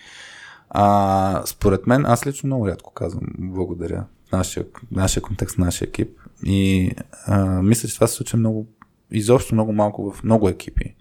[0.70, 6.18] А, според мен, аз лично много рядко казвам благодаря в нашия, нашия контекст, нашия екип.
[6.44, 6.90] И
[7.26, 8.66] а, мисля, че това се случва много,
[9.10, 10.94] изобщо много малко в много екипи.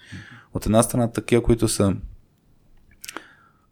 [0.54, 1.96] От една страна, такива, които са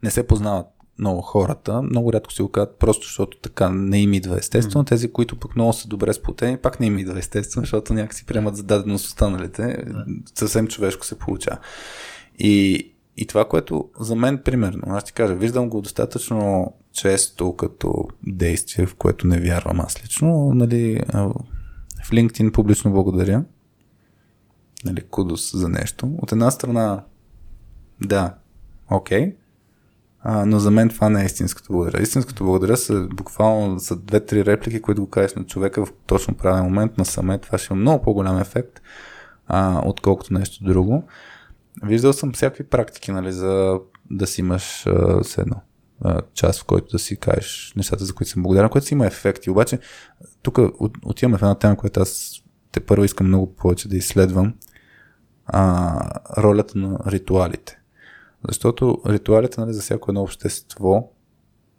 [0.04, 0.68] не се познават
[1.00, 4.86] много хората, много рядко си го казват, просто защото така не им идва естествено.
[4.86, 8.56] Тези, които пък много са добре сплотени, пак не им идва естествено, защото някакси приемат
[8.56, 9.84] за даденост останалите.
[10.36, 11.58] Съвсем човешко се получава.
[12.40, 12.88] И,
[13.18, 18.86] и това, което за мен, примерно, аз ти кажа, виждам го достатъчно често като действие,
[18.86, 20.52] в което не вярвам аз лично.
[20.53, 21.02] Нали,
[22.03, 23.44] в LinkedIn публично благодаря.
[24.86, 26.11] Нали, кудос за нещо.
[26.18, 27.03] От една страна,
[28.02, 28.36] да,
[28.92, 29.36] окей,
[30.22, 32.02] а, но за мен това не е истинското благодаря.
[32.02, 36.64] Истинското благодаря са буквално са две-три реплики, които го кажеш на човека в точно правилен
[36.64, 37.38] момент на саме.
[37.38, 38.82] Това ще има много по-голям ефект,
[39.48, 41.04] а, отколкото нещо друго.
[41.84, 43.80] Виждал съм всякакви практики, нали, за
[44.12, 45.62] да си имаш а, с едно
[46.02, 49.06] а, час, в който да си кажеш нещата, за които съм благодарен, което си има
[49.06, 49.50] ефекти.
[49.50, 49.80] Обаче,
[50.42, 52.32] тук от, отиваме в една тема, която аз
[52.72, 54.54] те първо искам много повече да изследвам.
[55.46, 56.00] А,
[56.38, 57.80] ролята на ритуалите.
[58.48, 61.11] Защото ритуалите нали, за всяко едно общество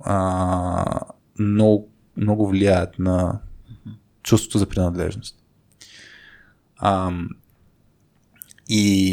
[0.04, 1.00] а,
[1.38, 3.40] много, много влияят на
[4.22, 5.36] чувството за принадлежност.
[6.76, 7.12] А,
[8.68, 9.12] и,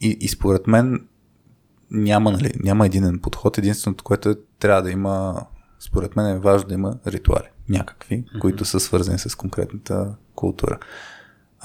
[0.00, 1.08] и, и според мен
[1.90, 3.58] няма, нали, няма единен подход.
[3.58, 5.46] Единственото, което е, трябва да има,
[5.78, 7.46] според мен е важно да има ритуали.
[7.68, 8.38] Някакви, mm-hmm.
[8.38, 10.78] които са свързани с конкретната култура.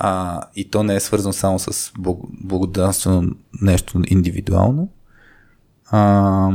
[0.05, 4.89] А, и то не е свързано само с благ- благодарствено нещо индивидуално,
[5.85, 6.49] а,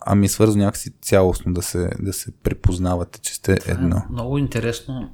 [0.00, 4.02] ами свързано някакси цялостно да се, да се припознавате, че сте едно.
[4.10, 5.10] Много интересно.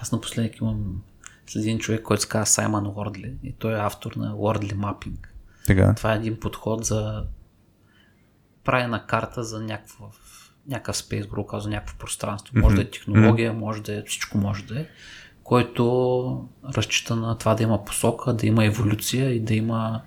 [0.00, 1.02] Аз напоследък имам
[1.46, 4.78] след един човек, който се казва Саймън Уордли и той е автор на Уордли.
[5.66, 5.94] Така.
[5.94, 7.24] Това е един подход за
[8.64, 12.58] правя на карта за някакъв, някакъв спейс, грубо казвам, някакво пространство.
[12.58, 14.86] Може да е технология, може да е всичко, може да е,
[15.50, 20.00] който разчита на това да има посока, да има еволюция и да има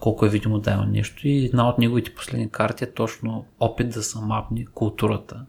[0.00, 1.28] колко е видимо да има нещо.
[1.28, 5.44] И една от неговите последни карти е точно опит да се мапне културата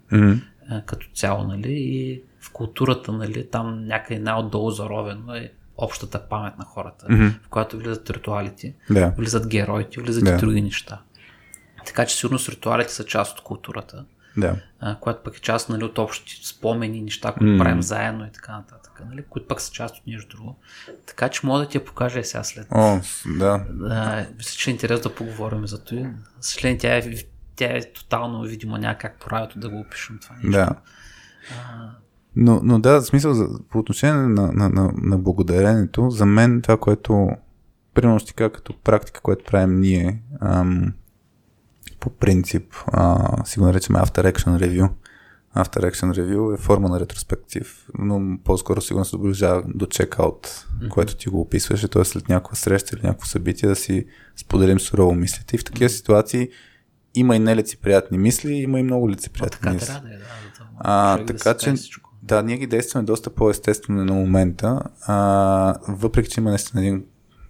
[0.70, 1.74] а, като цяло, нали?
[1.74, 7.32] И в културата, нали, там някъде най-отдолу заровено е общата памет на хората, mm-hmm.
[7.44, 9.14] в която влизат ритуалите, Да.
[9.18, 10.36] влизат героите, влизат Да.
[10.36, 11.02] и други неща.
[11.86, 14.06] Така че сигурно ритуалите са част от културата,
[14.38, 14.56] Да.
[14.80, 17.64] а, която пък е част нали, от общите спомени, неща, които М.
[17.64, 20.56] правим заедно и така нататък, нали, които пък са част от нещо друго.
[21.06, 22.68] Така че мога да ти я покажа и сега след.
[22.72, 23.66] О, да.
[23.70, 26.12] Да, мисля, че е интересно да поговорим за това.
[26.42, 27.14] Съжаление, тя е,
[27.56, 30.52] тя е тотално видимо, няма как по радиото да го опишем това нещо.
[30.52, 30.76] Да.
[32.36, 36.62] Но, но да, в смисъл, за, по отношение на, на, на, на благодарението, за мен
[36.62, 37.30] това, което,
[37.94, 40.94] примерно ще кажа като практика, което правим ние, ам,
[42.06, 44.90] по принцип, а, си го наричаме After Action Review.
[45.56, 50.90] After Action Review е форма на ретроспектив, но по-скоро сигурно се доближава до чекаут, mm-hmm.
[50.90, 52.06] което ти го описваше, т.е.
[52.06, 55.56] след някаква среща или някакво събитие да си споделим сурово мислите.
[55.56, 56.50] И в такива ситуации
[57.16, 59.88] има и нелицеприятни мисли, има и много лицеприятни Така мисли.
[59.88, 60.24] трябва да е, да.
[60.24, 61.74] Да А, така че,
[62.24, 67.06] да, ние ги действаме доста по-естествено на момента, а, въпреки, че има наистина един...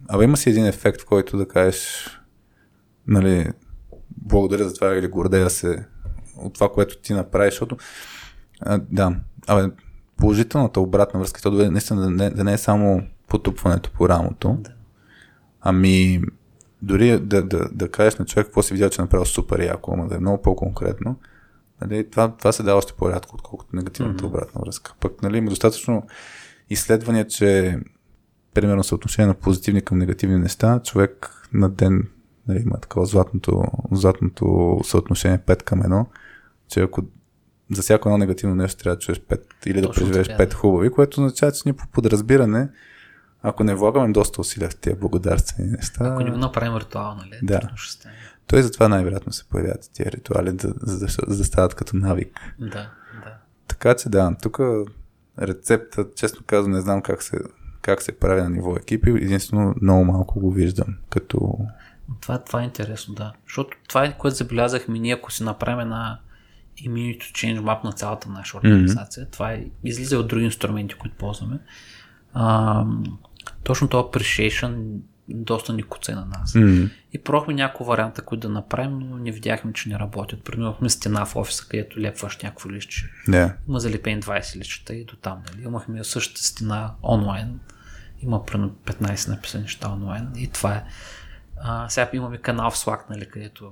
[0.08, 2.09] Абе, има си един ефект, в който да кажеш,
[3.08, 3.51] нали,
[4.26, 5.86] благодаря за това или гордея се
[6.38, 7.78] от това, което ти направиш, защото,
[8.62, 9.16] а, да,
[9.48, 9.72] абе,
[10.18, 14.58] положителната обратна връзка, то да, наистина да не, да не е само потупването по рамото,
[14.60, 14.72] Да.
[15.62, 16.22] ами
[16.82, 19.92] дори да, да, да кажеш на човек какво си видял, че е направил супер яко,
[19.94, 21.20] ама да е много по-конкретно,
[21.82, 24.28] нали, това, това се дава още по-рядко, отколкото негативната mm-hmm.
[24.28, 24.94] обратна връзка.
[25.00, 26.08] Пък нали, има достатъчно
[26.70, 27.80] изследвания, че
[28.54, 32.08] примерно съотношение на позитивни към негативни неща, човек на ден
[32.48, 36.06] нали, има такова златното, златното съотношение 5 към 1,
[36.68, 37.02] че ако
[37.72, 40.92] за всяко едно негативно нещо трябва да чуеш 5 или да преживееш така, 5 хубави,
[40.92, 42.70] което означава, че ние по подразбиране,
[43.42, 47.40] ако не влагаме доста усилия в тези благодарствени неща, Ако не го направим ритуал, нали?
[47.44, 47.70] Да.
[47.76, 48.10] ще
[48.48, 52.40] той затова най-вероятно се появяват тези ритуали, да, за, да, за да стават като навик.
[52.60, 52.68] Да,
[53.24, 53.38] да.
[53.68, 54.60] Така че да, тук
[55.42, 57.40] рецепта, честно казвам, не знам как се,
[57.82, 61.58] как се прави на ниво екипи, единствено много малко го виждам, като...
[62.22, 63.34] Това, това е интересно, да.
[63.45, 66.19] Защото това е което забелязахме ние, ако си направим една
[66.84, 69.25] Immunity Change Map на цялата наша организация.
[69.25, 69.32] Mm-hmm.
[69.32, 71.59] Това е, излиза от други инструменти, които ползваме.
[72.34, 72.85] А,
[73.64, 76.53] точно това appreciation доста ни куце на нас.
[76.53, 76.90] Mm.
[77.14, 80.43] И пробвахме няколко варианта, които да направим, но не видяхме, че не работят.
[80.43, 83.09] Примерно стена в офиса, където лепваш някакво листче.
[83.27, 83.56] Да.
[83.69, 85.42] Има залепени 20 личета и до там.
[85.51, 85.66] Нали?
[85.66, 87.59] Имахме същата стена онлайн.
[88.22, 90.27] Има примерно 15 написани неща онлайн.
[90.38, 90.84] И това е.
[91.58, 93.72] А, сега имаме канал в Slack, нали, където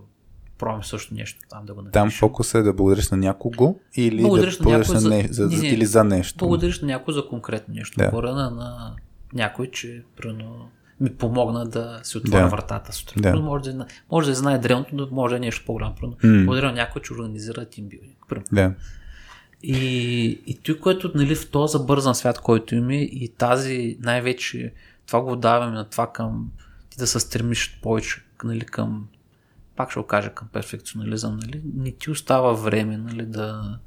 [0.57, 1.91] пробваме също нещо там да го напишем.
[1.93, 5.27] Там фокус е да благодариш на някого или Благодариш да на някой на за- не,
[5.29, 5.67] за, Не, не.
[5.67, 6.37] или за нещо.
[6.37, 7.97] Благодариш на някой за конкретно нещо.
[7.97, 8.11] Да.
[8.11, 8.11] Да.
[8.33, 8.95] на,
[9.33, 12.47] някой, че примерно ми помогна да си отворя Да.
[12.47, 13.21] вратата сутрин.
[13.21, 13.35] Да.
[13.35, 15.95] Може, да, зна- може да знае древното, но може да е нещо по-голямо.
[15.95, 16.17] Примерно.
[16.23, 16.45] М.
[16.45, 18.17] Благодаря на някой, че организира тимбилдинг.
[18.51, 18.73] Да.
[19.63, 19.77] И,
[20.47, 24.73] и той, което нали, в този забързан свят, който има и тази най-вече
[25.07, 26.51] това го даваме на това към
[26.93, 29.07] ти да се стремиш повече нали, към
[29.75, 33.77] пак ще го кажа към перфекционализъм, нали, не ти остава време нали, да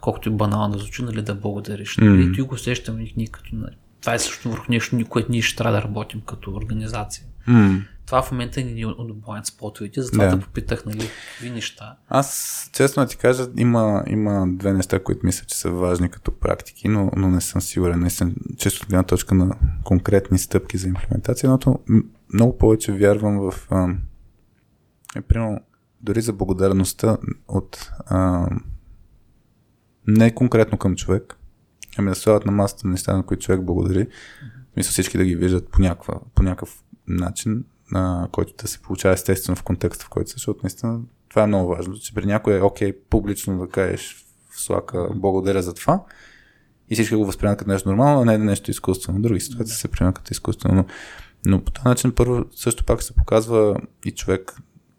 [0.00, 1.96] колкото и банално да звучи, нали, да благодариш.
[1.96, 2.30] Нали, Мгм.
[2.30, 5.56] И ти го усещаме ние като нали, това е също върху нещо, което ние ще
[5.56, 7.24] трябва да работим като организация.
[7.46, 7.82] М.
[8.10, 10.36] Това в момента ни е от blind спотовете, затова Да.
[10.36, 10.42] да.
[10.42, 11.96] попитах нали, какви неща.
[12.08, 16.88] Аз, честно ти кажа, има, има две неща, които мисля, че са важни като практики,
[16.88, 18.00] но, но не съм сигурен.
[18.00, 21.78] Наистина, често от гледна точка на конкретни стъпки за имплементация, но
[22.34, 23.88] много повече вярвам в а,
[25.16, 25.60] е, примерно,
[26.00, 27.16] дори за благодарността
[27.48, 28.48] от а,
[30.06, 31.38] не конкретно към човек,
[31.98, 34.08] ами да слагат на масата неща, на които човек благодари.
[34.76, 39.14] Мисля всички да ги виждат по, някаква, по някакъв начин, а, който да се получава
[39.14, 42.58] естествено в контекста, в който са, защото наистина това е много важно, че при някой
[42.58, 46.04] е окей публично да кажеш в слака благодаря за това
[46.90, 49.22] и всички го възприемат като нещо нормално, а не нещо изкуствено.
[49.22, 50.84] Други ситуации се приемат като изкуствено, но,
[51.44, 54.56] но по този начин първо също пак се показва и човек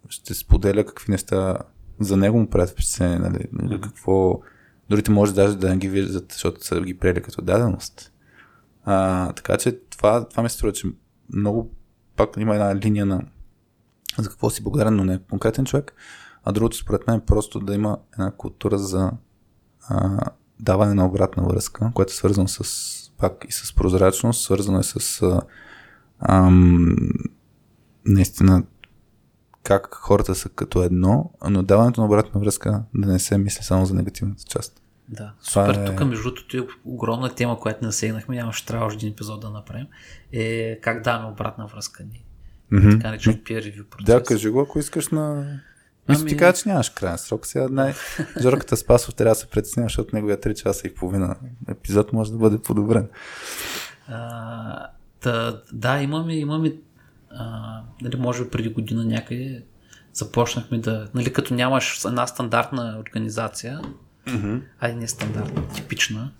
[0.10, 1.58] ще споделя какви неща
[2.00, 4.42] за него му правят впечатление, нали, нали, какво
[4.90, 8.12] другите може даже да не ги виждат, защото са ги приели като даденост.
[8.84, 10.88] А, така че това, това ми се струва, че
[11.34, 11.72] много
[12.16, 13.22] пак има една линия на
[14.18, 15.94] за какво си благодарен, но не конкретен човек,
[16.44, 19.12] а другото според мен е просто да има една култура за
[19.90, 20.20] а,
[20.60, 25.22] даване на обратна връзка, което е свързано с пак и с прозрачност, свързано е с
[25.22, 25.42] а,
[26.20, 26.96] ам,
[28.06, 28.64] наистина
[29.64, 33.86] как хората са като едно, но даването на обратна връзка да не се мисли само
[33.86, 34.81] за негативната част.
[35.12, 35.82] Да, Това супер.
[35.82, 39.42] е- Тук, между другото, е огромна тема, която не засегнахме, нямаше трябва още един епизод
[39.42, 39.88] да направим,
[40.32, 42.24] е как даваме обратна връзка ни.
[42.72, 42.90] Мгм.
[42.90, 44.06] Така наречен peer review процес.
[44.06, 45.46] Да, кажи го, ако искаш на...
[46.10, 47.46] Мисля, ти кажа, че нямаш крайен срок.
[47.46, 47.94] Сега най...
[48.42, 51.36] Жорката Спасов трябва да се притеснява, защото неговия 3 часа и половина
[51.70, 53.10] епизод може да бъде подобрен.
[54.08, 54.88] А,
[55.20, 56.74] та, да, имаме, имаме
[57.32, 59.64] а, нали, може би преди година някъде
[60.14, 63.82] започнахме да, нали, като нямаш една стандартна организация,
[64.28, 64.62] mm-hmm.
[64.80, 66.32] ай не стандартна, типична,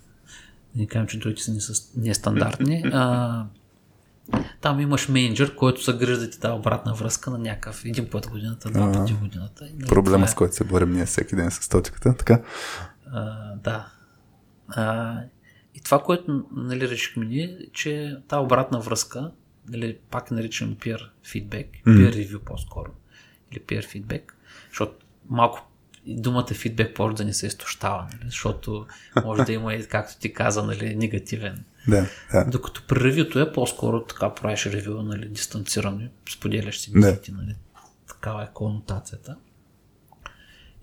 [0.76, 3.46] да не кажем, че другите са не са нестандартни, а,
[4.62, 8.30] там имаш менеджер, който се грижда да ти дава обратна връзка на някакъв един път
[8.30, 9.66] годината, два пъти годината.
[9.68, 10.28] И, Проблема, е...
[10.28, 12.42] с който се борим ние всеки ден с точката, така?
[13.12, 13.88] А, да.
[14.68, 15.16] А,
[15.76, 19.32] и това, което нали, решихме ние, че тази обратна връзка,
[19.70, 21.86] нали, пак наричам peer feedback, mm.
[21.86, 22.92] peer review по-скоро,
[23.52, 24.22] или peer feedback,
[24.70, 25.71] защото малко
[26.08, 28.26] думата фидбек може да не се изтощава, нали?
[28.26, 28.86] защото
[29.24, 31.64] може да има и, както ти каза, нали, негативен.
[31.88, 32.46] Да, да.
[32.46, 37.56] Докато при ревюто е по-скоро така правиш ревю, нали, дистанцирано, споделяш си мислите, нали,
[38.08, 39.36] такава е конотацията.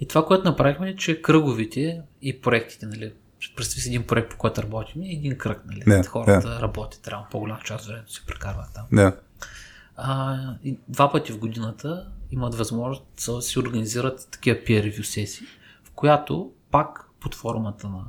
[0.00, 3.12] И това, което направихме е, че кръговите и проектите, нали,
[3.56, 6.60] представи си един проект, по който работим, и един кръг, нали, да, хората да.
[6.60, 8.84] работят, трябва по-голяма част от времето се прекарват там.
[8.92, 9.16] Да.
[9.96, 15.46] А, и два пъти в годината имат възможност да си организират такива peer review сесии,
[15.84, 18.04] в която пак под формата на,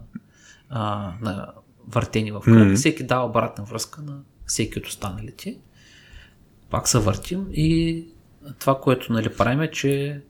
[0.70, 1.54] а, на
[1.88, 2.76] въртени в кръг, mm-hmm.
[2.76, 5.58] всеки дава обратна връзка на всеки от останалите.
[6.70, 8.06] Пак се въртим и
[8.60, 10.22] това, което нали, правим е, че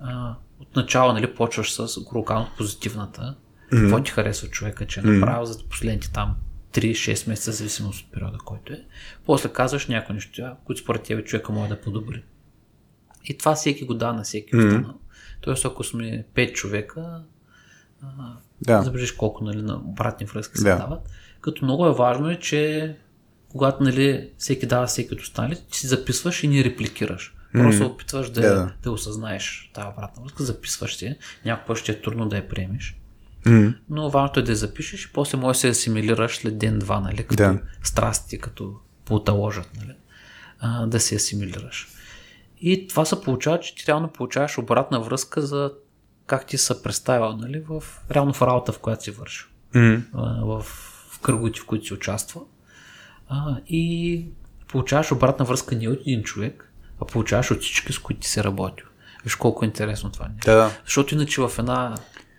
[0.00, 3.22] а, отначало нали, почваш с локално позитивната.
[3.22, 3.80] Mm-hmm.
[3.80, 5.58] Какво ти харесва човека, че е направил mm-hmm.
[5.58, 6.36] за последните там
[6.72, 8.84] 3-6 месеца, зависимост от периода, който е.
[9.26, 12.22] После казваш някои неща, които според тебе човека може да подобри.
[13.24, 14.66] И това всеки го да на всеки mm-hmm.
[14.66, 14.94] останал.
[15.40, 17.22] Тоест, ако сме 5 човека,
[18.60, 18.82] да.
[18.82, 20.76] забележиш колко нали, на обратни връзки се да.
[20.76, 21.00] дават.
[21.40, 22.96] Като много е важно е, че
[23.48, 27.34] когато нали, всеки дава всеки от останалите, ти си записваш и не репликираш.
[27.52, 27.86] Просто mm-hmm.
[27.86, 28.72] опитваш да, да.
[28.82, 32.96] да осъзнаеш тази обратна връзка, записваш си, някой път ще е трудно да я приемеш.
[33.44, 33.74] Mm-hmm.
[33.88, 37.16] Но важното е да я запишеш и после можеш да се асимилираш след ден-два, нали,
[37.16, 37.58] като да.
[37.82, 39.94] страсти, като поталожат, нали,
[40.58, 41.88] а, да се асимилираш.
[42.62, 45.72] И това се получава, че ти реално получаваш обратна връзка за
[46.26, 49.46] как ти се представя, нали, в, реално в работа, в която си върши.
[49.74, 50.02] Mm-hmm.
[50.44, 50.62] В,
[51.10, 52.40] в кръготи, в които си участва.
[53.28, 54.26] А, и
[54.68, 58.44] получаваш обратна връзка не от един човек, а получаваш от всички, с които ти се
[58.44, 58.86] работил.
[59.24, 60.50] Виж колко е интересно това нещо.
[60.50, 60.70] Да.
[60.84, 61.94] Защото иначе в една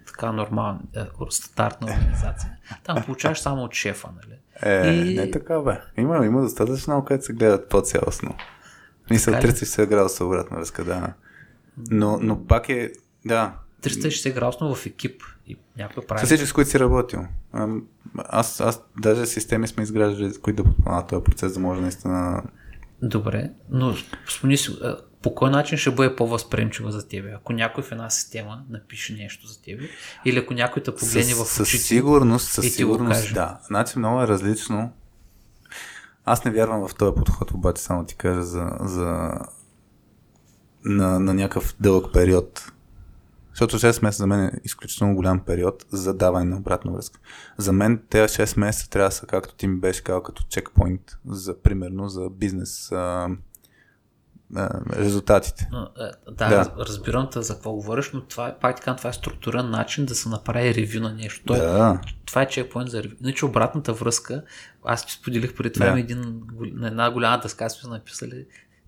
[0.08, 4.40] така нормална, е, стандартна организация, там получаваш само от шефа, нали?
[4.62, 5.16] Е, и...
[5.16, 5.82] не така бе.
[5.98, 8.36] Има, има достатъчно, където се гледат по-цялостно.
[9.10, 11.14] Мисля, 30 градуса обратна връзка, да.
[11.92, 12.92] Но, но пак е,
[13.26, 13.54] да.
[13.84, 15.24] 360 градусно в екип.
[15.48, 16.22] И някой прави.
[16.22, 17.26] С всички, с които си работил.
[18.18, 22.44] Аз, аз даже системи сме изграждали, които да подпомагат този процес, да може наистина.
[23.02, 23.96] Добре, но
[24.30, 24.72] спомни си,
[25.22, 27.32] по кой начин ще бъде по-възприемчива за тебе?
[27.32, 29.84] Ако някой в една система напише нещо за тебе,
[30.26, 33.60] или ако някой те погледне в очите със сигурност, със сигурност, да.
[33.68, 34.92] Значи много е различно
[36.26, 39.32] аз не вярвам в този подход, обаче само ти кажа за, за
[40.86, 42.72] на, на някакъв дълъг период.
[43.50, 47.20] Защото 6 месеца за мен е изключително голям период за даване на обратна връзка.
[47.58, 51.18] За мен тези 6 месеца трябва да са, както ти ми беше казал, като чекпоинт,
[51.26, 53.30] за, примерно за бизнес а,
[54.96, 55.70] резултатите.
[55.72, 59.10] Но, е, да, да, разбирам те за какво говориш, но това е, пак така, това
[59.10, 61.42] е структурен начин да се направи ревю на нещо.
[61.46, 62.02] Той, да.
[62.26, 63.16] Това е чекпоинт за ревю.
[63.22, 64.44] Иначе обратната връзка,
[64.86, 66.00] аз ти споделих преди това, да.
[66.00, 68.46] един, на една голяма дъска сме написали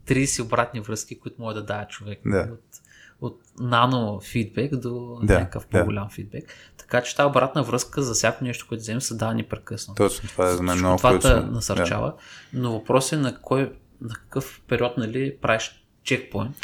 [0.07, 2.19] 30 обратни връзки, които може да дава човек.
[2.25, 2.49] Да.
[2.51, 2.81] От,
[3.21, 6.13] от нано фидбек до да, някакъв по-голям да.
[6.13, 6.45] фидбек.
[6.77, 10.03] Така че тази обратна връзка за всяко нещо, което вземем, се дава непрекъснато.
[10.03, 12.07] Точно това е за мен много Това те насърчава.
[12.53, 12.59] Да.
[12.59, 13.71] Но въпросът е на кой
[14.05, 16.55] на какъв период нали, правиш чекпоинт.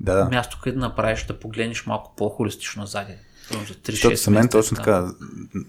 [0.00, 0.28] Да.
[0.30, 3.08] Място, където направиш да погледнеш малко по-холистично назад.
[3.88, 5.14] Защото за мен точно така,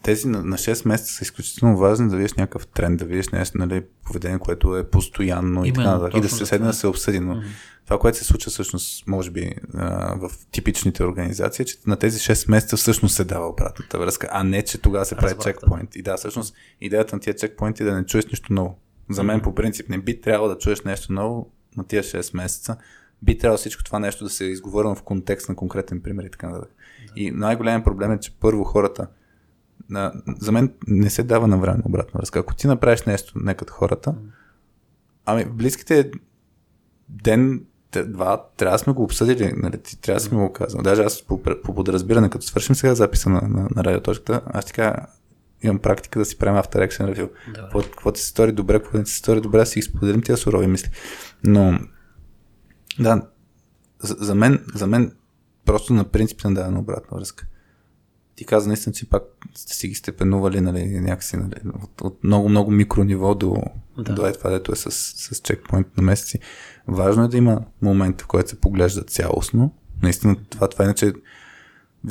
[0.04, 3.58] тези на, на 6 месеца са изключително важни да видиш някакъв тренд, да видиш нещо,
[3.58, 6.18] нали, поведение, което е постоянно Именно, и така нататък.
[6.18, 7.20] И да се седне да се обсъди.
[7.20, 7.48] Но mm-hmm.
[7.86, 9.52] това, което се случва всъщност, може би,
[10.16, 14.44] в типичните организации, е, че на тези 6 месеца всъщност се дава обратната връзка, а
[14.44, 15.96] не, че тогава се прави чекпоинт.
[15.96, 18.80] И да, всъщност идеята на тия чекпоинти е да не чуеш нищо ново.
[19.10, 22.78] За мен по принцип не би трябвало да чуеш нещо ново на тия 6 месеца.
[23.22, 26.32] Би трябвало всичко това нещо да се е изговорено в контекст на конкретен пример и
[26.32, 26.76] така нататък.
[27.08, 27.14] Да.
[27.22, 29.08] И най-големият проблем е, че първо хората
[29.90, 32.40] на, за мен не се дава на време обратно връзка.
[32.40, 34.16] Ако ти направиш нещо не като хората,
[35.26, 36.12] ами близките
[37.10, 37.66] ден,
[38.06, 40.82] два, трябва да сме го обсъдили, нали, ти трябва да сме го казал.
[40.82, 44.74] Даже аз по, по подразбиране, като свършим сега записа на, на, на радиоточката, аз ти
[44.74, 44.96] кажа,
[45.64, 47.30] имам практика да си правим After Action Review.
[47.56, 50.38] Какво, какво ти се стори добре, какво не ти се стори добре, си споделим тия
[50.38, 50.90] сурови мисли.
[51.44, 51.80] Но,
[53.00, 53.22] да,
[54.00, 55.12] за, за, мен, за мен
[55.66, 57.48] просто на принцип на дадена обратна връзка.
[58.36, 59.24] Ти каза наистина, че пак
[59.56, 63.64] сте си ги степенували нали, някакси нали, от, от много, много микро ниво до,
[63.98, 64.14] да.
[64.14, 66.40] до е това, дето е с, с чекпоинт на месеци.
[66.88, 69.74] Важно е да има момент, в който се поглежда цялостно.
[70.04, 71.14] Наистина това, това иначе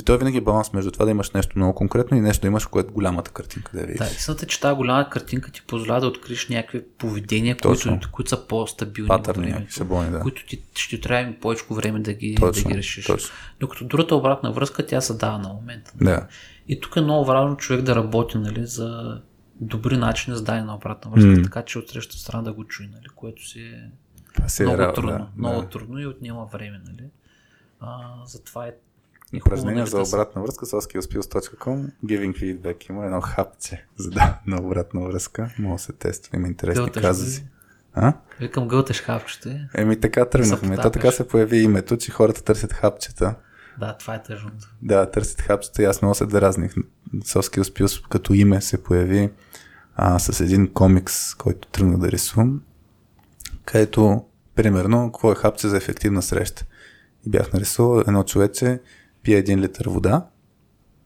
[0.05, 2.67] той винаги е баланс между това да имаш нещо много конкретно и нещо да имаш,
[2.67, 3.99] което голямата картинка да видиш.
[3.99, 8.29] Да, истината е, че тази голяма картинка ти позволява да откриеш някакви поведения, които, които
[8.29, 9.09] са по-стабилни.
[9.09, 10.21] Патърни, времето, да.
[10.21, 13.07] Които ти, ще трябва повече време да ги, точно, да ги решиш.
[13.07, 13.35] Точно.
[13.61, 15.93] Докато другата обратна връзка, тя се дава на момента.
[16.01, 16.27] Да.
[16.69, 19.21] И тук е много важно човек да работи нали, за
[19.61, 21.45] добри начини за дадена обратна връзка, mm.
[21.45, 23.91] така че от срещата страна да го чуи, нали, което си е,
[24.49, 25.11] си е много е, трудно.
[25.11, 25.69] Да, много да.
[25.69, 26.81] трудно и отнема време.
[26.85, 27.09] Нали.
[27.81, 28.73] А, затова е
[29.35, 35.01] Упражнение за обратна връзка с skillspills.com Giving feedback има едно хапче за да на обратна
[35.01, 35.51] връзка.
[35.59, 37.47] Може да се тества, има интересни казуси.
[37.95, 38.13] А?
[38.41, 39.69] Викам гълтеш хапчета.
[39.75, 40.77] Еми така тръгнахме.
[40.77, 43.35] То така се появи името, че хората търсят хапчета.
[43.81, 44.75] Да, това е тъжното.
[44.83, 46.75] Да, търсят хапчета и аз много се дразних.
[47.15, 49.31] Skills като име се появи
[49.97, 52.63] а, с един комикс, който тръгна да рисувам,
[53.65, 54.25] където,
[54.55, 56.65] примерно, какво е хапче за ефективна среща.
[57.27, 58.81] И бях нарисувал едно човече,
[59.27, 60.27] пие един литър вода,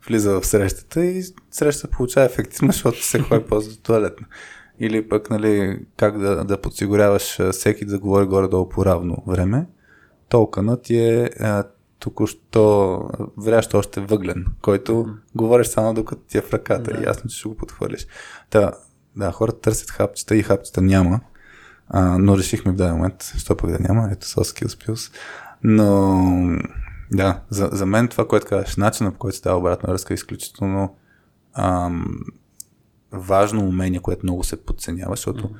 [0.08, 4.26] влиза в срещата и срещата получава ефективно, защото се ходи ползва туалетна.
[4.80, 9.66] Или пък, нали, как да, да подсигуряваш всеки да говори горе-долу по равно време.
[10.28, 11.30] Толкана ти е
[11.98, 15.14] току-що врящ още въглен, който mm-hmm.
[15.34, 17.00] говориш само докато ти е в ръката да.
[17.00, 18.06] и ясно, че ще го подхвърлиш.
[18.50, 18.72] Да,
[19.16, 21.20] да, хората търсят хапчета и хапчета няма,
[21.88, 25.12] а, но решихме в даден момент, що пък да няма, ето с Skills Pills.
[25.62, 26.22] Но
[27.12, 30.96] да, за, за мен това, което казваш, начинът по който става обратна връзка е изключително
[31.54, 32.20] ам,
[33.12, 35.56] важно умение, което много се подценява, защото mm-hmm.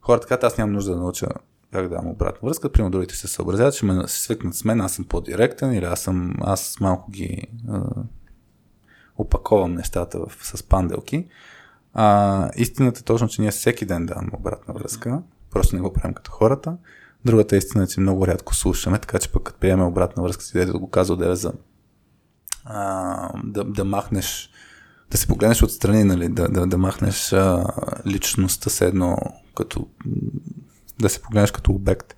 [0.00, 1.26] хората казват, аз нямам нужда да науча
[1.72, 4.80] как да дам обратна връзка, примерно другите се съобразяват, че ме се свикнат с мен,
[4.80, 7.82] аз съм по-директен или аз съм, аз малко ги а,
[9.16, 11.26] опаковам нещата в, с панделки.
[11.94, 16.14] А, истината е точно, че ние всеки ден даваме обратна връзка, просто не го правим
[16.14, 16.76] като хората.
[17.26, 20.58] Другата истина е, че много рядко слушаме, така че пък като приеме обратна връзка си,
[20.58, 21.52] да го казва да е за
[22.64, 24.50] а, да, да махнеш,
[25.10, 27.64] да се погледнеш отстрани, нали, да, да, да махнеш а,
[28.06, 29.18] личността с едно,
[29.56, 29.88] като
[31.00, 32.14] да се погледнеш като обект.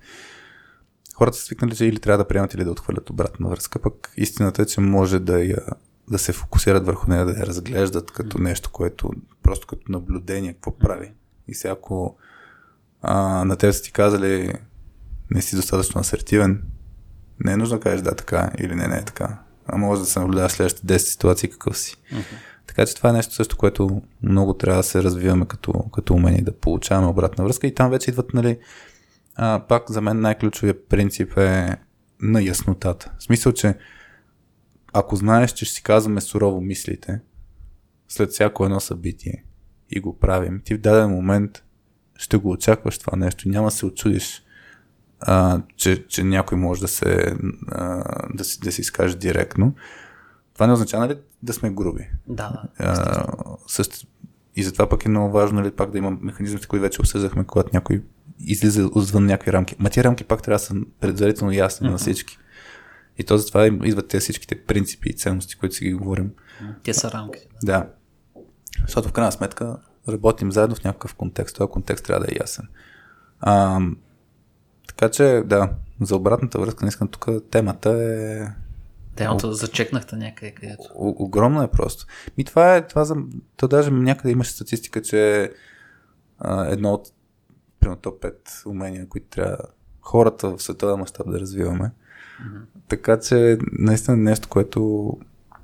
[1.15, 4.61] Хората са свикнали, че или трябва да приемат, или да отхвърлят обратна връзка, пък истината
[4.61, 5.61] е, че може да я
[6.07, 9.11] да се фокусират върху нея, да я разглеждат като нещо, което
[9.43, 11.13] просто като наблюдение, какво прави.
[11.47, 12.17] И сега ако
[13.01, 14.53] а, на теб са ти казали
[15.31, 16.63] не си достатъчно асертивен,
[17.39, 19.39] не е нужно да кажеш да така или не, не е така.
[19.65, 21.95] А може да се наблюдаваш следващите 10 ситуации какъв си.
[22.13, 22.23] Uh-huh.
[22.67, 26.41] Така че това е нещо също, което много трябва да се развиваме като, като умение
[26.41, 28.59] да получаваме обратна връзка и там вече идват, нали,
[29.35, 31.77] а, пак за мен най-ключовият принцип е
[32.21, 33.11] на яснотата.
[33.19, 33.75] В смисъл, че
[34.93, 37.19] ако знаеш, че ще си казваме сурово мислите
[38.07, 39.43] след всяко едно събитие
[39.89, 41.63] и го правим, ти в даден момент
[42.15, 44.43] ще го очакваш това нещо, няма да се очудиш
[45.19, 49.75] а, че, че някой може да се, а, да, си, да си изкаже директно.
[50.53, 52.09] Това не означава нали, да сме груби.
[52.27, 52.63] Да,
[53.67, 54.07] също,
[54.55, 57.69] и затова пък е много важно нали, пак да има механизмите, които вече обсъждахме, когато
[57.73, 58.03] някой
[58.39, 59.75] излиза отвън някакви рамки.
[59.79, 61.91] Ма тия рамки пак трябва да са предварително ясни uh-huh.
[61.91, 62.37] на всички.
[63.17, 66.31] И то затова идват тези всичките принципи и ценности, които си ги говорим.
[66.83, 67.39] Те са рамки.
[67.63, 67.71] Да.
[67.71, 67.87] да.
[68.81, 69.77] Защото в крайна сметка
[70.09, 71.55] работим заедно в някакъв контекст.
[71.55, 72.67] Този контекст трябва да е ясен.
[73.39, 73.79] А,
[74.89, 75.69] така че, да,
[76.01, 78.47] за обратната връзка, наистина тук темата е...
[79.15, 80.89] Темата зачекнахте някъде където.
[80.95, 82.05] Огромно е просто.
[82.37, 83.15] И това е, това за...
[83.57, 85.51] То даже някъде имаше статистика, че
[86.39, 87.07] а, едно от
[87.79, 89.57] примерно топ 5 умения, които трябва
[90.01, 91.91] хората в световен мащаб да развиваме.
[91.91, 92.61] Mm-hmm.
[92.87, 95.11] Така че, наистина нещо, което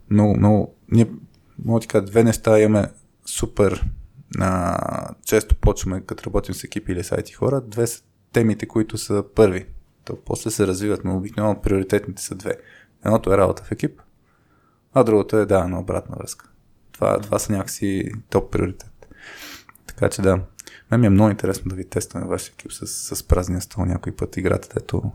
[0.09, 0.75] много, много...
[0.91, 1.11] Ние,
[1.65, 2.91] мога ти кажа, две неща имаме
[3.25, 3.85] супер
[4.39, 7.61] а, често почваме, като работим с екипи или сайти хора.
[7.61, 8.03] Две са
[8.35, 9.65] темите, които са първи.
[10.05, 12.57] То после се развиват, но обикновено приоритетните са две.
[13.05, 14.01] Едното е работа в екип,
[14.93, 16.49] а другото е да, на обратна връзка.
[16.91, 19.07] Това, това са някакси топ приоритет.
[19.87, 20.39] Така че да,
[20.91, 24.15] мен ми е много интересно да ви тестваме вашия екип с, с празния стол някой
[24.15, 25.11] път играта, дето...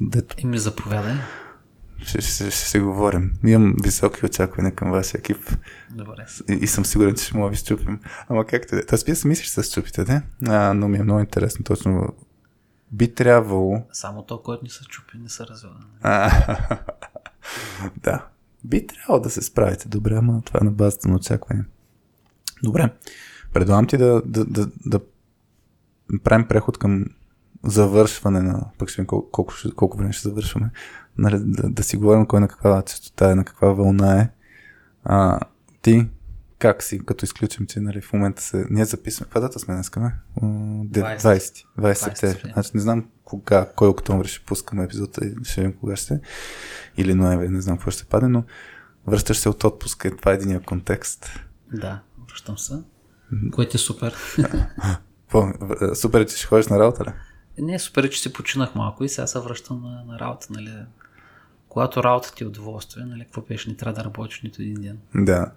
[0.00, 0.36] дето...
[0.38, 1.14] И ми заповядай.
[2.06, 3.32] Ще, ще, ще, ще, говорим.
[3.44, 5.56] Имам високи очаквания към вашия екип.
[5.90, 6.26] Добре.
[6.48, 8.00] И, и съм сигурен, че ще мога ви щупим.
[8.28, 8.84] Ама как те?
[8.92, 10.22] Аз вие мислиш да се щупите, да?
[10.46, 11.64] А, но ми е много интересно.
[11.64, 12.14] Точно
[12.92, 13.82] би трябвало...
[13.92, 15.74] Само то, който не са чупи, не са развива.
[17.96, 18.26] да.
[18.64, 21.64] Би трябвало да се справите добре, ама това е на базата на очакване.
[22.62, 22.92] Добре.
[23.52, 25.00] Предлагам ти да, да, да, да
[26.24, 27.04] правим преход към
[27.64, 30.70] завършване на, пък ще колко, колко, колко време ще завършваме,
[31.18, 34.30] нали, да, да си говорим кой на каква частота е, на каква вълна е.
[35.04, 35.40] А,
[35.82, 36.06] ти
[36.58, 38.66] как си, като изключим, че нали, в момента се...
[38.70, 39.26] Ние записваме...
[39.26, 39.90] Каква дата сме днес?
[39.90, 40.18] 20.
[40.36, 41.64] 20.
[41.78, 42.50] 20 септември.
[42.52, 46.20] Значи не знам кога, кой октомври ще пускаме епизода и ще видим кога ще.
[46.96, 48.44] Или ноември, не знам какво ще падне, но
[49.06, 50.16] връщаш се от отпуска.
[50.16, 51.40] Това е единия контекст.
[51.72, 52.74] Да, връщам се.
[53.52, 54.16] Което е супер.
[55.94, 57.12] супер е, че ще ходиш на работа, ли?
[57.58, 60.70] Не, супер е, че си починах малко и сега се връщам на, на работа, нали?
[61.74, 63.24] Когато работата ти е удоволствие, нали?
[63.24, 64.98] Какво беше, не трябва да работиш нито един ден.
[65.14, 65.52] Да.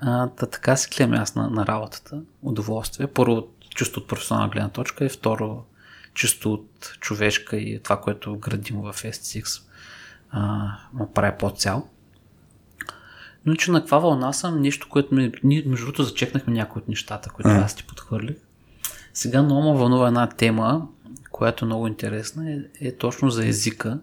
[0.00, 2.22] А, та, така си гледам аз на, на работата.
[2.42, 3.06] Удоволствие.
[3.06, 5.64] Първо, чисто от професионална гледна точка и второ,
[6.14, 9.62] чисто от човешка и това, което градим в STX,
[10.30, 11.88] а, ме прави по-цял.
[13.44, 16.88] Но че на каква вълна съм, нещо, което ми, ние между другото зачекнахме някои от
[16.88, 17.64] нещата, които mm.
[17.64, 18.36] аз ти подхвърлих.
[19.14, 20.88] Сега много ме вълнува една тема,
[21.30, 23.98] която е много интересна, е, е точно за езика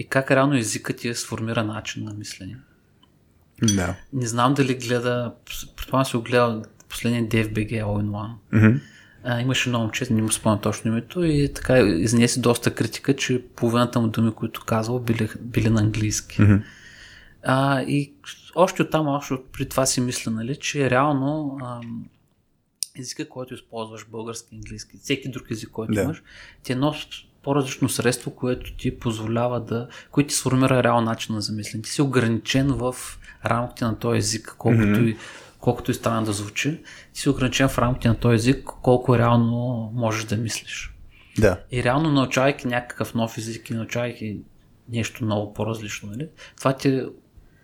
[0.00, 2.56] и как реално езикът ти е сформира начин на мислене.
[3.62, 3.96] Да.
[4.12, 5.34] Не знам дали гледа,
[5.76, 8.32] предполагам си го гледал последния DFBG All in One.
[8.52, 8.80] Mm-hmm.
[9.24, 13.44] А, имаше много момче, не му спомням точно името и така изнесе доста критика, че
[13.56, 16.38] половината му думи, които казвал, били, били на английски.
[16.38, 16.62] Mm-hmm.
[17.42, 18.12] А, и
[18.54, 22.04] още оттам, още при това си мисля, нали, че реално ам,
[22.98, 26.02] езика, който използваш, български, английски, всеки друг език, който Да.
[26.02, 26.22] имаш,
[26.62, 26.94] ти е едно
[27.42, 31.82] по-различно средство, което ти позволява да, което ти сформира реал начин на замислене.
[31.82, 32.94] Ти си ограничен в
[33.44, 35.16] рамките на този език, колкото, и,
[35.60, 39.90] колкото и странно да звучи, ти си ограничен в рамките на този език, колко реално
[39.94, 40.94] можеш да мислиш.
[41.38, 41.60] Да.
[41.72, 44.38] И реално научавайки някакъв нов език и научавайки
[44.88, 46.28] нещо много по-различно, нали?
[46.56, 47.02] това ти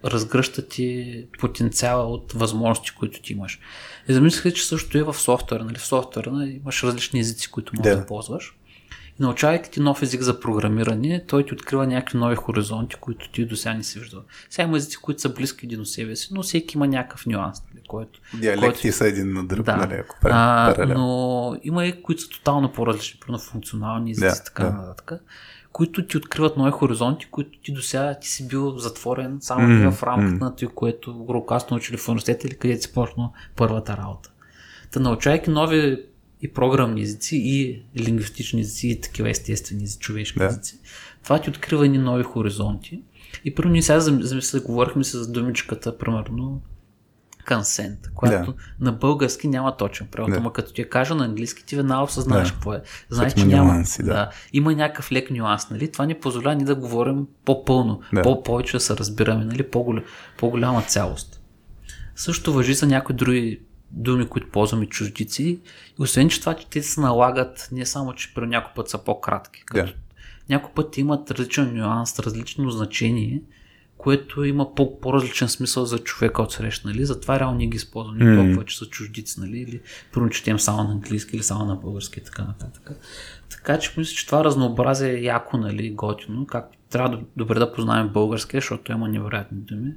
[0.04, 3.60] разгръща ти потенциала от възможности, които ти имаш.
[4.08, 5.64] И замислих, че също е в софтуера.
[5.64, 5.78] Нали?
[5.78, 8.00] В софтуера нали, имаш различни езици, които можеш Да.
[8.00, 8.56] да ползваш.
[9.20, 13.56] Научавайки ти нов език за програмиране, той ти открива някакви нови хоризонти, които ти до
[13.56, 14.20] сега не си виждал.
[14.50, 17.62] Сега има езици, които са близки един до себе си, но всеки има някакъв нюанс,
[17.74, 19.76] нали, който Диалекти който- са един на друг, да.
[19.76, 20.98] нали, ако а, паралел.
[20.98, 24.70] но има и които са тотално по-различни, примерно функционални езици, Да, така да.
[24.72, 25.20] нататък,
[25.72, 29.90] които ти откриват нови хоризонти, които ти до сега ти си бил затворен само Мгм,
[29.90, 30.44] в рамките мгм.
[30.44, 34.30] на това, което грокаст научили в университета или където си почнал първата работа.
[34.90, 36.02] Та научайки нови
[36.42, 40.44] и програмни езици, и лингвистични езици, и такива естествени езици, човешки Да.
[40.44, 40.78] езици,
[41.22, 43.02] това ти открива едни нови хоризонти.
[43.44, 46.62] И първо ние сега зам- замисля, говорихме се за думичката, примерно,
[47.46, 48.58] consent, която Да.
[48.80, 50.36] на български няма точен превод, Да.
[50.36, 52.54] ама като ти я кажа на английски, ти веднага осъзнаеш Да.
[52.54, 52.82] какво е.
[53.10, 53.72] Знаеш, Защото че няма.
[53.72, 54.30] нюанси, да.
[54.52, 55.92] Има някакъв лек нюанс, нали?
[55.92, 58.22] Това ни позволява ни да говорим по-пълно, Да.
[58.22, 59.62] по-повече да се разбираме, нали?
[59.62, 60.04] По-голям,
[60.38, 61.40] по-голяма цялост.
[62.16, 65.42] Също въжи за някои други думи, които ползваме чуждици.
[65.44, 65.60] И
[65.98, 69.62] освен, че това, че те се налагат не само, че при някой път са по-кратки.
[69.64, 69.92] Като Да.
[70.48, 73.42] някой път имат различен нюанс, различно значение,
[73.98, 77.04] което има по- по-различен смисъл за човека от среща, нали?
[77.04, 78.36] Затова реално ние ги използваме Мгм.
[78.36, 79.58] толкова, че са чуждици, нали?
[79.58, 79.80] Или
[80.12, 82.90] първо четем само на английски или само на български и така нататък.
[83.50, 88.08] Така че мисля, че това разнообразие е яко, нали, готино, както трябва добре да познаем
[88.08, 89.92] българския, защото има невероятни думи.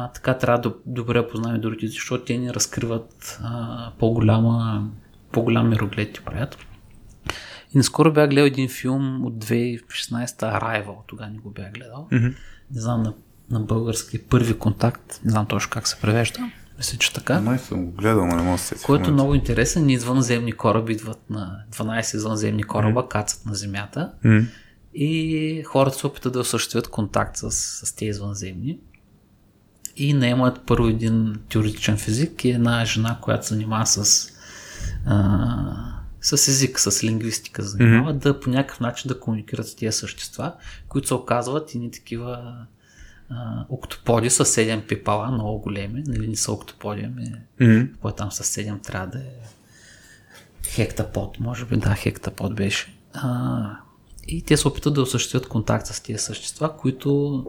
[0.00, 4.88] А, така трябва да добре познаем другите, защото те ни разкриват а, по-голяма,
[5.32, 6.58] по-голям мироглед ти правят.
[7.74, 12.08] И наскоро бях гледал един филм от 2016 Arrival, тогава не го бях гледал.
[12.12, 12.26] Мгм.
[12.70, 13.14] Не знам на,
[13.50, 16.50] на български първи контакт, не знам точно как се превежда.
[16.78, 17.40] Мисля, че така.
[17.40, 20.52] Май съм го гледал, но не мога да се Който е много интересен, ни извънземни
[20.52, 24.42] кораби идват на 12 извънземни кораба, кацат на Земята М.
[24.94, 28.78] и хората се опитат да осъществят контакт с, с тези извънземни.
[30.02, 34.28] И наемат първо един теоретичен физик и една жена, която се занимава с,
[35.06, 40.52] а, с език, с лингвистика, занимава да по някакъв начин да комуникират с тези същества,
[40.88, 42.56] които се оказват и ни такива
[43.30, 47.86] а, октоподи с 7 пипала, много големи, нали не са октоподи, ами М.
[48.00, 49.32] кой там с 7 трябва да е
[50.66, 52.94] хектапод, може би, да, хектапод беше.
[53.14, 53.76] А,
[54.28, 57.44] и те се опитват да осъществят контакт с тези същества, които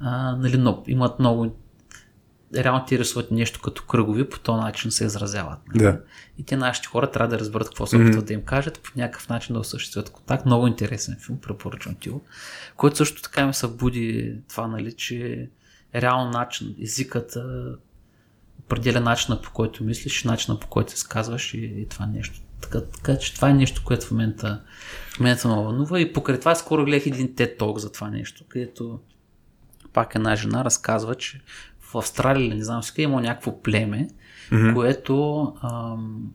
[0.00, 1.56] а, нали, но, имат много
[2.54, 5.58] реално ти рисуват нещо като кръгови, по този начин се изразяват.
[5.68, 5.84] нали?
[5.84, 6.00] Да.
[6.38, 9.28] И те нашите хора трябва да разберат какво се опитват да им кажат, по някакъв
[9.28, 10.46] начин да осъществят контакт.
[10.46, 12.22] Много интересен филм, препоръчвам ти го.
[12.76, 15.48] Който също така ми събуди това, нали, че
[15.94, 17.36] реално начин, езикът
[18.58, 22.40] определя начина по който мислиш, начина по който се сказваш и, и това нещо.
[22.60, 24.62] Така, така че това е нещо, което в момента,
[25.16, 28.44] в момента ме вълнува и покрай това скоро гледах един TED Talk за това нещо,
[28.48, 29.00] където
[29.92, 31.40] пак една жена разказва, че
[31.80, 34.08] в Австралия не знам си къде има някакво племе,
[34.50, 34.74] mm-hmm.
[34.74, 36.32] което ам,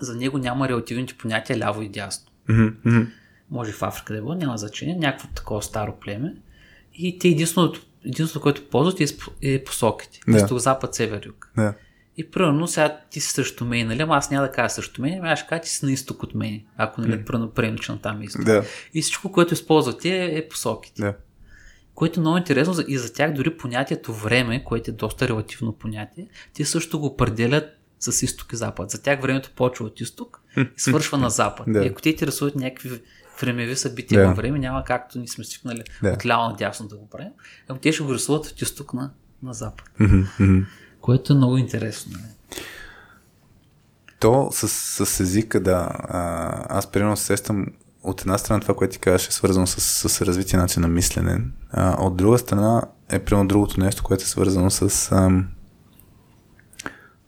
[0.00, 2.30] за него няма релативните понятия ляво и дясно.
[2.48, 3.00] Мгм.
[3.50, 6.34] Може в Африка да е било, няма значение, някакво такова старо племе.
[6.94, 9.06] И те единственото, единственото което ползват е,
[9.42, 10.20] е посоките.
[10.28, 10.36] Да.
[10.36, 11.50] Изток, запад, север, юг.
[11.56, 11.74] Да.
[12.16, 14.02] И примерно сега ти си срещу мен, нали?
[14.02, 16.22] Ама аз няма да кажа срещу мен, ами аз ще кажа, че си на изток
[16.22, 16.60] от мен.
[16.76, 18.44] Ако нали, примерно приемем, че на там е изток.
[18.44, 18.64] Да.
[18.94, 21.02] И всичко, което използвате е, е посоките.
[21.02, 21.14] Да.
[22.00, 26.28] Което е много интересно и за тях дори понятието време, което е доста релативно понятие,
[26.54, 27.64] те също го определят
[27.98, 28.90] с изток и запад.
[28.90, 31.66] За тях времето почва от изток и свършва на запад.
[31.68, 31.84] Да.
[31.84, 33.02] И ако те интересуват някакви
[33.40, 34.26] времеви събития Да.
[34.28, 36.10] във време, няма както ни сме свикнали Да.
[36.10, 37.32] от ляво надясно да го правим.
[37.68, 39.10] Ами те ще го рисуват от изток на,
[39.42, 39.90] на запад.
[41.00, 42.12] Което е много интересно.
[42.12, 42.32] нали?
[44.20, 44.68] То с,
[45.06, 45.88] с езика, да.
[45.92, 47.66] А, аз примерно се сещам
[48.02, 51.40] от една страна това, което ти казваш е свързано с, с развитие начин на мислене.
[51.70, 55.48] А, от друга страна е примерно другото нещо, което е свързано с ам,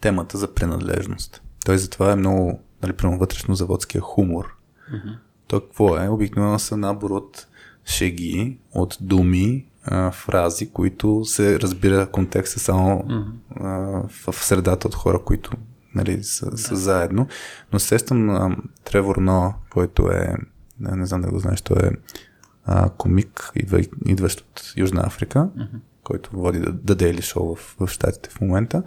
[0.01, 1.43] темата за принадлежност.
[1.65, 4.57] Той затова е много, нали, примерно вътрешно заводския хумор.
[4.93, 5.17] Mm-hmm.
[5.47, 6.09] То какво е?
[6.09, 7.47] Обикновено са набор от
[7.85, 13.33] шеги, от думи, а, фрази, които се разбира контекста само mm-hmm.
[13.61, 15.53] а, в, средата от хора, които
[15.95, 16.59] нали, са, да.
[16.59, 17.27] са заедно.
[17.73, 17.79] Но
[18.11, 20.35] а, Тревор Но, който е,
[20.83, 21.91] не, не знам да го знаеш, той е
[22.65, 25.79] а, комик, идва, идващ от Южна Африка, mm-hmm.
[26.05, 28.83] който води The Daily Show в, в Штатите в момента.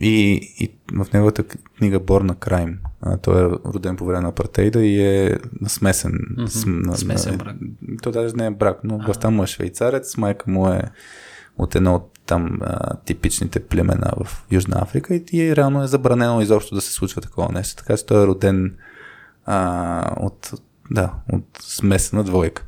[0.00, 1.44] И, и в неговата
[1.78, 6.18] книга Born a Crime, а, той е роден по време на апартейда и е смесен.
[6.30, 6.46] Мгм.
[6.46, 6.60] С,
[7.00, 7.56] Смесен брак.
[8.02, 10.82] То даже не е брак, но баща му е швейцарец, майка му е
[11.58, 16.40] от едно от там а, типичните племена в Южна Африка и, и реално е забранено
[16.40, 17.76] изобщо да се случва такова нещо.
[17.76, 18.74] Така че той е роден
[19.46, 20.52] а, от,
[20.90, 22.64] да, от смесена двойка.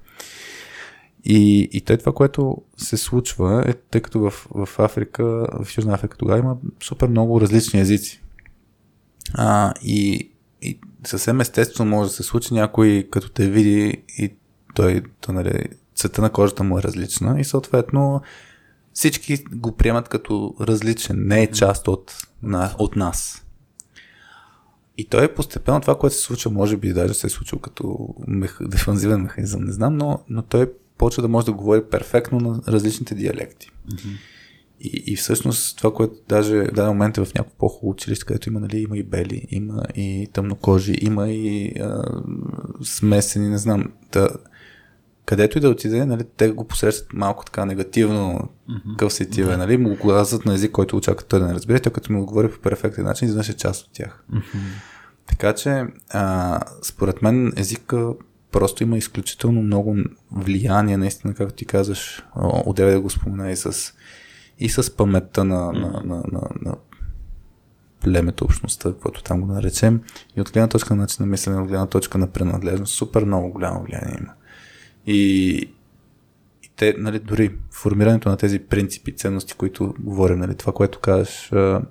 [1.25, 5.25] И, и той това, което се случва, е, тъй като в, в Африка,
[5.63, 8.23] в Южна Африка тогава има супер много различни езици.
[9.35, 10.31] А, и,
[10.63, 14.35] и съвсем естествено може да се случи някой, като те види и
[14.75, 18.23] той, той нали, цвета на кожата му е различна и съответно
[18.93, 23.40] всички го приемат като различен, не е част от, на, от нас.
[25.01, 28.15] И той е постепенно това, което се случва, може би даже се е случило като
[28.27, 28.59] мех...
[28.61, 33.15] дефанзивен механизъм, не знам, но, но той почва да може да говори перфектно на различните
[33.15, 33.71] диалекти.
[33.89, 34.17] Mm-hmm.
[34.81, 38.49] И, и всъщност това, което даже в даден момент е в някакво по-хубаво училище, където
[38.49, 42.05] има, нали, има и бели, има и тъмнокожи, има и а,
[42.83, 43.93] смесени, не знам.
[44.11, 44.29] Та,
[45.27, 48.97] където и да отиде, нали, те го посрещат малко така негативно, mm-hmm.
[48.97, 51.81] къв си тиве, нали, му го казват на език, който очаква той да не разбере,
[51.81, 54.25] той като му го говори по перфектен начин, изведнъж е част от тях.
[54.29, 54.43] Мгм.
[55.27, 58.15] Така че, а, според мен, езика
[58.53, 59.97] просто има изключително много
[60.33, 62.23] влияние, наистина, както ти казваш,
[62.67, 63.93] отдеве да го спомена и с,
[64.59, 66.77] и с паметта на, на, на, на, на
[68.01, 70.01] племето, общността, каквото там го наречем,
[70.37, 73.53] и от гледна точка на начин на мислене, от гледна точка на принадлежност, супер много
[73.53, 74.33] голямо влияние има.
[75.07, 75.51] И,
[76.63, 81.51] и те, нали, дори формирането на тези принципи, ценности, които говорим, нали, това, което казваш,
[81.53, 81.85] uh,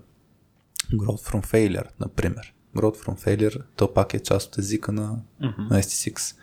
[0.94, 2.54] growth from failure, например.
[2.78, 5.62] Growth from failure, то пак е част от езика на, Мгм.
[5.70, 6.36] на ST6.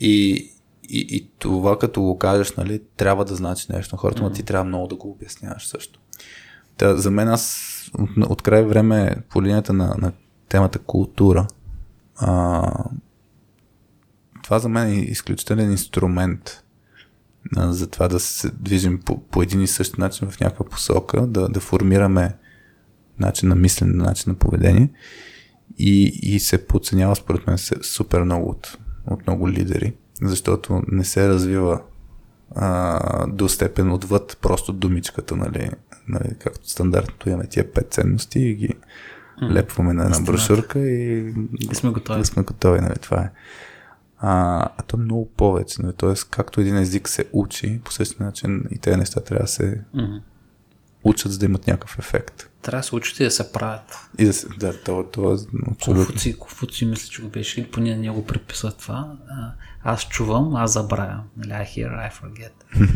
[0.00, 0.32] И,
[0.88, 4.42] и, и това като го кажеш, нали, трябва да значи нещо на хората, но ти
[4.42, 6.00] трябва много да го обясняваш също.
[6.76, 10.12] Та, за мен аз от, от край време по линията на, на
[10.48, 11.46] темата култура,
[12.16, 12.62] а,
[14.46, 16.64] това за мен е изключителен инструмент
[17.56, 21.26] а, за това да се движим по, по един и същ начин в някаква посока,
[21.26, 22.36] да, да формираме
[23.18, 24.90] начин на мислене, начин на поведение
[25.78, 31.28] и, и се подценява според мен супер много от, от много лидери, защото не се
[31.28, 31.80] развива
[32.54, 35.70] а, до степен отвъд просто думичката, нали,
[36.08, 38.74] нали, както стандартното имаме тия пет ценности и ги
[39.42, 41.34] лепваме на една брошурка и,
[41.70, 42.20] И сме готови.
[42.20, 43.30] и сме готови, нали, това е.
[44.18, 46.12] А, а то е много повече, нали, т.е.
[46.30, 50.16] както един език се учи, по същия начин и тези неща трябва да се Мгм.
[51.04, 52.50] учат, за да имат някакъв ефект.
[52.62, 53.96] Трябва да се учите да се правят.
[54.18, 55.76] И да се, да, то, то е абсолютно.
[56.04, 59.12] Конфуций, Конфуций мисля, че го беше, или поне не го приписва това.
[59.28, 61.22] А, Аз чувам, аз забравям.
[61.36, 62.52] Нали, I hear, I forget.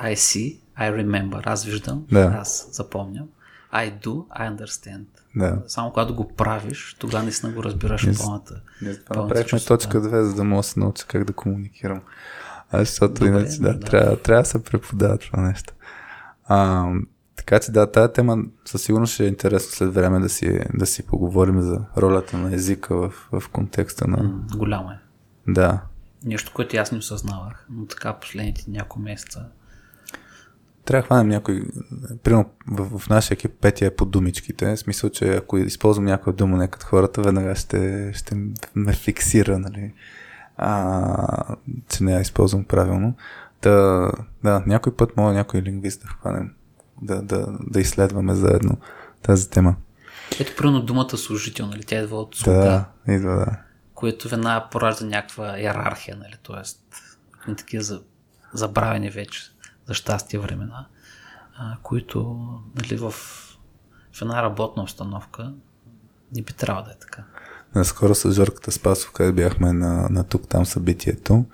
[0.00, 1.42] I see, I remember.
[1.44, 2.36] Аз виждам, Да.
[2.40, 3.26] аз запомням.
[3.74, 5.04] I do, I understand.
[5.36, 5.62] Да.
[5.66, 8.22] Само когато го правиш, тогава наистина го разбираш Yes.
[8.22, 8.60] пълната.
[8.82, 12.00] Ние това направихме точка 2, за да мога да се науча как да комуникирам.
[12.70, 13.80] А, защото Добре, иначе да, да.
[13.80, 15.74] Трябва, трябва да се преподава това нещо.
[16.44, 16.86] А,
[17.36, 20.86] така че да, тази тема със сигурност ще е интересно след време да си, да
[20.86, 24.22] си поговорим за ролята на езика в, в контекста на...
[24.22, 24.98] М, Голямо е.
[25.48, 25.80] Да.
[26.24, 29.46] Нещо, което аз не осъзнавах, но така последните няколко месеца
[30.84, 31.64] трябва да хванем някой,
[32.22, 36.36] примерно в, в нашия екип Петя е по думичките, в смисъл, че ако използвам някоя
[36.36, 38.36] дума не като хората, веднага ще, ще
[38.74, 39.92] ме фиксира, нали,
[40.56, 41.56] а,
[41.88, 43.14] че не я използвам правилно.
[43.62, 44.10] Да,
[44.44, 46.54] да, някой път мога някой лингвист да хванем,
[47.02, 48.78] да, да, да изследваме заедно
[49.22, 49.76] тази тема.
[50.40, 52.84] Ето, примерно думата служител, нали, тя идва от слуга.
[53.06, 53.56] Да, идва, да.
[53.94, 57.54] Което веднага поражда някаква иерархия, нали, т.е.
[57.54, 58.00] такива
[58.54, 59.53] забравени вече
[59.88, 60.86] за щастие времена,
[61.56, 63.10] а, които нали, в,
[64.12, 65.52] в една работна обстановка
[66.34, 67.24] не би трябва да е така.
[67.74, 71.44] Наскоро с Жорката Спасов, където бяхме на, на тук-там събитието,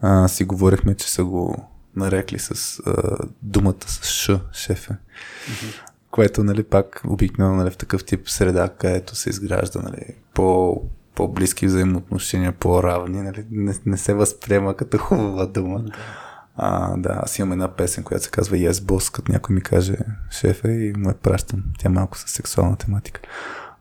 [0.00, 4.92] а, си говорихме, че са го нарекли с а, думата с Ш, шефе.
[4.92, 5.80] Mm-hmm.
[6.10, 10.82] Което, нали, пак обикновено нали, в такъв тип среда, където се изгражда нали, по,
[11.14, 15.80] по-близки взаимоотношения, по-равни, нали, не, не се възприема като хубава дума.
[15.80, 16.25] Mm-hmm.
[16.56, 19.96] А, да, аз имам една песен, която се казва Yes Boss, като някой ми каже
[20.30, 21.64] шефа и му я пращам.
[21.78, 23.20] Тя малко с сексуална тематика.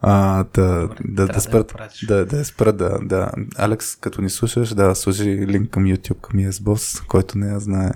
[0.01, 1.65] А, да, да, да, спра,
[2.07, 3.31] да, да, спра, да, да.
[3.57, 7.59] Алекс, като ни слушаш, да, служи линк към YouTube, към Yes Boss, който не я
[7.59, 7.91] знае.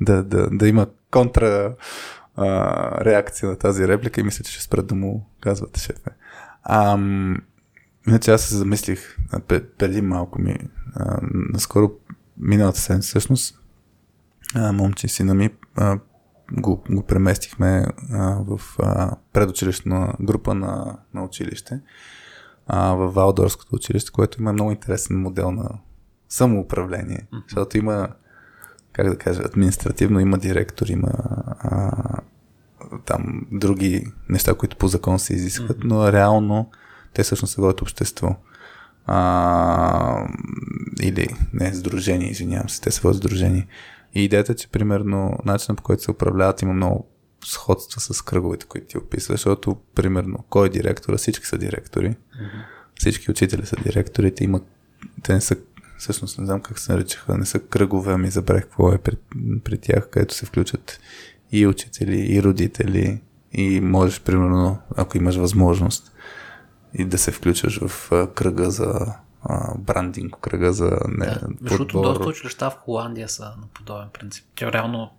[0.00, 1.74] Да, да, да има контра
[2.36, 6.10] а, реакция на тази реплика и мисля, че ще спра да му казвате шефе.
[6.64, 7.42] Ам,
[8.08, 9.16] иначе аз се замислих
[9.78, 10.58] преди малко ми,
[10.94, 11.18] а,
[11.52, 11.92] наскоро
[12.38, 13.61] миналата седмица всъщност,
[14.54, 15.98] а, момче сина ми а,
[16.52, 21.80] го, го преместихме а, в а, предучилищна група на, на училище
[22.66, 25.68] а, в Валдорското училище, което има много интересен модел на
[26.28, 27.42] самоуправление, mm-hmm.
[27.48, 28.08] защото има
[28.92, 31.12] как да кажа, административно има директор, има
[31.58, 31.92] а,
[33.04, 35.84] там други неща, които по закон се изискват, mm-hmm.
[35.84, 36.70] но реално
[37.14, 38.36] те всъщност се водят общество.
[39.06, 40.28] А,
[41.02, 43.66] или не, сдружение, извинявам се, те се водят сдружение.
[44.14, 47.08] И идеята, че примерно начинът по който се управляват има много
[47.44, 52.64] сходства с кръговете, които ти описваш, защото примерно кой е директора, всички са директори, mm-hmm.
[52.98, 54.60] всички учители са директорите, има,
[55.22, 55.56] те не са,
[55.98, 59.16] всъщност не знам как се наричаха, не са кръгове, ами забравих какво е при,
[59.64, 61.00] при тях, където се включат
[61.52, 63.20] и учители, и родители,
[63.52, 66.12] и можеш, примерно, ако имаш възможност,
[66.94, 69.14] и да се включваш в кръга за
[69.44, 74.44] а, брандинг, кръга за не, да, Защото доста училища в Холандия са на подобен принцип.
[74.54, 75.10] Тя реално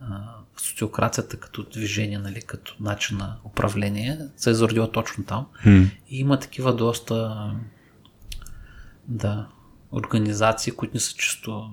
[0.00, 0.20] а,
[0.56, 5.46] социокрацията като движение, нали, като начин на управление се е зародила точно там.
[5.66, 5.90] Hmm.
[6.08, 7.50] И има такива доста
[9.08, 9.46] да,
[9.92, 11.70] организации, които не са чисто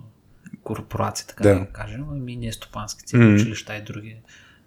[0.63, 3.35] корпорации, така да, да кажем, ами не стопански цели, mm.
[3.35, 4.17] училища и други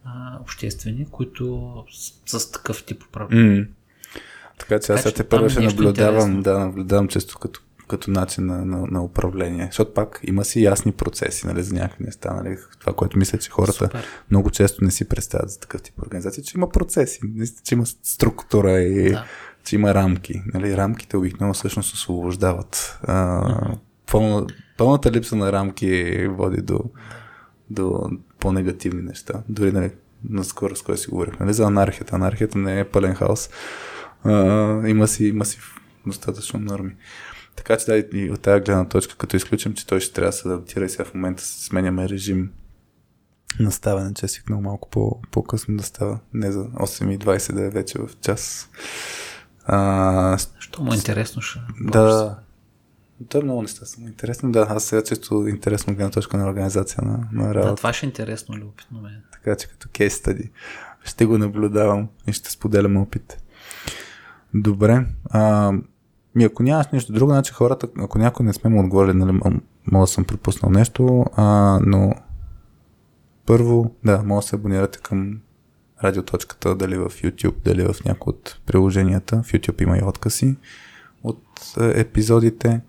[0.05, 1.85] а, обществени, които
[2.27, 3.63] с, с такъв тип управление.
[3.63, 3.69] Mm.
[4.59, 8.65] Така че аз сега те първо ще наблюдавам, да, наблюдавам често като, като начин на,
[8.65, 9.67] на, на управление.
[9.67, 13.51] Защото пак има си ясни процеси, нали, за някакви неща, нали, това, което мисля, че
[13.51, 14.05] хората Супер.
[14.31, 17.21] много често не си представят за такъв тип организация, че има процеси,
[17.65, 19.25] че има структура и да.
[19.65, 20.43] че има рамки.
[20.55, 22.99] Нали, рамките обикновено всъщност освобождават.
[23.03, 23.43] А,
[24.11, 26.81] пълна, пълната липса на рамки води до,
[27.71, 28.11] до
[28.41, 29.43] по-негативни неща.
[29.49, 29.91] Дори нали,
[30.31, 31.47] наскоро с кой си говорихме.
[31.47, 32.17] Нали, за анархията.
[32.17, 33.51] Анархията не е пълен хаос
[34.25, 35.59] а, има, си, има си
[36.07, 36.97] достатъчно норми.
[37.57, 40.33] Така че да, и от тази гледна точка, като изключим, че той ще трябва да
[40.33, 42.51] се адаптира и сега в момента сменяме режим
[43.61, 46.21] на ставане, че свикнал малко по, по-късно да става.
[46.35, 48.71] Не за 8.20 да е вече в час.
[49.65, 52.39] А, Що му е интересно ще Да,
[53.29, 54.53] това е много неща са интересно.
[54.53, 57.71] Да, аз сега често интересно гледна точка на организация на, на работа.
[57.71, 59.23] Да, това ще е интересно, любопитно ме.
[59.33, 60.51] Така че като кейс стади
[61.05, 63.44] ще го наблюдавам и ще споделям опит.
[64.55, 65.07] Добре.
[65.31, 65.73] А,
[66.35, 69.33] ми ако нямаш нещо друго, значи хората, ако някой не сме му отговорили, нали,
[69.93, 72.15] мога да съм пропуснал нещо, а, но
[73.47, 75.41] първо, да, може да се абонирате към
[76.05, 79.43] радиоточката, дали в YouTube, дали в някои от приложенията.
[79.43, 80.57] В YouTube има и откъси
[81.23, 81.43] от
[81.81, 82.81] е, епизодите.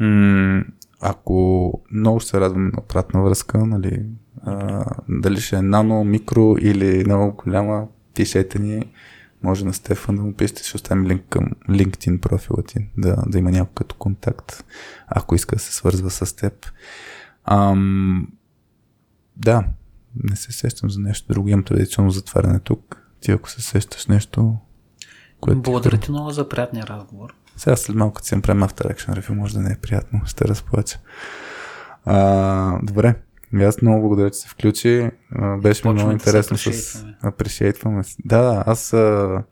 [0.00, 0.64] М-
[1.00, 4.04] ако много се радваме на обратна връзка, нали,
[4.42, 8.84] а, дали ще е нано, микро или много голяма, пишете ни
[9.42, 13.38] може на Стефан да му пишете, ще оставим линк към LinkedIn профила ти, да, да
[13.38, 14.64] има някой като контакт,
[15.06, 16.66] ако иска да се свързва с теб.
[17.44, 18.28] Ам,
[19.36, 19.64] да,
[20.24, 21.48] не се сещам за нещо друго.
[21.48, 23.06] Имам традиционно затваряне тук.
[23.20, 24.56] Ти ако се сещаш нещо,
[25.40, 27.34] което Благодаря ти много за приятния разговор.
[27.56, 30.20] Сега след малко, като си направим After Action Review, може да не е приятно.
[30.24, 30.98] Ще разплача.
[32.04, 33.14] А, добре.
[33.58, 35.10] И аз много благодаря, че се включи.
[35.58, 37.04] Беше ми много интересно с...
[37.22, 38.02] Апрешейтваме.
[38.24, 39.42] Да, да, аз а...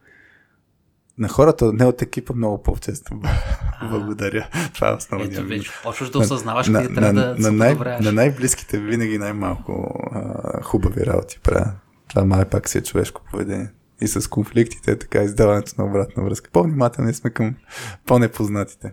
[1.18, 3.20] на хората, не от екипа, много по-често.
[3.90, 4.48] Благодаря.
[4.74, 5.34] Това е основният.
[5.34, 9.18] Ето вече, почваш да осъзнаваш къде трябва на, да на, се най, на най-близките винаги
[9.18, 11.72] най-малко а, хубави работи правя.
[12.08, 13.68] Това май пак си е човешко поведение.
[14.00, 16.50] И с конфликтите, така издаването на обратна връзка.
[16.52, 17.54] По-внимателни сме към
[18.06, 18.92] по-непознатите.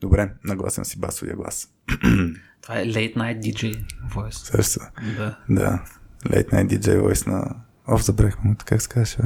[0.00, 1.68] Добре, нагласям си басовия глас.
[2.66, 4.56] Това е Late Night DJ Voice.
[4.56, 4.80] Също.
[5.16, 5.36] Да.
[5.48, 5.78] Да.
[6.26, 7.44] Late Night DJ Voice на...
[7.88, 9.22] Оф, забрахме му, как се казваше.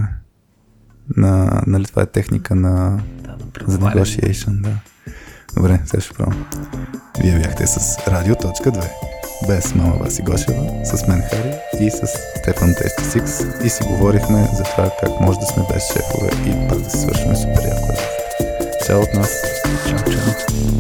[1.16, 1.62] На...
[1.66, 3.00] Нали това е техника на...
[3.22, 4.70] Да, да За negotiation, да.
[5.56, 6.46] Добре, сега ще пробвам.
[7.20, 8.88] Вие бяхте с Радио.2.
[9.46, 12.06] Без мама Васи Гошева, с мен Хари и с
[12.38, 16.68] Стефан Тести Сикс и си говорихме за това как може да сме без шефове и
[16.68, 17.92] пак да си свършим супер яко.
[18.86, 19.42] Чао от нас!
[19.88, 20.79] Чао, чао.